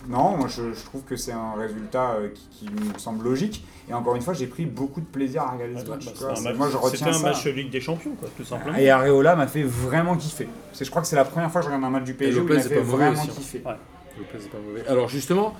non, 0.07 0.37
moi 0.37 0.47
je, 0.47 0.73
je 0.73 0.83
trouve 0.85 1.01
que 1.03 1.15
c'est 1.15 1.31
un 1.31 1.53
résultat 1.57 2.11
euh, 2.11 2.29
qui, 2.33 2.65
qui 2.65 2.73
me 2.73 2.97
semble 2.99 3.23
logique. 3.23 3.65
Et 3.89 3.93
encore 3.93 4.15
une 4.15 4.21
fois, 4.21 4.33
j'ai 4.33 4.47
pris 4.47 4.65
beaucoup 4.65 5.01
de 5.01 5.05
plaisir 5.05 5.41
à 5.43 5.51
regarder 5.51 5.77
ce 5.79 5.85
Bah, 5.85 5.95
match. 5.95 6.07
un 6.07 6.35
C'est- 6.35 6.43
match- 6.43 6.55
moi 6.55 6.67
je 6.67 6.71
C'était 6.73 6.85
retiens 6.85 7.07
un 7.07 7.13
ça. 7.13 7.27
match 7.29 7.45
Ligue 7.45 7.69
des 7.69 7.81
Champions, 7.81 8.11
quoi, 8.19 8.29
tout 8.35 8.43
simplement. 8.43 8.77
Et 8.77 8.89
Areola 8.89 9.35
m'a 9.35 9.47
fait 9.47 9.63
vraiment 9.63 10.15
kiffer. 10.15 10.47
C'est- 10.73 10.85
Je 10.85 10.89
crois 10.89 11.01
que 11.01 11.07
c'est 11.07 11.15
la 11.15 11.25
première 11.25 11.51
fois 11.51 11.61
que 11.61 11.65
je 11.67 11.73
regarde 11.73 11.85
un 11.85 11.89
match 11.89 12.03
du 12.05 12.13
PSG 12.13 12.39
où 12.39 12.43
il 12.43 12.47
Lopez 12.47 12.53
m'a 12.55 12.59
est 12.59 12.69
fait 12.69 12.75
pas 12.75 12.81
mauvais 12.83 12.97
vraiment 13.05 13.21
aussi, 13.21 13.29
hein. 13.29 13.33
kiffer. 13.35 13.61
Ouais. 13.65 13.75
Lopez 14.17 14.37
est 14.45 14.49
pas 14.49 14.57
mauvais. 14.65 14.87
Alors 14.87 15.09
justement, 15.09 15.55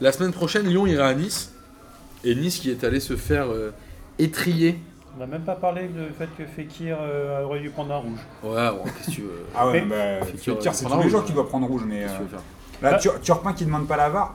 la 0.00 0.12
semaine 0.12 0.32
prochaine, 0.32 0.66
Lyon 0.66 0.86
ira 0.86 1.06
à 1.08 1.14
Nice. 1.14 1.52
Et 2.24 2.34
Nice 2.34 2.58
qui 2.58 2.70
est 2.70 2.82
allé 2.84 2.98
se 3.00 3.14
faire 3.16 3.48
euh, 3.50 3.72
étrier. 4.18 4.78
On 5.16 5.20
n'a 5.20 5.26
même 5.26 5.42
pas 5.42 5.54
parlé 5.56 5.88
du 5.88 6.00
fait 6.16 6.28
que 6.36 6.44
Fekir 6.44 6.96
euh, 7.00 7.42
aurait 7.44 7.60
dû 7.60 7.70
prendre 7.70 7.92
un 7.94 7.98
rouge. 7.98 8.18
Ouais, 8.44 8.70
bon, 8.70 8.84
qu'est-ce 8.84 9.06
que 9.06 9.10
tu 9.12 9.20
veux 9.22 9.44
Ah 9.56 9.66
ouais, 9.68 9.82
Mais- 9.82 10.18
bah, 10.20 10.26
Fekir, 10.26 10.54
Fekir, 10.56 10.74
c'est 10.74 10.84
tous 10.84 10.92
un 10.92 11.02
les 11.02 11.08
jours 11.10 11.24
qu'il 11.24 11.34
doit 11.34 11.48
prendre 11.48 11.66
rouge. 11.66 11.82
Mais 11.86 12.04
euh, 12.04 12.08
là, 12.82 12.92
Bah- 12.92 12.98
Tur- 12.98 13.20
Turpin 13.20 13.52
qui 13.52 13.64
demande 13.64 13.86
pas 13.86 13.96
la 13.96 14.08
VAR. 14.08 14.34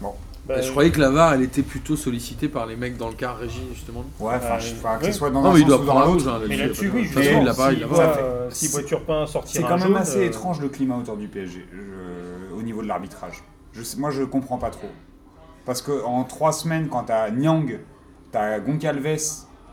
Bon, 0.00 0.14
Bah, 0.46 0.60
je 0.60 0.70
croyais 0.70 0.90
que 0.90 1.00
la 1.00 1.10
VAR, 1.10 1.34
elle 1.34 1.42
était 1.42 1.62
plutôt 1.62 1.96
sollicitée 1.96 2.48
par 2.48 2.66
les 2.66 2.74
mecs 2.76 2.96
dans 2.96 3.08
le 3.08 3.14
car 3.14 3.36
régie, 3.38 3.62
justement. 3.72 4.04
Ouais, 4.18 4.34
enfin, 4.36 4.56
enfin, 4.56 4.96
que 4.98 5.04
ouais. 5.04 5.12
ce 5.12 5.18
soit 5.18 5.30
dans 5.30 5.42
Non, 5.42 5.50
un 5.50 5.52
mais 5.54 5.60
il 5.60 5.62
sens 5.62 5.68
doit 5.68 5.78
ou 5.78 5.84
prendre 5.84 6.00
dans 6.00 6.06
un 6.06 6.12
l'autre. 6.12 6.24
rouge. 6.30 6.42
hein, 6.42 6.46
Mais 6.48 6.56
là-dessus, 6.56 6.90
oui, 6.94 7.02
de- 7.02 7.06
je 7.22 7.30
il 7.38 7.44
l'a 7.44 7.54
pas, 7.54 7.70
il 7.70 7.74
s'il 7.74 7.80
l'a 7.82 7.86
voit, 7.86 8.04
euh, 8.18 8.48
voit 8.72 8.82
Turpin 8.82 9.26
sortir 9.26 9.52
C'est 9.60 9.62
quand 9.68 9.78
même 9.78 9.96
assez 9.96 10.18
euh, 10.18 10.26
étrange 10.26 10.60
le 10.60 10.68
climat 10.68 10.96
autour 10.96 11.16
du 11.16 11.28
PSG 11.28 11.66
euh, 11.74 12.48
au 12.58 12.62
niveau 12.62 12.82
de 12.82 12.88
l'arbitrage. 12.88 13.42
Moi, 13.98 14.10
je 14.10 14.22
comprends 14.24 14.58
pas 14.58 14.70
trop. 14.70 14.88
Parce 15.66 15.82
que 15.82 16.04
en 16.04 16.24
trois 16.24 16.52
semaines, 16.52 16.88
quand 16.88 17.04
t'as 17.04 17.30
Nyang, 17.30 17.78
t'as 18.32 18.58
Goncalves, 18.60 19.20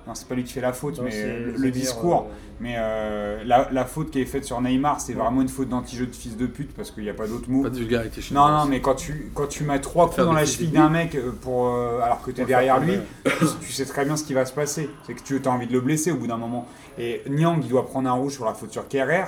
non, 0.07 0.15
c'est 0.15 0.27
pas 0.27 0.35
lui 0.35 0.43
qui 0.45 0.53
fait 0.53 0.61
la 0.61 0.71
faute, 0.73 0.97
non, 0.97 1.03
mais 1.03 1.11
c'est- 1.11 1.37
le, 1.57 1.69
discours. 1.71 2.27
euh, 2.29 2.33
Mais 2.59 2.75
euh, 2.77 3.43
la, 3.45 3.67
la 3.71 3.85
faute 3.85 4.09
qui 4.09 4.19
est 4.21 4.25
faite 4.25 4.43
sur 4.45 4.59
Neymar, 4.61 4.99
c'est 5.01 5.13
Ouais. 5.13 5.21
vraiment 5.21 5.41
une 5.41 5.49
faute 5.49 5.69
d'anti-jeu 5.69 6.07
de 6.07 6.15
fils 6.15 6.35
de 6.37 6.47
pute 6.47 6.73
parce 6.73 6.89
qu'il 6.91 7.03
n'y 7.03 7.09
a 7.09 7.13
pas 7.13 7.27
d'autre 7.27 7.49
mot. 7.49 7.61
Pas 7.61 7.69
de 7.69 7.77
vulgarité 7.77 8.19
chez 8.21 8.33
Non, 8.33 8.47
non, 8.47 8.65
mais 8.65 8.81
quand 8.81 8.95
tu, 8.95 9.29
quand 9.35 9.45
tu 9.47 9.63
mets 9.63 9.79
trois 9.79 10.05
coups 10.09 10.25
dans 10.25 10.33
la 10.33 10.45
cheville 10.45 10.69
d'un 10.71 10.89
mec 10.89 11.13
euh, 11.13 11.31
pour, 11.41 11.67
euh, 11.67 11.99
alors 12.01 12.21
que 12.21 12.31
tu 12.31 12.37
es 12.37 12.43
Pour 12.43 12.47
derrière 12.47 12.79
lui, 12.79 12.93
tu 13.61 13.71
sais 13.71 13.85
très 13.85 14.05
bien 14.05 14.15
ce 14.17 14.23
qui 14.23 14.33
va 14.33 14.45
se 14.45 14.53
passer. 14.53 14.89
C'est 15.05 15.13
que 15.13 15.21
tu 15.21 15.39
as 15.45 15.51
envie 15.51 15.67
de 15.67 15.73
le 15.73 15.81
blesser 15.81 16.11
au 16.11 16.15
bout 16.15 16.27
d'un 16.27 16.37
moment. 16.37 16.67
Et 16.97 17.21
Nyang, 17.29 17.59
il 17.61 17.67
doit 17.69 17.85
prendre 17.85 18.09
un 18.09 18.13
rouge 18.13 18.33
sur 18.33 18.45
la 18.45 18.53
faute 18.55 18.71
sur 18.71 18.87
Kerrer. 18.87 19.25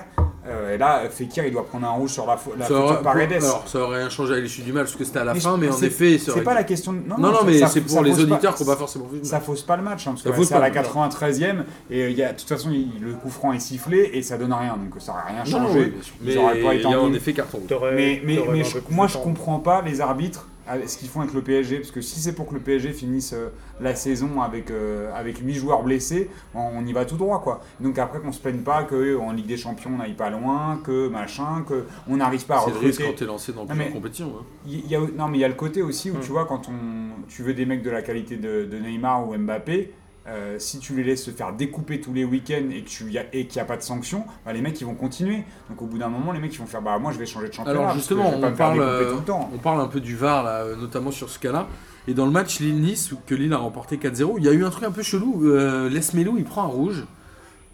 Euh, 0.48 0.74
et 0.74 0.78
là, 0.78 1.02
Fekir, 1.10 1.46
il 1.46 1.52
doit 1.52 1.66
prendre 1.66 1.86
un 1.88 1.92
rouge 1.92 2.12
sur 2.12 2.26
la, 2.26 2.38
faute- 2.38 2.58
la 2.58 2.66
Ça 2.66 2.74
aurait, 2.74 3.02
Paredes. 3.02 3.34
alors, 3.34 3.64
ça 3.68 3.80
aurait 3.80 3.98
rien 4.00 4.10
changé 4.10 4.34
à 4.36 4.40
l'issue 4.40 4.62
du 4.62 4.72
match 4.74 4.86
parce 4.86 4.96
que 4.96 5.04
c'était 5.04 5.20
à 5.20 5.24
la 5.26 5.34
Mais 5.34 5.40
fin, 5.40 5.56
je- 5.56 5.62
mais 5.62 5.70
en 5.70 5.82
effet, 5.82 6.18
ça 6.18 6.26
C'est 6.26 6.32
aurait 6.32 6.42
pas 6.44 6.54
la 6.54 6.64
question. 6.64 6.94
de- 6.94 7.00
Non, 7.08 7.18
non, 7.18 7.34
ça- 7.36 7.44
mais 7.46 7.60
c'est 7.68 7.82
pour 7.82 7.92
ça 7.92 8.02
les 8.02 8.20
auditeurs 8.20 8.56
n'ont 8.60 8.66
pas 8.66 8.76
forcément 8.76 9.06
vu. 9.12 9.20
Ça 9.24 9.40
fausse 9.40 9.62
pas 9.64 9.78
le 9.78 9.84
match, 9.84 10.08
hein, 10.08 10.12
parce 10.12 10.24
Ça 10.24 10.30
que 10.30 10.36
fausse 10.36 10.48
c'est 10.48 10.56
à 10.56 10.60
la 10.60 10.68
pas, 10.72 10.72
93e, 10.76 11.66
et 11.92 12.10
il 12.10 12.18
y 12.18 12.24
a, 12.24 12.32
de 12.34 12.38
toute 12.40 12.48
façon, 12.50 12.70
il- 12.72 12.92
le 13.02 13.14
coup 13.14 13.30
franc 13.30 13.54
est 13.54 13.60
sifflé, 13.60 14.12
et 14.14 14.22
ça 14.22 14.38
donne 14.38 14.54
rien, 14.54 14.78
donc 14.78 15.00
ça 15.02 15.12
n'aurait 15.14 15.24
rien 15.34 15.44
Non, 15.60 15.68
changé. 15.68 15.80
oui, 15.96 16.04
sûr. 16.04 16.14
Ils 16.22 16.28
Mais 16.28 16.38
auraient 16.38 16.62
pas 16.62 16.74
il 16.74 16.80
été 16.82 16.90
y 16.90 16.94
a 16.94 17.02
en 17.02 17.14
effet 17.14 17.34
carton. 17.34 17.62
Mais, 17.94 18.22
mais, 18.26 18.40
mais 18.52 18.64
moi, 18.90 19.08
je 19.08 19.18
comprends 19.18 19.60
pas 19.60 19.82
les 19.82 20.02
arbitres, 20.02 20.48
ce 20.88 20.98
qu'ils 20.98 21.08
font 21.10 21.22
avec 21.22 21.34
le 21.34 21.42
PSG, 21.42 21.78
parce 21.78 21.92
que 21.92 22.02
si 22.02 22.20
c'est 22.20 22.34
pour 22.34 22.48
que 22.48 22.54
le 22.54 22.60
PSG 22.60 22.94
finisse 22.94 23.34
euh, 23.34 23.50
la 23.82 23.96
saison 23.96 24.42
avec, 24.42 24.70
euh, 24.72 25.12
avec 25.16 25.38
8 25.40 25.54
joueurs 25.56 25.84
blessés, 25.84 26.30
on, 26.54 26.86
y 26.86 26.94
va 26.94 27.06
tout 27.06 27.18
droit, 27.18 27.42
quoi. 27.42 27.62
Donc 27.80 27.98
après, 27.98 28.20
qu'on 28.20 28.32
se 28.32 28.40
plaigne 28.40 28.60
pas 28.62 28.84
qu'en 28.84 29.32
Ligue 29.32 29.48
des 29.48 29.58
Champions, 29.58 29.92
on 29.96 29.98
n'aille 29.98 30.14
pas 30.14 30.30
loin, 30.30 30.80
que 30.84 31.08
machin, 31.08 31.64
qu'on 31.68 32.18
n'arrive 32.18 32.46
pas 32.46 32.58
à 32.58 32.62
C'est 32.66 32.72
le 32.72 32.78
risque 32.78 33.00
recruter. 33.00 33.04
quand 33.12 33.18
t'es 33.20 33.26
lancé 33.26 33.54
dans 33.54 33.66
plusieurs 33.66 33.92
compétitions. 33.94 34.34
hein. 34.40 35.08
Non, 35.18 35.28
mais 35.28 35.38
il 35.38 35.42
y 35.42 35.46
a 35.46 35.48
le 35.48 35.54
côté 35.56 35.82
aussi 35.82 36.12
où 36.12 36.16
Hmm. 36.16 36.22
tu 36.22 36.32
vois, 36.32 36.46
quand 36.46 36.68
on, 36.70 37.22
tu 37.28 37.44
veux 37.44 37.54
des 37.54 37.66
mecs 37.66 37.82
de 37.84 37.90
la 37.90 38.02
qualité 38.02 38.38
de, 38.38 38.66
de 38.66 38.78
Neymar 38.78 39.28
ou 39.28 39.36
Mbappé, 39.38 39.94
euh, 40.30 40.58
si 40.60 40.80
tu 40.80 40.96
les 40.96 41.04
laisses 41.04 41.24
se 41.24 41.32
faire 41.32 41.54
découper 41.54 42.00
tous 42.00 42.14
les 42.14 42.24
week-ends 42.24 42.70
et 42.72 42.84
que 42.84 42.88
tu 42.90 43.12
y 43.12 43.18
a- 43.18 43.26
et 43.34 43.48
qu'il 43.48 43.56
n'y 43.60 43.62
a 43.62 43.66
pas 43.66 43.78
de 43.78 43.82
sanction, 43.82 44.24
bah, 44.46 44.54
les 44.54 44.62
mecs 44.62 44.80
ils 44.80 44.86
vont 44.86 44.96
continuer. 44.96 45.44
Donc 45.70 45.82
au 45.82 45.86
bout 45.86 45.98
d'un 45.98 46.10
moment, 46.10 46.32
les 46.32 46.40
mecs 46.40 46.54
ils 46.54 46.60
vont 46.60 46.66
faire 46.66 46.82
bah 46.82 46.98
moi 47.00 47.12
je 47.12 47.18
vais 47.20 47.26
changer 47.26 47.48
de 47.50 47.54
championnat. 47.54 47.72
Alors 47.80 47.84
parce 47.94 47.96
que 47.96 48.00
justement, 48.00 48.30
je 48.32 48.36
vais 48.36 48.42
pas 48.42 48.48
on 48.48 48.52
me 48.52 48.56
parle, 48.58 48.80
euh, 48.82 49.12
tout 49.12 49.18
le 49.20 49.24
temps. 49.26 49.50
on 49.54 49.58
parle 49.58 49.82
un 49.82 49.88
peu 49.88 50.00
du 50.00 50.16
VAR, 50.16 50.44
là, 50.44 50.62
euh, 50.64 50.76
notamment 50.76 51.12
sur 51.12 51.30
ce 51.30 51.40
cas-là. 51.40 51.68
Et 52.08 52.14
dans 52.14 52.26
le 52.26 52.32
match 52.32 52.60
Lille-Nice, 52.60 53.12
où- 53.12 53.20
que 53.26 53.36
Lille 53.36 53.54
a 53.54 53.58
remporté 53.58 53.98
4-0, 53.98 54.36
il 54.38 54.46
y 54.46 54.48
a 54.50 54.52
eu 54.54 54.64
un 54.66 54.70
truc 54.70 54.86
un 54.86 54.92
peu 54.92 55.04
chelou. 55.04 55.46
Euh, 55.48 55.90
Lesmelou, 55.90 56.38
il 56.38 56.44
prend 56.46 56.64
un 56.64 56.68
rouge. 56.68 57.04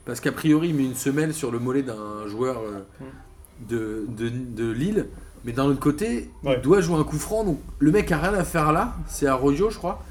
Parce 0.05 0.19
qu'a 0.19 0.31
priori, 0.31 0.69
il 0.69 0.75
met 0.75 0.83
une 0.83 0.95
semelle 0.95 1.33
sur 1.33 1.51
le 1.51 1.57
mollet 1.59 1.81
d'un 1.83 2.27
joueur 2.27 2.57
euh, 2.59 2.81
de, 3.69 4.05
de, 4.09 4.29
de 4.29 4.69
Lille. 4.71 5.07
Mais 5.45 5.51
d'un 5.51 5.65
autre 5.65 5.79
côté, 5.79 6.29
Ouais. 6.43 6.55
il 6.57 6.61
doit 6.61 6.81
jouer 6.81 6.97
un 6.99 7.03
coup 7.03 7.17
franc. 7.19 7.43
Donc 7.43 7.59
le 7.79 7.91
mec 7.91 8.11
a 8.11 8.17
rien 8.17 8.33
à 8.33 8.43
faire 8.43 8.71
là. 8.71 8.95
C'est 9.07 9.27
Arroyo, 9.27 9.69
je 9.69 9.77
crois. 9.77 10.03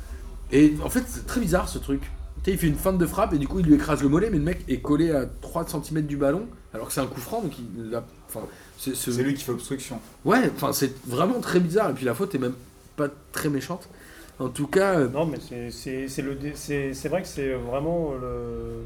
Et 0.52 0.74
en 0.84 0.90
fait, 0.90 1.04
c'est 1.06 1.26
très 1.26 1.40
bizarre 1.40 1.68
ce 1.68 1.78
truc. 1.78 2.02
Tu 2.44 2.50
sais, 2.50 2.56
il 2.56 2.58
fait 2.58 2.66
une 2.68 2.76
feinte 2.76 2.98
de 2.98 3.06
frappe 3.06 3.32
et 3.32 3.38
du 3.38 3.48
coup, 3.48 3.58
il 3.60 3.66
lui 3.66 3.74
écrase 3.74 4.02
le 4.02 4.08
mollet. 4.08 4.28
Mais 4.30 4.36
le 4.38 4.44
mec 4.44 4.60
est 4.68 4.80
collé 4.80 5.10
à 5.10 5.26
3 5.40 5.66
cm 5.66 6.02
du 6.02 6.16
ballon. 6.16 6.46
Alors 6.74 6.88
que 6.88 6.92
c'est 6.92 7.00
un 7.00 7.06
coup 7.06 7.20
franc. 7.20 7.40
Donc 7.40 7.52
il 7.58 7.94
a. 7.94 8.04
Enfin, 8.28 8.40
c'est- 8.78 8.94
ce- 8.94 9.10
C'est 9.12 9.22
lui 9.22 9.34
qui 9.34 9.42
fait 9.42 9.52
obstruction. 9.52 9.98
Ouais, 10.24 10.50
enfin 10.54 10.72
c'est 10.72 10.92
vraiment 11.06 11.40
très 11.40 11.58
bizarre. 11.60 11.90
Et 11.90 11.94
puis 11.94 12.04
la 12.04 12.14
faute 12.14 12.34
est 12.34 12.38
même 12.38 12.54
pas 12.96 13.08
très 13.32 13.48
méchante. 13.48 13.88
En 14.38 14.48
tout 14.48 14.66
cas, 14.66 14.98
euh, 14.98 15.08
Non, 15.08 15.26
mais 15.26 15.38
c'est- 15.40 15.70
c'est 15.70 16.08
c'est 16.08 16.22
le 16.22 16.34
dé- 16.34 16.52
c'est 16.54 16.92
c'est 16.92 17.08
vrai 17.08 17.22
que 17.22 17.28
c'est 17.28 17.52
vraiment 17.54 18.12
le, 18.20 18.82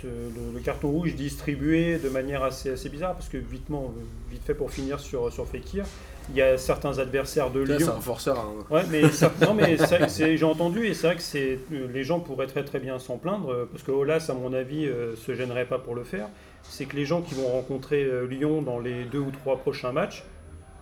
ce- 0.00 0.06
le, 0.06 0.54
le 0.54 0.60
carton 0.60 0.88
rouge 0.90 1.14
distribué 1.16 1.98
de 1.98 2.08
manière 2.08 2.42
assez, 2.44 2.70
assez 2.70 2.88
bizarre 2.88 3.14
parce 3.14 3.28
que 3.28 3.36
vitement, 3.38 3.92
vite 4.30 4.42
fait 4.46 4.54
pour 4.54 4.70
finir 4.70 5.00
sur, 5.00 5.32
sur 5.32 5.46
Fekir, 5.48 5.84
il 6.30 6.36
y 6.36 6.42
a 6.42 6.58
certains 6.58 6.98
adversaires 6.98 7.50
de 7.50 7.60
là, 7.60 7.76
c'est 7.78 7.84
Lyon. 7.84 7.94
un 7.98 8.00
forceur. 8.00 8.38
hein. 8.38 8.64
Ouais, 8.70 8.82
mais, 8.90 9.08
ça- 9.10 9.32
non, 9.42 9.54
mais 9.54 9.76
ça- 9.76 10.08
c'est- 10.08 10.36
j'ai 10.36 10.44
entendu 10.44 10.86
et 10.86 10.94
c'est 10.94 11.06
vrai 11.06 11.16
que 11.16 11.22
c'est 11.22 11.58
euh, 11.72 11.86
les 11.92 12.02
gens 12.04 12.20
pourraient 12.20 12.46
très 12.48 12.64
très 12.64 12.78
bien 12.80 12.98
s'en 12.98 13.16
plaindre 13.18 13.50
euh, 13.52 13.68
parce 13.70 13.82
que 13.84 13.92
Olas, 13.92 14.26
à 14.28 14.34
mon 14.34 14.52
avis, 14.52 14.86
euh, 14.86 15.14
se 15.16 15.34
gênerait 15.34 15.66
pas 15.66 15.78
pour 15.78 15.94
le 15.94 16.04
faire. 16.04 16.28
C'est 16.62 16.86
que 16.86 16.96
les 16.96 17.04
gens 17.04 17.22
qui 17.22 17.34
vont 17.34 17.46
rencontrer 17.48 18.02
euh, 18.04 18.26
Lyon 18.26 18.60
dans 18.62 18.80
les 18.80 19.04
deux 19.04 19.20
ou 19.20 19.30
trois 19.30 19.56
prochains 19.58 19.92
matchs, 19.92 20.24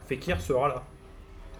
Fekir 0.08 0.40
sera 0.40 0.68
là. 0.68 0.82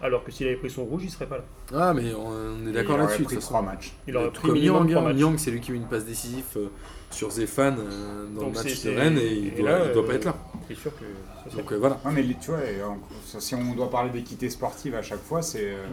Alors 0.01 0.23
que 0.23 0.31
s'il 0.31 0.45
avait 0.47 0.57
pris 0.57 0.69
son 0.69 0.83
rouge, 0.83 1.03
il 1.05 1.09
serait 1.09 1.25
pas 1.25 1.37
là. 1.37 1.43
Ah, 1.73 1.93
mais 1.93 2.13
on 2.13 2.67
est 2.67 2.71
d'accord 2.73 2.95
il 2.97 3.01
aurait 3.01 3.03
là-dessus. 3.03 3.23
pris 3.23 3.35
toute 3.35 3.43
façon. 3.43 3.53
trois 3.53 3.61
matchs. 3.61 3.93
Il 4.07 4.17
aurait 4.17 4.29
pris 4.29 4.51
minimum 4.51 4.89
trois 4.89 5.01
hein. 5.03 5.13
matchs. 5.13 5.37
C'est 5.37 5.51
lui 5.51 5.61
qui 5.61 5.71
met 5.71 5.77
une 5.77 5.85
passe 5.87 6.05
décisive 6.05 6.43
euh, 6.57 6.67
sur 7.11 7.31
Zéphane 7.31 7.77
euh, 7.79 8.25
dans 8.35 8.41
Donc 8.41 8.55
le 8.57 8.63
match 8.63 8.83
de 8.83 8.89
Rennes 8.91 9.17
et 9.17 9.33
il 9.33 9.47
et 9.47 9.61
doit, 9.61 9.69
là, 9.69 9.79
il 9.87 9.93
doit 9.93 10.03
euh, 10.03 10.07
pas 10.07 10.13
être 10.15 10.25
là. 10.25 10.35
C'est 10.67 10.75
sûr 10.75 10.91
que 10.95 11.05
ça 11.49 11.55
Donc 11.57 11.71
euh, 11.71 11.75
voilà. 11.77 11.99
Ouais, 12.05 12.11
mais 12.13 12.23
tu 12.41 12.51
vois, 12.51 12.59
et 12.65 12.81
en- 12.83 12.99
ça, 13.25 13.39
si 13.39 13.55
on 13.55 13.73
doit 13.73 13.89
parler 13.89 14.09
d'équité 14.09 14.49
sportive 14.49 14.95
à 14.95 15.01
chaque 15.01 15.23
fois, 15.23 15.41
c'est. 15.41 15.63
euh, 15.73 15.85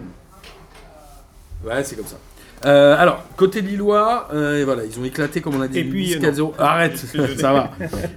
Ouais, 1.64 1.84
c'est 1.84 1.94
comme 1.96 2.06
ça. 2.06 2.16
Euh, 2.64 2.96
alors, 2.96 3.24
côté 3.36 3.60
Lillois, 3.60 4.28
euh, 4.32 4.60
et 4.60 4.64
voilà, 4.64 4.84
ils 4.84 4.98
ont 4.98 5.04
éclaté, 5.04 5.40
comme 5.40 5.56
on 5.56 5.60
a 5.60 5.68
dit, 5.68 5.80
Et 5.80 5.84
puis, 5.84 6.06
10, 6.06 6.16
euh, 6.16 6.20
4-0. 6.20 6.54
Arrête, 6.58 6.96
ça 7.38 7.52
va. 7.52 7.70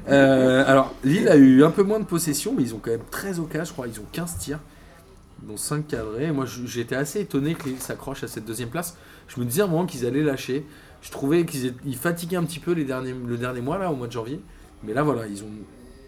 Euh, 0.09 0.63
alors, 0.67 0.93
Lille 1.03 1.27
a 1.29 1.35
eu 1.35 1.63
un 1.63 1.71
peu 1.71 1.83
moins 1.83 1.99
de 1.99 2.05
possession, 2.05 2.53
mais 2.55 2.63
ils 2.63 2.73
ont 2.75 2.79
quand 2.79 2.91
même 2.91 3.01
13 3.11 3.39
occasions, 3.39 3.65
je 3.65 3.73
crois. 3.73 3.87
Ils 3.87 3.99
ont 3.99 4.05
15 4.11 4.37
tirs, 4.37 4.59
dont 5.43 5.57
5 5.57 5.87
cadrés. 5.87 6.31
Moi, 6.31 6.45
j'étais 6.65 6.95
assez 6.95 7.21
étonné 7.21 7.55
que 7.55 7.65
Lille 7.69 7.79
s'accroche 7.79 8.23
à 8.23 8.27
cette 8.27 8.45
deuxième 8.45 8.69
place. 8.69 8.97
Je 9.27 9.39
me 9.39 9.45
disais 9.45 9.61
à 9.61 9.65
un 9.65 9.67
moment 9.67 9.85
qu'ils 9.87 10.05
allaient 10.05 10.23
lâcher. 10.23 10.63
Je 11.01 11.11
trouvais 11.11 11.45
qu'ils 11.45 11.97
fatiguaient 11.97 12.37
un 12.37 12.43
petit 12.45 12.59
peu 12.59 12.71
les 12.71 12.83
derniers, 12.85 13.13
le 13.13 13.37
dernier 13.37 13.61
mois, 13.61 13.77
là, 13.77 13.91
au 13.91 13.95
mois 13.95 14.07
de 14.07 14.11
janvier. 14.11 14.41
Mais 14.83 14.93
là, 14.93 15.03
voilà, 15.03 15.27
ils 15.27 15.43
ont 15.43 15.51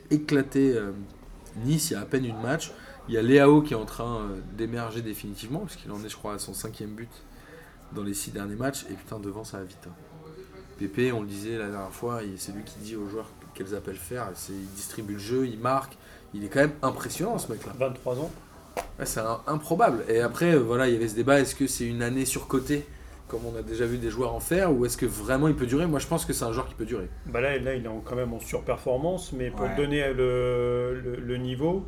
éclaté 0.09 0.73
euh, 0.75 0.91
Nice 1.65 1.91
il 1.91 1.93
y 1.93 1.95
a 1.95 2.01
à 2.01 2.05
peine 2.05 2.25
une 2.25 2.39
match. 2.41 2.71
Il 3.07 3.15
y 3.15 3.17
a 3.17 3.21
Léao 3.21 3.61
qui 3.61 3.73
est 3.73 3.77
en 3.77 3.85
train 3.85 4.17
euh, 4.21 4.39
d'émerger 4.57 5.01
définitivement, 5.01 5.59
parce 5.59 5.75
qu'il 5.75 5.91
en 5.91 6.03
est, 6.03 6.09
je 6.09 6.17
crois, 6.17 6.33
à 6.33 6.39
son 6.39 6.53
cinquième 6.53 6.91
but 6.91 7.09
dans 7.93 8.03
les 8.03 8.13
six 8.13 8.31
derniers 8.31 8.55
matchs. 8.55 8.85
Et 8.91 8.93
putain, 8.93 9.19
devant, 9.19 9.43
ça 9.43 9.57
va 9.59 9.63
vite. 9.63 9.77
hein. 9.87 9.93
Pépé, 10.77 11.11
on 11.11 11.21
le 11.21 11.27
disait 11.27 11.57
la 11.57 11.69
dernière 11.69 11.91
fois, 11.93 12.19
c'est 12.37 12.51
lui 12.51 12.63
qui 12.63 12.77
dit 12.79 12.95
aux 12.95 13.07
joueurs 13.07 13.29
quels 13.55 13.73
appels 13.73 13.95
faire. 13.95 14.29
Il 14.49 14.69
distribue 14.75 15.13
le 15.13 15.19
jeu, 15.19 15.47
il 15.47 15.57
marque. 15.57 15.97
Il 16.33 16.43
est 16.43 16.49
quand 16.49 16.59
même 16.59 16.73
impressionnant, 16.83 17.37
ce 17.39 17.51
mec-là. 17.51 17.73
23 17.79 18.15
ans. 18.19 18.31
Ouais, 18.99 19.05
c'est 19.05 19.21
improbable. 19.47 20.03
Et 20.07 20.19
après, 20.19 20.53
euh, 20.53 20.59
voilà, 20.59 20.87
il 20.87 20.93
y 20.93 20.97
avait 20.97 21.07
ce 21.07 21.15
débat 21.15 21.39
est-ce 21.39 21.55
que 21.55 21.65
c'est 21.65 21.85
une 21.85 22.03
année 22.03 22.25
surcotée, 22.25 22.85
comme 23.27 23.41
on 23.45 23.57
a 23.57 23.61
déjà 23.61 23.85
vu 23.85 23.97
des 23.97 24.09
joueurs 24.09 24.33
en 24.33 24.39
faire, 24.39 24.71
ou 24.73 24.85
est-ce 24.85 24.97
que 24.97 25.05
vraiment 25.05 25.47
il 25.47 25.55
peut 25.55 25.65
durer? 25.65 25.85
Moi, 25.87 25.99
je 25.99 26.07
pense 26.07 26.25
que 26.25 26.33
c'est 26.33 26.45
un 26.45 26.53
joueur 26.53 26.67
qui 26.67 26.75
peut 26.75 26.85
durer. 26.85 27.09
Bah 27.25 27.41
là, 27.41 27.57
là, 27.57 27.75
il 27.75 27.85
est 27.85 27.89
quand 28.05 28.15
même 28.15 28.33
en 28.33 28.39
surperformance, 28.39 29.33
mais 29.33 29.49
pour 29.51 29.61
Ouais. 29.65 29.75
donner 29.75 30.13
le, 30.13 30.99
le- 31.03 31.15
le 31.17 31.37
niveau, 31.37 31.85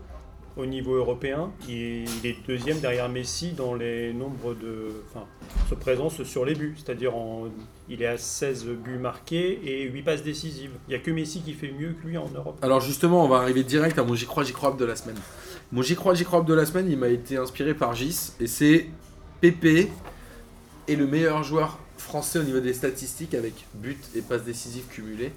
au 0.57 0.65
niveau 0.65 0.95
européen, 0.95 1.51
il, 1.69 2.03
il 2.03 2.25
est 2.25 2.35
deuxième 2.45 2.79
derrière 2.79 3.07
Messi 3.07 3.53
dans 3.53 3.73
les 3.75 4.11
nombres 4.11 4.53
de. 4.55 5.03
Enfin, 5.09 5.25
sa 5.69 5.75
présence 5.77 6.21
sur 6.23 6.43
les 6.43 6.55
buts. 6.55 6.75
C'est-à-dire, 6.75 7.15
en- 7.15 7.45
il 7.87 8.01
est 8.01 8.07
à 8.07 8.17
16 8.17 8.65
buts 8.65 8.97
marqués 8.97 9.61
et 9.63 9.83
8 9.83 10.01
passes 10.01 10.23
décisives. 10.23 10.71
Il 10.87 10.91
n'y 10.91 10.95
a 10.95 10.99
que 10.99 11.11
Messi 11.11 11.41
qui 11.41 11.53
fait 11.53 11.71
mieux 11.71 11.93
que 11.93 12.05
lui 12.07 12.17
en 12.17 12.27
Europe. 12.35 12.57
Alors 12.61 12.81
justement, 12.81 13.23
on 13.23 13.29
va 13.29 13.37
arriver 13.37 13.63
direct 13.63 13.97
à 13.97 14.03
mon 14.03 14.15
j'y 14.15 14.25
crois, 14.25 14.43
j'y 14.43 14.51
crois 14.53 14.71
de 14.77 14.83
la 14.85 14.97
semaine. 14.97 15.15
Mon 15.71 15.81
j'y 15.83 15.95
crois, 15.95 16.13
j'y 16.15 16.25
crois 16.25 16.41
de 16.41 16.53
la 16.53 16.65
semaine, 16.65 16.89
il 16.89 16.97
m'a 16.97 17.07
été 17.07 17.37
inspiré 17.37 17.73
par 17.73 17.93
Gis, 17.95 18.33
et 18.41 18.47
c'est 18.47 18.87
Pépé 19.39 19.87
est 20.89 20.95
le 20.95 21.07
meilleur 21.07 21.43
joueur 21.43 21.79
français 21.97 22.39
au 22.39 22.43
niveau 22.43 22.59
des 22.59 22.73
statistiques 22.73 23.33
avec 23.33 23.65
buts 23.75 23.97
et 24.15 24.21
passes 24.21 24.43
décisives 24.43 24.85
cumulées 24.87 25.31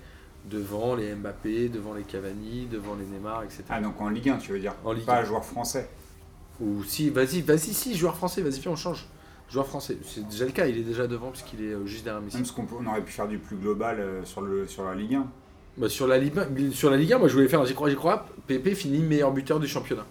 devant 0.44 0.94
les 0.94 1.14
Mbappé, 1.14 1.68
devant 1.68 1.94
les 1.94 2.02
Cavani, 2.02 2.66
devant 2.70 2.94
les 2.94 3.04
Neymar, 3.04 3.44
etc. 3.44 3.62
Ah, 3.68 3.80
donc 3.80 4.00
en 4.00 4.08
Ligue 4.08 4.30
1, 4.30 4.38
tu 4.38 4.52
veux 4.52 4.58
dire 4.58 4.74
En 4.84 4.92
Ligue 4.92 5.04
Pas 5.04 5.20
1. 5.20 5.24
joueur 5.24 5.44
français. 5.44 5.88
Ou 6.60 6.82
si, 6.84 7.10
vas-y, 7.10 7.40
vas-y, 7.42 7.72
si, 7.72 7.96
joueur 7.96 8.16
français, 8.16 8.42
vas-y, 8.42 8.60
viens, 8.60 8.72
on 8.72 8.76
change. 8.76 9.06
Joueur 9.50 9.66
français, 9.66 9.98
c'est 10.06 10.26
déjà 10.26 10.46
le 10.46 10.52
cas, 10.52 10.66
il 10.66 10.78
est 10.78 10.82
déjà 10.82 11.06
devant 11.06 11.30
puisqu'il 11.30 11.62
est 11.62 11.74
euh, 11.74 11.86
juste 11.86 12.04
derrière 12.04 12.22
Messi. 12.22 12.36
Même 12.36 12.46
parce 12.46 12.56
qu'on 12.56 12.66
on 12.80 12.86
aurait 12.86 13.02
pu 13.02 13.12
faire 13.12 13.28
du 13.28 13.38
plus 13.38 13.56
global 13.56 14.00
euh, 14.00 14.24
sur, 14.24 14.40
le, 14.40 14.66
sur 14.66 14.84
la 14.84 14.94
Ligue 14.94 15.16
1. 15.16 15.26
Bah, 15.76 15.88
sur, 15.88 16.06
la 16.06 16.18
Ligue, 16.18 16.38
1 16.38 16.72
sur 16.72 16.90
la 16.90 16.96
Ligue 16.96 17.12
1, 17.12 17.18
moi 17.18 17.28
je 17.28 17.34
voulais 17.34 17.48
faire 17.48 17.64
j'y 17.66 17.74
crois, 17.74 17.90
j'y 17.90 17.96
crois. 17.96 18.26
Pépé 18.46 18.74
finit 18.74 19.00
meilleur 19.00 19.30
buteur 19.30 19.60
du 19.60 19.68
championnat. 19.68 20.06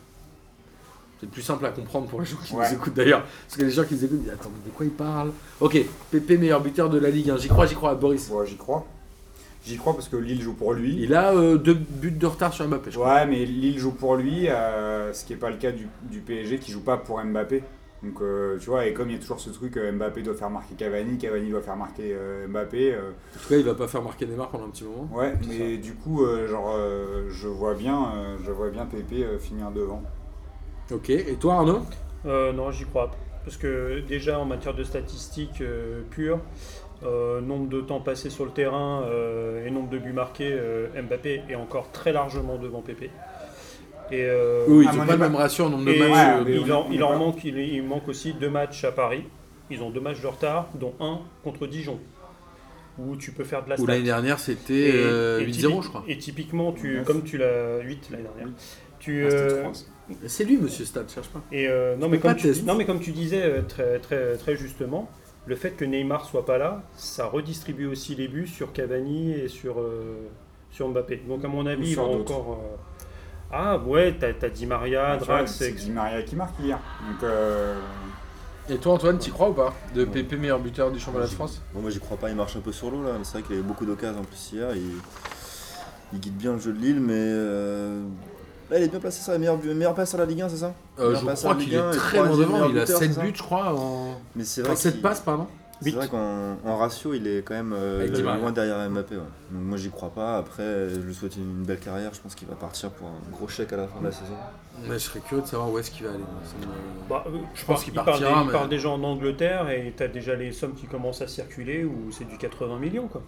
C'est 1.22 1.30
plus 1.30 1.42
simple 1.44 1.64
à 1.68 1.70
comprendre 1.70 2.08
pour 2.08 2.20
les 2.20 2.26
gens 2.26 2.36
qui 2.44 2.54
Ouais. 2.56 2.68
nous 2.68 2.76
écoutent 2.76 2.96
d'ailleurs. 2.96 3.24
Parce 3.48 3.58
que 3.58 3.64
les 3.64 3.70
gens 3.72 3.84
qui 3.86 3.94
nous 3.94 4.04
écoutent, 4.06 4.18
ils 4.20 4.24
disent 4.24 4.34
Attends, 4.34 4.50
mais 4.54 4.70
de 4.72 4.76
quoi 4.76 4.86
il 4.86 4.92
parle 4.92 5.32
Ok, 5.60 5.78
Pépé 6.10 6.38
meilleur 6.38 6.60
buteur 6.62 6.90
de 6.90 6.98
la 6.98 7.10
Ligue 7.12 7.30
1. 7.30 7.38
J'y 7.38 7.48
crois, 7.48 7.68
j'y 7.68 7.76
crois, 7.76 7.94
Boris. 7.96 8.28
Ouais, 8.32 8.46
j'y 8.48 8.58
crois. 8.58 8.86
J'y 9.64 9.78
crois 9.78 9.94
parce 9.94 10.10
que 10.10 10.16
Lille 10.18 10.42
joue 10.42 10.56
pour 10.56 10.74
lui. 10.74 10.98
Il 11.00 11.14
a 11.14 11.34
euh, 11.36 11.56
deux 11.58 11.76
buts 11.76 12.10
de 12.10 12.26
retard 12.26 12.52
sur 12.52 12.68
Mbappé, 12.68 12.90
je 12.90 12.98
crois. 12.98 13.14
Ouais, 13.14 13.28
mais 13.28 13.46
Lille 13.46 13.78
joue 13.78 13.92
pour 13.92 14.16
lui, 14.16 14.50
euh, 14.50 15.14
ce 15.14 15.24
qui 15.24 15.34
n'est 15.34 15.40
pas 15.40 15.52
le 15.52 15.58
cas 15.58 15.72
du, 15.72 15.88
du 16.10 16.20
PSG 16.22 16.58
qui 16.58 16.72
joue 16.72 16.82
pas 16.82 16.98
pour 16.98 17.24
Mbappé. 17.24 17.62
Donc, 18.02 18.20
euh, 18.24 18.58
tu 18.58 18.72
vois, 18.72 18.88
et 18.88 18.94
comme 18.94 19.12
il 19.12 19.14
y 19.14 19.16
a 19.18 19.22
toujours 19.22 19.40
ce 19.40 19.52
truc, 19.52 19.78
Mbappé 19.78 20.24
doit 20.24 20.34
faire 20.34 20.50
marquer 20.50 20.74
Cavani, 20.74 21.20
Cavani 21.20 21.52
doit 21.52 21.62
faire 21.62 21.76
marquer 21.76 22.16
Mbappé. 22.50 22.96
En 22.96 23.40
tout 23.40 23.50
cas, 23.50 23.56
il 23.58 23.64
va 23.64 23.76
pas 23.76 23.88
faire 23.88 24.02
marquer 24.02 24.26
Neymar 24.26 24.50
pendant 24.50 24.66
un 24.66 24.70
petit 24.70 24.84
moment. 24.86 25.08
ouais, 25.14 25.36
mais 25.48 25.78
du 25.78 25.94
coup, 25.94 26.26
genre, 26.50 26.76
je 27.30 27.48
vois 27.48 27.76
bien, 27.76 28.12
je 28.44 28.50
vois 28.52 28.70
bien 28.72 28.88
Pépé 28.88 29.24
finir 29.40 29.70
devant. 29.70 30.02
Ok, 30.92 31.10
et 31.10 31.36
toi 31.40 31.56
Arnaud 31.56 31.82
Euh, 32.26 32.52
non, 32.52 32.72
j'y 32.72 32.86
crois. 32.86 33.12
Parce 33.46 33.58
que 33.58 34.00
déjà 34.08 34.40
en 34.40 34.46
matière 34.46 34.74
de 34.74 34.84
statistiques 34.84 35.62
euh, 35.62 36.02
pures, 36.12 36.40
euh, 37.04 37.42
nombre 37.42 37.68
de 37.70 37.82
temps 37.82 38.00
passé 38.00 38.30
sur 38.30 38.46
le 38.46 38.52
terrain 38.52 39.04
euh, 39.06 39.66
et 39.66 39.72
nombre 39.72 39.90
de 39.90 39.98
buts 39.98 40.14
marqués, 40.14 40.52
euh, 40.52 40.88
Mbappé 41.02 41.42
est 41.50 41.56
encore 41.56 41.92
très 41.92 42.12
largement 42.14 42.58
devant 42.58 42.82
Pépé. 42.82 43.10
Et, 44.12 44.26
euh, 44.26 44.66
Oui, 44.68 44.86
ils 44.92 44.98
n'ont 45.00 45.06
pas 45.06 45.14
le 45.14 45.18
même 45.20 45.36
ratio 45.36 45.66
en 45.66 45.70
nombre 45.70 45.86
de 45.86 45.94
matchs. 45.98 46.12
ouais, 46.46 46.52
euh, 46.54 46.60
il, 46.66 46.74
en, 46.74 46.88
il 46.92 47.00
manque, 47.00 47.44
il, 47.46 47.58
il 47.58 47.84
manque 47.84 48.08
aussi 48.10 48.34
deux 48.34 48.50
matchs 48.50 48.84
à 48.84 48.92
Paris. 48.92 49.24
Ils 49.72 49.82
ont 49.82 49.90
deux 49.90 50.02
matchs 50.02 50.22
de 50.22 50.28
retard, 50.28 50.68
dont 50.76 50.94
un 51.00 51.20
contre 51.46 51.66
Dijon, 51.66 51.98
où 53.00 53.16
tu 53.16 53.32
peux 53.32 53.46
faire 53.46 53.64
de 53.64 53.70
la 53.70 53.76
Où 53.80 53.84
stat. 53.84 53.92
l'année 53.94 54.04
dernière 54.04 54.38
c'était 54.38 54.92
euh, 54.94 55.40
Et- 55.40 55.44
et 55.44 55.46
8-0, 55.48 55.52
typi- 55.54 55.82
je 55.84 55.88
crois. 55.90 56.04
Et 56.10 56.18
typiquement, 56.18 56.74
tu, 56.74 57.02
comme 57.06 57.24
tu 57.24 57.38
l'as 57.38 57.80
8 57.80 58.10
l'année 58.12 58.24
dernière, 58.24 58.54
tu, 59.00 59.24
Ah, 59.24 59.30
euh, 59.34 59.74
ça. 59.74 59.82
C'est 60.28 60.44
lui, 60.44 60.58
monsieur 60.58 60.84
Stade, 60.86 61.10
cherche 61.10 61.30
pas. 61.30 61.42
et 61.52 61.68
euh, 61.70 61.96
non, 61.96 62.10
mais 62.10 62.20
comme 62.20 62.36
tu, 62.36 62.48
tester. 62.48 62.66
non 62.66 62.76
mais 62.76 62.86
comme 62.86 63.00
tu 63.00 63.12
disais 63.12 63.44
euh, 63.44 63.62
très, 63.62 64.00
très, 64.00 64.36
très 64.36 64.56
justement, 64.58 65.10
le 65.46 65.56
fait 65.56 65.72
que 65.72 65.86
Neymar 65.86 66.26
soit 66.26 66.46
pas 66.46 66.58
là, 66.58 66.84
ça 66.98 67.26
redistribue 67.28 67.86
aussi 67.88 68.16
les 68.16 68.28
buts 68.28 68.48
sur 68.48 68.74
Cavani 68.74 69.32
et 69.32 69.48
sur, 69.48 69.80
euh, 69.80 70.28
sur 70.72 70.88
Mbappé. 70.90 71.24
Donc 71.28 71.46
à 71.46 71.48
mon 71.48 71.66
avis, 71.66 71.92
il 71.92 71.96
va 71.96 72.04
encore... 72.04 72.60
euh, 72.62 72.76
Ah 73.52 73.78
ouais, 73.78 74.16
t'as 74.20 74.34
as 74.46 74.50
Di 74.50 74.66
Maria, 74.66 75.12
Ah, 75.14 75.18
Drax, 75.18 75.56
C'est 75.56 75.72
Di 75.72 75.92
Maria 75.92 76.22
qui 76.24 76.36
marque 76.36 76.60
hier. 76.60 76.78
Donc, 77.10 77.24
euh, 77.24 77.80
Et 78.70 78.78
toi, 78.78 78.94
Antoine, 78.94 79.18
t'y 79.18 79.32
crois 79.32 79.50
ou 79.50 79.54
pas 79.54 79.74
De 79.96 80.04
PP 80.06 80.34
meilleur 80.34 80.60
buteur 80.60 80.92
du 80.92 81.00
championnat 81.00 81.28
de 81.28 81.32
France 81.32 81.62
Bon, 81.74 81.80
moi 81.82 81.90
j'y 81.90 82.00
crois 82.00 82.18
pas, 82.18 82.30
il 82.30 82.36
marche 82.36 82.56
un 82.58 82.62
peu 82.62 82.72
sur 82.74 82.92
l'eau 82.92 83.04
là. 83.04 83.12
C'est 83.24 83.34
vrai 83.38 83.44
qu'il 83.44 83.56
a 83.56 83.60
eu 83.60 83.64
beaucoup 83.64 83.86
d'occasions 83.86 84.20
en 84.22 84.26
plus 84.26 84.52
hier. 84.54 84.76
Il, 84.76 84.92
il 86.14 86.20
guide 86.20 86.36
bien 86.36 86.54
le 86.54 86.60
jeu 86.60 86.74
de 86.74 86.80
Lille, 86.80 87.00
mais 87.00 87.14
euh, 87.16 88.02
là 88.72 88.80
il 88.80 88.84
est 88.84 88.88
bien 88.88 89.00
placé 89.00 89.22
sur 89.22 89.32
la 89.34 89.38
meilleure, 89.38 89.58
meilleure 89.64 89.94
passe 89.94 90.16
à 90.16 90.18
la 90.18 90.26
Ligue 90.26 90.42
1, 90.42 90.50
c'est 90.50 90.58
ça 90.58 90.74
Euh, 91.00 91.16
Je 91.16 91.26
crois 91.36 91.56
qu'il 91.56 91.66
Ligue 91.70 91.76
1 91.78 91.92
est 91.92 91.96
très 91.96 92.18
loin 92.18 92.26
troisième 92.28 92.48
devant. 92.50 92.70
Il 92.70 92.78
a 92.78 92.82
buteur, 92.82 92.98
7 93.00 93.08
c'est 93.10 93.14
ça 93.16 93.22
buts, 93.22 93.34
je 93.36 93.44
crois. 93.44 93.74
En... 93.76 94.16
Mais 94.36 94.44
c'est 94.44 94.62
Enfin, 94.62 94.70
vrai 94.72 94.78
7 94.82 94.94
qu'il- 94.94 95.02
passes, 95.02 95.20
pardon. 95.20 95.48
C'est 95.84 95.90
vrai 95.92 96.08
qu'en 96.10 96.58
en 96.64 96.78
ratio, 96.78 97.16
il 97.16 97.26
est 97.26 97.42
quand 97.42 97.56
même 97.56 97.74
euh, 97.76 98.06
loin 98.38 98.52
derrière 98.52 98.88
Mbappé. 98.88 99.16
ouais. 99.16 99.22
Donc 99.52 99.64
moi, 99.64 99.78
j'y 99.78 99.90
crois 99.90 100.12
pas. 100.12 100.38
Après, 100.38 100.90
je 100.90 101.00
lui 101.00 101.12
souhaite 101.16 101.36
une 101.38 101.64
belle 101.64 101.80
carrière. 101.80 102.12
Je 102.14 102.22
pense 102.22 102.36
qu'il 102.36 102.48
va 102.48 102.54
partir 102.54 102.92
pour 102.92 103.08
un 103.08 103.32
gros 103.36 103.48
chèque 103.48 103.74
à 103.74 103.78
la 103.78 103.88
fin 103.88 104.00
de 104.00 104.06
la 104.06 104.12
saison. 104.12 104.36
Mais 104.88 104.94
je 104.94 105.00
serais 105.00 105.22
curieux 105.22 105.42
de 105.42 105.48
savoir 105.48 105.72
où 105.72 105.80
est-ce 105.80 105.90
qu'il 105.90 106.06
va 106.06 106.12
aller. 106.12 106.20
me- 106.20 107.10
Bah, 107.10 107.24
euh, 107.26 107.32
Je 107.56 107.66
pense 107.66 107.84
qu'il 107.84 107.94
partira, 107.94 108.42
des- 108.42 108.46
il 108.46 108.52
parle 108.52 108.70
déjà 108.70 108.90
en 108.90 109.02
Angleterre 109.04 109.72
et 109.72 109.92
t'as 109.98 110.08
déjà 110.08 110.36
les 110.36 110.52
sommes 110.52 110.76
qui 110.76 110.86
commencent 110.86 111.24
à 111.24 111.28
circuler 111.28 111.84
où 111.84 112.12
c'est 112.12 112.26
du 112.28 112.38
80 112.38 112.78
millions 112.78 113.08
quoi. 113.08 113.24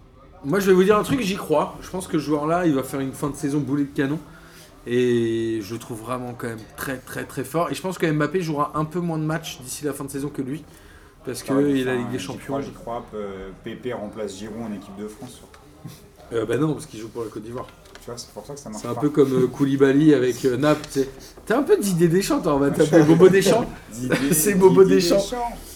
Moi, 0.45 0.59
je 0.59 0.67
vais 0.67 0.73
vous 0.73 0.83
dire 0.83 0.97
un 0.97 1.03
truc, 1.03 1.21
j'y 1.21 1.35
crois. 1.37 1.75
Je 1.81 1.89
pense 1.89 2.05
que 2.05 2.19
ce 2.19 2.23
joueur-là, 2.23 2.67
il 2.67 2.75
va 2.75 2.83
faire 2.83 2.99
une 2.99 3.13
fin 3.13 3.29
de 3.31 3.35
saison 3.35 3.59
boulet 3.61 3.85
de 3.85 3.95
canon. 3.95 4.19
Et 4.85 5.59
je 5.61 5.73
le 5.73 5.79
trouve 5.79 6.01
vraiment 6.01 6.33
quand 6.37 6.47
même 6.47 6.59
très 6.75 6.97
très 6.97 7.23
très 7.23 7.43
fort. 7.43 7.71
Et 7.71 7.73
je 7.75 7.81
pense 7.81 7.97
que 7.97 8.05
Mbappé 8.11 8.41
jouera 8.41 8.71
un 8.75 8.85
peu 8.85 8.99
moins 8.99 9.17
de 9.17 9.23
matchs 9.23 9.59
d'ici 9.61 9.85
la 9.85 9.93
fin 9.93 10.03
de 10.03 10.09
saison 10.11 10.29
que 10.29 10.41
lui. 10.41 10.63
Parce 11.25 11.41
qu'il 11.41 11.55
ouais, 11.55 11.81
a 11.81 11.85
la 11.85 11.95
Ligue 11.95 12.11
des 12.11 12.19
Champions. 12.19 12.59
J'y 12.59 12.71
crois. 12.71 13.05
euh, 13.15 13.49
Pépé 13.63 13.93
remplace 13.93 14.37
Giroud 14.37 14.61
en 14.61 14.73
équipe 14.73 14.95
de 14.97 15.07
France. 15.07 15.31
surtout. 15.31 15.59
Euh, 16.33 16.45
bah 16.45 16.57
non, 16.57 16.73
parce 16.73 16.85
qu'il 16.85 16.99
joue 16.99 17.07
pour 17.07 17.23
la 17.23 17.29
Côte 17.29 17.43
d'Ivoire. 17.43 17.67
Tu 18.03 18.09
vois, 18.09 18.17
c'est 18.17 18.31
pour 18.31 18.45
ça 18.45 18.53
que 18.53 18.59
ça 18.59 18.69
marche 18.69 18.81
C'est 18.81 18.89
un 18.89 18.93
pas. 18.93 19.01
peu 19.01 19.09
comme 19.09 19.31
euh, 19.33 19.47
Koulibaly 19.47 20.13
avec 20.13 20.43
euh, 20.43 20.57
Naples. 20.57 21.05
T'as 21.45 21.57
un 21.59 21.63
peu 21.63 21.77
d'idée 21.77 22.09
Deschamps, 22.09 22.41
toi, 22.41 22.55
on 22.55 22.59
va 22.59 22.71
t'appeler 22.71 23.03
Bobo 23.03 23.29
Deschamps. 23.29 23.65
C'est 24.31 24.55
Bobo 24.55 24.83
Didier 24.83 24.97
Deschamps. 24.97 25.23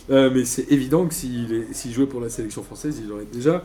Euh, 0.09 0.29
mais 0.33 0.45
c'est 0.45 0.71
évident 0.71 1.05
que 1.05 1.13
s'il 1.13 1.93
jouait 1.93 2.05
pour 2.07 2.21
la 2.21 2.29
sélection 2.29 2.63
française, 2.63 3.01
il 3.03 3.11
aurait 3.11 3.25
déjà 3.25 3.63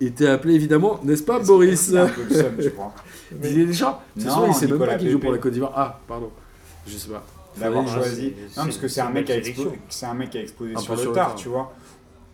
été 0.00 0.28
appelé 0.28 0.54
évidemment, 0.54 1.00
n'est-ce 1.04 1.22
pas, 1.22 1.38
Boris 1.38 1.80
C'est 1.80 1.98
un 1.98 2.06
peu 2.08 2.22
le 2.28 2.34
seum, 2.34 2.54
je 2.58 2.68
crois. 2.70 2.92
Didier 3.32 3.66
Deschamps 3.66 4.00
C'est 4.16 4.28
sûr, 4.30 4.44
il 4.48 4.54
sait 4.54 4.66
même 4.66 4.78
pas 4.78 4.94
qu'il 4.96 5.10
joue 5.10 5.18
pour 5.18 5.32
la 5.32 5.38
Côte 5.38 5.52
d'Ivoire. 5.52 5.72
Ah, 5.76 5.98
pardon. 6.06 6.30
Je 6.86 6.96
sais 6.96 7.08
pas. 7.08 7.24
D'avoir 7.58 7.86
choisi. 7.86 8.32
c'est- 8.50 8.58
Non, 8.60 8.66
parce 8.66 8.76
que 8.78 8.88
c'est 8.88 8.94
c'est 8.96 9.00
un 9.00 9.10
mec 9.10 9.24
qui 9.26 9.32
a 9.32 9.36
c'est 9.88 10.06
un 10.06 10.14
mec 10.14 10.30
qui 10.30 10.38
a 10.38 10.40
explosé 10.42 10.74
Un 10.74 10.78
sur 10.80 10.94
le 10.94 11.00
sur 11.00 11.10
le 11.10 11.14
tard, 11.14 11.26
tard. 11.28 11.34
tu 11.36 11.48
vois. 11.48 11.72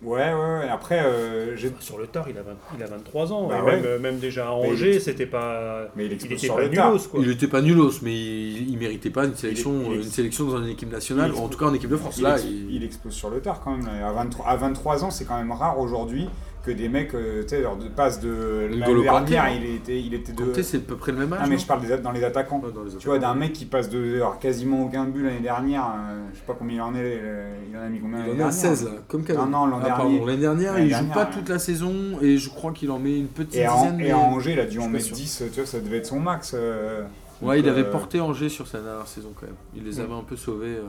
Ouais, 0.03 0.17
ouais, 0.33 0.33
ouais. 0.33 0.67
Après, 0.67 0.99
euh, 1.05 1.55
j'ai- 1.55 1.71
Sur 1.79 1.99
le 1.99 2.07
tard, 2.07 2.25
il 2.27 2.35
a, 2.35 2.41
20 2.41 2.53
il 2.75 2.81
a 2.83 2.87
23 2.87 3.31
ans. 3.31 3.47
Bah 3.47 3.59
et 3.59 3.61
ouais. 3.61 3.75
même, 3.75 3.85
euh, 3.85 3.99
même 3.99 4.17
déjà 4.17 4.49
à 4.49 4.59
il 4.65 4.71
Angers, 4.71 4.95
est- 4.95 4.99
c'était 4.99 5.27
pas. 5.27 5.83
mais 5.95 6.07
il 6.07 6.13
Il 6.13 6.15
était 6.15 6.37
sur 6.39 6.55
pas 6.55 6.61
le 6.63 6.71
tard. 6.71 6.89
nulos 6.91 7.03
quoi. 7.07 7.19
Il 7.23 7.29
était 7.29 7.47
pas 7.47 7.61
nulos, 7.61 7.91
mais 8.01 8.11
il, 8.15 8.71
il 8.71 8.77
méritait 8.79 9.11
pas 9.11 9.25
une 9.25 9.35
sélection, 9.35 9.71
il 9.85 9.91
est- 9.91 9.95
une 9.97 10.03
sélection 10.09 10.45
dans 10.45 10.57
une 10.57 10.69
équipe 10.69 10.91
nationale, 10.91 11.31
il 11.35 11.39
ou 11.39 11.43
en 11.43 11.47
tout 11.49 11.59
cas 11.59 11.65
en 11.65 11.73
équipe 11.75 11.91
de 11.91 11.97
France. 11.97 12.15
Il, 12.17 12.23
Là, 12.23 12.39
il- 12.39 12.73
il 12.73 12.83
explose 12.83 13.13
sur 13.13 13.29
le 13.29 13.41
tard 13.41 13.61
quand 13.63 13.77
même. 13.77 13.87
À 14.03 14.11
23, 14.11 14.47
à 14.47 14.55
23 14.55 15.03
ans, 15.03 15.11
c'est 15.11 15.25
quand 15.25 15.37
même 15.37 15.51
rare 15.51 15.79
aujourd'hui 15.79 16.27
que 16.63 16.71
des 16.71 16.89
mecs, 16.89 17.13
euh, 17.15 17.41
tu 17.41 17.49
sais, 17.49 17.61
leur 17.61 17.75
de 17.75 17.87
passe 17.87 18.19
de 18.19 18.69
N'Golo 18.71 19.01
l'année 19.03 19.25
dernière, 19.29 19.49
il 19.55 19.75
était, 19.75 19.99
il 19.99 20.13
était 20.13 20.31
de. 20.31 20.61
C'est 20.61 20.77
à 20.77 20.79
peu 20.81 20.95
près 20.95 21.11
le 21.11 21.17
même 21.17 21.33
âge. 21.33 21.39
Ah, 21.43 21.47
mais 21.47 21.57
je 21.57 21.65
parle 21.65 21.81
des, 21.81 21.97
dans 21.97 22.11
les 22.11 22.23
attaquants. 22.23 22.59
Ouais, 22.63 22.71
dans 22.71 22.83
les 22.83 22.95
Tu 22.97 23.07
vois, 23.07 23.17
d'un 23.19 23.33
mec 23.33 23.53
qui 23.53 23.65
passe 23.65 23.89
de 23.89 24.15
alors, 24.17 24.37
quasiment 24.39 24.83
aucun 24.85 25.05
but 25.05 25.23
l'année 25.23 25.39
dernière, 25.39 25.85
euh, 25.85 26.27
je 26.33 26.37
sais 26.37 26.45
pas 26.45 26.53
combien 26.57 26.75
il 26.75 26.81
en 26.81 26.93
est, 26.95 26.99
euh, 27.03 27.51
il 27.71 27.75
en 27.77 27.81
a 27.81 27.89
mis 27.89 27.99
combien 27.99 28.19
Il 28.19 28.27
l'année 28.27 28.43
en 28.43 28.47
a 28.47 28.51
dernière 28.51 28.53
16 28.77 28.85
là, 28.85 28.91
comme 29.07 29.23
Cavani. 29.23 29.49
Non, 29.51 29.59
non, 29.61 29.65
l'an 29.67 29.79
Ah, 29.83 29.87
pardon, 29.87 30.09
dernier. 30.11 30.25
L'année 30.25 30.37
dernière, 30.41 30.73
L'année 30.73 30.85
il 30.85 30.89
joue 30.91 30.95
dernière, 31.05 31.13
pas 31.15 31.25
toute 31.25 31.49
la 31.49 31.59
saison 31.59 31.93
et 32.21 32.37
je 32.37 32.49
crois 32.49 32.71
qu'il 32.73 32.91
en 32.91 32.99
met 32.99 33.17
une 33.17 33.27
petite 33.27 33.55
Et, 33.55 33.67
en, 33.67 33.81
dizaine. 33.83 33.99
et 34.01 34.11
à 34.11 34.17
Angers, 34.17 34.53
il 34.53 34.59
a 34.59 34.65
dû 34.65 34.79
en 34.79 34.87
mettre 34.87 35.05
sûr. 35.05 35.15
10, 35.15 35.43
tu 35.51 35.59
vois, 35.61 35.65
ça 35.65 35.79
devait 35.79 35.97
être 35.97 36.05
son 36.05 36.19
max. 36.19 36.53
euh, 36.53 37.03
Ouais, 37.41 37.59
il 37.59 37.67
avait 37.67 37.81
euh, 37.81 37.91
porté 37.91 38.19
Angers 38.21 38.49
sur 38.49 38.67
sa 38.67 38.79
dernière 38.81 39.07
saison 39.07 39.29
quand 39.35 39.47
même. 39.47 39.55
Il 39.75 39.83
les 39.83 39.95
Mm. 39.99 40.01
avait 40.05 40.13
un 40.13 40.23
peu 40.23 40.35
sauvés, 40.35 40.75
euh, 40.75 40.83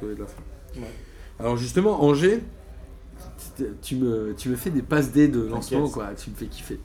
sauvés 0.00 0.14
de 0.16 0.20
la 0.20 0.26
fin. 0.26 0.42
Ouais. 0.76 0.82
Alors 1.38 1.56
justement, 1.56 2.02
Angers, 2.02 2.40
tu 3.82 3.96
me, 3.96 4.34
tu 4.36 4.48
me 4.48 4.56
fais 4.56 4.70
des 4.70 4.82
passes 4.82 5.10
D 5.12 5.28
de 5.28 5.42
lancement, 5.42 5.88
quoi. 5.88 6.08
Tu 6.16 6.30
me 6.30 6.34
fais 6.36 6.46
kiffer. 6.46 6.78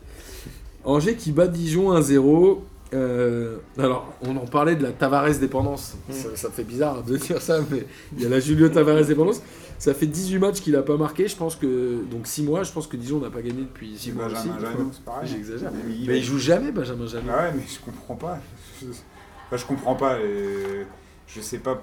Angers 0.84 1.16
qui 1.16 1.32
bat 1.32 1.48
Dijon 1.48 1.94
1-0. 1.98 2.60
Euh, 2.94 3.58
alors, 3.78 4.14
on 4.22 4.38
en 4.38 4.46
parlait 4.46 4.78
de 4.78 4.84
la 4.84 4.92
Tavares 4.94 5.38
dépendance. 5.40 5.96
Mm. 6.08 6.14
Ça, 6.14 6.30
ça 6.36 6.50
fait 6.50 6.64
bizarre 6.64 7.04
de 7.04 7.18
dire 7.18 7.42
ça, 7.42 7.60
mais 7.70 7.86
il 8.16 8.24
y 8.24 8.26
a 8.26 8.30
la 8.30 8.40
Julio 8.40 8.70
Tavares 8.70 9.04
dépendance. 9.06 9.42
Ça 9.80 9.94
fait 9.94 10.08
18 10.08 10.40
matchs 10.40 10.62
qu'il 10.62 10.76
a 10.76 10.82
pas 10.82 10.96
marqué. 10.98 11.28
Je 11.28 11.36
pense 11.36 11.56
que 11.58 12.02
donc 12.10 12.26
6 12.28 12.44
mois. 12.44 12.64
Je 12.64 12.72
pense 12.72 12.88
que 12.88 12.96
Dijon 12.98 13.20
n'a 13.20 13.30
pas 13.30 13.42
gagné 13.42 13.62
depuis 13.62 13.98
6 13.98 14.14
mois 14.14 14.26
aussi. 14.28 14.48
Benjamin 14.48 14.60
Janot, 14.62 14.90
c'est 14.94 15.04
pareil. 15.04 15.30
J'exagère. 15.30 15.72
Mais 15.74 15.94
il- 15.94 16.08
Mais 16.08 16.18
il 16.20 16.24
joue 16.24 16.40
jamais 16.40 16.72
Benjamin 16.72 17.06
Janot. 17.08 17.30
Ah 17.32 17.44
ouais, 17.44 17.54
mais 17.56 17.64
je 17.68 17.80
comprends 17.84 18.16
pas. 18.16 18.40
Je, 18.82 18.88
enfin, 19.48 19.58
je 19.58 19.66
comprends 19.66 19.96
pas. 19.96 20.20
et 20.20 20.86
je 21.28 21.42
sais 21.42 21.60
pas. 21.60 21.82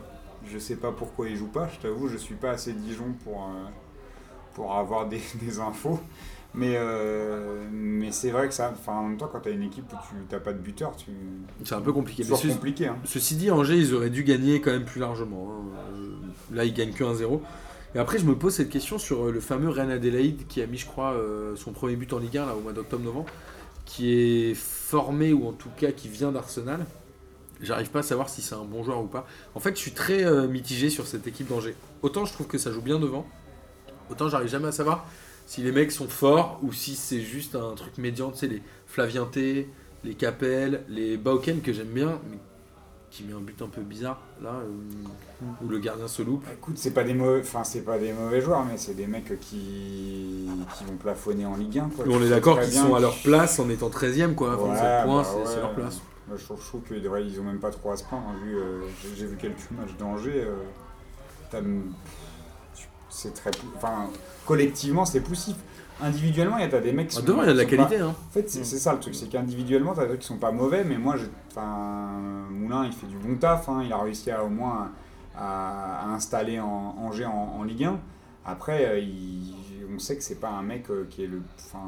Je 0.53 0.59
sais 0.59 0.76
pas 0.76 0.91
pourquoi 0.93 1.28
il 1.28 1.37
joue 1.37 1.47
pas. 1.47 1.68
Je 1.74 1.80
t'avoue, 1.80 2.09
je 2.09 2.16
suis 2.16 2.35
pas 2.35 2.51
assez 2.51 2.72
Dijon 2.72 3.14
pour 3.24 3.43
euh, 3.45 3.68
pour 4.55 4.75
avoir 4.75 5.09
des, 5.09 5.21
des 5.43 5.59
infos. 5.61 6.01
Mais 6.57 6.75
euh, 6.77 7.67
mais 7.73 8.13
c'est 8.13 8.31
vrai 8.31 8.47
que 8.47 8.55
ça. 8.55 8.73
Enfin, 8.73 8.93
en 8.93 9.03
même 9.09 9.17
temps, 9.19 9.29
quand 9.31 9.41
t'as 9.41 9.51
une 9.51 9.65
équipe 9.65 9.93
où 9.93 9.97
tu 10.09 10.15
t'as 10.29 10.39
pas 10.39 10.53
de 10.53 10.59
buteur, 10.59 10.95
tu 10.97 11.11
C'est 11.65 11.75
un 11.75 11.81
peu 11.81 11.93
compliqué. 11.93 12.23
c'est 12.23 12.31
Mais 12.31 12.37
ce- 12.39 12.47
compliqué. 12.49 12.87
Hein. 12.87 12.97
Ceci 13.05 13.35
dit, 13.35 13.51
Angers, 13.51 13.77
ils 13.77 13.93
auraient 13.93 14.11
dû 14.11 14.23
gagner 14.23 14.61
quand 14.61 14.71
même 14.71 14.85
plus 14.85 15.01
largement. 15.01 15.49
hein. 15.51 15.95
Là, 16.53 16.65
ils 16.65 16.73
gagnent 16.73 16.93
que 16.93 17.03
1-0. 17.03 17.41
Et 17.97 17.99
après, 17.99 18.19
je 18.19 18.25
me 18.25 18.37
pose 18.37 18.55
cette 18.55 18.69
question 18.71 18.99
sur 18.99 19.27
euh, 19.27 19.33
le 19.33 19.41
fameux 19.41 19.69
Reine 19.69 19.91
Adélaïde 19.91 20.47
qui 20.47 20.63
a 20.63 20.67
mis, 20.67 20.79
je 20.79 20.87
crois, 20.87 21.13
euh, 21.15 21.57
son 21.57 21.73
premier 21.73 21.97
but 21.97 22.13
en 22.13 22.19
Ligue 22.19 22.39
1 22.39 22.47
là, 22.47 22.55
au 22.55 22.61
mois 22.61 22.73
d'octobre-novembre, 22.73 23.27
qui 23.85 24.13
est 24.13 24.55
formé 24.55 25.33
ou 25.33 25.49
en 25.49 25.53
tout 25.53 25.71
cas 25.77 25.91
qui 25.91 26.09
vient 26.09 26.31
d'Arsenal. 26.31 26.87
J'arrive 27.63 27.91
pas 27.91 28.01
à 28.01 28.03
savoir 28.03 28.29
si 28.29 28.43
c'est 28.43 28.55
un 28.55 28.65
bon 28.65 28.83
joueur 28.85 29.01
ou 29.03 29.07
pas. 29.07 29.27
En 29.57 29.61
fait, 29.61 29.75
je 29.75 29.81
suis 29.81 29.93
très 29.93 30.25
euh, 30.25 30.47
mitigé 30.47 30.89
sur 30.91 31.07
cette 31.07 31.27
équipe 31.27 31.49
d'Angers. 31.49 31.75
Autant 32.03 32.25
je 32.27 32.33
trouve 32.33 32.47
que 32.47 32.59
ça 32.59 32.71
joue 32.73 32.83
bien 32.83 32.99
devant, 32.99 33.27
autant 34.11 34.29
j'arrive 34.29 34.49
jamais 34.49 34.69
à 34.69 34.73
savoir 34.73 35.07
si 35.47 35.63
les 35.63 35.73
mecs 35.73 35.93
sont 35.93 36.09
forts 36.09 36.59
ou 36.63 36.73
si 36.73 36.95
c'est 36.95 37.21
juste 37.21 37.55
un 37.55 37.75
truc 37.75 37.99
médian. 37.99 38.31
Tu 38.31 38.39
sais, 38.39 38.47
les 38.49 38.63
Flavien 38.87 39.27
T, 39.27 39.69
les 40.05 40.15
Capel, 40.15 40.85
les 40.89 41.17
Bauken 41.17 41.61
que 41.61 41.73
j'aime 41.73 41.89
bien, 41.89 42.19
mais 42.31 42.39
qui 43.11 43.23
met 43.25 43.33
un 43.33 43.41
but 43.41 43.63
un 43.63 43.69
peu 43.69 43.83
bizarre 43.83 44.21
là, 44.43 44.55
où 45.63 45.69
le 45.69 45.79
gardien 45.79 46.09
se 46.09 46.23
loupe. 46.23 46.45
Écoute, 46.53 46.79
c'est 46.79 46.91
pas 46.93 47.05
des 47.05 47.15
mauvais, 47.15 47.41
enfin 47.43 47.63
c'est 47.63 47.83
pas 47.83 47.97
des 47.99 48.13
mauvais 48.13 48.41
joueurs, 48.41 48.65
mais 48.65 48.77
c'est 48.77 48.95
des 48.95 49.07
mecs 49.07 49.39
qui 49.39 50.49
qui 50.77 50.85
vont 50.85 50.97
plafonner 50.97 51.47
en 51.47 51.57
Ligue 51.57 51.79
1. 51.79 51.91
Quoi. 51.95 52.05
On 52.09 52.23
est 52.23 52.29
d'accord 52.31 52.59
qu'ils 52.61 52.73
sont 52.73 52.95
à 52.95 53.01
leur 53.01 53.17
place 53.23 53.59
en 53.61 53.69
étant 53.71 53.89
13e 53.89 54.35
quoi, 54.35 54.55
à 54.55 54.57
27 54.57 54.83
Ouais, 54.83 55.05
points, 55.05 55.23
bah 55.23 55.29
c'est 55.31 55.47
c'est 55.49 55.55
ouais. 55.57 55.61
leur 55.61 55.75
place. 55.75 56.01
Moi, 56.27 56.39
je 56.39 56.45
trouve, 56.45 56.83
qu'ils 56.89 56.97
ils 57.05 57.41
ont 57.41 57.45
même 57.45 57.61
pas 57.61 57.71
trop 57.71 57.91
à 57.93 57.97
se 57.99 58.05
plaindre. 58.05 58.25
hein, 58.31 58.37
vu, 58.43 58.57
euh, 58.57 58.81
j'ai- 59.15 59.27
vu 59.27 59.37
quelques 59.37 59.71
matchs 59.73 59.95
d'Angers. 59.99 60.43
euh, 60.47 60.55
c'est 63.15 63.33
très, 63.35 63.51
pou- 63.51 63.67
enfin, 63.77 64.09
collectivement 64.47 65.05
c'est 65.05 65.21
poussif. 65.21 65.57
Individuellement, 66.03 66.59
il 66.59 66.62
y 66.69 66.75
a 66.75 66.81
des 66.81 66.93
mecs 66.93 67.09
qui 67.09 67.17
Ah, 67.17 67.21
sont, 67.21 67.27
devant, 67.27 67.43
il 67.45 67.47
y 67.47 67.51
a 67.51 67.53
de 67.53 67.59
la 67.59 67.65
sont 67.65 67.71
pas- 67.71 67.77
qualité. 67.77 67.99
Hein. 68.03 68.09
En 68.29 68.33
fait, 68.33 68.51
c'est 68.51 68.61
Mm. 68.61 68.65
c'est 68.65 68.79
ça 68.79 68.93
le 68.93 68.99
truc, 69.01 69.15
c'est 69.15 69.29
qu'individuellement, 69.29 69.95
t'as 69.95 70.03
des 70.03 70.09
trucs 70.09 70.21
qui 70.23 70.27
sont 70.27 70.39
pas 70.39 70.51
mauvais, 70.51 70.83
mais 70.83 70.99
moi, 70.99 71.15
enfin, 71.53 72.09
Moulin, 72.51 72.85
il 72.85 72.93
fait 72.93 73.07
du 73.07 73.17
bon 73.17 73.37
taf, 73.37 73.69
hein, 73.69 73.83
il 73.85 73.93
a 73.93 73.99
réussi 73.99 74.31
à 74.33 74.43
au 74.45 74.49
moins 74.49 74.91
à, 75.37 76.01
à 76.01 76.09
installer 76.09 76.59
en, 76.61 76.97
Angers 77.01 77.27
en, 77.27 77.57
en 77.59 77.62
Ligue 77.62 77.85
1. 77.85 77.99
Après, 78.45 78.87
euh, 78.87 78.99
il- 78.99 79.55
on 79.95 79.99
sait 80.01 80.17
que 80.17 80.23
c'est 80.25 80.41
pas 80.41 80.51
un 80.51 80.62
mec 80.62 80.91
euh, 80.91 81.07
qui 81.09 81.23
est 81.25 81.27
le, 81.29 81.43
enfin, 81.59 81.79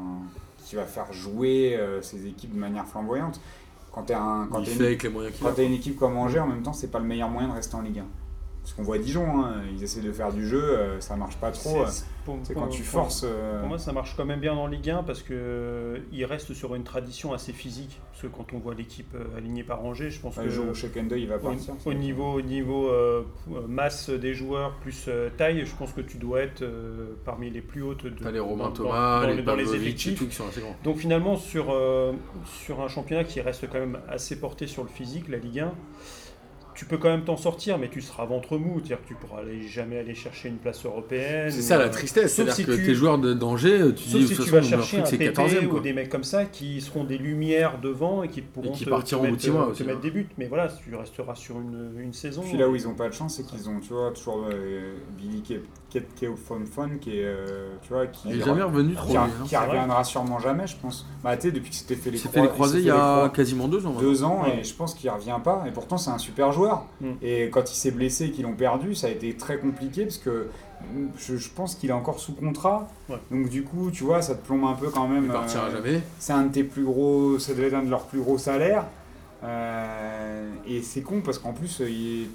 qui 0.65 0.75
va 0.77 0.83
faire 0.85 1.11
jouer 1.11 1.75
euh, 1.77 2.01
ses 2.01 2.25
équipes 2.27 2.53
de 2.53 2.59
manière 2.59 2.85
flamboyante. 2.85 3.41
Quand 3.91 4.03
t'es 4.03 4.13
un, 4.13 4.47
quand 4.51 4.63
fait 4.63 4.93
une, 4.93 4.99
quand 5.41 5.57
une 5.57 5.73
équipe 5.73 5.97
comme 5.99 6.15
Angers, 6.17 6.39
en 6.39 6.47
même 6.47 6.61
temps, 6.61 6.73
c'est 6.73 6.91
pas 6.91 6.99
le 6.99 7.05
meilleur 7.05 7.29
moyen 7.29 7.49
de 7.49 7.53
rester 7.53 7.75
en 7.75 7.81
Ligue 7.81 7.99
1. 7.99 8.05
Ce 8.67 8.75
qu'on 8.75 8.83
voit 8.83 8.95
à 8.97 8.99
Dijon, 8.99 9.25
hein, 9.45 9.61
ils 9.73 9.81
essaient 9.81 10.01
de 10.01 10.11
faire 10.11 10.33
du 10.33 10.45
jeu, 10.45 10.61
euh, 10.61 10.99
ça 10.99 11.15
marche 11.15 11.37
pas 11.37 11.51
trop. 11.51 11.85
C'est- 11.87 12.03
pour- 12.25 12.37
quand 12.53 12.67
tu 12.67 12.81
pour- 12.81 12.91
forces. 13.03 13.23
euh, 13.25 13.59
Pour 13.61 13.69
moi, 13.69 13.79
ça 13.79 13.93
marche 13.93 14.13
quand 14.17 14.25
même 14.25 14.41
bien 14.41 14.51
en 14.53 14.67
Ligue 14.67 14.89
1 14.89 15.03
parce 15.03 15.21
que 15.23 15.33
euh, 15.33 15.99
il 16.11 16.25
reste 16.25 16.53
sur 16.53 16.75
une 16.75 16.83
tradition 16.83 17.31
assez 17.31 17.53
physique. 17.53 18.01
Parce 18.11 18.23
que 18.23 18.27
quand 18.27 18.51
on 18.53 18.59
voit 18.59 18.73
l'équipe 18.75 19.13
euh, 19.15 19.37
alignée 19.37 19.63
par 19.63 19.85
Angers, 19.85 20.09
je 20.09 20.19
pense 20.19 20.35
le 20.35 20.43
que 20.43 20.49
jour 20.49 20.65
où 20.69 20.73
Shekende 20.73 21.13
il 21.15 21.27
va 21.29 21.37
partir. 21.39 21.75
au 21.85 21.93
niveau, 21.93 22.33
au 22.33 22.41
niveau 22.41 22.89
euh, 22.89 23.23
masse 23.69 24.09
des 24.09 24.33
joueurs 24.33 24.73
plus 24.81 25.05
euh, 25.07 25.29
taille, 25.37 25.65
je 25.65 25.73
pense 25.77 25.93
que 25.93 26.01
tu 26.01 26.17
dois 26.17 26.41
être 26.41 26.63
euh, 26.63 27.13
parmi 27.23 27.49
les 27.49 27.61
plus 27.61 27.81
hautes. 27.83 28.03
De, 28.03 28.09
T'as 28.09 28.31
les 28.31 28.39
Romain 28.41 28.65
dans- 28.65 28.71
Thomas, 28.71 29.21
dans- 29.21 29.29
les 29.29 29.41
dans 29.43 29.55
les 29.55 29.73
effectifs. 29.73 30.19
tout 30.19 30.27
qui 30.27 30.35
sont 30.35 30.47
assez 30.49 30.59
grands. 30.59 30.75
Donc 30.83 30.97
finalement, 30.97 31.37
sur, 31.37 31.67
euh, 31.71 32.11
sur 32.65 32.81
un 32.81 32.89
championnat 32.89 33.23
qui 33.23 33.39
reste 33.39 33.69
quand 33.71 33.79
même 33.79 33.99
assez 34.09 34.37
porté 34.37 34.67
sur 34.67 34.83
le 34.83 34.89
physique, 34.89 35.29
la 35.29 35.37
Ligue 35.37 35.59
1, 35.59 35.71
tu 36.77 36.85
peux 36.85 36.97
quand 36.97 37.09
même 37.09 37.23
t'en 37.23 37.37
sortir, 37.37 37.79
mais 37.79 37.89
tu 37.89 38.01
seras 38.01 38.25
ventre 38.25 38.55
mou. 38.57 38.75
C'est-à-dire 38.77 39.01
que 39.01 39.07
tu 39.07 39.15
pourras 39.15 39.41
aller, 39.41 39.67
jamais 39.67 39.97
aller 39.97 40.13
chercher 40.13 40.47
une 40.49 40.57
place 40.57 40.85
européenne. 40.85 41.49
C'est 41.49 41.57
ou, 41.57 41.61
ça 41.63 41.77
la 41.79 41.85
euh, 41.85 41.89
tristesse, 41.89 42.35
sauf 42.35 42.45
c'est-à-dire 42.45 42.53
si 42.53 42.65
que 42.65 42.71
tu- 42.73 42.85
tes 42.85 42.93
joueurs 42.93 43.17
de 43.17 43.33
danger, 43.33 43.79
tu 43.95 44.03
Sauf 44.03 44.21
dis 44.21 44.27
si 44.27 44.35
tu 44.35 44.41
façon, 44.43 44.51
vas 44.51 44.61
chercher 44.61 44.99
un 44.99 45.03
PP 45.03 45.23
14 45.33 45.55
ou 45.65 45.69
quoi. 45.69 45.79
des 45.79 45.93
mecs 45.93 46.09
comme 46.09 46.23
ça 46.23 46.45
qui 46.45 46.79
seront 46.79 47.03
des 47.03 47.17
lumières 47.17 47.79
devant 47.81 48.21
et 48.21 48.27
qui 48.27 48.41
pourront 48.41 48.73
qui 48.73 48.85
te, 48.85 48.89
partiront 48.91 49.23
te 49.23 49.27
au 49.27 49.31
mettre, 49.31 49.43
te 49.73 49.83
hein. 49.97 49.99
des 50.03 50.11
buts. 50.11 50.29
Mais 50.37 50.45
voilà, 50.45 50.67
tu 50.67 50.93
resteras 50.93 51.33
sur 51.33 51.59
une, 51.59 51.93
une 51.99 52.13
saison. 52.13 52.43
Puis 52.43 52.57
là 52.57 52.69
où 52.69 52.75
ils 52.75 52.83
n'ont 52.83 52.93
pas 52.93 53.09
de 53.09 53.13
chance, 53.13 53.37
c'est 53.37 53.45
qu'ils 53.47 53.67
ont, 53.69 53.79
tu 53.79 53.93
vois, 53.93 54.11
toujours 54.11 54.45
euh, 54.51 54.93
Billy 55.17 55.41
qui 55.89 55.97
est, 57.17 57.23
euh, 57.23 57.69
tu 57.81 57.93
vois, 57.93 58.07
qui, 58.07 58.29
Il 58.29 58.41
est 58.41 58.45
jamais 58.45 58.61
revenu 58.61 58.93
trop 58.93 59.05
qui, 59.07 59.11
bien. 59.13 59.21
a- 59.21 59.25
hein. 59.25 59.29
qui 59.47 59.55
reviendra 59.55 60.03
sûrement 60.03 60.39
jamais, 60.39 60.67
je 60.67 60.75
pense. 60.75 61.05
Bah, 61.23 61.35
tu 61.37 61.43
sais, 61.43 61.51
depuis 61.51 61.69
qu'il 61.69 61.79
s'était 61.79 61.95
fait 61.95 62.11
les 62.11 62.17
Il 62.17 62.21
s'est 62.21 62.29
fait 62.29 62.41
les 62.41 62.49
croisés 62.49 62.79
il 62.79 62.85
y 62.85 62.91
a 62.91 63.29
quasiment 63.29 63.67
deux 63.67 63.85
ans. 63.85 63.93
deux 63.99 64.23
ans 64.23 64.43
Ouais. 64.43 64.59
et 64.59 64.63
je 64.63 64.73
pense 64.73 64.93
qu'il 64.93 65.09
revient 65.09 65.37
pas. 65.43 65.63
Et 65.67 65.71
pourtant, 65.71 65.97
c'est 65.97 66.11
un 66.11 66.17
super 66.17 66.51
joueur. 66.51 66.83
Mm. 67.01 67.11
Et 67.21 67.49
quand 67.49 67.71
il 67.71 67.75
s'est 67.75 67.91
blessé 67.91 68.25
et 68.25 68.31
qu'ils 68.31 68.43
l'ont 68.43 68.53
perdu, 68.55 68.95
ça 68.95 69.07
a 69.07 69.09
été 69.11 69.33
très 69.35 69.57
compliqué 69.59 70.03
parce 70.03 70.17
que 70.17 70.49
mm, 70.93 71.07
je, 71.17 71.37
je 71.37 71.49
pense 71.49 71.75
qu'il 71.75 71.89
est 71.89 71.93
encore 71.93 72.19
sous 72.19 72.33
contrat. 72.33 72.87
Ouais. 73.09 73.17
Donc, 73.31 73.49
du 73.49 73.63
coup, 73.63 73.89
tu 73.91 74.03
vois, 74.03 74.21
ça 74.21 74.35
te 74.35 74.45
plombe 74.45 74.65
un 74.65 74.73
peu 74.73 74.89
quand 74.89 75.07
même. 75.07 75.23
Il 75.25 75.31
partira 75.31 75.65
euh, 75.65 75.71
jamais. 75.71 76.01
c'est 76.19 76.33
un 76.33 76.43
de 76.43 76.51
tes 76.51 76.63
plus 76.63 76.83
gros, 76.83 77.39
ça 77.39 77.53
devait 77.53 77.67
être 77.67 77.73
un 77.75 77.83
de 77.83 77.89
leurs 77.89 78.05
plus 78.05 78.19
gros 78.19 78.37
salaires. 78.37 78.85
Euh, 79.43 80.49
et 80.67 80.81
c'est 80.81 81.01
con 81.01 81.21
parce 81.23 81.39
qu'en 81.39 81.53
plus, 81.53 81.81
il- 81.87 82.27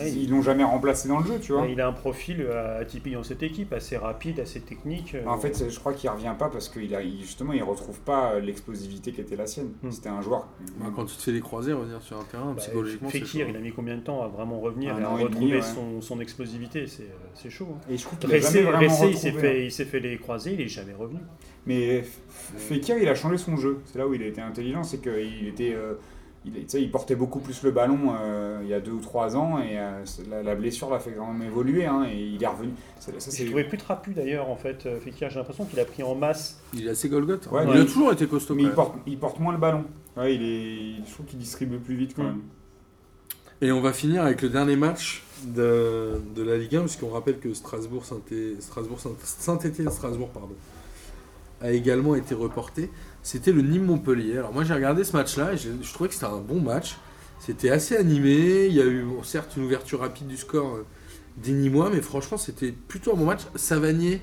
Ouais, 0.00 0.12
ils 0.12 0.30
l'ont 0.30 0.42
jamais 0.42 0.64
remplacé 0.64 1.08
dans 1.08 1.18
le 1.20 1.26
jeu, 1.26 1.38
tu 1.40 1.52
vois. 1.52 1.66
Il 1.66 1.80
a 1.80 1.86
un 1.88 1.92
profil 1.92 2.40
euh, 2.42 2.80
atypique 2.80 3.14
dans 3.14 3.22
cette 3.22 3.42
équipe, 3.42 3.72
assez 3.72 3.96
rapide, 3.96 4.40
assez 4.40 4.60
technique. 4.60 5.14
euh, 5.14 5.26
En 5.26 5.38
fait, 5.38 5.68
je 5.68 5.78
crois 5.78 5.92
qu'il 5.92 6.08
revient 6.10 6.34
pas 6.38 6.48
parce 6.48 6.68
qu'il 6.68 6.94
a, 6.94 7.02
justement, 7.02 7.52
il 7.52 7.62
retrouve 7.62 8.00
pas 8.00 8.32
euh, 8.32 8.40
l'explosivité 8.40 9.12
qui 9.12 9.20
était 9.20 9.36
la 9.36 9.46
sienne. 9.46 9.70
Hmm. 9.82 9.90
C'était 9.90 10.08
un 10.08 10.20
joueur. 10.22 10.48
Bah, 10.78 10.86
Quand 10.94 11.04
tu 11.04 11.16
te 11.16 11.22
fais 11.22 11.32
les 11.32 11.40
croisés, 11.40 11.72
revenir 11.72 12.00
sur 12.02 12.18
un 12.18 12.24
terrain, 12.24 12.52
bah, 12.52 12.56
psychologiquement, 12.58 13.08
c'est 13.10 13.18
Fekir, 13.20 13.48
il 13.48 13.56
a 13.56 13.60
mis 13.60 13.72
combien 13.72 13.96
de 13.96 14.02
temps 14.02 14.22
à 14.22 14.28
vraiment 14.28 14.60
revenir 14.60 14.94
Un 14.96 15.00
et 15.00 15.04
à 15.04 15.10
an 15.10 15.18
et 15.18 15.24
demi, 15.24 15.34
retrouver 15.34 15.56
ouais. 15.56 15.62
son, 15.62 16.00
son 16.00 16.20
explosivité? 16.20 16.86
C'est 16.86 17.08
c'est 17.34 17.50
chaud. 17.50 17.68
hein. 17.74 17.80
Et 17.90 17.96
je 17.96 18.02
trouve 18.04 18.18
qu'il 18.18 18.30
Ressé, 18.30 18.66
il 19.08 19.16
s'est 19.16 19.30
hein. 19.30 19.38
fait, 19.38 19.64
il 19.66 19.72
s'est 19.72 19.84
fait 19.84 20.00
les 20.00 20.18
croisés, 20.18 20.52
il 20.54 20.60
est 20.60 20.68
jamais 20.68 20.94
revenu. 20.94 21.20
Mais 21.66 22.02
Fekir, 22.56 22.96
il 22.98 23.08
a 23.08 23.14
changé 23.14 23.36
son 23.38 23.56
jeu. 23.56 23.80
C'est 23.84 23.98
là 23.98 24.06
où 24.06 24.14
il 24.14 24.22
a 24.22 24.26
été 24.26 24.40
intelligent, 24.40 24.82
c'est 24.82 25.00
qu'il 25.00 25.46
était, 25.46 25.74
euh, 25.74 25.94
il, 26.46 26.90
portait 26.90 27.16
beaucoup 27.16 27.38
plus 27.40 27.62
le 27.62 27.70
ballon 27.70 28.14
euh, 28.18 28.60
il 28.62 28.68
y 28.68 28.74
a 28.74 28.80
deux 28.80 28.92
ou 28.92 29.00
trois 29.00 29.36
ans 29.36 29.58
et 29.58 29.78
euh, 29.78 30.02
la, 30.30 30.42
la 30.42 30.54
blessure 30.54 30.88
l'a 30.90 30.98
fait 30.98 31.12
quand 31.12 31.30
même 31.32 31.42
évoluer 31.46 31.84
hein, 31.84 32.06
et 32.10 32.16
il 32.18 32.42
est 32.42 32.46
revenu. 32.46 32.70
Ça, 32.98 33.12
c'est 33.18 33.44
trouvé 33.44 33.64
plus 33.64 33.76
trapu 33.78 34.12
d'ailleurs 34.14 34.48
en 34.48 34.56
fait, 34.56 34.86
euh, 34.86 34.98
Fekir. 35.00 35.28
J'ai 35.30 35.38
l'impression 35.38 35.66
qu'il 35.66 35.78
a 35.80 35.84
pris 35.84 36.02
en 36.02 36.14
masse. 36.14 36.60
Il 36.74 36.86
est 36.86 36.90
assez 36.90 37.08
Golgoth. 37.10 37.46
hein. 37.48 37.54
Ouais, 37.54 37.64
il 37.74 37.80
a 37.80 37.84
toujours 37.84 38.12
été 38.12 38.26
costaud. 38.26 38.54
mais 38.54 38.62
il 38.62 38.70
porte, 38.72 38.94
il 39.06 39.18
porte 39.18 39.38
moins 39.38 39.52
le 39.52 39.58
ballon. 39.58 39.84
Ouais, 40.16 40.34
il 40.34 40.42
est, 40.42 41.06
je 41.06 41.12
trouve 41.12 41.26
qu'il 41.26 41.38
distribue 41.38 41.78
plus 41.78 41.94
vite 41.96 42.14
quand 42.16 42.22
Mm. 42.22 42.26
même. 42.26 42.40
Et 43.62 43.72
on 43.72 43.82
va 43.82 43.92
finir 43.92 44.22
avec 44.22 44.40
le 44.40 44.48
dernier 44.48 44.76
match 44.76 45.22
de, 45.46 46.22
de 46.34 46.42
la 46.42 46.56
Ligue 46.56 46.76
1, 46.76 46.80
puisqu'on 46.80 47.10
rappelle 47.10 47.38
que 47.38 47.52
Strasbourg, 47.52 48.04
Strasbourg, 48.60 48.98
Saint-Étienne, 49.22 49.90
Strasbourg, 49.90 50.30
pardon, 50.30 50.54
a 51.60 51.70
également 51.70 52.14
été 52.14 52.34
reporté. 52.34 52.90
C'était 53.22 53.52
le 53.52 53.62
Nîmes-Montpellier. 53.62 54.38
Alors 54.38 54.52
moi 54.52 54.64
j'ai 54.64 54.74
regardé 54.74 55.04
ce 55.04 55.16
match-là 55.16 55.52
et 55.52 55.56
je, 55.56 55.92
trouvais 55.92 56.08
que 56.08 56.14
c'était 56.14 56.26
un 56.26 56.38
bon 56.38 56.60
match. 56.60 56.96
C'était 57.38 57.70
assez 57.70 57.96
animé. 57.96 58.66
Il 58.66 58.74
y 58.74 58.80
a 58.80 58.86
eu 58.86 59.06
certes 59.22 59.56
une 59.56 59.64
ouverture 59.64 60.00
rapide 60.00 60.26
du 60.26 60.36
score 60.36 60.76
euh, 60.76 60.86
des 61.36 61.52
Nîmois, 61.52 61.90
mais 61.90 62.00
franchement 62.00 62.38
c'était 62.38 62.72
plutôt 62.72 63.12
un 63.12 63.16
bon 63.16 63.26
match. 63.26 63.42
Savanier, 63.54 64.22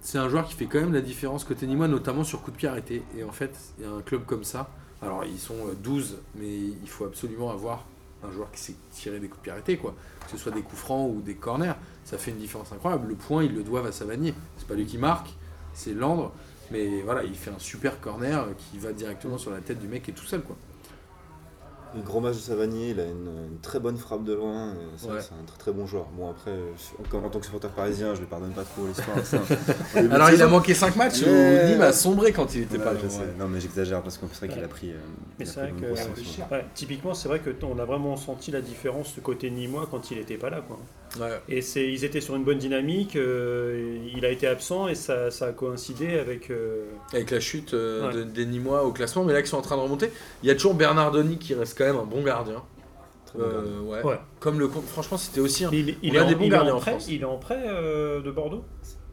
c'est 0.00 0.18
un 0.18 0.28
joueur 0.28 0.46
qui 0.46 0.54
fait 0.54 0.66
quand 0.66 0.80
même 0.80 0.92
la 0.92 1.00
différence 1.00 1.44
côté 1.44 1.66
Nîmois, 1.66 1.88
notamment 1.88 2.24
sur 2.24 2.42
coup 2.42 2.50
de 2.50 2.56
pied 2.56 2.68
arrêté. 2.68 3.02
Et 3.16 3.24
en 3.24 3.32
fait, 3.32 3.56
il 3.78 3.84
y 3.84 3.88
a 3.88 3.90
un 3.90 4.02
club 4.02 4.24
comme 4.26 4.44
ça. 4.44 4.70
Alors 5.02 5.24
ils 5.24 5.38
sont 5.38 5.66
euh, 5.66 5.74
12, 5.82 6.18
mais 6.36 6.56
il 6.56 6.88
faut 6.88 7.04
absolument 7.04 7.50
avoir 7.50 7.84
un 8.26 8.32
joueur 8.32 8.50
qui 8.50 8.60
sait 8.60 8.74
tirer 8.90 9.20
des 9.20 9.28
coups 9.28 9.40
de 9.40 9.42
pied 9.42 9.52
arrêtés, 9.52 9.76
quoi. 9.76 9.94
Que 10.24 10.30
ce 10.30 10.36
soit 10.36 10.52
des 10.52 10.62
coups 10.62 10.80
francs 10.80 11.10
ou 11.14 11.20
des 11.20 11.34
corners, 11.34 11.74
ça 12.04 12.16
fait 12.16 12.30
une 12.30 12.38
différence 12.38 12.72
incroyable. 12.72 13.08
Le 13.08 13.14
point, 13.14 13.44
ils 13.44 13.54
le 13.54 13.62
doivent 13.62 13.86
à 13.86 13.92
Savanier. 13.92 14.34
C'est 14.56 14.66
pas 14.66 14.74
lui 14.74 14.86
qui 14.86 14.98
marque, 14.98 15.28
c'est 15.74 15.92
Landre. 15.92 16.32
Mais 16.74 17.02
voilà, 17.02 17.22
il 17.22 17.34
fait 17.34 17.50
un 17.50 17.58
super 17.58 18.00
corner 18.00 18.46
qui 18.58 18.78
va 18.78 18.92
directement 18.92 19.38
sur 19.38 19.52
la 19.52 19.60
tête 19.60 19.78
du 19.78 19.86
mec 19.88 20.02
qui 20.02 20.10
est 20.10 20.14
tout 20.14 20.24
seul, 20.26 20.42
quoi. 20.42 20.56
Un 21.96 22.00
gros 22.00 22.18
match 22.18 22.34
de 22.34 22.40
Savanier, 22.40 22.90
il 22.90 22.98
a 22.98 23.04
une, 23.04 23.28
une 23.52 23.58
très 23.62 23.78
bonne 23.78 23.96
frappe 23.96 24.24
de 24.24 24.32
loin, 24.32 24.74
c'est 24.96 25.06
Ouais. 25.06 25.18
un 25.18 25.44
très 25.46 25.58
très 25.58 25.70
bon 25.72 25.86
joueur. 25.86 26.06
Bon 26.06 26.28
après, 26.28 26.50
je- 26.50 27.16
en 27.16 27.28
tant 27.28 27.38
que 27.38 27.44
supporter 27.46 27.70
parisien, 27.70 28.16
je 28.16 28.20
lui 28.22 28.26
pardonne 28.26 28.50
pas 28.50 28.64
trop 28.64 28.84
l'histoire. 28.88 29.16
Alors 30.12 30.30
il 30.32 30.42
a 30.42 30.48
manqué 30.48 30.74
5 30.74 30.96
matchs 30.96 31.22
où 31.22 31.26
Mais- 31.26 31.68
Nîmes 31.70 31.82
a 31.82 31.92
sombré 31.92 32.32
quand 32.32 32.52
il 32.56 32.62
était 32.62 32.78
Ouais, 32.78 32.84
pas 32.84 32.94
là. 32.94 32.98
je 33.00 33.08
sais. 33.08 33.18
ouais. 33.20 33.34
Non 33.38 33.46
mais 33.46 33.60
j'exagère 33.60 34.02
parce 34.02 34.18
qu'en 34.18 34.26
c'est 34.32 34.44
vrai 34.46 34.56
qu'il 34.56 34.64
a 34.64 34.66
pris. 34.66 34.90
euh, 34.90 34.94
Mais 35.38 35.44
c'est 35.44 35.60
vrai 35.60 35.70
que 35.70 35.84
euh, 35.84 36.60
typiquement, 36.74 37.14
c'est 37.14 37.28
vrai 37.28 37.38
que 37.38 37.50
on 37.62 37.78
a 37.78 37.84
vraiment 37.84 38.16
senti 38.16 38.50
la 38.50 38.60
différence 38.60 39.14
du 39.14 39.20
côté 39.20 39.48
nîmois 39.52 39.86
quand 39.88 40.10
il 40.10 40.18
n'était 40.18 40.36
pas 40.36 40.50
là. 40.50 40.62
Quoi. 40.66 40.80
Ouais. 41.20 41.40
Et 41.48 41.60
c'est, 41.62 41.86
ils 41.92 42.04
étaient 42.04 42.20
sur 42.20 42.34
une 42.36 42.44
bonne 42.44 42.58
dynamique. 42.58 43.14
euh, 43.16 43.98
il 44.16 44.24
a 44.24 44.30
été 44.30 44.46
absent 44.46 44.88
et 44.88 44.94
ça, 44.94 45.30
ça 45.30 45.46
a 45.46 45.52
coïncidé 45.52 46.18
avec. 46.18 46.50
euh, 46.50 46.86
Avec 47.12 47.30
la 47.30 47.40
chute 47.40 47.72
euh, 47.74 48.08
Ouais. 48.08 48.14
de- 48.14 48.22
des 48.24 48.46
Nîmois 48.46 48.82
au 48.84 48.92
classement, 48.92 49.22
mais 49.24 49.32
là 49.32 49.42
qui 49.42 49.48
sont 49.48 49.56
en 49.58 49.62
train 49.62 49.76
de 49.76 49.82
remonter. 49.82 50.10
Il 50.42 50.48
y 50.48 50.50
a 50.50 50.54
toujours 50.54 50.74
Bernardoni 50.74 51.38
qui 51.38 51.54
reste 51.54 51.78
quand 51.78 51.84
même 51.84 51.96
un 51.98 52.04
bon 52.04 52.22
gardien. 52.22 52.62
Très 53.26 53.38
bon 53.38 53.44
gardien. 53.48 53.70
Euh, 53.72 53.80
ouais. 53.82 54.02
Ouais. 54.02 54.18
Comme 54.40 54.58
le 54.58 54.68
franchement 54.68 55.16
c'était 55.16 55.40
aussi 55.40 55.64
un. 55.64 55.70
Il, 55.72 55.96
il 56.02 56.16
est 56.16 56.20
en, 56.20 56.28
des 56.28 56.34
bons 56.34 56.42
il 56.42 56.46
est 56.46 56.50
gardiens 56.50 56.74
en 56.74 56.76
en 56.76 56.80
prêt, 56.80 56.90
France. 56.92 57.06
il 57.08 57.20
est 57.20 57.24
en 57.24 57.38
prêt 57.38 57.62
euh, 57.64 58.20
de 58.20 58.30
Bordeaux? 58.30 58.64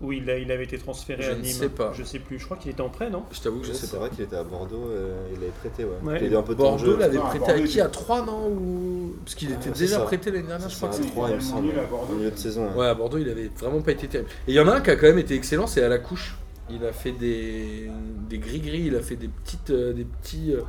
Ou 0.02 0.12
il, 0.14 0.28
a, 0.32 0.38
il 0.38 0.52
avait 0.52 0.64
été 0.64 0.78
transféré 0.80 1.22
Je 1.22 1.30
à 1.32 1.36
ne 1.36 1.42
Nîmes 1.42 1.52
sais 1.52 1.70
pas. 1.70 1.92
Je 1.94 2.04
sais 2.04 2.18
plus. 2.20 2.40
Je 2.40 2.46
crois 2.46 2.58
qu'il 2.58 2.72
était 2.72 2.82
en 2.82 2.90
prêt, 2.90 3.10
non 3.12 3.24
Je 3.32 3.40
t'avoue 3.40 3.60
que 3.60 3.68
je 3.68 3.74
sais 3.74 3.86
c'est 3.86 3.92
pas. 3.92 4.00
vrai 4.00 4.10
qu'il 4.10 4.22
était 4.24 4.36
à 4.36 4.44
Bordeaux, 4.44 4.88
euh, 4.90 5.28
il 5.34 5.40
l'avait 5.40 5.52
prêté, 5.52 5.84
ouais. 5.86 6.20
Il 6.26 6.36
un 6.36 6.42
peu 6.42 6.56
de 6.56 6.60
temps 6.60 6.76
de 6.76 6.82
Bordeaux 6.84 6.98
l'avait 6.98 7.20
prêté 7.20 7.52
à 7.52 7.60
qui 7.62 7.80
À 7.82 7.88
3 7.88 8.26
non 8.26 8.48
ou... 8.50 9.16
Parce 9.24 9.36
qu'il 9.36 9.52
était 9.52 9.60
c'est 9.74 9.78
déjà 9.78 9.98
ça. 10.00 10.06
prêté 10.06 10.32
l'année 10.32 10.48
dernière, 10.48 10.70
je 10.70 10.76
crois 10.76 10.90
que 10.90 10.96
C'est 10.96 11.02
à 11.02 11.04
c'est. 11.06 11.12
trois, 11.12 11.30
il 11.30 11.36
me 11.36 11.40
semble, 11.42 11.68
nul 11.68 11.80
à 11.80 11.84
Bordeaux. 11.84 12.14
en 12.14 12.18
milieu 12.18 12.32
de 12.32 12.36
saison. 12.36 12.68
Ouais, 12.76 12.88
à 12.88 12.96
Bordeaux, 12.96 13.20
il 13.20 13.30
avait 13.30 13.50
vraiment 13.60 13.82
pas 13.82 13.92
été 13.92 14.08
terrible. 14.08 14.30
Et 14.48 14.52
il 14.52 14.56
y 14.56 14.60
en 14.60 14.68
a 14.68 14.76
un 14.78 14.82
qui 14.82 14.90
a 14.90 14.96
quand 14.96 15.08
même 15.08 15.20
été 15.20 15.36
excellent, 15.36 15.68
c'est 15.68 15.84
à 15.84 15.90
la 15.90 16.00
couche. 16.00 16.36
Il 16.70 16.84
a 16.86 16.94
fait 16.94 17.12
des, 17.12 17.92
des 18.30 18.38
gris-gris, 18.40 18.84
il 18.88 18.96
a 18.96 19.02
fait 19.02 19.18
des, 19.18 19.28
petites, 19.28 19.70
euh, 19.70 19.94
des 19.94 20.06
petits, 20.06 20.54
euh, 20.54 20.62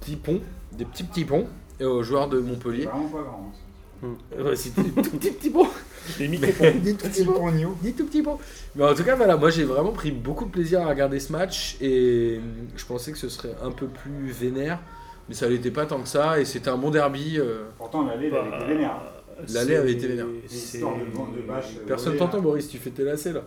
petits 0.00 0.16
ponts, 0.16 0.40
des 0.72 0.84
petits 0.86 1.02
petits 1.04 1.24
ponts 1.24 1.46
et 1.78 1.84
aux 1.84 2.02
joueurs 2.02 2.28
de 2.28 2.38
Montpellier. 2.38 2.84
vraiment 2.84 3.08
pas 3.08 3.22
grand. 3.22 3.52
C'était 4.54 4.82
des 4.82 4.90
tout. 5.02 5.68
Les 6.18 6.28
Mais- 6.28 6.38
micro 6.38 6.64
des 6.82 6.94
tout 6.94 7.06
Petit 7.08 7.24
tout 7.24 7.32
petits 8.06 8.22
ponts. 8.22 8.38
Mais 8.74 8.84
en 8.84 8.94
tout 8.94 9.04
cas, 9.04 9.14
voilà, 9.16 9.36
moi 9.36 9.50
j'ai 9.50 9.64
vraiment 9.64 9.92
pris 9.92 10.10
beaucoup 10.10 10.44
de 10.46 10.50
plaisir 10.50 10.80
à 10.82 10.86
regarder 10.88 11.20
ce 11.20 11.30
match 11.32 11.76
et 11.80 12.38
hum, 12.38 12.68
je 12.76 12.84
pensais 12.86 13.12
que 13.12 13.18
ce 13.18 13.28
serait 13.28 13.54
un 13.62 13.70
peu 13.70 13.86
plus 13.86 14.30
vénère, 14.30 14.78
mais 15.28 15.34
ça 15.34 15.48
l'était 15.48 15.70
pas 15.70 15.86
tant 15.86 16.00
que 16.00 16.08
ça 16.08 16.40
et 16.40 16.44
c'était 16.44 16.70
un 16.70 16.78
bon 16.78 16.90
derby. 16.90 17.36
euh, 17.38 17.64
Pourtant, 17.78 18.04
l'aller, 18.06 18.28
il 18.28 18.34
avait 18.34 18.48
été 18.56 18.64
vénère. 18.74 18.96
L'aller 19.52 19.76
avait 19.76 19.92
été 19.92 20.06
vénère. 20.08 20.26
C'est- 20.46 20.78
L'histoire 20.78 20.96
de, 20.96 21.36
de 21.40 21.46
bâche, 21.46 21.64
euh, 21.78 21.86
Personne 21.86 22.16
t'entend. 22.16 22.40
Boris, 22.40 22.68
tu 22.68 22.78
fais 22.78 22.90
tes 22.90 23.04
lacets 23.04 23.32
là. 23.32 23.42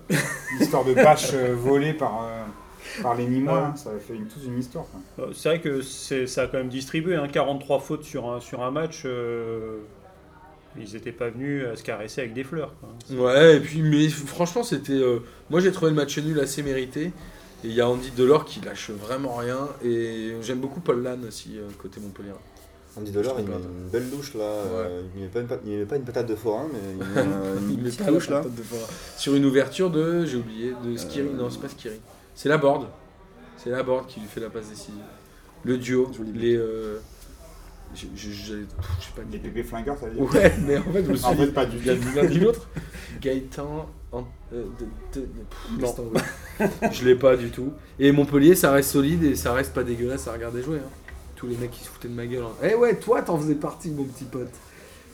L'histoire 0.59 0.85
de 0.85 0.93
bâche 0.93 1.31
euh, 1.33 1.53
volée 1.55 1.93
par, 1.93 2.23
euh, 2.23 3.01
par 3.03 3.15
les 3.15 3.25
Nîmois, 3.27 3.53
Ouais. 3.53 3.59
hein, 3.59 3.75
ça 3.75 3.89
a 3.91 3.99
fait 3.99 4.15
une, 4.15 4.25
toute 4.27 4.43
une 4.45 4.57
histoire. 4.59 4.85
C'est 5.33 5.49
vrai 5.49 5.59
que 5.61 5.81
c'est- 5.81 6.25
ça 6.27 6.43
a 6.43 6.47
quand 6.47 6.57
même 6.57 6.69
distribué. 6.69 7.15
Hein, 7.15 7.27
43 7.31 7.79
fautes 7.79 8.03
sur 8.03 8.31
un, 8.31 8.39
sur 8.39 8.63
un 8.63 8.71
match. 8.71 9.03
euh, 9.05 9.77
ils 10.79 10.93
n'étaient 10.93 11.11
pas 11.11 11.29
venus 11.29 11.65
à 11.65 11.75
se 11.75 11.83
caresser 11.83 12.21
avec 12.21 12.33
des 12.33 12.43
fleurs. 12.43 12.73
quoi. 12.79 12.89
Ouais, 13.17 13.57
et 13.57 13.59
puis, 13.59 13.81
mais 13.81 14.07
franchement, 14.09 14.63
c'était. 14.63 14.93
euh, 14.93 15.19
moi 15.49 15.59
j'ai 15.59 15.71
trouvé 15.71 15.91
le 15.91 15.95
match 15.97 16.17
nul 16.19 16.39
assez 16.39 16.63
mérité. 16.63 17.11
Et 17.65 17.67
il 17.69 17.73
y 17.73 17.79
a 17.81 17.87
Andy 17.87 18.11
Delors 18.11 18.43
qui 18.43 18.59
lâche 18.59 18.89
vraiment 18.89 19.35
rien. 19.35 19.69
Et 19.85 20.33
j'aime 20.41 20.59
beaucoup 20.59 20.81
Paul 20.81 21.01
Lannes 21.01 21.23
aussi, 21.27 21.57
euh, 21.57 21.61
côté 21.81 22.01
Montpellier. 22.01 22.31
Andy 22.97 23.11
Delors, 23.11 23.37
il 23.39 23.45
met 23.45 23.55
une 23.55 23.89
belle 23.89 24.09
louche 24.11 24.33
là. 24.35 24.41
euh, 24.43 25.01
il 25.15 25.21
met 25.23 25.27
pas 25.29 25.39
une, 25.39 25.47
pat- 25.47 25.61
il 25.65 25.77
met 25.79 25.85
pas 25.85 25.95
une 25.95 26.03
patate 26.03 26.27
de 26.27 26.35
forain, 26.35 26.67
mais 26.71 26.79
il 26.91 26.97
met 26.97 27.03
euh, 27.17 27.55
Il 27.69 27.73
une 27.79 27.83
met 27.83 27.89
la 27.99 28.11
louche 28.11 28.29
là. 28.29 28.41
de. 28.41 28.49
Sur 29.17 29.33
une 29.35 29.45
ouverture 29.45 29.89
de. 29.89 30.25
J'ai 30.25 30.37
oublié, 30.37 30.73
de 30.85 30.97
Skiri. 30.97 31.27
Euh, 31.27 31.37
Non, 31.37 31.49
c'est 31.49 31.61
pas 31.61 31.69
Skiri. 31.69 31.95
C'est 32.35 32.49
la 32.49 32.57
board. 32.57 32.87
C'est 33.57 33.69
la 33.69 33.81
board 33.81 34.07
qui 34.07 34.19
lui 34.19 34.27
fait 34.27 34.41
la 34.41 34.49
passe 34.49 34.67
décisive. 34.69 34.93
Le 35.63 35.77
duo. 35.77 36.11
Les. 36.35 36.55
euh, 36.57 36.99
Je 37.95 38.29
sais 38.31 38.53
pas. 39.15 39.21
Les 39.31 39.37
bébés 39.39 39.63
flingueurs, 39.63 39.97
ça 39.97 40.07
veut 40.07 40.13
dire 40.15 40.33
Ouais, 40.33 40.53
mais 40.65 40.77
en 40.77 40.83
fait, 40.91 41.03
je 41.05 41.11
me 41.11 41.15
suis 41.15 41.25
En 41.25 41.33
dit, 41.35 41.45
fait, 41.45 41.51
pas 41.51 41.65
du 41.65 41.77
tout. 41.77 41.89
l'un 42.15 42.23
ni 42.27 42.39
l'autre. 42.39 42.67
Gaëtan. 43.21 43.87
en- 44.11 44.27
euh, 44.53 44.65
de- 45.13 45.19
de- 45.21 45.25
pff, 45.25 45.97
Non. 46.59 46.91
je 46.91 47.05
l'ai 47.05 47.15
pas 47.15 47.35
du 47.35 47.49
tout. 47.49 47.73
Et 47.99 48.11
Montpellier, 48.11 48.53
ça 48.55 48.71
reste 48.71 48.91
solide 48.91 49.23
et 49.23 49.35
ça 49.35 49.53
reste 49.53 49.73
pas 49.73 49.83
dégueulasse 49.83 50.27
à 50.27 50.33
regarder 50.33 50.61
jouer. 50.61 50.77
hein. 50.77 50.89
Tous 51.35 51.47
les 51.47 51.57
mecs 51.57 51.71
qui 51.71 51.83
se 51.83 51.89
foutaient 51.89 52.07
de 52.09 52.13
ma 52.13 52.25
gueule. 52.27 52.43
hein. 52.43 52.67
Eh 52.69 52.75
ouais, 52.75 52.95
toi, 52.95 53.21
t'en 53.21 53.37
faisais 53.39 53.55
partie, 53.55 53.89
mon 53.89 54.03
petit 54.03 54.25
pote. 54.25 54.51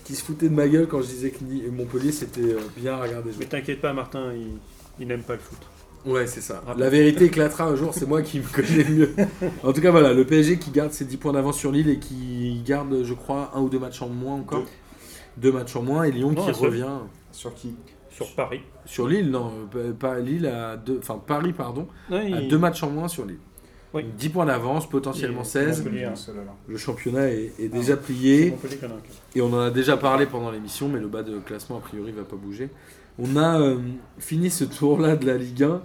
qui 0.03 0.15
se 0.15 0.23
foutait 0.23 0.49
de 0.49 0.55
ma 0.55 0.67
gueule 0.67 0.88
quand 0.88 1.01
je 1.01 1.07
disais 1.07 1.30
que 1.30 1.43
Montpellier 1.69 2.11
c'était 2.11 2.41
euh, 2.41 2.59
bien 2.77 2.95
à 2.95 3.01
regarder 3.03 3.30
Mais 3.30 3.36
jouer. 3.36 3.45
t'inquiète 3.45 3.80
pas, 3.80 3.93
Martin, 3.93 4.34
il, 4.34 4.57
il 4.99 5.07
n'aime 5.07 5.21
pas 5.21 5.34
le 5.34 5.39
foot. 5.39 5.59
Ouais, 6.10 6.28
c'est 6.28 6.41
ça. 6.41 6.62
Ah. 6.68 6.74
La 6.78 6.89
vérité 6.89 7.26
éclatera 7.26 7.66
un 7.66 7.76
jour, 7.76 7.93
c'est 7.93 8.07
moi 8.07 8.22
qui 8.22 8.39
me 8.39 8.43
connais 8.53 8.84
le 8.84 8.95
mieux. 8.95 9.16
En 9.64 9.74
tout 9.74 9.82
cas, 9.82 9.91
voilà, 9.91 10.14
le 10.14 10.26
PSG 10.26 10.57
qui 10.57 10.72
garde 10.72 10.91
ses 10.91 11.05
10 11.05 11.18
points 11.18 11.34
d'avance 11.34 11.57
sur 11.57 11.72
Lille 11.72 11.89
et 11.89 11.99
qui 11.99 12.62
garde, 12.66 13.03
je 13.03 13.14
crois, 13.14 13.51
un 13.55 13.62
ou 13.62 13.70
deux 13.70 13.80
matchs 13.80 14.01
en 14.01 14.10
moins 14.10 14.36
encore. 14.36 14.64
Deux, 15.38 15.51
matchs 15.51 15.76
en 15.76 15.84
moins 15.84 16.03
et 16.03 16.12
Lyon 16.12 16.32
Non, 16.32 16.45
qui 16.45 16.51
revient 16.51 16.88
Sur 17.32 17.53
qui? 17.53 17.76
Sur 18.10 18.34
Paris. 18.36 18.62
sur 18.86 19.07
Lille, 19.07 19.30
non, 19.30 19.51
euh, 19.76 19.93
pas 19.93 20.20
Lille 20.20 20.45
à 20.47 20.76
deux, 20.76 20.97
enfin 20.99 21.22
Paris, 21.26 21.53
pardon, 21.53 21.88
Non, 22.10 22.18
à 22.18 22.41
deux 22.41 22.57
matchs 22.57 22.84
en 22.84 22.89
moins 22.89 23.07
sur 23.07 23.26
Lille. 23.26 23.38
Oui. 23.93 24.03
Donc, 24.03 24.16
10 24.16 24.30
points 24.30 24.45
d'avance, 24.45 24.89
potentiellement 24.89 25.41
Et- 25.41 25.45
16. 25.45 25.84
Montpellier, 25.84 26.03
hein. 26.05 26.14
Le 26.68 26.78
championnat 26.78 27.30
est, 27.32 27.53
est 27.60 27.70
déjà 27.70 27.95
plié. 27.97 28.53
Et 29.36 29.41
on 29.41 29.53
en 29.53 29.60
a 29.60 29.72
déjà 29.72 29.95
parlé 29.97 30.26
pendant 30.26 30.51
l'émission, 30.51 30.89
mais 30.89 30.99
le 30.99 31.07
bas 31.07 31.24
de 31.24 31.39
classement, 31.39 31.78
a 31.78 31.82
priori, 31.82 32.12
va 32.12 32.24
pas 32.24 32.36
bouger. 32.36 32.70
On 33.18 33.36
a 33.36 33.60
euh, 33.60 33.78
fini 34.20 34.49
ce 34.49 34.64
tour-là 34.64 35.16
de 35.16 35.26
la 35.26 35.38
Ligue 35.38 35.64
1. 35.64 35.82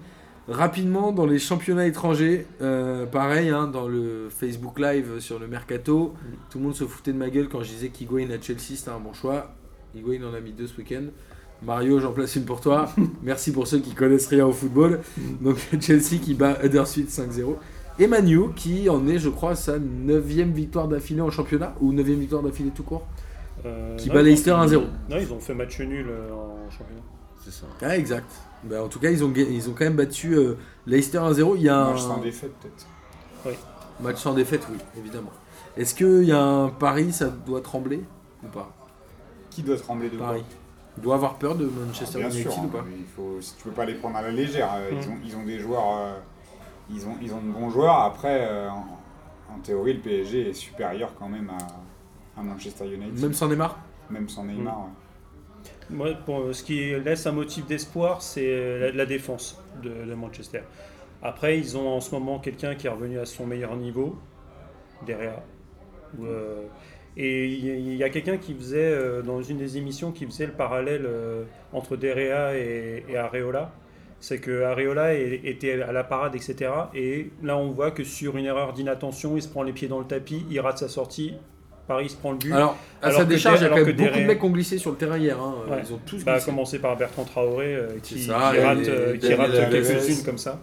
Rapidement, 0.47 1.13
dans 1.13 1.25
les 1.25 1.39
championnats 1.39 1.87
étrangers, 1.87 2.47
euh, 2.61 3.07
pareil, 3.07 3.49
hein, 3.49 3.67
dans 3.67 3.89
le 3.89 4.29
Facebook 4.29 4.79
Live 4.79 5.19
sur 5.19 5.39
le 5.39 5.47
Mercato, 5.47 6.13
tout 6.51 6.59
le 6.59 6.65
monde 6.65 6.75
se 6.75 6.85
foutait 6.85 7.13
de 7.13 7.19
ma 7.19 7.31
gueule 7.31 7.49
quand 7.49 7.63
je 7.63 7.71
disais 7.71 7.89
qu'Higuain 7.89 8.29
à 8.31 8.41
Chelsea, 8.41 8.77
c'était 8.77 8.91
un 8.91 9.01
bon 9.01 9.15
choix. 9.15 9.55
Higuain 9.95 10.23
en 10.23 10.35
a 10.35 10.41
mis 10.41 10.53
deux 10.53 10.67
ce 10.67 10.77
week-end. 10.77 11.05
Mario, 11.63 11.99
j'en 11.99 12.13
place 12.13 12.37
une 12.37 12.45
pour 12.45 12.61
toi. 12.61 12.91
Merci 13.23 13.53
pour 13.53 13.67
ceux 13.67 13.79
qui 13.79 13.95
connaissent 13.95 14.27
rien 14.27 14.47
au 14.47 14.53
football. 14.53 15.01
Donc 15.41 15.57
Chelsea 15.81 16.19
qui 16.23 16.35
bat 16.35 16.59
Huddersfield 16.63 17.09
5-0. 17.09 17.55
Et 17.99 18.07
Manu 18.07 18.53
qui 18.55 18.91
en 18.91 19.07
est, 19.09 19.19
je 19.19 19.31
crois, 19.31 19.55
sa 19.55 19.79
neuvième 19.79 20.53
victoire 20.53 20.89
d'affilée 20.89 21.21
en 21.21 21.31
championnat, 21.31 21.75
ou 21.81 21.93
neuvième 21.93 22.19
victoire 22.19 22.43
d'affilée 22.43 22.71
tout 22.71 22.83
court. 22.83 23.07
Euh, 23.65 23.97
Qui 23.97 24.09
non, 24.09 24.15
bat 24.15 24.23
Leicester 24.23 24.51
1-0. 24.51 24.83
Non, 25.09 25.17
ils 25.19 25.33
ont 25.33 25.41
fait 25.41 25.55
match 25.55 25.81
nul 25.81 26.07
euh, 26.09 26.33
en 26.33 26.71
championnat. 26.71 27.01
C'est 27.43 27.53
ça. 27.53 27.67
Ah, 27.81 27.97
exact. 27.97 28.31
Bah, 28.65 28.83
en 28.83 28.89
tout 28.89 28.99
cas, 28.99 29.11
ils 29.11 29.23
ont, 29.25 29.29
ga- 29.31 29.43
ils 29.49 29.69
ont 29.69 29.73
quand 29.73 29.85
même 29.85 29.97
battu 29.97 30.35
euh, 30.35 30.57
Leicester 30.87 31.19
1-0. 31.19 31.53
Il 31.57 31.63
y 31.63 31.69
a 31.69 31.77
un 31.77 31.91
Match 31.93 32.01
sans 32.01 32.19
défaite, 32.19 32.53
peut-être. 32.61 33.57
match 34.01 34.17
sans 34.17 34.33
défaite, 34.35 34.67
oui, 34.71 34.79
évidemment. 34.99 35.31
Est-ce 35.77 35.95
qu'il 35.95 36.25
y 36.25 36.33
a 36.33 36.41
un 36.43 36.69
pari, 36.69 37.13
ça 37.13 37.27
doit 37.29 37.61
trembler 37.61 38.03
ou 38.43 38.47
pas? 38.49 38.71
Qui 39.51 39.63
doit 39.63 39.77
trembler 39.77 40.09
de 40.09 40.17
Paris. 40.17 40.45
Il 40.97 41.03
doit 41.03 41.17
avoir 41.17 41.35
peur 41.35 41.57
de 41.57 41.67
Manchester 41.67 42.19
Bien 42.19 42.29
United 42.31 42.51
sûr, 42.53 42.61
ou 42.63 42.65
hein, 42.67 42.71
pas? 42.73 42.85
mais 42.87 42.95
il 42.97 43.05
faut, 43.17 43.37
si 43.41 43.57
tu 43.57 43.65
peux 43.65 43.71
pas 43.73 43.85
les 43.85 43.95
prendre 43.95 44.17
à 44.17 44.23
la 44.23 44.31
légère. 44.31 44.71
euh, 44.77 44.91
ils, 44.93 45.09
Mm. 45.09 45.13
ont, 45.13 45.19
ils 45.27 45.37
ont 45.37 45.45
des 45.45 45.59
joueurs, 45.59 45.97
euh, 45.99 46.15
ils, 46.91 47.05
ont, 47.07 47.17
ils 47.21 47.35
ont 47.35 47.41
de 47.41 47.51
bons 47.51 47.69
joueurs. 47.71 47.99
Après, 47.99 48.47
euh, 48.49 48.69
en, 48.71 49.55
en 49.55 49.59
théorie, 49.63 49.95
le 49.95 50.01
PSG 50.01 50.51
est 50.51 50.53
supérieur 50.55 51.11
quand 51.19 51.29
même 51.29 51.51
à, 51.51 52.41
à 52.41 52.43
Manchester 52.45 52.87
United, 52.87 53.21
Même 53.21 53.35
sans 53.35 53.49
Neymar? 53.49 53.77
Même 54.11 54.29
sans 54.29 54.45
Neymar. 54.45 54.75
Mm. 54.79 54.83
ouais. 54.83 54.89
Moi, 55.95 56.11
euh, 56.29 56.53
ce 56.53 56.63
qui 56.65 56.91
laisse 57.01 57.27
un 57.27 57.33
motif 57.33 57.67
d'espoir, 57.67 58.21
c'est 58.23 58.79
la, 58.81 58.91
la 58.93 59.07
défense 59.07 59.63
de, 59.83 60.15
Manchester. 60.15 60.61
Après, 61.23 61.59
ils 61.59 61.77
ont 61.77 61.89
en 61.89 62.01
ce 62.01 62.15
moment 62.15 62.39
quelqu'un 62.39 62.75
qui 62.75 62.87
est 62.87 62.91
revenu 62.91 63.19
à 63.19 63.25
son 63.27 63.47
meilleur 63.47 63.77
niveau, 63.77 64.19
derrière. 65.07 65.43
Euh, 66.23 66.63
et 67.17 67.47
il 67.47 67.95
y 67.97 68.05
a- 68.05 68.11
quelqu'un 68.11 68.39
qui 68.39 68.55
faisait, 68.55 68.79
euh, 68.93 69.23
dans 69.23 69.43
une 69.43 69.59
des 69.59 69.79
émissions, 69.79 70.13
qui 70.13 70.27
faisait 70.27 70.47
le 70.47 70.53
parallèle 70.53 71.05
euh, 71.07 71.45
entre 71.73 71.97
Derea 71.97 72.57
et, 72.57 73.05
et 73.09 73.17
Areola. 73.17 73.73
C'est 74.21 74.39
que 74.41 74.63
Areola 74.63 75.15
était 75.15 75.83
à 75.83 75.93
la 75.93 76.05
parade, 76.05 76.35
etc. 76.35 76.73
Et 76.95 77.31
là, 77.43 77.59
on 77.59 77.71
voit 77.73 77.91
que 77.91 78.05
sur 78.05 78.37
une 78.39 78.47
erreur 78.47 78.73
d'inattention, 78.73 79.37
il 79.37 79.43
se 79.43 79.49
prend 79.49 79.63
les 79.63 79.73
pieds 79.75 79.89
dans 79.89 79.99
le 80.01 80.07
tapis, 80.07 80.47
il 80.51 80.61
rate 80.61 80.79
sa 80.79 80.89
sortie, 80.89 81.35
Paris 81.87 82.09
se 82.09 82.17
prend 82.17 82.33
le 82.33 82.39
but. 82.39 82.53
Alors, 82.53 82.77
à 83.03 83.07
Alors 83.09 83.19
sa 83.21 83.25
décharge, 83.27 83.61
il 83.61 83.65
y 83.65 83.67
a 83.67 83.69
quand 83.69 83.77
même 83.77 83.85
que 83.87 83.91
beaucoup 83.93 84.19
de 84.19 84.25
mecs 84.25 84.39
qui 84.39 84.45
ont 84.47 84.51
glissé 84.51 84.79
sur 84.79 84.91
le 84.91 84.97
terrain 84.97 85.19
hier. 85.19 85.39
hein. 85.39 85.55
Ouais. 85.71 85.83
Ils 85.87 85.93
ont 85.93 86.01
tous 86.07 86.25
Bah, 86.25 86.33
à 86.33 86.35
glissé. 86.37 86.51
commencer 86.51 86.79
par 86.79 86.97
Bertrand 86.97 87.25
Traoré 87.25 87.75
euh, 87.75 87.89
qui, 88.03 88.23
ça, 88.23 88.53
qui 88.55 88.59
rate, 88.61 88.79
euh, 88.89 89.17
qui 89.19 89.35
rate 89.35 89.71
quelques-unes 89.71 90.25
comme 90.25 90.39
ça. 90.39 90.59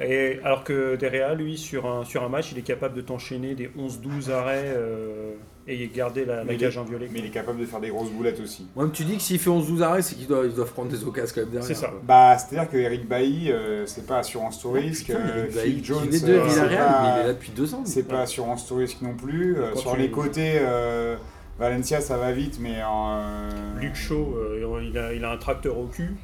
Et 0.00 0.38
alors 0.44 0.62
que 0.62 0.96
Derrea, 0.96 1.34
lui, 1.34 1.56
sur 1.56 1.86
un, 1.86 2.04
sur 2.04 2.22
un 2.22 2.28
match, 2.28 2.52
il 2.52 2.58
est 2.58 2.62
capable 2.62 2.94
de 2.94 3.00
t'enchaîner 3.00 3.54
des 3.54 3.68
11-12 3.78 4.30
arrêts 4.30 4.64
euh, 4.76 5.32
et 5.66 5.88
garder 5.88 6.26
la, 6.26 6.44
la 6.44 6.54
cage 6.54 6.76
inviolée. 6.76 7.08
Mais 7.10 7.20
il 7.20 7.26
est 7.26 7.30
capable 7.30 7.58
de 7.60 7.64
faire 7.64 7.80
des 7.80 7.88
grosses 7.88 8.10
boulettes 8.10 8.38
aussi. 8.40 8.66
Moi, 8.76 8.90
tu 8.92 9.04
dis 9.04 9.16
que 9.16 9.22
s'il 9.22 9.38
fait 9.38 9.48
11-12 9.48 9.80
arrêts, 9.80 10.02
c'est 10.02 10.14
qu'ils 10.16 10.26
doivent, 10.26 10.46
ils 10.46 10.54
doivent 10.54 10.72
prendre 10.72 10.90
des 10.90 11.02
occasions 11.02 11.32
quand 11.34 11.40
même 11.40 11.50
derrière. 11.50 11.66
C'est 11.66 11.74
ça. 11.74 11.88
quoi. 11.88 12.00
Bah, 12.02 12.36
c'est-à-dire 12.36 12.70
que 12.70 12.76
Eric 12.76 13.08
Bailly, 13.08 13.50
euh, 13.50 13.86
c'est 13.86 14.06
pas 14.06 14.18
assurance 14.18 14.60
tout 14.60 14.72
risque. 14.72 15.08
Euh, 15.10 15.46
Phil 15.50 15.82
Jones, 15.82 16.00
il 16.08 16.14
est 16.14 16.20
de 16.20 16.26
c'est 16.26 16.40
Villarreal, 16.40 16.78
pas- 16.78 17.02
mais 17.02 17.08
il 17.08 17.20
est 17.22 17.26
là 17.28 17.32
depuis 17.32 17.52
deux 17.52 17.74
ans. 17.74 17.82
C'est 17.86 18.06
pas 18.06 18.20
assurance 18.20 18.66
tout 18.68 18.76
risque 18.76 19.00
non 19.00 19.14
plus. 19.14 19.56
Euh, 19.56 19.74
sur 19.76 19.96
les 19.96 20.10
côtés, 20.10 20.58
euh, 20.60 21.16
Valencia 21.58 22.02
ça 22.02 22.18
va 22.18 22.32
vite, 22.32 22.58
mais 22.60 22.82
en. 22.86 23.16
euh, 23.18 23.80
Luc 23.80 23.94
Shaw, 23.94 24.36
euh, 24.36 24.82
il, 24.92 24.98
a, 24.98 25.14
il 25.14 25.24
a 25.24 25.32
un 25.32 25.38
tracteur 25.38 25.78
au 25.78 25.86
cul. 25.86 26.14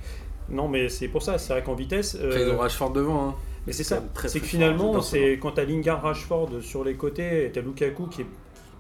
Non, 0.50 0.68
mais 0.68 0.90
c'est 0.90 1.08
pour 1.08 1.22
ça, 1.22 1.38
c'est 1.38 1.54
vrai 1.54 1.62
qu'en 1.62 1.74
vitesse. 1.74 2.18
euh, 2.20 2.26
Après, 2.28 2.42
ils 2.42 2.50
ont 2.50 2.58
Rashford 2.58 2.92
devant. 2.92 3.28
hein. 3.30 3.34
Mais 3.66 3.72
c'est 3.72 3.84
ça, 3.84 4.02
c'est 4.26 4.40
que 4.40 4.46
finalement, 4.46 5.00
c'est 5.00 5.38
quand 5.40 5.52
t'as 5.52 5.64
Lingard 5.64 6.02
Rashford 6.02 6.60
sur 6.62 6.84
les 6.84 6.94
côtés, 6.94 7.50
t'as 7.54 7.60
Lukaku 7.60 8.06
qui 8.08 8.22
est 8.22 8.26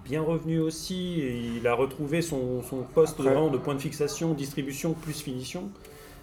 bien 0.04 0.22
revenu 0.22 0.58
aussi, 0.58 1.20
et 1.20 1.38
il 1.58 1.66
a 1.68 1.74
retrouvé 1.74 2.22
son, 2.22 2.62
son 2.62 2.78
poste 2.94 3.20
Après- 3.20 3.32
vraiment 3.32 3.50
de 3.50 3.58
point 3.58 3.74
de 3.74 3.80
fixation, 3.80 4.34
distribution 4.34 4.94
plus 4.94 5.20
finition. 5.20 5.70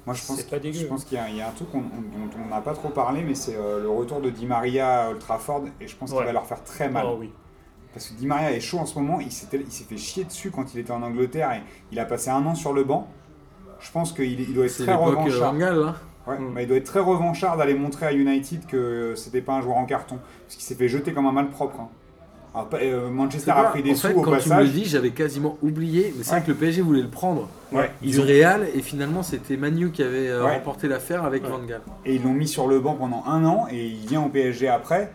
Moi, 0.05 0.15
je 0.15 0.25
pense, 0.25 0.37
C'est 0.37 0.49
pas 0.49 0.59
dégueu. 0.59 0.79
je 0.79 0.85
pense 0.85 1.05
qu'il 1.05 1.17
y, 1.17 1.21
a- 1.21 1.29
il 1.29 1.35
y 1.37 1.41
a 1.41 1.47
un 1.49 1.51
truc 1.51 1.67
on- 1.73 1.79
dont 1.79 2.29
on 2.45 2.49
n'a 2.49 2.61
pas 2.61 2.73
trop 2.73 2.89
parlé, 2.89 3.21
mais 3.21 3.35
c'est 3.35 3.55
euh, 3.55 3.81
le 3.81 3.89
retour 3.89 4.21
de 4.21 4.29
Di 4.29 4.45
Maria 4.45 5.03
à 5.05 5.09
Old 5.11 5.19
Trafford, 5.19 5.65
et 5.79 5.87
je 5.87 5.95
pense 5.95 6.11
qu'il 6.11 6.23
va 6.23 6.31
leur 6.33 6.45
faire 6.45 6.63
très 6.63 6.89
mal. 6.89 7.05
Ah 7.07 7.13
oui. 7.17 7.29
Parce 7.93 8.07
que 8.07 8.13
Di 8.15 8.25
Maria 8.27 8.51
est 8.51 8.59
chaud 8.59 8.79
en 8.79 8.85
ce 8.85 8.97
moment, 8.99 9.19
il 9.19 9.31
s'est 9.31 9.47
il 9.53 9.71
s'est 9.71 9.83
fait 9.83 9.97
chier 9.97 10.23
dessus 10.23 10.51
quand 10.51 10.73
il 10.73 10.79
était 10.79 10.91
en 10.91 11.01
Angleterre, 11.01 11.51
et 11.53 11.61
il 11.91 11.99
a 11.99 12.05
passé 12.05 12.29
un 12.29 12.45
an 12.45 12.55
sur 12.55 12.73
le 12.73 12.83
banc. 12.83 13.07
Je 13.79 13.91
pense 13.91 14.11
qu'il 14.13 14.39
il 14.39 14.53
doit 14.53 14.65
être 14.65 14.73
très 14.83 14.91
euh, 14.91 14.97
revanchard. 14.97 15.53
Hein. 15.53 15.95
Ouais, 16.27 16.37
Mm. 16.37 16.53
bah, 16.53 16.61
il 16.61 16.67
doit 16.67 16.77
être 16.77 16.85
très 16.85 16.99
revanchard 16.99 17.57
d'aller 17.57 17.73
montrer 17.73 18.05
à 18.07 18.13
United 18.13 18.65
que 18.67 19.13
c'était 19.15 19.41
pas 19.41 19.53
un 19.53 19.61
joueur 19.61 19.77
en 19.77 19.85
carton, 19.85 20.17
parce 20.45 20.55
qu'il 20.55 20.63
s'est 20.63 20.75
fait 20.75 20.87
jeter 20.87 21.11
comme 21.13 21.25
un 21.25 21.31
malpropre. 21.31 21.79
hein. 21.79 21.87
Alors, 22.55 22.67
euh, 22.73 23.09
Manchester 23.11 23.51
a 23.51 23.63
pris 23.65 23.83
des 23.83 23.91
en 23.91 23.95
sous 23.95 24.07
fait, 24.07 24.13
au 24.15 24.21
quand 24.21 24.31
tu 24.37 24.49
me 24.49 24.55
le 24.55 24.61
passage. 24.61 24.71
dis, 24.73 24.85
j'avais 24.85 25.11
quasiment 25.11 25.57
oublié. 25.61 26.13
Mais 26.17 26.23
c'est 26.23 26.31
Ouais. 26.33 26.37
vrai 26.39 26.45
que 26.47 26.51
le 26.51 26.57
PSG 26.57 26.81
voulait 26.81 27.01
le 27.03 27.07
prendre 27.07 27.47
Ouais, 27.71 27.91
du 28.01 28.19
Real 28.19 28.65
et 28.73 28.81
finalement 28.81 29.21
c'était 29.21 29.55
Manu 29.55 29.91
qui 29.91 30.01
avait 30.01 30.27
euh, 30.27 30.43
Ouais. 30.43 30.55
remporté 30.55 30.87
l'affaire 30.87 31.23
avec 31.25 31.43
Ouais. 31.43 31.49
Van 31.51 31.59
Gaal. 31.59 31.81
et 32.05 32.15
ils 32.15 32.23
l'ont 32.23 32.33
mis 32.33 32.47
sur 32.47 32.67
le 32.67 32.79
banc 32.79 32.95
pendant 32.95 33.23
un 33.27 33.45
an, 33.45 33.67
et 33.71 33.85
il 33.85 34.07
vient 34.07 34.23
au 34.23 34.29
PSG 34.29 34.67
après. 34.67 35.11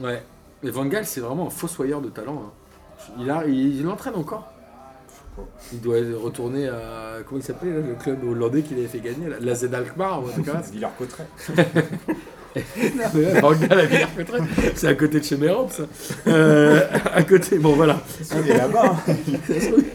Ouais. 0.00 0.22
Et 0.62 0.70
Van 0.70 0.86
Gaal, 0.86 1.04
c'est 1.04 1.20
vraiment 1.20 1.46
un 1.48 1.50
fossoyeur 1.50 2.00
de 2.00 2.08
talent. 2.08 2.42
hein. 2.46 2.50
Il, 3.20 3.30
a, 3.30 3.44
il, 3.46 3.76
il 3.76 3.82
l'entraîne 3.84 4.14
encore. 4.14 4.50
Il 5.72 5.80
doit 5.80 5.96
retourner 6.22 6.68
à. 6.68 7.18
Comment 7.26 7.40
il 7.40 7.44
s'appelait 7.44 7.70
le 7.72 7.94
club 8.00 8.22
hollandais 8.24 8.62
qu'il 8.62 8.78
avait 8.78 8.86
fait 8.86 9.00
gagner 9.00 9.28
là 9.28 9.36
La 9.40 9.54
Z 9.54 9.68
Alkmaar 9.72 10.22
ou 10.22 10.28
un 10.28 10.30
truc 10.32 10.46
comme 10.46 10.62
ça. 10.62 10.70
Villers-Cotterêts, 10.72 11.26
C'est 14.74 14.86
à 14.88 14.94
côté 14.94 15.18
de 15.20 15.24
chez 15.24 15.36
ça. 15.70 15.82
Euh, 16.28 16.80
à 17.14 17.22
côté, 17.24 17.58
bon 17.58 17.72
voilà. 17.74 18.00
Il 18.44 18.50
est 18.50 18.56
là-bas. 18.58 18.96
hein. 19.08 19.14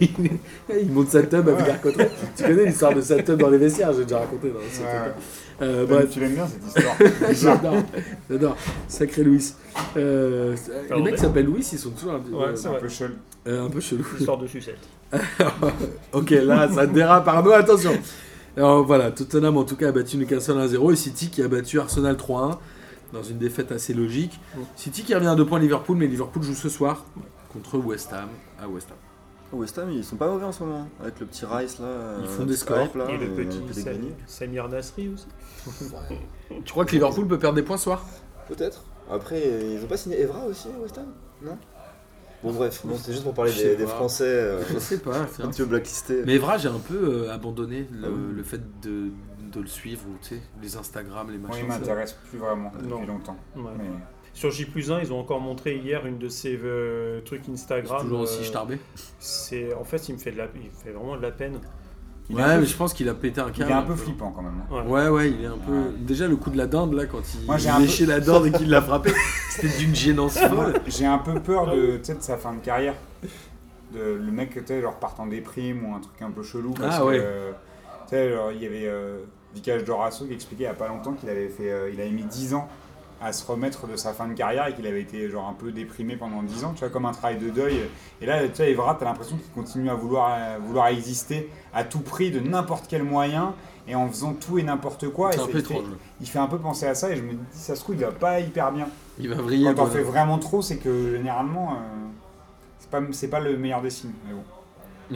Il, 0.80 0.90
monte 0.92 1.08
sa 1.08 1.22
tub 1.22 1.48
à. 1.48 1.52
Villers-Cotterêts. 1.52 2.10
Tu 2.36 2.42
connais 2.44 2.66
l'histoire 2.66 2.94
de 2.94 3.00
sa 3.00 3.22
tub 3.22 3.38
dans 3.40 3.48
les 3.50 3.58
vestiaires, 3.58 3.92
j'ai 3.92 4.02
déjà 4.02 4.18
raconté 4.20 4.48
dans 4.50 4.58
ce 4.60 4.80
Ouais, 4.80 4.86
truc-là. 4.88 5.04
ouais. 5.06 5.12
Euh, 5.60 5.86
Bref, 5.86 6.08
tu 6.10 6.20
l'aimes 6.20 6.34
bien 6.34 6.46
cette 6.46 6.66
histoire. 6.66 6.96
j'adore, 7.32 7.82
j'adore. 8.30 8.56
Sacré 8.88 9.22
Louis. 9.22 9.52
Euh, 9.96 10.56
les 10.94 11.02
mecs 11.02 11.14
qui 11.16 11.20
s'appellent 11.20 11.46
Louis, 11.46 11.68
ils 11.72 11.78
sont 11.78 11.90
toujours 11.90 12.12
un, 12.14 12.20
peu- 12.20 12.30
Ouais, 12.30 12.66
un 12.66 12.74
peu 12.80 12.88
chelou. 12.88 13.14
euh, 13.46 13.66
un 13.66 13.68
peu 13.70 13.80
chelous. 13.80 14.06
Histoire 14.18 14.38
de 14.38 14.46
sucette. 14.46 14.78
ok, 16.12 16.30
là, 16.30 16.68
ça 16.72 16.86
dérape, 16.86 17.26
Arnaud, 17.28 17.52
attention. 17.52 17.92
Alors 18.56 18.84
voilà, 18.84 19.10
Tottenham 19.10 19.56
en 19.56 19.64
tout 19.64 19.76
cas 19.76 19.88
a 19.88 19.92
battu 19.92 20.16
Newcastle 20.16 20.56
1-0 20.58 20.92
et 20.92 20.96
City 20.96 21.30
qui 21.30 21.42
a 21.42 21.48
battu 21.48 21.78
Arsenal 21.78 22.16
3-1 22.16 22.58
dans 23.12 23.22
une 23.22 23.38
défaite 23.38 23.70
assez 23.72 23.92
logique. 23.94 24.40
Mm. 24.56 24.60
City 24.76 25.02
qui 25.02 25.14
revient 25.14 25.26
à 25.28 25.34
deux 25.34 25.46
points 25.46 25.58
Liverpool, 25.58 25.96
mais 25.96 26.06
Liverpool 26.06 26.42
joue 26.42 26.54
ce 26.54 26.68
soir 26.68 27.04
contre 27.52 27.78
West 27.78 28.12
Ham 28.12 28.28
à 28.62 28.68
West 28.68 28.88
Ham. 28.90 28.96
West 29.52 29.78
Ham, 29.78 29.90
ils 29.90 30.04
sont 30.04 30.16
pas 30.16 30.28
mauvais 30.28 30.44
en 30.44 30.52
ce 30.52 30.62
moment. 30.62 30.88
Avec 31.00 31.18
le 31.20 31.26
petit 31.26 31.44
Rice 31.44 31.78
là. 31.80 31.86
Ils 32.20 32.24
euh, 32.24 32.28
font 32.28 32.44
des 32.44 32.56
scores. 32.56 32.96
là, 32.96 33.08
Et 33.10 33.16
le 33.18 33.24
et 33.26 33.44
petit 33.46 33.84
Samir 34.26 34.68
Nasri 34.68 35.08
aussi. 35.08 35.26
Tu 36.64 36.72
crois 36.72 36.84
que 36.84 36.92
Liverpool 36.92 37.26
peut 37.26 37.38
perdre 37.38 37.56
des 37.56 37.62
points 37.62 37.76
ce 37.76 37.84
soir? 37.84 38.04
Peut-être. 38.48 38.84
Après, 39.10 39.42
ils 39.74 39.82
ont 39.84 39.88
pas 39.88 39.96
signé 39.96 40.20
Evra 40.20 40.44
aussi, 40.46 40.68
West 40.80 40.98
Ham? 40.98 41.06
Non? 41.42 41.58
Bon, 42.42 42.52
bref, 42.52 42.80
bon, 42.84 42.96
c'était 42.96 43.12
juste 43.12 43.24
pour 43.24 43.34
parler 43.34 43.52
des. 43.52 43.86
Français 43.86 44.24
euh, 44.24 44.62
Je 44.72 44.78
sais 44.78 44.98
pas. 44.98 45.18
un 45.18 45.48
petit 45.48 45.60
peu 45.62 45.66
blacklistés. 45.68 46.22
Mais 46.24 46.36
Evra, 46.36 46.56
j'ai 46.56 46.68
un 46.68 46.78
peu 46.78 47.24
euh, 47.26 47.32
abandonné 47.34 47.86
le, 47.92 48.06
Ah 48.06 48.08
oui. 48.10 48.34
le 48.36 48.42
fait 48.42 48.60
de, 48.80 49.08
de 49.52 49.60
le 49.60 49.66
suivre, 49.66 50.02
ou, 50.08 50.16
tu 50.22 50.36
sais, 50.36 50.42
les 50.62 50.76
Instagram, 50.76 51.30
les 51.30 51.36
Moi, 51.38 51.50
machins. 51.50 51.64
il 51.66 51.72
ça. 51.72 51.78
m'intéresse 51.78 52.12
plus 52.30 52.38
vraiment 52.38 52.72
Non. 52.82 52.96
depuis 52.96 53.06
longtemps. 53.08 53.36
Ouais. 53.56 53.72
Mais 53.76 53.84
Sur 54.32 54.50
J 54.50 54.66
1, 54.90 55.00
ils 55.00 55.12
ont 55.12 55.18
encore 55.20 55.40
montré 55.40 55.76
hier 55.76 56.06
une 56.06 56.18
de 56.18 56.28
ces 56.28 56.58
euh, 56.62 57.20
trucs 57.22 57.48
Instagram. 57.48 58.00
toujours 58.02 58.20
aussi 58.20 58.40
euh, 58.40 58.44
starbé. 58.44 58.78
C'est 59.18 59.74
en 59.74 59.84
fait, 59.84 60.08
il 60.08 60.14
me 60.14 60.18
fait 60.18 60.32
de 60.32 60.38
la, 60.38 60.46
il 60.54 60.66
me 60.66 60.70
fait 60.70 60.90
vraiment 60.92 61.16
de 61.16 61.22
la 61.22 61.30
peine. 61.32 61.58
il 62.30 62.36
Ouais, 62.36 62.42
peu- 62.44 62.60
mais 62.60 62.66
je 62.66 62.76
pense 62.76 62.94
qu'il 62.94 63.08
a 63.08 63.14
pété 63.14 63.40
un 63.40 63.48
il 63.48 63.52
câble. 63.52 63.70
est 63.70 63.74
un 63.74 63.82
peu 63.82 63.96
flippant 63.96 64.30
quand 64.30 64.42
même. 64.42 64.54
hein. 64.70 64.84
Ouais. 64.86 64.88
Ouais, 65.02 65.08
ouais, 65.08 65.30
il 65.30 65.42
est 65.44 65.48
un 65.48 65.58
peu. 65.58 65.72
Ouais. 65.72 65.90
Déjà, 65.98 66.26
le 66.28 66.36
coup 66.36 66.50
de 66.50 66.56
la 66.56 66.66
dinde, 66.68 66.94
là, 66.94 67.06
quand 67.06 67.20
il 67.34 67.44
Moi, 67.46 67.58
j'ai 67.58 67.68
un 67.68 67.80
léchait 67.80 68.06
la 68.06 68.20
dinde 68.20 68.46
et 68.46 68.52
qu'il 68.52 68.70
l'a 68.70 68.80
frappé, 68.80 69.10
c'était 69.50 69.76
d'une 69.78 69.94
gênance 69.94 70.38
folle. 70.38 70.74
J'ai 70.86 71.06
un 71.06 71.18
peu 71.18 71.34
peur 71.40 71.66
de, 71.74 71.96
de 71.98 72.02
sa 72.20 72.36
fin 72.38 72.54
de 72.54 72.60
carrière. 72.60 72.94
de, 73.92 74.00
le 74.14 74.30
mec, 74.32 74.54
tu 74.54 74.62
sais, 74.64 74.80
genre 74.80 74.94
partant 74.98 75.26
des 75.26 75.40
primes 75.40 75.84
ou 75.84 75.94
un 75.94 76.00
truc 76.00 76.22
un 76.22 76.30
peu 76.30 76.42
chelou. 76.44 76.72
Parce 76.74 76.96
Ah 77.00 77.04
ouais. 77.04 77.18
que, 77.18 77.50
tu 78.04 78.10
sais, 78.10 78.30
genre, 78.32 78.52
il 78.52 78.62
y 78.62 78.66
avait 78.66 78.86
euh, 78.86 79.18
Vicage 79.54 79.82
Dorasso 79.84 80.24
qui 80.26 80.32
expliquait 80.32 80.62
il 80.62 80.66
n'y 80.66 80.70
a 80.72 80.74
pas 80.74 80.86
longtemps 80.88 81.12
qu'il 81.14 81.28
avait, 81.28 81.48
fait, 81.48 81.70
euh, 81.70 81.90
il 81.92 82.00
avait 82.00 82.10
mis 82.10 82.22
10 82.24 82.54
ans 82.54 82.68
à 83.22 83.32
se 83.32 83.46
remettre 83.46 83.86
de 83.86 83.96
sa 83.96 84.12
fin 84.12 84.26
de 84.28 84.32
carrière 84.34 84.66
et 84.68 84.74
qu'il 84.74 84.86
avait 84.86 85.02
été 85.02 85.28
genre 85.28 85.46
un 85.48 85.52
peu 85.52 85.72
déprimé 85.72 86.16
pendant 86.16 86.42
10 86.42 86.64
ans, 86.64 86.72
tu 86.74 86.80
vois, 86.80 86.88
comme 86.88 87.04
un 87.04 87.12
travail 87.12 87.38
de 87.38 87.50
deuil. 87.50 87.80
Et 88.22 88.26
là, 88.26 88.46
tu 88.48 88.54
sais, 88.54 88.70
Evra, 88.70 88.94
tu 88.98 89.04
as 89.04 89.08
l'impression 89.08 89.36
qu'il 89.36 89.50
continue 89.52 89.90
à 89.90 89.94
vouloir, 89.94 90.28
à 90.32 90.58
vouloir 90.58 90.86
exister 90.88 91.50
à 91.74 91.84
tout 91.84 92.00
prix, 92.00 92.30
de 92.30 92.40
n'importe 92.40 92.86
quel 92.88 93.02
moyen, 93.02 93.54
et 93.86 93.94
en 93.94 94.08
faisant 94.08 94.32
tout 94.34 94.58
et 94.58 94.62
n'importe 94.62 95.08
quoi. 95.10 95.30
Et 95.30 95.32
C'est 95.34 95.40
un 95.40 95.46
ça- 95.46 95.50
peu 95.52 95.58
il, 95.58 95.64
fait, 95.64 95.74
étrange. 95.74 95.88
il 96.20 96.26
fait 96.28 96.38
un 96.38 96.46
peu 96.46 96.58
penser 96.58 96.86
à 96.86 96.94
ça, 96.94 97.10
et 97.10 97.16
je 97.16 97.22
me 97.22 97.32
dis, 97.32 97.38
ça 97.52 97.74
se 97.76 97.80
trouve, 97.80 97.96
il 97.96 98.00
va 98.02 98.12
pas 98.12 98.40
hyper 98.40 98.72
bien. 98.72 98.88
Il 99.18 99.28
va 99.28 99.36
vriller. 99.42 99.66
Quand 99.74 99.84
bon. 99.84 99.90
fait 99.90 100.02
vraiment 100.02 100.38
trop, 100.38 100.62
c'est 100.62 100.78
que 100.78 101.12
généralement, 101.16 101.72
euh, 101.72 101.76
c'est 102.78 102.90
pas, 102.90 103.00
c'est 103.12 103.28
pas 103.28 103.40
le 103.40 103.56
meilleur 103.58 103.82
des 103.82 103.90
signes. 103.90 104.12
Mais 104.26 104.32
bon. 104.32 104.42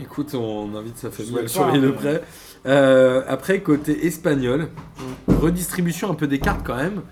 Écoute, 0.03 0.35
on 0.35 0.75
invite 0.75 0.99
sa 0.99 1.11
famille 1.11 1.39
à 1.39 1.43
le 1.43 1.49
surveiller 1.49 1.81
de 1.81 1.91
près. 1.91 2.23
Euh, 2.67 3.23
après, 3.29 3.61
côté 3.61 4.07
espagnol, 4.07 4.69
redistribution 5.29 6.11
un 6.11 6.15
peu 6.15 6.27
des 6.27 6.41
cartes 6.41 6.63
quand 6.67 6.77
même, 6.77 7.03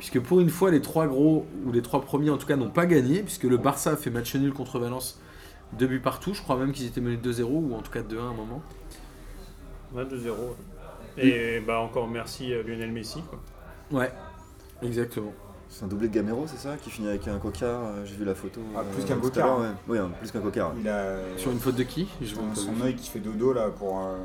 puisque 0.00 0.18
pour 0.18 0.40
une 0.40 0.48
fois, 0.48 0.70
les 0.70 0.80
trois 0.80 1.06
gros, 1.06 1.46
ou 1.66 1.72
les 1.72 1.82
trois 1.82 2.00
premiers 2.00 2.30
en 2.30 2.38
tout 2.38 2.46
cas, 2.46 2.56
n'ont 2.56 2.70
pas 2.70 2.86
gagné, 2.86 3.22
puisque 3.22 3.44
le 3.44 3.58
Barça 3.58 3.90
a 3.90 3.96
fait 3.96 4.08
match 4.08 4.34
nul 4.34 4.54
contre 4.54 4.78
Valence, 4.78 5.20
deux 5.74 5.86
buts 5.86 6.00
partout. 6.00 6.32
Je 6.32 6.40
crois 6.40 6.56
même 6.56 6.72
qu'ils 6.72 6.86
étaient 6.86 7.02
menés 7.02 7.18
2-0, 7.18 7.42
ou 7.44 7.74
en 7.74 7.82
tout 7.82 7.92
cas 7.92 8.00
2-1 8.00 8.18
à 8.18 8.22
un 8.22 8.32
moment. 8.32 8.62
Ouais, 9.92 10.04
2-0. 10.04 10.30
ouais. 10.30 11.26
Et 11.26 11.60
bah 11.60 11.80
encore 11.80 12.08
merci 12.08 12.50
à 12.54 12.62
Lionel 12.62 12.92
Messi. 12.92 13.22
Quoi. 13.28 13.40
Ouais, 13.92 14.10
exactement. 14.82 15.34
C'est 15.68 15.84
un 15.84 15.88
doublé 15.88 16.08
de 16.08 16.14
Gamero, 16.14 16.46
c'est 16.46 16.56
ça 16.56 16.76
Qui 16.78 16.88
finit 16.88 17.08
avec 17.08 17.28
un 17.28 17.38
cocard, 17.38 17.82
euh, 17.84 18.04
j'ai 18.06 18.14
vu 18.14 18.24
la 18.24 18.34
photo. 18.34 18.62
Ah, 18.74 18.82
plus 18.90 19.04
euh, 19.04 19.06
qu'un 19.06 19.18
cocard. 19.18 19.60
ouais. 19.60 19.66
Oui, 19.86 19.98
plus 20.18 20.30
qu'un 20.30 20.40
cocard. 20.40 20.72
Il 20.80 20.88
a 20.88 21.18
Sur 21.36 21.52
une 21.52 21.60
faute 21.60 21.76
de 21.76 21.82
qui 21.82 22.08
Je 22.22 22.34
son, 22.34 22.80
œil 22.82 22.96
qui 22.96 23.10
fait 23.10 23.20
dodo 23.20 23.52
là 23.52 23.68
pour, 23.68 24.00
euh, 24.00 24.16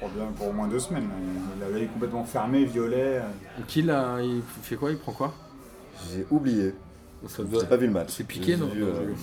pour, 0.00 0.08
bien, 0.10 0.24
pour 0.36 0.48
au 0.48 0.52
moins 0.52 0.68
deux 0.68 0.78
semaines. 0.78 1.08
Il 1.56 1.62
avait 1.64 1.80
l'œil 1.80 1.88
complètement 1.88 2.24
fermé, 2.24 2.64
violet. 2.64 3.20
Qui 3.66 3.82
là 3.82 4.18
Il 4.22 4.42
fait 4.62 4.76
quoi 4.76 4.90
Il 4.90 4.98
prend 4.98 5.12
quoi? 5.12 5.34
J'ai 6.12 6.26
oublié. 6.30 6.74
J'ai 7.36 7.44
doit- 7.44 7.64
pas 7.64 7.76
vu 7.76 7.86
le 7.86 7.92
match. 7.92 8.10
C'est 8.10 8.24
piqué, 8.26 8.56
non 8.56 8.66
vu, 8.66 8.80
Non, 8.82 8.86
euh, 8.88 9.14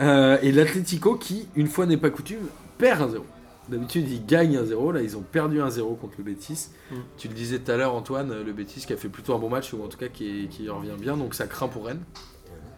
Euh, 0.00 0.38
Et 0.42 0.52
l'Atlético 0.52 1.16
qui, 1.16 1.48
une 1.56 1.66
fois 1.66 1.86
n'est 1.86 1.96
pas 1.96 2.10
coutume, 2.10 2.46
perd 2.76 3.00
1-0. 3.02 3.24
D'habitude, 3.68 4.08
ils 4.08 4.24
gagnent 4.24 4.56
1-0. 4.58 4.92
Là, 4.92 5.02
ils 5.02 5.16
ont 5.16 5.22
perdu 5.22 5.60
1-0 5.60 5.94
contre 5.96 6.14
le 6.18 6.24
Betis. 6.24 6.68
Mm. 6.90 6.94
Tu 7.16 7.28
le 7.28 7.34
disais 7.34 7.58
tout 7.58 7.70
à 7.72 7.76
l'heure, 7.76 7.94
Antoine, 7.94 8.32
le 8.44 8.52
Betis 8.52 8.84
qui 8.86 8.92
a 8.92 8.96
fait 8.96 9.08
plutôt 9.08 9.34
un 9.34 9.38
bon 9.38 9.48
match, 9.50 9.72
ou 9.72 9.82
en 9.82 9.88
tout 9.88 9.98
cas 9.98 10.08
qui, 10.08 10.44
est- 10.44 10.48
qui 10.48 10.68
revient 10.68 10.96
bien. 10.98 11.16
Donc 11.16 11.34
ça 11.34 11.46
craint 11.46 11.68
pour 11.68 11.86
Rennes. 11.86 12.00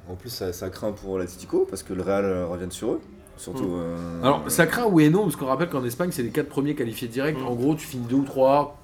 En 0.09 0.15
plus, 0.17 0.31
ça, 0.31 0.53
ça 0.53 0.71
craint 0.71 0.91
pour 0.93 1.19
l'Atletico 1.19 1.67
parce 1.69 1.83
que 1.85 1.93
le 1.93 2.03
Real 2.03 2.25
euh, 2.25 2.47
revient 2.47 2.67
sur 2.71 2.93
eux. 2.95 3.01
Surtout. 3.41 3.65
Mm. 3.65 3.81
euh, 3.81 4.23
Alors, 4.23 4.43
ça 4.51 4.67
craint 4.67 4.87
oui 4.87 5.05
et 5.05 5.11
non, 5.11 5.23
parce 5.25 5.37
qu'on 5.37 5.47
rappelle 5.47 5.71
qu'en 5.71 5.85
Espagne, 5.85 6.11
c'est 6.13 6.23
les 6.23 6.31
4 6.31 6.49
premiers 6.49 6.75
qualifiés 6.75 7.09
direct. 7.09 7.39
Mm. 7.41 7.47
En 7.47 7.55
gros, 7.55 7.75
tu 7.75 7.87
finis 7.87 8.07
2 8.07 8.17
ou 8.17 8.25
3. 8.25 8.79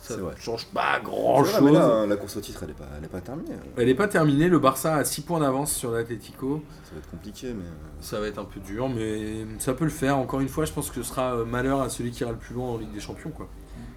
Ça 0.00 0.16
vrai. 0.16 0.32
change 0.40 0.64
pas 0.66 0.94
c'est 0.96 1.04
grand 1.04 1.42
vrai, 1.42 1.52
chose. 1.52 1.60
mais 1.62 1.72
là, 1.72 1.84
hein, 1.86 2.06
la 2.06 2.16
course 2.16 2.36
au 2.36 2.40
titre, 2.40 2.60
elle 2.62 2.70
est 2.70 2.74
pas, 2.74 2.86
elle 2.96 3.04
est 3.04 3.08
pas 3.08 3.20
terminée. 3.20 3.50
Elle 3.76 3.86
n'est 3.86 3.94
pas 3.94 4.08
terminée. 4.08 4.48
Le 4.48 4.58
Barça 4.58 4.94
a 4.96 5.04
6 5.04 5.20
points 5.22 5.40
d'avance 5.40 5.72
sur 5.72 5.90
l'Atlético. 5.90 6.62
Ça 6.84 6.92
va 6.94 6.98
être 6.98 7.10
compliqué, 7.10 7.48
mais. 7.48 7.64
euh, 7.64 8.00
Ça 8.00 8.18
va 8.18 8.26
être 8.26 8.38
un 8.38 8.44
peu 8.44 8.58
dur, 8.60 8.88
mais 8.88 9.44
ça 9.58 9.74
peut 9.74 9.84
le 9.84 9.90
faire. 9.90 10.16
Encore 10.16 10.40
une 10.40 10.48
fois, 10.48 10.64
je 10.64 10.72
pense 10.72 10.88
que 10.88 10.94
ce 10.96 11.02
sera 11.02 11.34
euh, 11.34 11.44
malheur 11.44 11.82
à 11.82 11.88
celui 11.90 12.10
qui 12.10 12.22
ira 12.22 12.32
le 12.32 12.38
plus 12.38 12.54
loin 12.54 12.68
en 12.70 12.78
Ligue 12.78 12.92
des 12.92 13.00
Champions, 13.00 13.30
quoi. 13.30 13.48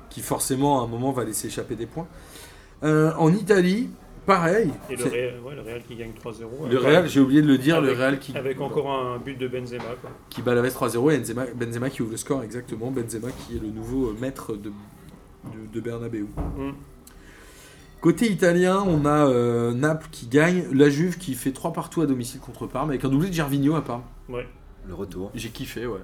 Qui 0.09 0.19
forcément, 0.21 0.81
à 0.81 0.83
un 0.83 0.87
moment, 0.87 1.11
va 1.11 1.23
laisser 1.23 1.47
échapper 1.47 1.75
des 1.75 1.85
points. 1.85 2.07
Euh, 2.83 3.13
en 3.17 3.31
Italie, 3.31 3.89
pareil. 4.25 4.71
Et 4.89 4.95
le 4.95 5.03
Real, 5.05 5.39
ouais, 5.43 5.55
le 5.55 5.61
Real 5.61 5.81
qui 5.87 5.95
gagne 5.95 6.11
3-0. 6.11 6.69
Le 6.69 6.77
Real, 6.77 7.07
j'ai 7.07 7.19
oublié 7.19 7.41
de 7.41 7.47
le 7.47 7.57
dire, 7.57 7.81
le 7.81 7.91
Real 7.91 8.19
qui, 8.19 8.35
Avec 8.35 8.59
encore 8.61 8.91
un 8.91 9.17
but 9.17 9.37
de 9.37 9.47
Benzema. 9.47 9.83
Quoi. 10.01 10.11
qui 10.29 10.41
bat 10.41 10.55
la 10.55 10.61
veste 10.61 10.77
3-0 10.77 11.11
et 11.11 11.17
Benzema, 11.17 11.45
Benzema 11.55 11.89
qui 11.89 12.01
ouvre 12.01 12.11
le 12.11 12.17
score 12.17 12.43
exactement. 12.43 12.91
Benzema 12.91 13.29
qui 13.31 13.57
est 13.57 13.59
le 13.59 13.69
nouveau 13.69 14.13
maître 14.19 14.53
de, 14.53 14.69
de, 14.69 15.73
de 15.73 15.79
Bernabeu. 15.79 16.27
Mm. 16.57 16.71
Côté 18.01 18.31
italien, 18.31 18.83
on 18.87 19.05
a 19.05 19.27
euh, 19.27 19.73
Naples 19.73 20.07
qui 20.11 20.25
gagne, 20.25 20.65
la 20.73 20.89
Juve 20.89 21.19
qui 21.19 21.35
fait 21.35 21.51
3 21.51 21.71
partout 21.71 22.01
à 22.01 22.07
domicile 22.07 22.39
contre 22.39 22.65
Parme, 22.65 22.89
avec 22.89 23.05
un 23.05 23.09
doublé 23.09 23.29
de 23.29 23.33
Gervinho 23.33 23.75
à 23.75 23.83
Parme. 23.83 24.01
Ouais. 24.27 24.47
Le 24.87 24.95
retour. 24.95 25.29
J'ai 25.35 25.49
kiffé, 25.49 25.85
ouais. 25.85 25.99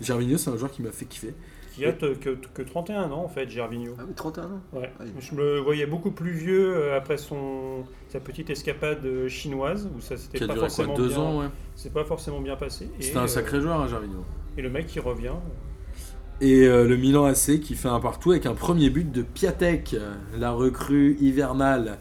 Gervinho, 0.00 0.38
c'est 0.38 0.48
un 0.48 0.56
joueur 0.56 0.70
qui 0.70 0.80
m'a 0.80 0.92
fait 0.92 1.04
kiffer. 1.04 1.34
Qui 1.76 1.84
a 1.84 1.92
que, 1.92 2.30
que 2.30 2.62
31 2.62 3.10
ans 3.12 3.24
en 3.24 3.28
fait, 3.28 3.48
Gervinho. 3.50 3.94
Ah 3.98 4.02
oui, 4.06 4.14
31 4.14 4.44
ans. 4.44 4.60
Ouais. 4.72 4.90
Ah, 4.98 5.04
il- 5.04 5.20
Je 5.20 5.34
me 5.34 5.58
voyais 5.60 5.86
beaucoup 5.86 6.10
plus 6.10 6.30
vieux 6.32 6.74
euh, 6.76 6.96
après 6.96 7.18
son 7.18 7.84
sa 8.08 8.18
petite 8.20 8.48
escapade 8.50 9.04
euh, 9.04 9.28
chinoise 9.28 9.88
où 9.94 10.00
ça 10.00 10.16
s'était 10.16 10.42
a 10.42 10.46
pas 10.46 10.54
duré 10.54 10.60
quoi 10.60 10.68
forcément 10.68 10.94
Deux 10.96 11.08
bien. 11.08 11.18
ans, 11.18 11.40
ouais. 11.40 11.46
C'est 11.74 11.92
pas 11.92 12.04
forcément 12.04 12.40
bien 12.40 12.56
passé. 12.56 12.88
C'était 12.98 13.18
un 13.18 13.24
euh, 13.24 13.26
sacré 13.26 13.60
joueur, 13.60 13.80
hein, 13.80 13.88
Gervinho. 13.88 14.24
Et 14.56 14.62
le 14.62 14.70
mec 14.70 14.86
qui 14.86 15.00
revient. 15.00 15.34
Et 16.40 16.66
euh, 16.66 16.86
le 16.86 16.96
Milan 16.96 17.24
AC 17.24 17.60
qui 17.60 17.74
fait 17.74 17.88
un 17.88 18.00
partout 18.00 18.30
avec 18.32 18.46
un 18.46 18.54
premier 18.54 18.90
but 18.90 19.10
de 19.10 19.22
Piatek, 19.22 19.94
euh, 19.94 20.14
la 20.38 20.52
recrue 20.52 21.16
hivernale, 21.20 21.98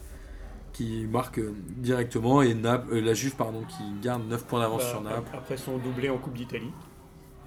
qui 0.74 1.06
marque 1.10 1.40
euh, 1.40 1.54
directement, 1.78 2.42
et 2.42 2.54
Naples, 2.54 2.96
euh, 2.96 3.02
la 3.02 3.14
Juve 3.14 3.36
pardon, 3.36 3.62
qui 3.64 3.84
garde 4.02 4.24
9 4.28 4.44
points 4.46 4.60
d'avance 4.60 4.84
bah, 4.84 4.90
sur 4.90 5.02
Naples. 5.02 5.30
Après 5.34 5.56
son 5.58 5.78
doublé 5.78 6.10
en 6.10 6.18
Coupe 6.18 6.34
d'Italie. 6.36 6.72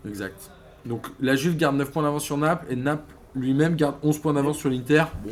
Exact. 0.07 0.51
Donc 0.87 1.07
la 1.21 1.37
Juve 1.37 1.57
garde 1.57 1.77
9 1.77 1.91
points 1.91 2.03
d'avance 2.03 2.25
sur 2.25 2.37
Naples, 2.39 2.67
et 2.71 2.77
Naples 2.77 3.13
lui-même 3.35 3.77
garde 3.77 3.97
11 4.03 4.19
points 4.19 4.33
d'avance 4.33 4.59
sur 4.59 4.71
l'Inter. 4.71 5.05
Bon, 5.25 5.31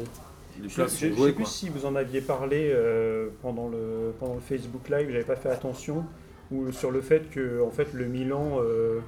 Je 0.62 0.68
jouées, 0.68 0.88
sais 0.88 1.08
plus 1.10 1.32
quoi. 1.34 1.46
si 1.46 1.68
vous 1.68 1.86
en 1.86 1.94
aviez 1.96 2.20
parlé 2.20 2.70
euh, 2.74 3.28
pendant, 3.42 3.68
le, 3.68 4.12
pendant 4.18 4.34
le 4.34 4.40
Facebook 4.40 4.88
Live, 4.88 5.08
j'avais 5.10 5.24
pas 5.24 5.36
fait 5.36 5.50
attention, 5.50 6.04
ou 6.50 6.70
sur 6.72 6.90
le 6.90 7.00
fait 7.00 7.30
que 7.30 7.62
en 7.62 7.70
fait, 7.70 7.92
le 7.94 8.06
Milan, 8.06 8.58
euh, 8.60 9.00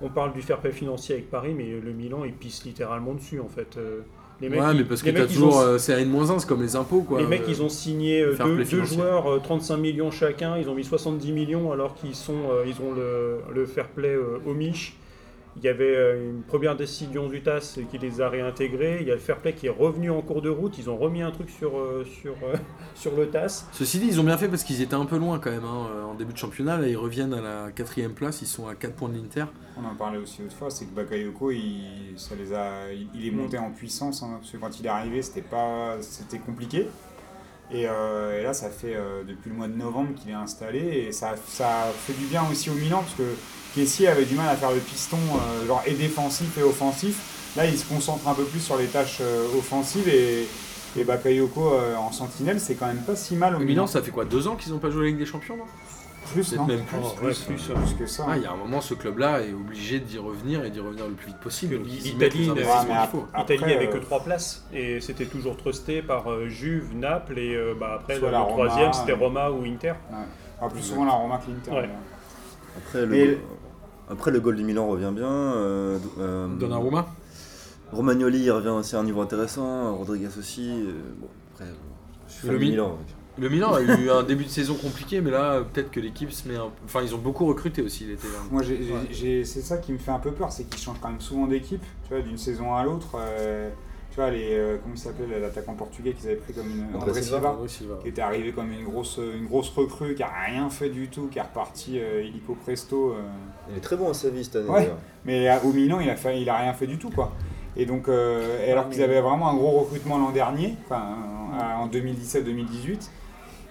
on 0.00 0.08
parle 0.08 0.32
du 0.32 0.42
fair 0.42 0.58
play 0.58 0.72
financier 0.72 1.14
avec 1.16 1.30
Paris, 1.30 1.54
mais 1.56 1.80
le 1.82 1.92
Milan 1.92 2.24
il 2.24 2.32
pisse 2.34 2.64
littéralement 2.64 3.14
dessus 3.14 3.40
en 3.40 3.48
fait. 3.48 3.76
Euh, 3.76 4.00
les 4.42 4.50
mecs, 4.50 4.60
ouais, 4.60 4.74
mais 4.74 4.84
parce 4.84 5.02
que 5.02 5.08
t'as 5.10 5.26
toujours 5.26 5.56
ont- 5.56 5.60
euh, 5.62 5.78
CRN-1, 5.78 6.40
c'est 6.40 6.46
comme 6.46 6.60
les 6.60 6.76
impôts, 6.76 7.00
quoi. 7.00 7.18
les 7.20 7.26
mecs, 7.26 7.44
ils 7.48 7.62
ont 7.62 7.70
signé 7.70 8.22
deux, 8.22 8.84
joueurs, 8.84 9.26
euh, 9.32 9.38
35 9.38 9.78
millions 9.78 10.10
chacun. 10.10 10.58
Ils 10.58 10.68
ont 10.68 10.74
mis 10.74 10.84
70 10.84 11.32
millions 11.32 11.72
alors 11.72 11.94
qu'ils 11.94 12.14
sont, 12.14 12.42
ils 12.66 12.74
ont 12.82 12.92
le, 12.92 13.38
le 13.54 13.64
fair 13.64 13.88
play 13.88 14.14
euh, 14.14 14.38
au 14.46 14.52
Mich. 14.52 14.98
Il 15.58 15.64
y 15.64 15.68
avait 15.68 15.96
euh, 15.96 16.32
une 16.32 16.42
première 16.42 16.76
décision 16.76 17.28
du 17.28 17.42
TAS 17.42 17.78
qui 17.90 17.96
les 17.96 18.20
a 18.20 18.28
réintégrés. 18.28 18.98
Il 19.00 19.08
y 19.08 19.10
a 19.10 19.14
le 19.14 19.20
fair 19.20 19.38
play 19.38 19.54
qui 19.54 19.66
est 19.66 19.70
revenu 19.70 20.10
en 20.10 20.20
cours 20.20 20.42
de 20.42 20.50
route. 20.50 20.76
Ils 20.76 20.90
ont 20.90 20.98
remis 20.98 21.22
un 21.22 21.30
truc 21.30 21.48
sur, 21.48 21.78
euh, 21.78 22.04
sur, 22.04 22.34
euh, 22.44 22.56
sur 22.94 23.16
le 23.16 23.28
TAS. 23.30 23.66
Ceci 23.72 23.98
dit, 23.98 24.06
ils 24.06 24.20
ont 24.20 24.24
bien 24.24 24.36
fait 24.36 24.48
parce 24.48 24.64
qu'ils 24.64 24.82
étaient 24.82 24.94
un 24.94 25.06
peu 25.06 25.16
loin 25.16 25.38
quand 25.38 25.50
même 25.50 25.64
hein, 25.64 25.88
en 26.10 26.14
début 26.14 26.34
de 26.34 26.38
championnat. 26.38 26.76
Là, 26.76 26.86
ils 26.86 26.96
reviennent 26.96 27.32
à 27.32 27.40
la 27.40 27.72
quatrième 27.72 28.12
place, 28.12 28.42
ils 28.42 28.46
sont 28.46 28.68
à 28.68 28.74
4 28.74 28.94
points 28.94 29.08
de 29.08 29.16
l'Inter. 29.16 29.46
On 29.78 29.84
en 29.86 29.94
parlait 29.94 30.18
aussi 30.18 30.42
autrefois, 30.42 30.70
c'est 30.70 30.84
que 30.84 30.94
Bakayoko, 30.94 31.50
il, 31.50 32.14
ça 32.16 32.34
les 32.34 32.52
a, 32.52 32.92
il, 32.92 33.08
il 33.14 33.26
est 33.26 33.30
monté 33.30 33.56
en 33.58 33.70
puissance, 33.70 34.22
hein, 34.22 34.36
parce 34.40 34.50
que 34.50 34.58
quand 34.58 34.78
il 34.78 34.84
est 34.84 34.90
arrivé, 34.90 35.22
c'était 35.22 35.40
pas, 35.40 35.96
c'était 36.02 36.38
compliqué. 36.38 36.86
Et, 37.72 37.86
euh, 37.88 38.38
et 38.38 38.42
là, 38.44 38.54
ça 38.54 38.70
fait 38.70 38.94
euh, 38.94 39.24
depuis 39.26 39.50
le 39.50 39.56
mois 39.56 39.66
de 39.66 39.74
novembre 39.74 40.14
qu'il 40.14 40.30
est 40.30 40.34
installé, 40.34 40.78
et 40.78 41.12
ça, 41.12 41.34
ça 41.48 41.92
fait 42.06 42.12
du 42.12 42.26
bien 42.26 42.44
aussi 42.50 42.70
au 42.70 42.74
Milan, 42.74 43.00
parce 43.00 43.14
que 43.14 43.34
Kessier 43.74 44.08
avait 44.08 44.24
du 44.24 44.34
mal 44.36 44.48
à 44.48 44.56
faire 44.56 44.70
le 44.70 44.78
piston, 44.78 45.18
euh, 45.18 45.66
genre 45.66 45.82
et 45.86 45.94
défensif 45.94 46.56
et 46.58 46.62
offensif. 46.62 47.54
Là, 47.56 47.66
il 47.66 47.76
se 47.76 47.84
concentre 47.84 48.28
un 48.28 48.34
peu 48.34 48.44
plus 48.44 48.60
sur 48.60 48.76
les 48.76 48.86
tâches 48.86 49.20
offensives, 49.56 50.08
et, 50.08 50.46
et 50.98 51.04
Bakayoko 51.04 51.72
en 51.98 52.12
sentinelle, 52.12 52.60
c'est 52.60 52.74
quand 52.74 52.86
même 52.86 53.02
pas 53.02 53.16
si 53.16 53.34
mal 53.34 53.54
au 53.54 53.58
Milan. 53.58 53.68
Milan, 53.68 53.86
ça 53.86 54.02
fait 54.02 54.10
quoi 54.10 54.26
Deux 54.26 54.46
ans 54.46 54.56
qu'ils 54.56 54.72
n'ont 54.72 54.78
pas 54.78 54.90
joué 54.90 55.04
la 55.04 55.08
Ligue 55.08 55.18
des 55.18 55.26
Champions, 55.26 55.56
non 55.56 55.64
plus, 56.32 56.52
non 56.54 56.66
même 56.66 56.84
plus. 56.84 56.96
Oh, 57.02 57.08
plus, 57.16 57.26
ouais, 57.26 57.32
plus, 57.46 57.68
plus, 57.74 57.94
que 57.98 58.06
ça. 58.06 58.26
Ah, 58.28 58.36
il 58.36 58.42
y 58.42 58.46
a 58.46 58.52
un 58.52 58.56
moment, 58.56 58.80
ce 58.80 58.94
club-là 58.94 59.42
est 59.42 59.52
obligé 59.52 60.00
d'y 60.00 60.18
revenir 60.18 60.64
et 60.64 60.70
d'y 60.70 60.80
revenir 60.80 61.06
le 61.08 61.14
plus 61.14 61.28
vite 61.28 61.38
possible. 61.40 61.76
L'Italie 61.76 62.50
investissements 62.50 62.94
Ouais, 63.78 63.88
que 63.88 63.96
euh, 63.96 64.00
trois 64.00 64.20
places 64.20 64.64
et 64.72 65.00
c'était 65.00 65.26
toujours 65.26 65.56
trusté 65.56 66.02
par 66.02 66.30
euh, 66.30 66.48
Juve, 66.48 66.94
Naples 66.94 67.38
et 67.38 67.54
euh, 67.54 67.74
bah, 67.78 67.98
après 68.00 68.18
Soit 68.18 68.30
le, 68.30 68.36
Roma, 68.36 68.52
troisième 68.52 68.92
c'était 68.92 69.12
euh, 69.12 69.16
Roma 69.16 69.50
ou 69.50 69.64
Inter. 69.64 69.94
Ah, 70.60 70.68
plus 70.68 70.82
souvent 70.82 71.04
la 71.04 71.12
Roma 71.12 71.38
que 71.38 71.50
l'Inter. 71.50 71.70
Ouais. 71.70 71.90
Après, 72.78 73.06
le, 73.06 73.14
Et- 73.14 73.38
après, 74.10 74.30
le 74.30 74.40
goal 74.40 74.56
du 74.56 74.64
Milan 74.64 74.86
revient 74.88 75.12
bien. 75.14 75.30
euh, 75.30 75.98
euh, 76.18 76.48
Donnarumma 76.56 77.06
Romagnoli 77.92 78.40
il 78.40 78.50
revient 78.50 78.68
aussi 78.70 78.96
à 78.96 79.00
un 79.00 79.04
niveau 79.04 79.20
intéressant. 79.20 79.94
Rodriguez 79.96 80.28
aussi. 80.38 80.68
euh, 80.70 80.92
bon, 81.18 81.28
après, 81.54 81.66
je 82.28 82.32
suis 82.32 82.40
fan 82.42 82.50
Le 82.52 82.58
du 82.58 82.64
Mi- 82.64 82.70
Milan. 82.72 82.98
Le 83.38 83.48
Milan 83.50 83.74
a 83.74 83.80
eu 83.82 84.10
un 84.10 84.22
début 84.22 84.44
de 84.44 84.48
saison 84.48 84.74
compliqué, 84.74 85.20
mais 85.20 85.30
là, 85.30 85.60
peut-être 85.60 85.90
que 85.90 86.00
l'équipe 86.00 86.32
se 86.32 86.48
met 86.48 86.56
un... 86.56 86.70
Enfin, 86.86 87.00
ils 87.02 87.14
ont 87.14 87.18
beaucoup 87.18 87.44
recruté 87.46 87.82
aussi 87.82 88.04
l'été 88.04 88.26
dernier. 88.28 88.48
Moi, 88.50 88.62
c'est 89.12 89.44
ça 89.44 89.76
qui 89.78 89.92
me 89.92 89.98
fait 89.98 90.10
un 90.10 90.18
peu 90.18 90.32
peur, 90.32 90.50
c'est 90.52 90.64
qu'ils 90.64 90.80
changent 90.80 91.00
quand 91.00 91.10
même 91.10 91.20
souvent 91.20 91.46
d'équipe, 91.46 91.82
tu 92.08 92.14
vois, 92.14 92.22
d'une 92.22 92.38
saison 92.38 92.74
à 92.74 92.82
l'autre. 92.84 93.16
euh, 93.18 93.68
tu 94.10 94.16
vois, 94.22 94.30
les, 94.30 94.54
euh, 94.54 94.78
comment 94.82 94.94
il 94.94 94.98
s'appelait 94.98 95.38
l'attaquant 95.38 95.74
portugais 95.74 96.12
qu'ils 96.14 96.28
avaient 96.28 96.36
pris 96.36 96.54
comme 96.54 96.70
une 96.70 96.84
André 96.96 97.10
André 97.10 97.22
Silva. 97.22 97.36
Silva, 97.38 97.52
André 97.52 97.68
Silva. 97.68 97.94
qui 98.00 98.08
était 98.08 98.22
arrivé 98.22 98.52
comme 98.52 98.72
une 98.72 98.84
grosse, 98.84 99.18
une 99.18 99.44
grosse 99.44 99.68
recrue, 99.68 100.14
qui 100.14 100.22
a 100.22 100.30
rien 100.46 100.70
fait 100.70 100.88
du 100.88 101.08
tout, 101.08 101.28
qui 101.30 101.38
est 101.38 101.42
reparti 101.42 101.98
euh, 102.00 102.22
illico 102.24 102.54
presto. 102.54 103.10
euh. 103.10 103.20
Il 103.70 103.76
est 103.76 103.80
très 103.80 103.96
bon 103.96 104.08
à 104.08 104.14
Séville 104.14 104.44
cette 104.46 104.56
année. 104.56 104.70
Ouais. 104.70 104.80
d'ailleurs. 104.80 104.96
Mais 105.26 105.50
au 105.62 105.72
Milan, 105.74 106.00
il 106.00 106.08
a, 106.08 106.16
fait, 106.16 106.40
il 106.40 106.48
a 106.48 106.56
rien 106.56 106.72
fait 106.72 106.86
du 106.86 106.96
tout, 106.96 107.10
quoi. 107.10 107.32
Et 107.76 107.84
donc, 107.84 108.08
euh, 108.08 108.72
alors 108.72 108.88
qu'ils 108.88 109.02
avaient 109.02 109.20
vraiment 109.20 109.50
un 109.50 109.54
gros 109.54 109.80
recrutement 109.80 110.16
l'an 110.16 110.30
dernier, 110.30 110.74
enfin, 110.86 111.02
en 111.78 111.86
2017-2018. 111.88 113.10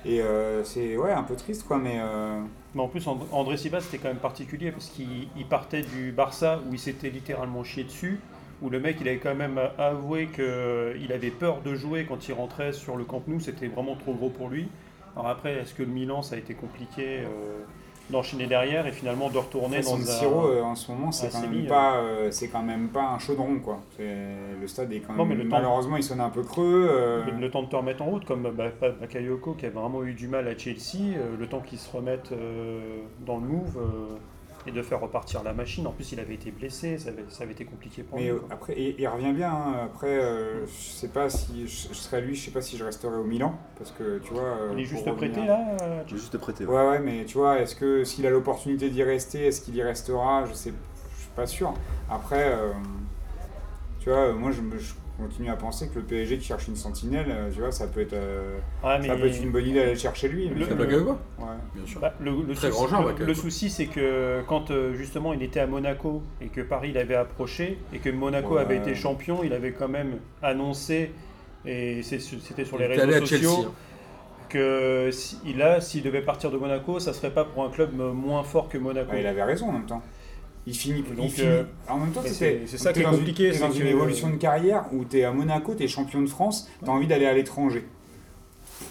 Et 0.05 0.21
euh, 0.21 0.63
c'est 0.63 0.97
ouais, 0.97 1.11
un 1.11 1.23
peu 1.23 1.35
triste, 1.35 1.65
quoi, 1.67 1.77
mais 1.77 1.97
euh, 1.99 2.39
Mais 2.75 2.81
en 2.81 2.87
plus, 2.87 3.07
And- 3.07 3.27
André 3.31 3.57
Silva, 3.57 3.81
c'était 3.81 3.97
quand 3.97 4.09
même 4.09 4.17
particulier 4.17 4.71
parce 4.71 4.89
qu'il 4.89 5.27
il 5.35 5.45
partait 5.47 5.81
du 5.81 6.11
Barça 6.11 6.59
où 6.69 6.73
il 6.73 6.79
s'était 6.79 7.09
littéralement 7.09 7.63
chié 7.63 7.83
dessus, 7.83 8.19
où 8.61 8.69
le 8.69 8.79
mec, 8.79 8.97
il 9.01 9.07
avait 9.07 9.17
quand 9.17 9.35
même 9.35 9.59
avoué 9.77 10.27
qu'il 10.27 11.11
avait 11.11 11.31
peur 11.31 11.61
de 11.61 11.73
jouer 11.75 12.05
quand 12.05 12.27
il 12.27 12.33
rentrait 12.33 12.71
sur 12.73 12.97
le 12.97 13.03
Camp 13.03 13.23
Nou, 13.27 13.39
c'était 13.39 13.67
vraiment 13.67 13.95
trop 13.95 14.13
gros 14.13 14.29
pour 14.29 14.49
lui. 14.49 14.67
Alors 15.15 15.27
après, 15.27 15.53
est-ce 15.55 15.73
que 15.73 15.83
le 15.83 15.89
Milan, 15.89 16.21
ça 16.21 16.35
a 16.35 16.37
été 16.37 16.53
compliqué 16.53 17.21
euh, 17.21 17.63
d'enchaîner 18.09 18.45
derrière 18.45 18.85
et 18.87 18.91
finalement 18.91 19.29
de 19.29 19.37
retourner 19.37 19.81
dans 19.81 19.97
Siro, 19.97 20.41
un... 20.41 20.49
euh, 20.49 20.61
en 20.63 20.75
ce 20.75 20.91
moment, 20.91 21.11
c'est 21.11 21.31
quand, 21.31 21.41
même 21.41 21.65
pas, 21.65 21.95
euh, 21.97 22.29
c'est 22.31 22.49
quand 22.49 22.61
même 22.61 22.89
pas 22.89 23.03
un 23.03 23.19
chaudron, 23.19 23.59
quoi. 23.59 23.79
Le 23.99 24.67
stade 24.67 24.91
est 24.93 24.99
quand 24.99 25.13
Non, 25.13 25.25
même. 25.25 25.37
mais 25.37 25.43
le 25.43 25.49
malheureusement, 25.49 25.97
il 25.97 26.03
sonne 26.03 26.21
un 26.21 26.29
peu 26.29 26.43
creux. 26.43 26.87
euh, 26.89 27.23
Le, 27.25 27.31
le 27.39 27.49
temps 27.51 27.63
de 27.63 27.67
te 27.69 27.75
remettre 27.75 28.01
en 28.03 28.05
route, 28.05 28.25
comme 28.25 28.43
bah, 28.51 28.65
Bakayoko 29.01 29.53
qui 29.53 29.65
a 29.65 29.69
vraiment 29.69 30.03
eu 30.03 30.13
du 30.13 30.27
mal 30.27 30.47
à 30.47 30.57
Chelsea, 30.57 31.15
euh, 31.17 31.35
le 31.39 31.47
temps 31.47 31.61
qu'il 31.61 31.79
se 31.79 31.95
remette 31.95 32.31
euh, 32.31 32.99
dans 33.25 33.37
le 33.37 33.47
move 33.47 33.77
et 34.67 34.71
de 34.71 34.81
faire 34.81 34.99
repartir 34.99 35.43
la 35.43 35.53
machine. 35.53 35.85
En 35.87 35.91
plus, 35.91 36.11
il 36.11 36.19
avait 36.19 36.33
été 36.33 36.51
blessé, 36.51 36.97
ça 36.97 37.09
avait, 37.09 37.25
ça 37.29 37.43
avait 37.43 37.51
été 37.53 37.65
compliqué 37.65 38.03
pour 38.03 38.17
Mais 38.17 38.23
lui. 38.25 38.31
euh, 38.31 38.39
quoi. 38.39 38.49
après, 38.51 38.73
il, 38.77 38.95
il 38.99 39.07
revient 39.07 39.33
bien. 39.33 39.51
hein. 39.51 39.73
Après, 39.85 40.07
euh, 40.19 40.65
je 40.65 40.71
sais 40.71 41.07
pas 41.09 41.29
si 41.29 41.67
je, 41.67 41.87
je 41.89 41.93
serais 41.93 42.21
lui, 42.21 42.35
je 42.35 42.45
sais 42.45 42.51
pas 42.51 42.61
si 42.61 42.77
je 42.77 42.83
resterais 42.83 43.15
au 43.17 43.23
Milan, 43.23 43.57
parce 43.77 43.91
que 43.91 44.19
tu 44.19 44.33
vois. 44.33 44.43
euh, 44.43 44.71
il 44.73 44.81
est 44.81 44.85
juste 44.85 45.05
revenir- 45.05 45.31
prêté 45.31 45.45
là 45.47 45.77
euh, 45.81 46.03
J'ai 46.07 46.17
juste 46.17 46.37
prêté. 46.37 46.65
ouais. 46.65 46.73
Ouais, 46.75 46.89
ouais, 46.89 46.99
mais 46.99 47.25
tu 47.25 47.37
vois, 47.37 47.59
est-ce 47.59 47.75
que 47.75 48.03
s'il 48.03 48.25
a 48.25 48.29
l'opportunité 48.29 48.89
d'y 48.89 49.03
rester, 49.03 49.45
est-ce 49.47 49.61
qu'il 49.61 49.75
y 49.75 49.83
restera? 49.83 50.45
Je 50.45 50.53
sais, 50.53 50.73
je 51.15 51.21
suis 51.21 51.31
pas 51.35 51.45
sûr. 51.47 51.73
Après, 52.09 52.51
euh, 52.53 52.71
tu 53.99 54.09
vois, 54.09 54.33
moi 54.33 54.51
je, 54.51 54.61
me- 54.61 54.77
je 54.77 54.93
continue 55.17 55.49
à 55.49 55.55
penser 55.55 55.87
que 55.89 55.95
le 55.99 56.05
PSG 56.05 56.37
qui 56.37 56.45
cherche 56.45 56.67
une 56.67 56.75
sentinelle, 56.75 57.27
euh, 57.29 57.49
tu 57.51 57.59
vois, 57.59 57.71
ça 57.71 57.87
peut 57.87 58.01
être, 58.01 58.13
euh, 58.13 58.57
Ouais, 58.83 58.99
mais 58.99 59.07
ça 59.07 59.15
peut 59.15 59.27
être 59.27 59.41
une 59.41 59.51
bonne 59.51 59.65
idée 59.65 59.79
d'aller 59.79 59.93
le 59.93 59.97
chercher 59.99 60.27
lui. 60.27 60.47
Le- 60.49 60.55
mais- 60.55 60.95
ouais. 60.95 61.05
Bien 61.75 61.85
sûr. 61.85 61.99
bah, 62.01 62.13
le, 62.19 62.31
le 62.31 62.53
Très 62.53 62.67
souci, 62.67 62.69
grand 62.71 62.87
joueur, 62.87 63.01
le- 63.01 63.07
Bakayoko. 63.07 63.27
le 63.27 63.33
souci, 63.33 63.69
c'est 63.69 63.85
que 63.87 64.41
quand 64.47 64.71
euh, 64.71 64.93
justement 64.95 65.33
il 65.33 65.41
était 65.43 65.59
à 65.61 65.67
Monaco 65.67 66.21
et 66.41 66.47
que 66.47 66.61
Paris 66.61 66.91
l'avait 66.91 67.15
approché 67.15 67.77
et 67.93 67.99
que 67.99 68.09
Monaco 68.09 68.55
Ouais. 68.55 68.61
avait 68.61 68.77
été 68.77 68.93
champion, 68.95 69.41
il 69.43 69.53
avait 69.53 69.71
quand 69.71 69.87
même 69.89 70.17
annoncé, 70.41 71.11
et 71.65 72.01
c'était 72.03 72.65
sur 72.65 72.77
les 72.77 72.85
Il 72.85 72.91
réseaux 72.99 73.25
Chelsea. 73.25 73.43
sociaux, 73.43 73.65
hein. 73.69 73.73
que 74.49 75.09
si- 75.11 75.37
a, 75.61 75.81
s'il 75.81 76.03
devait 76.03 76.21
partir 76.21 76.51
de 76.51 76.57
Monaco, 76.57 76.99
ça 76.99 77.13
serait 77.13 77.31
pas 77.31 77.43
pour 77.45 77.63
un 77.63 77.69
club 77.69 77.93
moins 77.95 78.43
fort 78.43 78.69
que 78.69 78.77
Monaco. 78.77 79.11
Ouais, 79.11 79.21
il 79.21 79.27
avait 79.27 79.43
raison 79.43 79.69
en 79.69 79.71
même 79.73 79.85
temps. 79.85 80.01
Il 80.67 80.73
finit, 80.75 81.01
Donc, 81.03 81.25
il 81.25 81.29
finit- 81.29 81.47
euh, 81.47 81.63
En 81.87 81.97
même 81.99 82.11
temps, 82.11 82.21
c'est- 82.25 82.61
c'est 82.65 82.77
ça 82.79 82.91
qui 82.91 82.99
est 83.01 83.03
dans 83.03 83.11
compliqué, 83.11 83.47
Une, 83.47 83.53
t'es 83.53 83.59
dans 83.59 83.71
c'est 83.71 83.79
une 83.79 83.87
évolution 83.87 84.29
de 84.29 84.35
carrière 84.37 84.85
où 84.91 85.05
tu 85.05 85.19
es 85.19 85.23
à 85.23 85.31
Monaco, 85.31 85.75
tu 85.75 85.83
es 85.83 85.87
champion 85.87 86.21
de 86.21 86.27
France, 86.27 86.67
tu 86.83 86.89
as 86.89 86.93
envie 86.93 87.05
d'aller 87.07 87.27
à 87.27 87.33
l'étranger. 87.33 87.85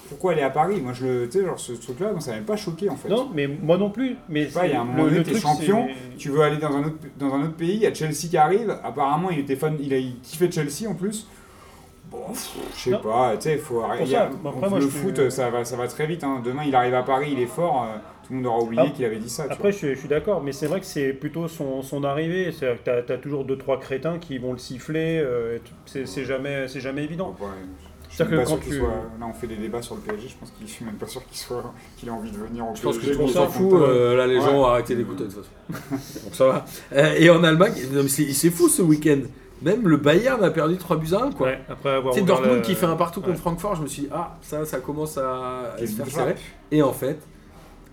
Pourquoi 0.08 0.32
aller 0.32 0.42
à 0.42 0.50
Paris? 0.50 0.80
Moi, 0.80 0.92
je 0.92 1.04
le, 1.06 1.28
tu 1.28 1.38
sais, 1.40 1.44
genre 1.44 1.58
ce 1.58 1.72
truc-là, 1.72 2.12
ça 2.20 2.30
m'avait 2.32 2.44
pas 2.44 2.56
choqué 2.56 2.88
en 2.88 2.96
fait. 2.96 3.08
Non, 3.08 3.28
mais 3.34 3.46
moi 3.48 3.76
non 3.76 3.90
plus. 3.90 4.16
Mais 4.28 4.44
il 4.44 4.52
y 4.54 4.56
a 4.58 4.60
un 4.60 4.68
c'est- 4.70 4.78
moment 4.78 5.04
donné, 5.04 5.22
t'es 5.24 5.38
champion, 5.40 5.88
c'est- 5.88 6.16
Tu 6.16 6.28
veux 6.30 6.42
aller 6.42 6.58
dans 6.58 6.74
un 6.76 6.84
autre, 6.84 6.96
dans 7.18 7.34
un 7.34 7.42
autre 7.42 7.54
pays, 7.56 7.74
il 7.74 7.82
y 7.82 7.86
a 7.86 7.92
Chelsea 7.92 8.28
qui 8.30 8.36
arrive. 8.36 8.70
Apparemment, 8.84 9.30
il 9.30 9.40
était 9.40 9.56
fan, 9.56 9.76
il 9.80 9.92
a 9.92 9.98
il 9.98 10.20
kiffait 10.20 10.50
Chelsea 10.50 10.88
en 10.88 10.94
plus. 10.94 11.26
Bon, 12.10 12.18
je 12.32 12.80
sais 12.80 12.90
pas, 12.98 13.32
tu 13.36 13.42
sais, 13.42 13.52
il 13.54 13.58
faut 13.58 13.82
il 14.00 14.08
y 14.08 14.14
a- 14.14 14.30
ça, 14.30 14.30
après, 14.48 14.70
moi, 14.70 14.78
le 14.78 14.86
foot, 14.86 15.16
suis- 15.20 15.32
ça, 15.32 15.50
va, 15.50 15.64
ça 15.64 15.76
va 15.76 15.88
très 15.88 16.06
vite. 16.06 16.22
hein. 16.22 16.40
Demain, 16.44 16.62
il 16.64 16.74
arrive 16.74 16.94
à 16.94 17.02
Paris, 17.02 17.30
il 17.32 17.40
est 17.40 17.46
fort. 17.46 17.88
euh, 17.92 17.98
tout 18.26 18.32
le 18.32 18.36
monde 18.36 18.46
aura 18.46 18.58
oublié 18.62 18.82
Ah. 18.86 18.90
qu'il 18.90 19.04
avait 19.04 19.18
dit 19.18 19.28
ça. 19.30 19.44
tu 19.46 19.52
Après, 19.52 19.70
je 19.72 19.76
suis, 19.78 19.94
je 19.94 19.98
suis 20.00 20.08
d'accord, 20.08 20.42
mais 20.42 20.52
c'est 20.52 20.66
vrai 20.66 20.80
que 20.80 20.86
c'est 20.86 21.12
plutôt 21.12 21.46
son, 21.48 21.82
son 21.82 22.02
arrivée. 22.04 22.50
C'est-à-dire 22.52 22.82
que 22.82 23.02
t'as 23.06 23.14
as 23.14 23.18
toujours 23.18 23.44
deux 23.44 23.58
trois 23.58 23.78
crétins 23.78 24.18
qui 24.18 24.38
vont 24.38 24.52
le 24.52 24.58
siffler. 24.58 25.20
euh, 25.24 25.58
c'est 25.86 26.24
jamais, 26.24 26.66
c'est 26.68 26.80
jamais 26.80 27.04
évident. 27.04 27.36
Ouais, 27.40 27.46
je 28.04 28.08
suis 28.08 28.16
C'est-à-dire 28.18 28.36
même 28.38 28.44
que 28.46 28.50
pas 28.50 28.56
quand 28.56 28.62
sûr 28.62 28.64
qu'il 28.64 28.72
tu- 28.72 28.78
soit. 28.78 28.88
Là, 29.20 29.26
on 29.28 29.32
fait 29.34 29.46
des 29.46 29.56
débats 29.56 29.82
sur 29.82 29.94
le 29.96 30.00
PSG. 30.00 30.28
Je 30.28 30.34
pense 30.36 30.50
qu'il 30.52 30.66
je 30.66 30.72
suis 30.72 30.84
même 30.84 30.94
pas 30.94 31.06
sûr 31.06 31.24
qu'il 31.26 31.36
soit, 31.36 31.74
qu'il 31.96 32.08
ait 32.08 32.12
envie 32.12 32.30
de 32.30 32.36
venir 32.36 32.64
au 32.68 32.74
Je 32.74 32.82
pense 32.82 32.96
que 32.96 33.00
PSG. 33.04 33.12
tout 33.12 33.18
le 33.18 33.24
monde 33.26 33.34
pour 33.34 33.42
s'en 33.44 33.50
ça, 33.52 33.58
fout. 33.58 33.72
euh, 33.74 34.16
là, 34.16 34.26
les 34.26 34.40
gens 34.40 34.46
Ouais. 34.52 34.52
ont 34.58 34.64
arrêté 34.66 34.94
d'écouter 34.94 35.24
de 35.24 35.30
toute 35.30 35.44
façon. 35.44 35.50
Donc 36.24 36.34
ça 36.34 36.46
va. 36.46 36.64
Euh, 36.92 37.14
et 37.18 37.28
en 37.30 37.42
Allemagne, 37.44 37.72
c'est 38.08 38.50
fou 38.50 38.68
ce 38.68 38.82
week-end. 38.82 39.20
Même 39.62 39.88
le 39.88 39.96
Bayern 39.96 40.42
a 40.44 40.50
perdu 40.50 40.76
3 40.76 40.96
buts 40.98 41.14
à 41.14 41.22
1. 41.24 41.32
Quoi. 41.32 41.46
Ouais, 41.46 41.60
après 41.68 41.90
avoir 41.90 42.14
Dortmund 42.14 42.60
qui 42.62 42.74
fait 42.74 42.86
un 42.86 42.96
partout 42.96 43.20
contre. 43.22 43.38
Francfort. 43.38 43.76
Je 43.76 43.82
me 43.82 43.86
suis 43.86 44.02
dit, 44.02 44.08
ah, 44.12 44.36
ça, 44.42 44.64
ça 44.66 44.78
commence 44.80 45.16
à, 45.16 45.22
à 45.72 45.74
Quel 45.78 45.88
se 45.88 45.94
faire 45.94 46.04
bizarre. 46.04 46.26
serrer. 46.28 46.36
Et 46.70 46.82
en 46.82 46.92
fait, 46.92 47.18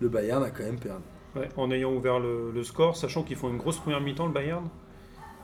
le 0.01 0.09
Bayern 0.09 0.43
a 0.43 0.49
quand 0.49 0.63
même 0.63 0.79
perdu. 0.79 1.03
Ouais, 1.35 1.47
en 1.55 1.71
ayant 1.71 1.93
ouvert 1.93 2.19
le, 2.19 2.51
le 2.53 2.63
score, 2.63 2.97
sachant 2.97 3.23
qu'ils 3.23 3.37
font 3.37 3.49
une 3.49 3.57
grosse 3.57 3.77
première 3.77 4.01
mi-temps, 4.01 4.25
le 4.25 4.33
Bayern. 4.33 4.67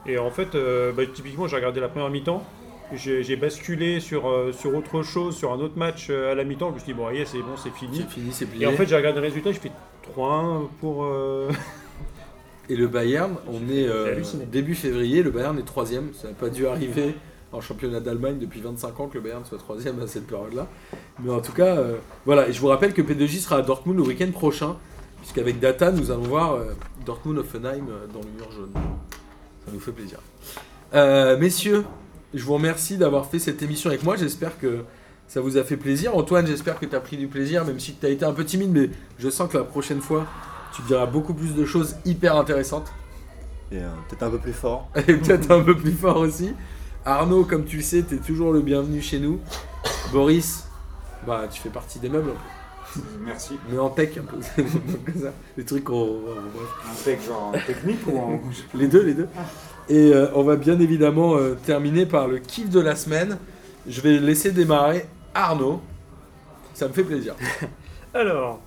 Et 0.06 0.18
en 0.18 0.30
fait, 0.30 0.54
euh, 0.54 0.92
bah, 0.92 1.04
typiquement, 1.06 1.46
j'ai 1.46 1.56
regardé 1.56 1.80
la 1.80 1.88
première 1.88 2.10
mi-temps. 2.10 2.44
J'ai 2.92 3.36
basculé 3.36 4.00
sur, 4.00 4.28
euh, 4.28 4.50
sur 4.52 4.74
autre 4.74 5.02
chose, 5.02 5.36
sur 5.36 5.52
un 5.52 5.58
autre 5.60 5.76
match 5.76 6.08
euh, 6.08 6.32
à 6.32 6.34
la 6.34 6.44
mi-temps. 6.44 6.70
Je 6.70 6.74
me 6.74 6.78
suis 6.78 6.92
dit, 6.92 6.94
bon, 6.94 7.06
allez, 7.06 7.24
c'est 7.26 7.38
bon, 7.38 7.56
c'est 7.56 7.72
fini. 7.72 7.98
C'est 7.98 8.08
fini, 8.08 8.32
c'est 8.32 8.46
plié. 8.46 8.64
Et 8.64 8.66
en 8.66 8.72
fait, 8.72 8.86
j'ai 8.86 8.96
regardé 8.96 9.20
le 9.20 9.26
résultat, 9.26 9.52
je 9.52 9.60
fais 9.60 9.72
3-1 10.16 10.68
pour. 10.80 11.06
Et 12.70 12.76
le 12.76 12.86
Bayern, 12.86 13.36
on 13.46 13.70
est 13.70 13.88
début 14.50 14.74
février, 14.74 15.22
le 15.22 15.30
Bayern 15.30 15.58
est 15.58 15.62
troisième. 15.66 16.12
Ça 16.14 16.28
n'a 16.28 16.34
pas 16.34 16.48
dû 16.48 16.66
arriver 16.66 17.14
en 17.52 17.60
championnat 17.60 18.00
d'Allemagne 18.00 18.38
depuis 18.38 18.60
25 18.60 19.00
ans 19.00 19.08
que 19.08 19.14
le 19.14 19.20
Bayern 19.20 19.44
soit 19.44 19.58
troisième 19.58 20.00
à 20.02 20.06
cette 20.06 20.26
période-là. 20.26 20.66
Mais 21.22 21.30
en 21.30 21.40
tout 21.40 21.52
cas, 21.52 21.76
euh, 21.76 21.96
voilà. 22.26 22.48
Et 22.48 22.52
je 22.52 22.60
vous 22.60 22.68
rappelle 22.68 22.92
que 22.92 23.02
P2J 23.02 23.40
sera 23.40 23.56
à 23.56 23.62
Dortmund 23.62 23.98
le 23.98 24.04
week-end 24.04 24.30
prochain, 24.30 24.76
puisqu'avec 25.20 25.58
Data, 25.58 25.90
nous 25.90 26.10
allons 26.10 26.22
voir 26.22 26.54
euh, 26.54 26.72
Dortmund-Offenheim 27.06 27.88
euh, 27.88 28.06
dans 28.12 28.20
le 28.20 28.30
mur 28.36 28.50
jaune. 28.52 28.72
Ça 28.74 29.72
nous 29.72 29.80
fait 29.80 29.92
plaisir. 29.92 30.18
Euh, 30.94 31.38
messieurs, 31.38 31.84
je 32.34 32.42
vous 32.44 32.54
remercie 32.54 32.96
d'avoir 32.96 33.26
fait 33.26 33.38
cette 33.38 33.62
émission 33.62 33.90
avec 33.90 34.02
moi. 34.02 34.16
J'espère 34.16 34.58
que 34.58 34.84
ça 35.26 35.40
vous 35.40 35.56
a 35.56 35.64
fait 35.64 35.76
plaisir. 35.76 36.16
Antoine, 36.16 36.46
j'espère 36.46 36.78
que 36.78 36.86
tu 36.86 36.96
as 36.96 37.00
pris 37.00 37.16
du 37.16 37.28
plaisir, 37.28 37.64
même 37.64 37.78
si 37.78 37.94
tu 37.94 38.06
as 38.06 38.08
été 38.08 38.24
un 38.24 38.32
peu 38.32 38.44
timide, 38.44 38.70
mais 38.72 38.90
je 39.18 39.28
sens 39.28 39.50
que 39.50 39.58
la 39.58 39.64
prochaine 39.64 40.00
fois, 40.00 40.26
tu 40.74 40.82
diras 40.82 41.06
beaucoup 41.06 41.34
plus 41.34 41.54
de 41.54 41.64
choses 41.64 41.96
hyper 42.04 42.36
intéressantes. 42.36 42.90
Et 43.70 43.76
euh, 43.76 43.88
peut-être 44.08 44.22
un 44.22 44.30
peu 44.30 44.38
plus 44.38 44.52
fort. 44.52 44.88
Et 44.96 45.14
peut-être 45.14 45.50
un 45.50 45.62
peu 45.62 45.76
plus 45.76 45.92
fort 45.92 46.18
aussi. 46.18 46.54
Arnaud, 47.08 47.44
comme 47.44 47.64
tu 47.64 47.78
le 47.78 47.82
sais, 47.82 48.02
tu 48.02 48.16
es 48.16 48.18
toujours 48.18 48.52
le 48.52 48.60
bienvenu 48.60 49.00
chez 49.00 49.18
nous. 49.18 49.40
Boris, 50.12 50.68
bah 51.26 51.46
tu 51.50 51.58
fais 51.58 51.70
partie 51.70 51.98
des 51.98 52.10
meubles, 52.10 52.28
un 52.28 52.34
peu. 52.34 53.00
Merci. 53.24 53.58
mais 53.70 53.78
en 53.78 53.88
tech 53.88 54.18
un 54.18 54.24
peu. 54.24 54.36
Donc, 54.36 55.04
comme 55.06 55.22
ça, 55.22 55.32
les 55.56 55.64
trucs. 55.64 55.88
Un 55.88 57.04
tech 57.04 57.26
genre 57.26 57.52
technique 57.66 58.06
ou 58.06 58.18
en. 58.18 58.40
Les 58.74 58.88
deux, 58.88 59.02
les 59.02 59.14
deux. 59.14 59.28
Et 59.88 60.12
euh, 60.12 60.28
on 60.34 60.42
va 60.42 60.56
bien 60.56 60.78
évidemment 60.80 61.36
euh, 61.36 61.54
terminer 61.54 62.04
par 62.04 62.28
le 62.28 62.40
kiff 62.40 62.68
de 62.68 62.80
la 62.80 62.94
semaine. 62.94 63.38
Je 63.86 64.02
vais 64.02 64.18
laisser 64.18 64.50
démarrer 64.50 65.06
Arnaud. 65.34 65.80
Ça 66.74 66.88
me 66.88 66.92
fait 66.92 67.04
plaisir. 67.04 67.34
Alors, 68.12 68.60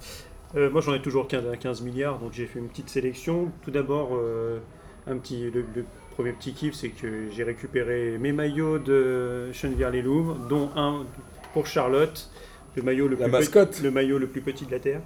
euh, 0.55 0.72
moi 0.72 0.81
j'en 0.81 0.95
ai 0.95 1.01
toujours 1.01 1.27
15, 1.27 1.43
15 1.59 1.81
milliards, 1.81 2.18
donc 2.18 2.31
j'ai 2.34 2.47
fait 2.47 2.57
une 2.57 2.69
petite 2.69 2.89
sélection. 2.89 3.51
Tout 3.63 3.69
d'abord, 3.69 4.15
euh, 4.15 4.57
un 5.05 5.18
petit, 5.18 5.51
le, 5.51 5.63
le 5.76 5.85
premier 6.11 6.33
petit 6.33 6.53
kiff, 6.53 6.73
c'est 6.73 6.89
que 6.89 7.29
j'ai 7.31 7.43
récupéré 7.43 8.17
mes 8.19 8.31
maillots 8.31 8.79
de 8.79 9.51
Chenevière-les-Louvres, 9.51 10.35
dont 10.49 10.69
un 10.75 11.05
pour 11.53 11.67
Charlotte, 11.67 12.29
le 12.75 12.83
maillot 12.83 13.07
le, 13.07 13.15
La 13.15 13.25
plus 13.25 13.31
mascotte. 13.31 13.71
Petit, 13.71 13.83
le 13.83 13.91
maillot 13.91 14.17
le 14.17 14.27
plus 14.27 14.41
petit 14.41 14.65
de 14.65 14.71
la 14.71 14.79
Terre. 14.79 15.01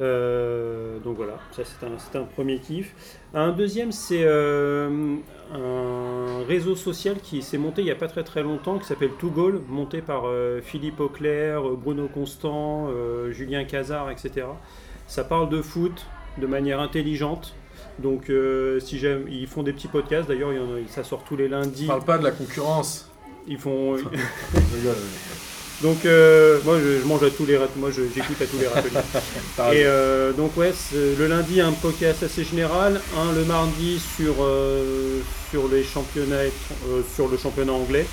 Euh, 0.00 0.98
donc 1.00 1.16
voilà, 1.16 1.38
ça 1.52 1.62
c'est 1.64 2.16
un, 2.16 2.24
premier 2.24 2.58
kiff. 2.58 2.94
Un 3.34 3.52
deuxième, 3.52 3.92
c'est 3.92 4.24
euh, 4.24 5.16
un 5.52 6.44
réseau 6.48 6.76
social 6.76 7.16
qui 7.22 7.42
s'est 7.42 7.58
monté 7.58 7.82
il 7.82 7.84
n'y 7.84 7.90
a 7.90 7.96
pas 7.96 8.08
très 8.08 8.24
très 8.24 8.42
longtemps, 8.42 8.78
qui 8.78 8.86
s'appelle 8.86 9.10
Two 9.18 9.30
Goal, 9.30 9.60
monté 9.68 10.00
par 10.00 10.24
euh, 10.26 10.60
Philippe 10.62 11.00
Auclair, 11.00 11.62
Bruno 11.62 12.08
Constant, 12.08 12.88
Julien 13.30 13.64
Cazard, 13.64 14.10
etc. 14.10 14.46
Ça 15.06 15.24
parle 15.24 15.50
de 15.50 15.60
foot 15.60 16.06
de 16.38 16.46
manière 16.46 16.80
intelligente. 16.80 17.54
Donc 17.98 18.30
euh, 18.30 18.80
si 18.80 18.98
j'aime, 18.98 19.24
ils 19.30 19.46
font 19.46 19.62
des 19.62 19.72
petits 19.72 19.88
podcasts. 19.88 20.28
D'ailleurs, 20.28 20.52
il 20.52 20.56
y 20.56 20.60
en 20.60 20.74
a- 20.74 20.88
ça 20.92 21.04
sort 21.04 21.24
tous 21.24 21.36
les 21.36 21.48
lundis. 21.48 21.86
parle 21.86 22.04
pas 22.04 22.18
de 22.18 22.24
la 22.24 22.30
concurrence. 22.32 23.08
Ils 23.46 23.58
font. 23.58 23.96
Je 24.54 24.76
rigole. 24.76 24.96
Donc 25.82 26.04
euh, 26.06 26.60
moi, 26.64 26.78
je, 26.78 27.00
je 27.00 27.04
mange 27.06 27.24
à 27.24 27.30
tous 27.30 27.44
les, 27.44 27.58
moi 27.76 27.90
je- 27.90 28.02
j'écoute 28.14 28.40
à 28.40 28.46
tous 28.46 28.58
les 28.58 28.68
râteliers. 28.68 29.00
T'as 29.56 29.74
Et 29.74 29.84
euh, 29.84 30.32
donc 30.32 30.56
ouais, 30.56 30.72
c'est- 30.72 31.16
le 31.18 31.26
lundi 31.26 31.60
un 31.60 31.72
podcast 31.72 32.22
assez 32.22 32.44
général, 32.44 33.00
un 33.18 33.32
le 33.32 33.44
mardi 33.44 34.00
sur 34.16 34.34
euh, 34.40 35.18
sur 35.50 35.66
les 35.66 35.82
championnats 35.82 36.44
étr- 36.44 36.86
euh, 36.88 37.02
sur 37.16 37.26
le 37.26 37.36
championnat 37.36 37.72
anglais 37.72 38.06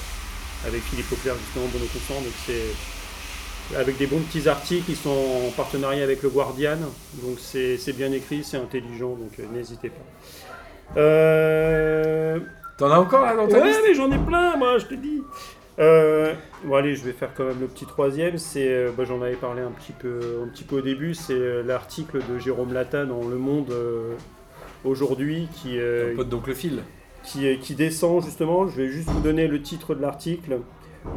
avec 0.66 0.82
Philippe 0.82 1.12
Auclair 1.12 1.36
justement 1.46 1.68
Bruno 1.68 1.86
Constant, 1.94 2.16
donc 2.22 2.34
c'est 2.48 2.74
avec 3.78 3.98
des 3.98 4.08
bons 4.08 4.20
petits 4.20 4.50
articles 4.50 4.86
qui 4.86 4.96
sont 4.96 5.10
en 5.10 5.52
partenariat 5.56 6.04
avec 6.04 6.24
le 6.24 6.30
Guardian, 6.30 6.78
donc 7.24 7.38
c'est 7.40 7.94
bien 7.96 8.12
écrit, 8.12 8.44
c'est 8.44 8.58
intelligent, 8.58 9.10
donc 9.16 9.32
euh, 9.40 9.44
n'hésitez 9.54 9.90
pas. 9.90 11.00
Euh, 11.00 12.40
T'en 12.78 12.90
as 12.92 12.98
encore 12.98 13.26
là 13.26 13.36
dans 13.36 13.48
ta 13.48 13.60
Ouais, 13.60 13.68
liste 13.68 13.82
mais 13.88 13.94
j'en 13.94 14.12
ai 14.12 14.18
plein, 14.18 14.56
moi, 14.58 14.78
je 14.80 14.86
te 14.86 14.96
dis. 14.96 15.22
Euh, 15.80 16.34
bon, 16.64 16.76
allez, 16.76 16.96
je 16.96 17.04
vais 17.04 17.12
faire 17.14 17.30
quand 17.36 17.46
même 17.46 17.60
le 17.60 17.68
petit 17.68 17.86
troisième. 17.86 18.38
C'est, 18.38 18.88
bah, 18.98 19.04
j'en 19.06 19.22
avais 19.22 19.36
parlé 19.36 19.62
un 19.62 19.72
petit 19.72 19.92
peu, 19.92 20.20
un 20.44 20.48
petit 20.48 20.64
peu 20.64 20.78
au 20.78 20.82
début. 20.82 21.14
C'est 21.14 21.64
l'article 21.64 22.20
de 22.30 22.40
Jérôme 22.40 22.74
Lata 22.74 23.06
dans 23.06 23.28
Le 23.28 23.38
Monde 23.38 23.74
aujourd'hui 24.84 25.48
qui, 25.62 25.78
Un 25.80 26.16
pote 26.16 26.30
d'oncle 26.30 26.54
Phil. 26.56 26.84
qui, 27.24 27.58
qui 27.60 27.76
descend 27.76 28.24
justement. 28.24 28.68
Je 28.68 28.82
vais 28.82 28.90
juste 28.90 29.10
vous 29.10 29.22
donner 29.22 29.48
le 29.48 29.62
titre 29.62 29.94
de 29.96 30.02
l'article. 30.02 30.60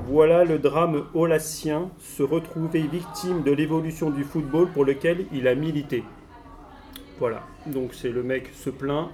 Voilà 0.06 0.44
le 0.44 0.59
drame 0.59 1.04
olassien, 1.14 1.90
se 1.98 2.22
retrouver 2.22 2.82
victime 2.82 3.42
de 3.42 3.50
l'évolution 3.50 4.10
du 4.10 4.24
football 4.24 4.68
pour 4.68 4.84
lequel 4.84 5.26
il 5.32 5.48
a 5.48 5.54
milité. 5.54 6.04
Voilà, 7.18 7.42
donc 7.66 7.94
c'est 7.94 8.10
le 8.10 8.22
mec 8.22 8.50
se 8.54 8.70
plaint 8.70 9.09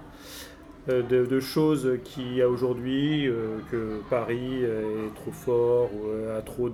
euh, 0.89 1.03
de, 1.03 1.41
choses 1.41 1.99
qu'il 2.05 2.35
y 2.35 2.43
a 2.43 2.49
aujourd'hui, 2.49 3.27
euh, 3.27 3.59
que 3.71 4.01
Paris 4.09 4.63
est 4.63 5.15
trop 5.15 5.33
fort, 5.33 5.91
ou 5.95 6.09
euh, 6.09 6.39
a 6.39 6.43
trop 6.43 6.71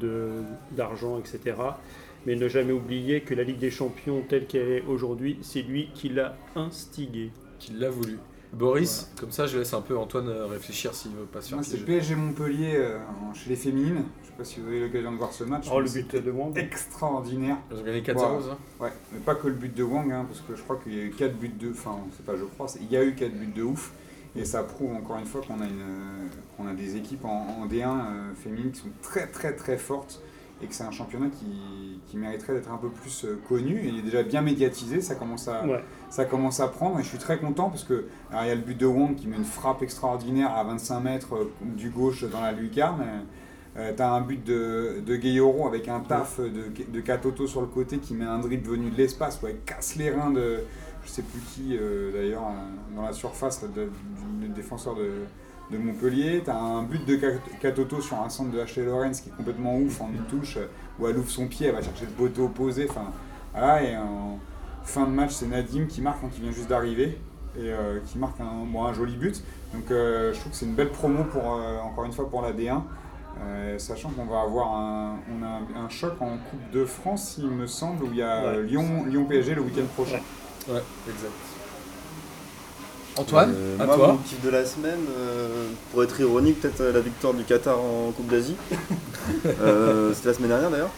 d'argent, 0.72 1.18
etc. 1.18 1.56
Mais 2.26 2.36
ne 2.36 2.48
jamais 2.48 2.72
oublier 2.72 3.20
que 3.22 3.34
la 3.34 3.42
Ligue 3.42 3.58
des 3.58 3.70
Champions 3.70 4.22
telle 4.28 4.46
qu'elle 4.46 4.68
est 4.68 4.84
aujourd'hui, 4.86 5.38
c'est 5.42 5.62
lui 5.62 5.88
qui 5.94 6.08
l'a 6.08 6.36
instigée. 6.54 7.30
Qu'il 7.58 7.78
l'a 7.78 7.90
voulu. 7.90 8.18
Boris, 8.54 9.10
comme 9.18 9.30
ça, 9.32 9.46
je 9.46 9.58
laisse 9.58 9.74
un 9.74 9.80
peu 9.80 9.96
Antoine 9.98 10.28
euh, 10.28 10.46
réfléchir 10.46 10.94
s'il 10.94 11.12
veut 11.12 11.24
pas 11.24 11.40
se 11.40 11.48
faire 11.48 11.58
Moi, 11.58 11.64
c'est. 11.68 11.78
PSG 11.78 12.14
Montpellier 12.14 12.74
euh, 12.76 12.98
chez 13.34 13.50
les 13.50 13.56
féminines. 13.56 14.04
Je 14.22 14.28
sais 14.28 14.34
pas 14.36 14.44
si 14.44 14.60
vous 14.60 14.68
avez 14.68 14.78
eu 14.78 14.86
l'occasion 14.86 15.12
de 15.12 15.16
voir 15.18 15.32
ce 15.32 15.44
match. 15.44 15.66
Oh, 15.72 15.80
le 15.80 15.90
but 15.90 16.16
de 16.16 16.30
Wang. 16.30 16.56
extraordinaire. 16.56 17.56
Ils 17.70 17.78
ont 17.78 17.82
gagné 17.82 18.00
4-0, 18.02 18.14
Wow. 18.16 18.40
ça 18.42 18.58
Ouais, 18.80 18.92
mais 19.12 19.18
pas 19.20 19.34
que 19.34 19.48
le 19.48 19.54
but 19.54 19.74
de 19.74 19.82
Wang, 19.82 20.10
hein, 20.12 20.24
parce 20.28 20.40
que 20.40 20.54
je 20.54 20.62
crois 20.62 20.76
qu'il 20.82 20.94
y 20.94 21.00
a 21.00 21.04
eu 21.04 21.10
4 21.10 21.36
buts 21.36 21.48
de. 21.48 21.70
Enfin, 21.70 21.96
c'est 22.16 22.24
pas 22.24 22.36
je 22.36 22.44
crois, 22.44 22.66
il 22.80 22.90
y 22.90 22.96
a 22.96 23.04
eu 23.04 23.14
4 23.14 23.32
buts 23.32 23.52
de 23.54 23.62
ouf. 23.62 23.92
Et 24.36 24.44
ça 24.44 24.64
prouve 24.64 24.92
encore 24.94 25.16
une 25.18 25.26
fois 25.26 25.42
qu'on 25.46 25.60
a, 25.60 25.64
une, 25.64 25.80
euh, 25.80 26.26
qu'on 26.56 26.66
a 26.66 26.72
des 26.74 26.96
équipes 26.96 27.24
en, 27.24 27.62
en 27.62 27.66
D1 27.68 27.84
euh, 27.86 28.34
féminines 28.34 28.72
qui 28.72 28.80
sont 28.80 28.88
très 29.00 29.28
très 29.28 29.54
très 29.54 29.78
fortes 29.78 30.20
et 30.64 30.66
que 30.66 30.74
c'est 30.74 30.84
un 30.84 30.90
championnat 30.90 31.28
qui, 31.28 32.00
qui 32.06 32.16
mériterait 32.16 32.54
d'être 32.54 32.72
un 32.72 32.78
peu 32.78 32.88
plus 32.88 33.24
euh, 33.24 33.38
connu. 33.48 33.76
Et 33.78 33.88
il 33.88 33.98
est 33.98 34.02
déjà 34.02 34.22
bien 34.22 34.40
médiatisé, 34.40 35.00
ça 35.00 35.14
commence, 35.14 35.46
à, 35.48 35.64
Ouais. 35.66 35.84
ça 36.10 36.24
commence 36.24 36.58
à 36.60 36.68
prendre 36.68 36.98
et 36.98 37.02
je 37.02 37.08
suis 37.08 37.18
très 37.18 37.38
content 37.38 37.68
parce 37.70 37.84
que 37.84 38.06
alors, 38.30 38.44
il 38.44 38.48
y 38.48 38.50
a 38.50 38.54
le 38.54 38.60
but 38.62 38.76
de 38.78 38.86
Wang 38.86 39.14
qui 39.14 39.28
met 39.28 39.36
une 39.36 39.44
frappe 39.44 39.82
extraordinaire 39.82 40.50
à 40.54 40.64
25 40.64 41.00
mètres 41.00 41.34
euh, 41.36 41.50
du 41.62 41.90
gauche 41.90 42.24
dans 42.24 42.40
la 42.40 42.52
lucarne. 42.52 43.02
Euh, 43.76 43.92
T'as 43.96 44.08
un 44.10 44.20
but 44.20 44.42
de, 44.44 45.02
de 45.04 45.16
Gayoro 45.16 45.66
avec 45.66 45.88
un 45.88 45.98
taf 46.00 46.38
de, 46.40 46.48
de 46.88 47.00
Katoto 47.00 47.46
sur 47.48 47.60
le 47.60 47.66
côté 47.66 47.98
qui 47.98 48.14
met 48.14 48.24
un 48.24 48.38
dribble 48.38 48.68
venu 48.70 48.90
de 48.90 48.96
l'espace, 48.96 49.42
ouais, 49.42 49.56
casse 49.66 49.96
les 49.96 50.10
reins 50.10 50.30
de 50.30 50.60
je 51.04 51.10
sais 51.10 51.22
plus 51.22 51.40
qui 51.40 51.76
euh, 51.76 52.12
d'ailleurs 52.12 52.44
euh, 52.46 52.94
dans 52.96 53.02
la 53.02 53.12
surface 53.12 53.60
là, 53.62 53.68
de- 53.68 53.90
du, 54.40 54.46
du 54.46 54.54
défenseur 54.54 54.94
de, 54.94 55.10
de 55.70 55.78
Montpellier. 55.78 56.42
T'as 56.44 56.56
un 56.56 56.82
but 56.82 57.04
de 57.06 57.16
Kat- 57.16 57.40
Katoto 57.60 58.00
sur 58.00 58.20
un 58.20 58.28
centre 58.28 58.50
de 58.50 58.58
H.L. 58.60 58.86
Lorenz 58.86 59.20
qui 59.20 59.28
est 59.30 59.32
complètement 59.36 59.76
ouf 59.78 60.00
en 60.00 60.08
une 60.08 60.24
touche 60.24 60.58
où 60.98 61.06
elle 61.08 61.16
ouvre 61.18 61.30
son 61.30 61.46
pied, 61.46 61.66
elle 61.68 61.74
va 61.74 61.82
chercher 61.82 62.04
le 62.06 62.12
poteau 62.12 62.44
opposé. 62.44 62.86
Enfin, 62.88 63.06
voilà, 63.52 63.82
et 63.82 63.96
en 63.96 64.38
fin 64.84 65.06
de 65.06 65.10
match, 65.12 65.32
c'est 65.32 65.46
Nadim 65.46 65.86
qui 65.86 66.00
marque, 66.02 66.22
hein, 66.24 66.28
qui 66.32 66.40
vient 66.40 66.52
juste 66.52 66.68
d'arriver 66.68 67.18
et 67.56 67.70
euh, 67.72 68.00
qui 68.04 68.18
marque 68.18 68.40
un, 68.40 68.64
bon, 68.66 68.84
un 68.84 68.92
joli 68.92 69.16
but. 69.16 69.42
Donc 69.72 69.90
euh, 69.90 70.32
je 70.32 70.40
trouve 70.40 70.52
que 70.52 70.58
c'est 70.58 70.66
une 70.66 70.74
belle 70.74 70.90
promo 70.90 71.24
pour 71.24 71.42
euh, 71.54 71.78
encore 71.80 72.04
une 72.04 72.12
fois 72.12 72.28
pour 72.28 72.42
la 72.42 72.52
D1. 72.52 72.82
Euh, 73.42 73.78
sachant 73.80 74.10
qu'on 74.10 74.26
va 74.26 74.42
avoir 74.42 74.72
un, 74.76 75.16
on 75.28 75.42
a 75.42 75.80
un, 75.84 75.88
choc 75.88 76.12
en 76.20 76.36
Coupe 76.38 76.70
de 76.72 76.84
France, 76.84 77.34
il 77.38 77.48
me 77.48 77.66
semble, 77.66 78.04
où 78.04 78.08
il 78.12 78.18
y 78.18 78.22
a 78.22 78.44
Ouais. 78.52 78.62
Lyon, 78.62 79.04
Lyon 79.08 79.24
PSG 79.24 79.56
le 79.56 79.62
week-end 79.62 79.86
prochain. 79.96 80.20
Ouais, 80.68 80.82
exact. 81.08 81.32
Antoine, 83.16 83.54
Euh, 83.54 83.78
à 83.80 83.86
moi, 83.86 83.96
toi 83.96 84.08
mon 84.08 84.16
kiff 84.18 84.42
de 84.42 84.50
la 84.50 84.64
semaine, 84.64 84.98
euh, 85.16 85.68
pour 85.92 86.02
être 86.02 86.18
ironique, 86.20 86.60
peut-être 86.60 86.80
euh, 86.80 86.92
la 86.92 87.00
victoire 87.00 87.32
du 87.34 87.44
Qatar 87.44 87.78
en 87.78 88.10
Coupe 88.12 88.28
d'Asie. 88.28 88.56
Euh, 89.46 90.12
C'était 90.12 90.28
la 90.28 90.34
semaine 90.34 90.50
dernière 90.50 90.70
d'ailleurs. 90.70 90.90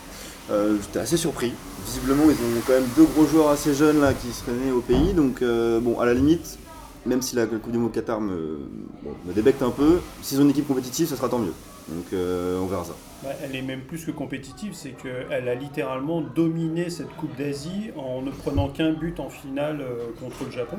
Euh, 0.51 0.77
J'étais 0.83 0.99
assez 0.99 1.17
surpris. 1.17 1.53
Visiblement, 1.85 2.25
ils 2.25 2.33
ont 2.33 2.61
quand 2.67 2.73
même 2.73 2.89
deux 2.97 3.05
gros 3.05 3.25
joueurs 3.27 3.51
assez 3.51 3.73
jeunes 3.75 4.01
là 4.01 4.13
qui 4.15 4.33
seraient 4.33 4.53
nés 4.53 4.73
au 4.73 4.81
pays. 4.81 5.13
Donc, 5.13 5.43
euh, 5.43 5.79
bon, 5.79 6.01
à 6.01 6.07
la 6.07 6.15
limite, 6.15 6.59
même 7.05 7.23
si 7.23 7.37
la 7.37 7.47
Coupe 7.47 7.71
du 7.71 7.79
Monde 7.79 7.93
Qatar 7.93 8.21
me, 8.21 8.59
bon, 9.05 9.11
me 9.27 9.33
débecte 9.33 9.63
un 9.63 9.71
peu, 9.71 9.99
s'ils 10.23 10.41
ont 10.41 10.43
une 10.43 10.51
équipe 10.51 10.67
compétitive, 10.67 11.07
ça 11.07 11.15
sera 11.17 11.29
tant 11.29 11.39
mieux. 11.39 11.53
Donc, 11.89 12.07
euh, 12.13 12.59
on 12.61 12.67
verra 12.67 12.83
ça. 12.85 12.95
Bah, 13.23 13.31
elle 13.45 13.55
est 13.55 13.63
même 13.63 13.83
plus 13.83 14.05
que 14.05 14.11
compétitive, 14.11 14.73
c'est 14.75 14.91
qu'elle 14.91 15.49
a 15.49 15.55
littéralement 15.55 16.21
dominé 16.21 16.91
cette 16.91 17.15
Coupe 17.17 17.37
d'Asie 17.37 17.91
en 17.97 18.23
ne 18.23 18.33
prenant 18.33 18.69
qu'un 18.69 18.93
but 18.93 19.21
en 19.21 19.29
finale 19.29 19.81
euh, 19.83 20.07
contre 20.21 20.45
le 20.47 20.51
Japon. 20.51 20.79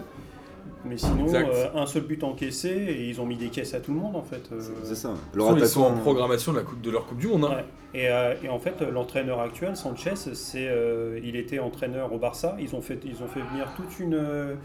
Mais 0.89 0.97
sinon, 0.97 1.26
euh, 1.49 1.68
un 1.76 1.85
seul 1.85 2.03
but 2.03 2.23
encaissé 2.23 2.69
et 2.69 3.07
ils 3.09 3.19
ont 3.22 3.26
mis 3.26 3.35
des 3.38 3.49
caisses 3.49 3.73
à 3.73 3.80
tout 3.80 3.91
le 3.93 3.99
monde 3.99 4.15
en 4.15 4.23
fait. 4.23 4.49
euh. 4.51 4.61
C'est 4.84 4.95
ça. 4.95 5.09
Sont- 5.09 5.55
ils 5.57 5.68
sont 5.68 5.81
en 5.81 5.91
programmation 6.01 6.51
de, 6.53 6.57
la 6.57 6.64
coupe, 6.64 6.81
de 6.81 6.91
leur 6.91 7.05
Coupe 7.05 7.18
du 7.18 7.27
Monde. 7.27 7.45
hein. 7.45 7.55
Ouais. 7.57 7.65
Et, 7.93 8.09
euh, 8.09 8.34
et 8.43 8.49
en 8.49 8.59
fait, 8.59 8.81
l'entraîneur 8.81 9.39
actuel, 9.39 9.76
Sanchez, 9.76 10.15
c'est, 10.15 10.68
euh, 10.68 11.19
il 11.23 11.35
était 11.35 11.59
entraîneur 11.59 12.11
au 12.14 12.18
Barça. 12.19 12.55
Ils 12.59 12.76
ont 12.76 12.81
fait, 12.81 12.99
ils 13.05 13.22
ont 13.23 13.27
fait 13.27 13.41
venir 13.41 13.68
toute 13.76 13.99
une, 13.99 14.57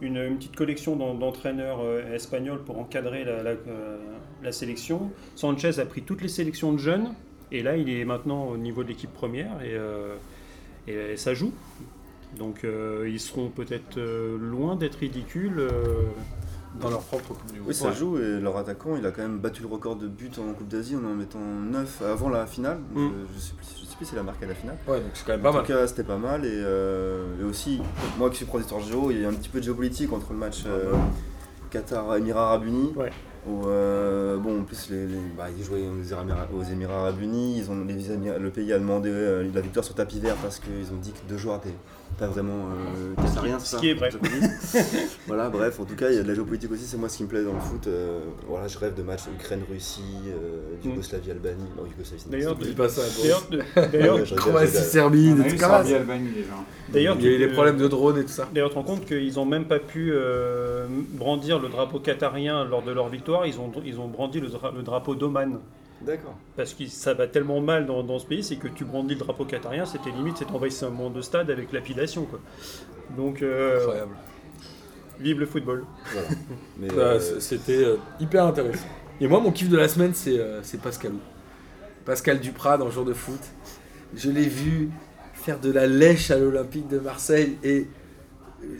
une, 0.00 0.16
une 0.16 0.36
petite 0.36 0.56
collection 0.56 0.96
d'en- 0.96 1.14
d'entraîneurs 1.14 1.80
euh, 1.82 2.14
espagnols 2.14 2.62
pour 2.64 2.78
encadrer 2.78 3.24
la, 3.24 3.42
la, 3.42 3.52
la 4.42 4.52
sélection. 4.52 5.10
Sanchez 5.34 5.80
a 5.80 5.86
pris 5.86 6.02
toutes 6.02 6.22
les 6.22 6.28
sélections 6.28 6.72
de 6.72 6.78
jeunes. 6.78 7.14
Et 7.52 7.62
là, 7.62 7.76
il 7.76 7.88
est 7.88 8.04
maintenant 8.04 8.46
au 8.48 8.56
niveau 8.56 8.82
de 8.82 8.88
l'équipe 8.88 9.12
première. 9.12 9.50
Et, 9.62 9.74
euh, 9.74 10.16
et 10.88 11.16
ça 11.16 11.34
joue. 11.34 11.52
Donc, 12.38 12.64
euh, 12.64 13.06
ils 13.08 13.20
seront 13.20 13.48
peut-être 13.48 13.96
euh, 13.98 14.36
loin 14.38 14.76
d'être 14.76 14.96
ridicules. 14.96 15.58
euh, 15.58 16.02
Dans 16.80 16.90
leur 16.90 17.00
propre 17.00 17.28
Coupe 17.32 17.46
du 17.52 17.58
Monde. 17.60 17.68
Oui, 17.68 17.74
ça 17.74 17.88
Ouais. 17.88 17.94
joue 17.94 18.18
et 18.18 18.38
leur 18.38 18.56
attaquant, 18.58 18.96
il 18.98 19.06
a 19.06 19.10
quand 19.10 19.22
même 19.22 19.38
battu 19.38 19.62
le 19.62 19.68
record 19.68 19.96
de 19.96 20.06
buts 20.08 20.30
en 20.38 20.52
Coupe 20.52 20.68
d'Asie 20.68 20.94
en 20.96 21.04
en 21.10 21.14
mettant 21.14 21.38
9 21.40 22.02
avant 22.02 22.28
la 22.28 22.44
finale. 22.46 22.78
Mm. 22.94 23.08
Je, 23.30 23.34
je 23.34 23.38
sais 23.40 23.54
plus, 23.54 23.66
je 23.80 23.86
sais 23.86 23.96
plus 23.96 24.04
si 24.04 24.10
c'est 24.10 24.16
la 24.16 24.22
marque 24.22 24.42
à 24.42 24.46
la 24.46 24.54
finale. 24.54 24.76
Ouais, 24.86 25.00
donc 25.00 25.10
c'est 25.14 25.24
quand 25.24 25.32
même 25.32 25.40
En 25.40 25.44
pas 25.44 25.62
tout 25.62 25.72
mal. 25.72 25.80
cas, 25.80 25.86
c'était 25.86 26.04
pas 26.04 26.18
mal. 26.18 26.44
Et, 26.44 26.50
euh, 26.52 27.40
et 27.40 27.44
aussi, 27.44 27.80
moi 28.18 28.28
qui 28.28 28.36
suis 28.36 28.44
pro 28.44 28.58
d'histoire 28.58 28.82
géo, 28.82 29.10
il 29.10 29.16
y 29.16 29.20
a 29.20 29.22
eu 29.22 29.26
un 29.26 29.32
petit 29.32 29.48
peu 29.48 29.58
de 29.60 29.64
géopolitique 29.64 30.12
entre 30.12 30.32
le 30.34 30.38
match 30.38 30.64
euh, 30.66 30.92
Qatar-Émirats 31.70 32.46
Arabes 32.48 32.66
Unis. 32.66 32.92
Ouais. 32.96 33.10
Où, 33.48 33.68
euh, 33.68 34.36
bon, 34.38 34.60
en 34.60 34.64
plus, 34.64 34.90
les, 34.90 35.06
les- 35.06 35.16
bah, 35.36 35.44
ils 35.56 35.62
jouaient 35.64 35.86
aux 35.88 36.02
Émirats, 36.02 36.48
aux 36.52 36.62
Émirats 36.64 36.98
Arabes 36.98 37.20
Unis. 37.22 37.58
Ils 37.58 37.70
ont, 37.70 37.84
les 37.84 38.38
le 38.38 38.50
pays 38.50 38.72
a 38.72 38.78
demandé 38.78 39.08
euh, 39.10 39.48
la 39.54 39.60
victoire 39.60 39.84
sur 39.84 39.94
tapis 39.94 40.18
vert 40.18 40.34
parce 40.42 40.58
qu'ils 40.58 40.92
ont 40.92 40.98
dit 41.00 41.12
que 41.12 41.28
deux 41.28 41.38
joueurs 41.38 41.56
n'étaient 41.64 41.76
pas 42.18 42.26
vraiment 42.28 42.68
euh, 42.70 43.14
qatariens, 43.22 43.58
c'est 43.58 43.66
ce 43.66 43.70
ça 43.72 43.78
qui 43.78 43.90
est 43.90 43.94
vrai. 43.94 44.10
voilà, 45.26 45.50
bref, 45.50 45.78
en 45.80 45.84
tout 45.84 45.94
cas, 45.96 46.08
il 46.10 46.16
y 46.16 46.18
a 46.18 46.22
de 46.22 46.28
la 46.28 46.34
géopolitique 46.34 46.70
aussi, 46.72 46.84
c'est 46.84 46.96
moi 46.96 47.08
ce 47.08 47.18
qui 47.18 47.24
me 47.24 47.28
plaît 47.28 47.44
dans 47.44 47.52
le 47.52 47.60
foot. 47.60 47.86
euh, 47.86 48.20
voilà, 48.48 48.66
je 48.68 48.78
rêve 48.78 48.94
de 48.94 49.02
matchs 49.02 49.24
Ukraine-Russie, 49.34 50.02
euh, 50.28 50.88
Yougoslavie-Albanie. 50.88 51.64
Non, 51.76 51.84
Yougoslavie, 51.86 52.22
D'ailleurs, 52.30 52.56
Dis 52.56 52.72
pas 52.72 52.88
ça. 52.88 53.02
D'ailleurs, 53.22 53.46
de- 53.50 53.62
d'ailleurs, 53.92 54.16
Ouais, 54.16 54.24
je 54.24 54.34
rigole, 54.34 54.44
je 54.44 54.50
Croatie, 54.50 54.66
rigole. 54.72 54.82
Serbie, 54.82 55.28
On 55.30 55.34
des 55.36 55.40
a 55.42 55.44
eu 55.44 55.48
trucs 55.48 55.60
comme 55.60 55.70
ça. 55.70 55.76
Serbie-Albanie 55.84 56.30
déjà. 56.30 56.48
d'ailleurs, 56.88 57.16
Il 57.18 57.24
y 57.24 57.28
a 57.28 57.30
eu 57.30 57.34
tu- 57.34 57.46
des 57.46 57.52
problèmes 57.52 57.76
de 57.78 57.88
drones 57.88 58.18
et 58.18 58.22
tout 58.24 58.28
ça. 58.32 58.48
D'ailleurs, 58.52 58.68
tu 58.70 58.74
te 58.74 58.78
rends 58.78 58.84
compte 58.86 59.04
qu'ils 59.04 59.34
n'ont 59.34 59.44
même 59.44 59.64
pas 59.66 59.78
pu 59.78 60.10
euh, 60.12 60.86
brandir 61.12 61.58
le 61.58 61.68
drapeau 61.68 61.98
qatarien 62.00 62.64
lors 62.64 62.82
de 62.82 62.92
leur 62.92 63.08
victoire. 63.08 63.46
Ils 63.46 63.58
ont, 63.60 63.70
ils 63.84 63.98
ont 64.00 64.08
brandi 64.08 64.40
le, 64.40 64.48
dra- 64.48 64.72
le 64.74 64.82
drapeau 64.82 65.14
d'Oman. 65.14 65.58
D'accord. 66.02 66.36
Parce 66.56 66.74
que 66.74 66.86
ça 66.86 67.14
va 67.14 67.26
tellement 67.26 67.60
mal 67.60 67.86
dans, 67.86 68.02
dans 68.02 68.18
ce 68.18 68.26
pays, 68.26 68.42
c'est 68.44 68.56
que 68.56 68.68
tu 68.68 68.84
brandis 68.84 69.14
le 69.14 69.20
drapeau 69.20 69.44
qatarien, 69.44 69.86
c'était 69.86 70.10
limite 70.10 70.36
cet 70.36 70.50
envahissement 70.50 71.10
de 71.10 71.20
stade 71.22 71.50
avec 71.50 71.72
lapidation. 71.72 72.24
Quoi. 72.26 72.40
Donc, 73.16 73.40
euh, 73.42 73.78
Incroyable. 73.80 74.14
vive 75.20 75.40
le 75.40 75.46
football. 75.46 75.84
Voilà. 76.12 76.28
Mais, 76.78 76.88
Euh, 76.92 77.18
euh, 77.18 77.40
C'était 77.40 77.84
euh, 77.84 77.96
hyper 78.20 78.44
intéressant. 78.44 78.84
Et 79.20 79.26
moi, 79.28 79.40
mon 79.40 79.50
kiff 79.52 79.68
de 79.70 79.76
la 79.76 79.88
semaine, 79.88 80.12
c'est 80.14 80.38
euh, 80.38 80.62
c'est 80.62 80.80
Pascalou. 80.80 81.20
Pascal 82.04 82.40
Duprat 82.40 82.76
dans 82.78 82.90
Jour 82.90 83.04
de 83.04 83.14
foot. 83.14 83.40
Je 84.14 84.30
l'ai 84.30 84.46
vu 84.46 84.90
faire 85.34 85.58
de 85.58 85.72
la 85.72 85.86
lèche 85.86 86.30
à 86.30 86.38
l'Olympique 86.38 86.88
de 86.88 86.98
Marseille. 86.98 87.56
Et 87.64 87.86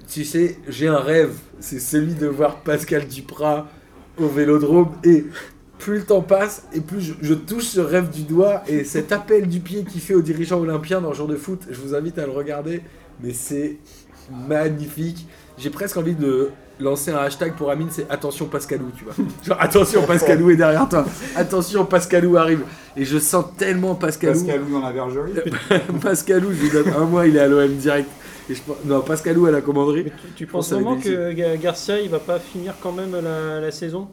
tu 0.09 0.25
sais, 0.25 0.59
j'ai 0.69 0.89
un 0.89 0.99
rêve. 0.99 1.35
C'est 1.61 1.81
celui 1.81 2.15
de 2.15 2.27
voir 2.27 2.61
Pascal 2.61 3.07
Duprat 3.09 3.67
au 4.19 4.29
vélodrome. 4.29 4.93
Et 5.03 5.25
plus 5.79 5.99
le 5.99 6.05
temps 6.05 6.23
passe, 6.23 6.65
et 6.73 6.81
plus 6.81 7.01
je, 7.01 7.15
je 7.21 7.35
touche 7.35 7.65
ce 7.65 7.81
rêve 7.81 8.11
du 8.11 8.23
doigt. 8.23 8.63
Et 8.69 8.85
cet 8.85 9.13
appel 9.13 9.47
du 9.49 9.61
pied 9.61 9.85
qu'il 9.85 10.01
fait 10.01 10.15
aux 10.15 10.23
dirigeants 10.23 10.61
olympiens 10.61 11.01
dans 11.01 11.13
Jour 11.13 11.27
de 11.29 11.37
foot, 11.37 11.61
je 11.71 11.81
vous 11.81 11.95
invite 11.95 12.19
à 12.19 12.27
le 12.27 12.33
regarder. 12.33 12.83
Mais 13.23 13.33
c'est 13.33 13.77
magnifique. 14.49 15.27
J'ai 15.59 15.71
presque 15.71 15.97
envie 15.97 16.15
de 16.15 16.51
lancer 16.79 17.11
un 17.11 17.17
hashtag 17.19 17.55
pour 17.55 17.71
Amine, 17.71 17.89
c'est 17.91 18.07
attention 18.11 18.47
Pascalou, 18.47 18.91
tu 18.97 19.05
vois. 19.05 19.15
Genre 19.43 19.57
attention 19.61 20.03
Pascalou 20.03 20.51
est 20.51 20.57
derrière 20.57 20.87
toi. 20.89 21.07
Attention 21.35 21.87
Pascalou 21.87 22.37
arrive. 22.37 22.63
Et 22.97 23.05
je 23.05 23.19
sens 23.19 23.47
tellement 23.57 23.95
Pascalou. 23.95 24.35
Pascalou 24.45 24.71
dans 24.73 24.81
la 24.87 24.93
bergerie. 24.93 25.33
Pascalou, 26.03 26.53
je 26.53 26.63
lui 26.63 26.71
donne 26.71 26.93
un 26.95 27.05
mois, 27.07 27.27
il 27.27 27.37
est 27.37 27.41
à 27.41 27.49
l'OM 27.49 27.75
direct. 27.77 28.09
Et 28.51 28.55
je 28.55 28.61
pense- 28.63 28.77
Non, 28.85 29.01
Pascalou 29.01 29.47
à 29.47 29.51
la 29.51 29.63
commanderie. 29.63 30.05
Mais 30.05 30.11
tu, 30.11 30.33
tu 30.35 30.47
pense 30.47 30.69
penses 30.69 30.75
vraiment 30.75 30.97
que 30.99 31.33
Ga- 31.33 31.57
Garcia, 31.57 31.99
il 32.01 32.11
va 32.11 32.19
pas 32.19 32.39
finir 32.39 32.75
quand 32.83 32.93
même 32.93 33.13
la, 33.13 33.61
la 33.61 33.71
saison? 33.71 34.09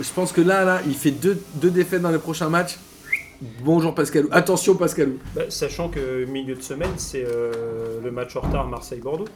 Je 0.00 0.10
pense 0.12 0.32
que 0.32 0.40
là, 0.40 0.64
là, 0.64 0.80
il 0.86 0.94
fait 0.94 1.10
deux, 1.12 1.40
deux 1.54 1.70
défaites 1.70 2.02
dans 2.02 2.10
les 2.10 2.18
prochains 2.18 2.48
matchs. 2.48 2.78
Bonjour 3.62 3.94
Pascalou. 3.94 4.28
Attention 4.32 4.74
Pascalou. 4.74 5.18
Bah, 5.34 5.42
Sachant 5.48 5.88
que 5.88 6.24
milieu 6.24 6.54
de 6.54 6.62
semaine, 6.62 6.92
c'est 6.96 7.24
euh, 7.26 8.00
le 8.02 8.10
match 8.10 8.34
en 8.36 8.40
retard 8.40 8.66
Marseille-Bordeaux 8.68 9.28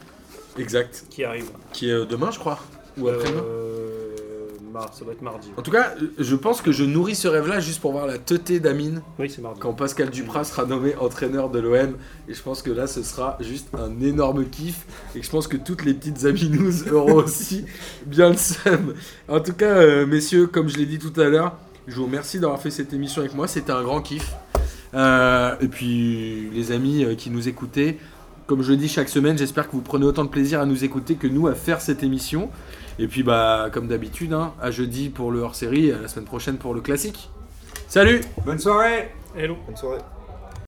Exact. 0.57 1.05
qui 1.09 1.23
arrive. 1.23 1.49
Qui 1.73 1.89
est 1.89 1.93
euh, 1.93 2.05
demain, 2.05 2.31
je 2.31 2.39
crois. 2.39 2.59
Ou 2.97 3.07
après-demain. 3.07 3.41
Euh, 3.45 3.88
mar- 4.71 4.93
ça 4.93 5.03
doit 5.03 5.13
être 5.13 5.21
mardi. 5.21 5.49
En 5.57 5.61
tout 5.61 5.71
cas, 5.71 5.93
je 6.17 6.35
pense 6.35 6.61
que 6.61 6.71
je 6.71 6.83
nourris 6.83 7.15
ce 7.15 7.27
rêve-là 7.27 7.59
juste 7.59 7.81
pour 7.81 7.91
voir 7.91 8.05
la 8.07 8.17
teuté 8.17 8.59
d'Amine 8.59 9.01
Oui, 9.19 9.29
c'est 9.29 9.41
mardi. 9.41 9.59
quand 9.59 9.73
Pascal 9.73 10.09
Duprat 10.09 10.43
sera 10.43 10.65
nommé 10.65 10.95
entraîneur 10.95 11.49
de 11.49 11.59
l'OM. 11.59 11.95
Et 12.27 12.33
je 12.33 12.41
pense 12.41 12.61
que 12.61 12.71
là, 12.71 12.87
ce 12.87 13.03
sera 13.03 13.37
juste 13.41 13.67
un 13.77 13.99
énorme 14.01 14.45
kiff. 14.45 14.85
Et 15.15 15.21
je 15.23 15.29
pense 15.29 15.47
que 15.47 15.57
toutes 15.57 15.83
les 15.85 15.93
petites 15.93 16.25
Aminous 16.25 16.87
auront 16.91 17.15
aussi 17.23 17.65
bien 18.05 18.29
le 18.29 18.37
seum. 18.37 18.93
En 19.27 19.39
tout 19.39 19.53
cas, 19.53 19.75
euh, 19.77 20.05
messieurs, 20.05 20.47
comme 20.47 20.69
je 20.69 20.77
l'ai 20.77 20.85
dit 20.85 20.99
tout 20.99 21.19
à 21.19 21.25
l'heure, 21.29 21.57
je 21.87 21.95
vous 21.95 22.05
remercie 22.05 22.39
d'avoir 22.39 22.61
fait 22.61 22.69
cette 22.71 22.93
émission 22.93 23.21
avec 23.21 23.33
moi. 23.33 23.47
C'était 23.47 23.71
un 23.71 23.81
grand 23.83 24.01
kiff. 24.01 24.33
Euh, 24.93 25.55
et 25.61 25.67
puis, 25.67 26.49
les 26.53 26.71
amis 26.71 27.03
euh, 27.03 27.15
qui 27.15 27.29
nous 27.29 27.47
écoutaient, 27.47 27.97
Comme 28.47 28.63
je 28.63 28.71
le 28.71 28.77
dis 28.77 28.87
chaque 28.89 29.09
semaine, 29.09 29.37
j'espère 29.37 29.67
que 29.67 29.73
vous 29.73 29.81
prenez 29.81 30.05
autant 30.05 30.23
de 30.23 30.29
plaisir 30.29 30.59
à 30.59 30.65
nous 30.65 30.83
écouter 30.83 31.13
que 31.15 31.27
nous 31.27 31.47
à 31.47 31.53
faire 31.53 31.81
cette 31.81 32.01
émission. 32.01 32.49
Et 32.99 33.07
puis 33.07 33.23
bah 33.23 33.69
comme 33.71 33.87
d'habitude, 33.87 34.33
hein, 34.33 34.53
à 34.61 34.71
jeudi 34.71 35.09
pour 35.09 35.31
le 35.31 35.39
hors-série 35.39 35.87
et 35.87 35.93
à 35.93 35.99
la 35.99 36.09
semaine 36.09 36.25
prochaine 36.25 36.57
pour 36.57 36.73
le 36.73 36.81
classique. 36.81 37.29
Salut 37.87 38.19
Bonne 38.45 38.59
soirée 38.59 39.09
Hello 39.37 39.55
Bonne 39.65 39.77
soirée. 39.77 40.01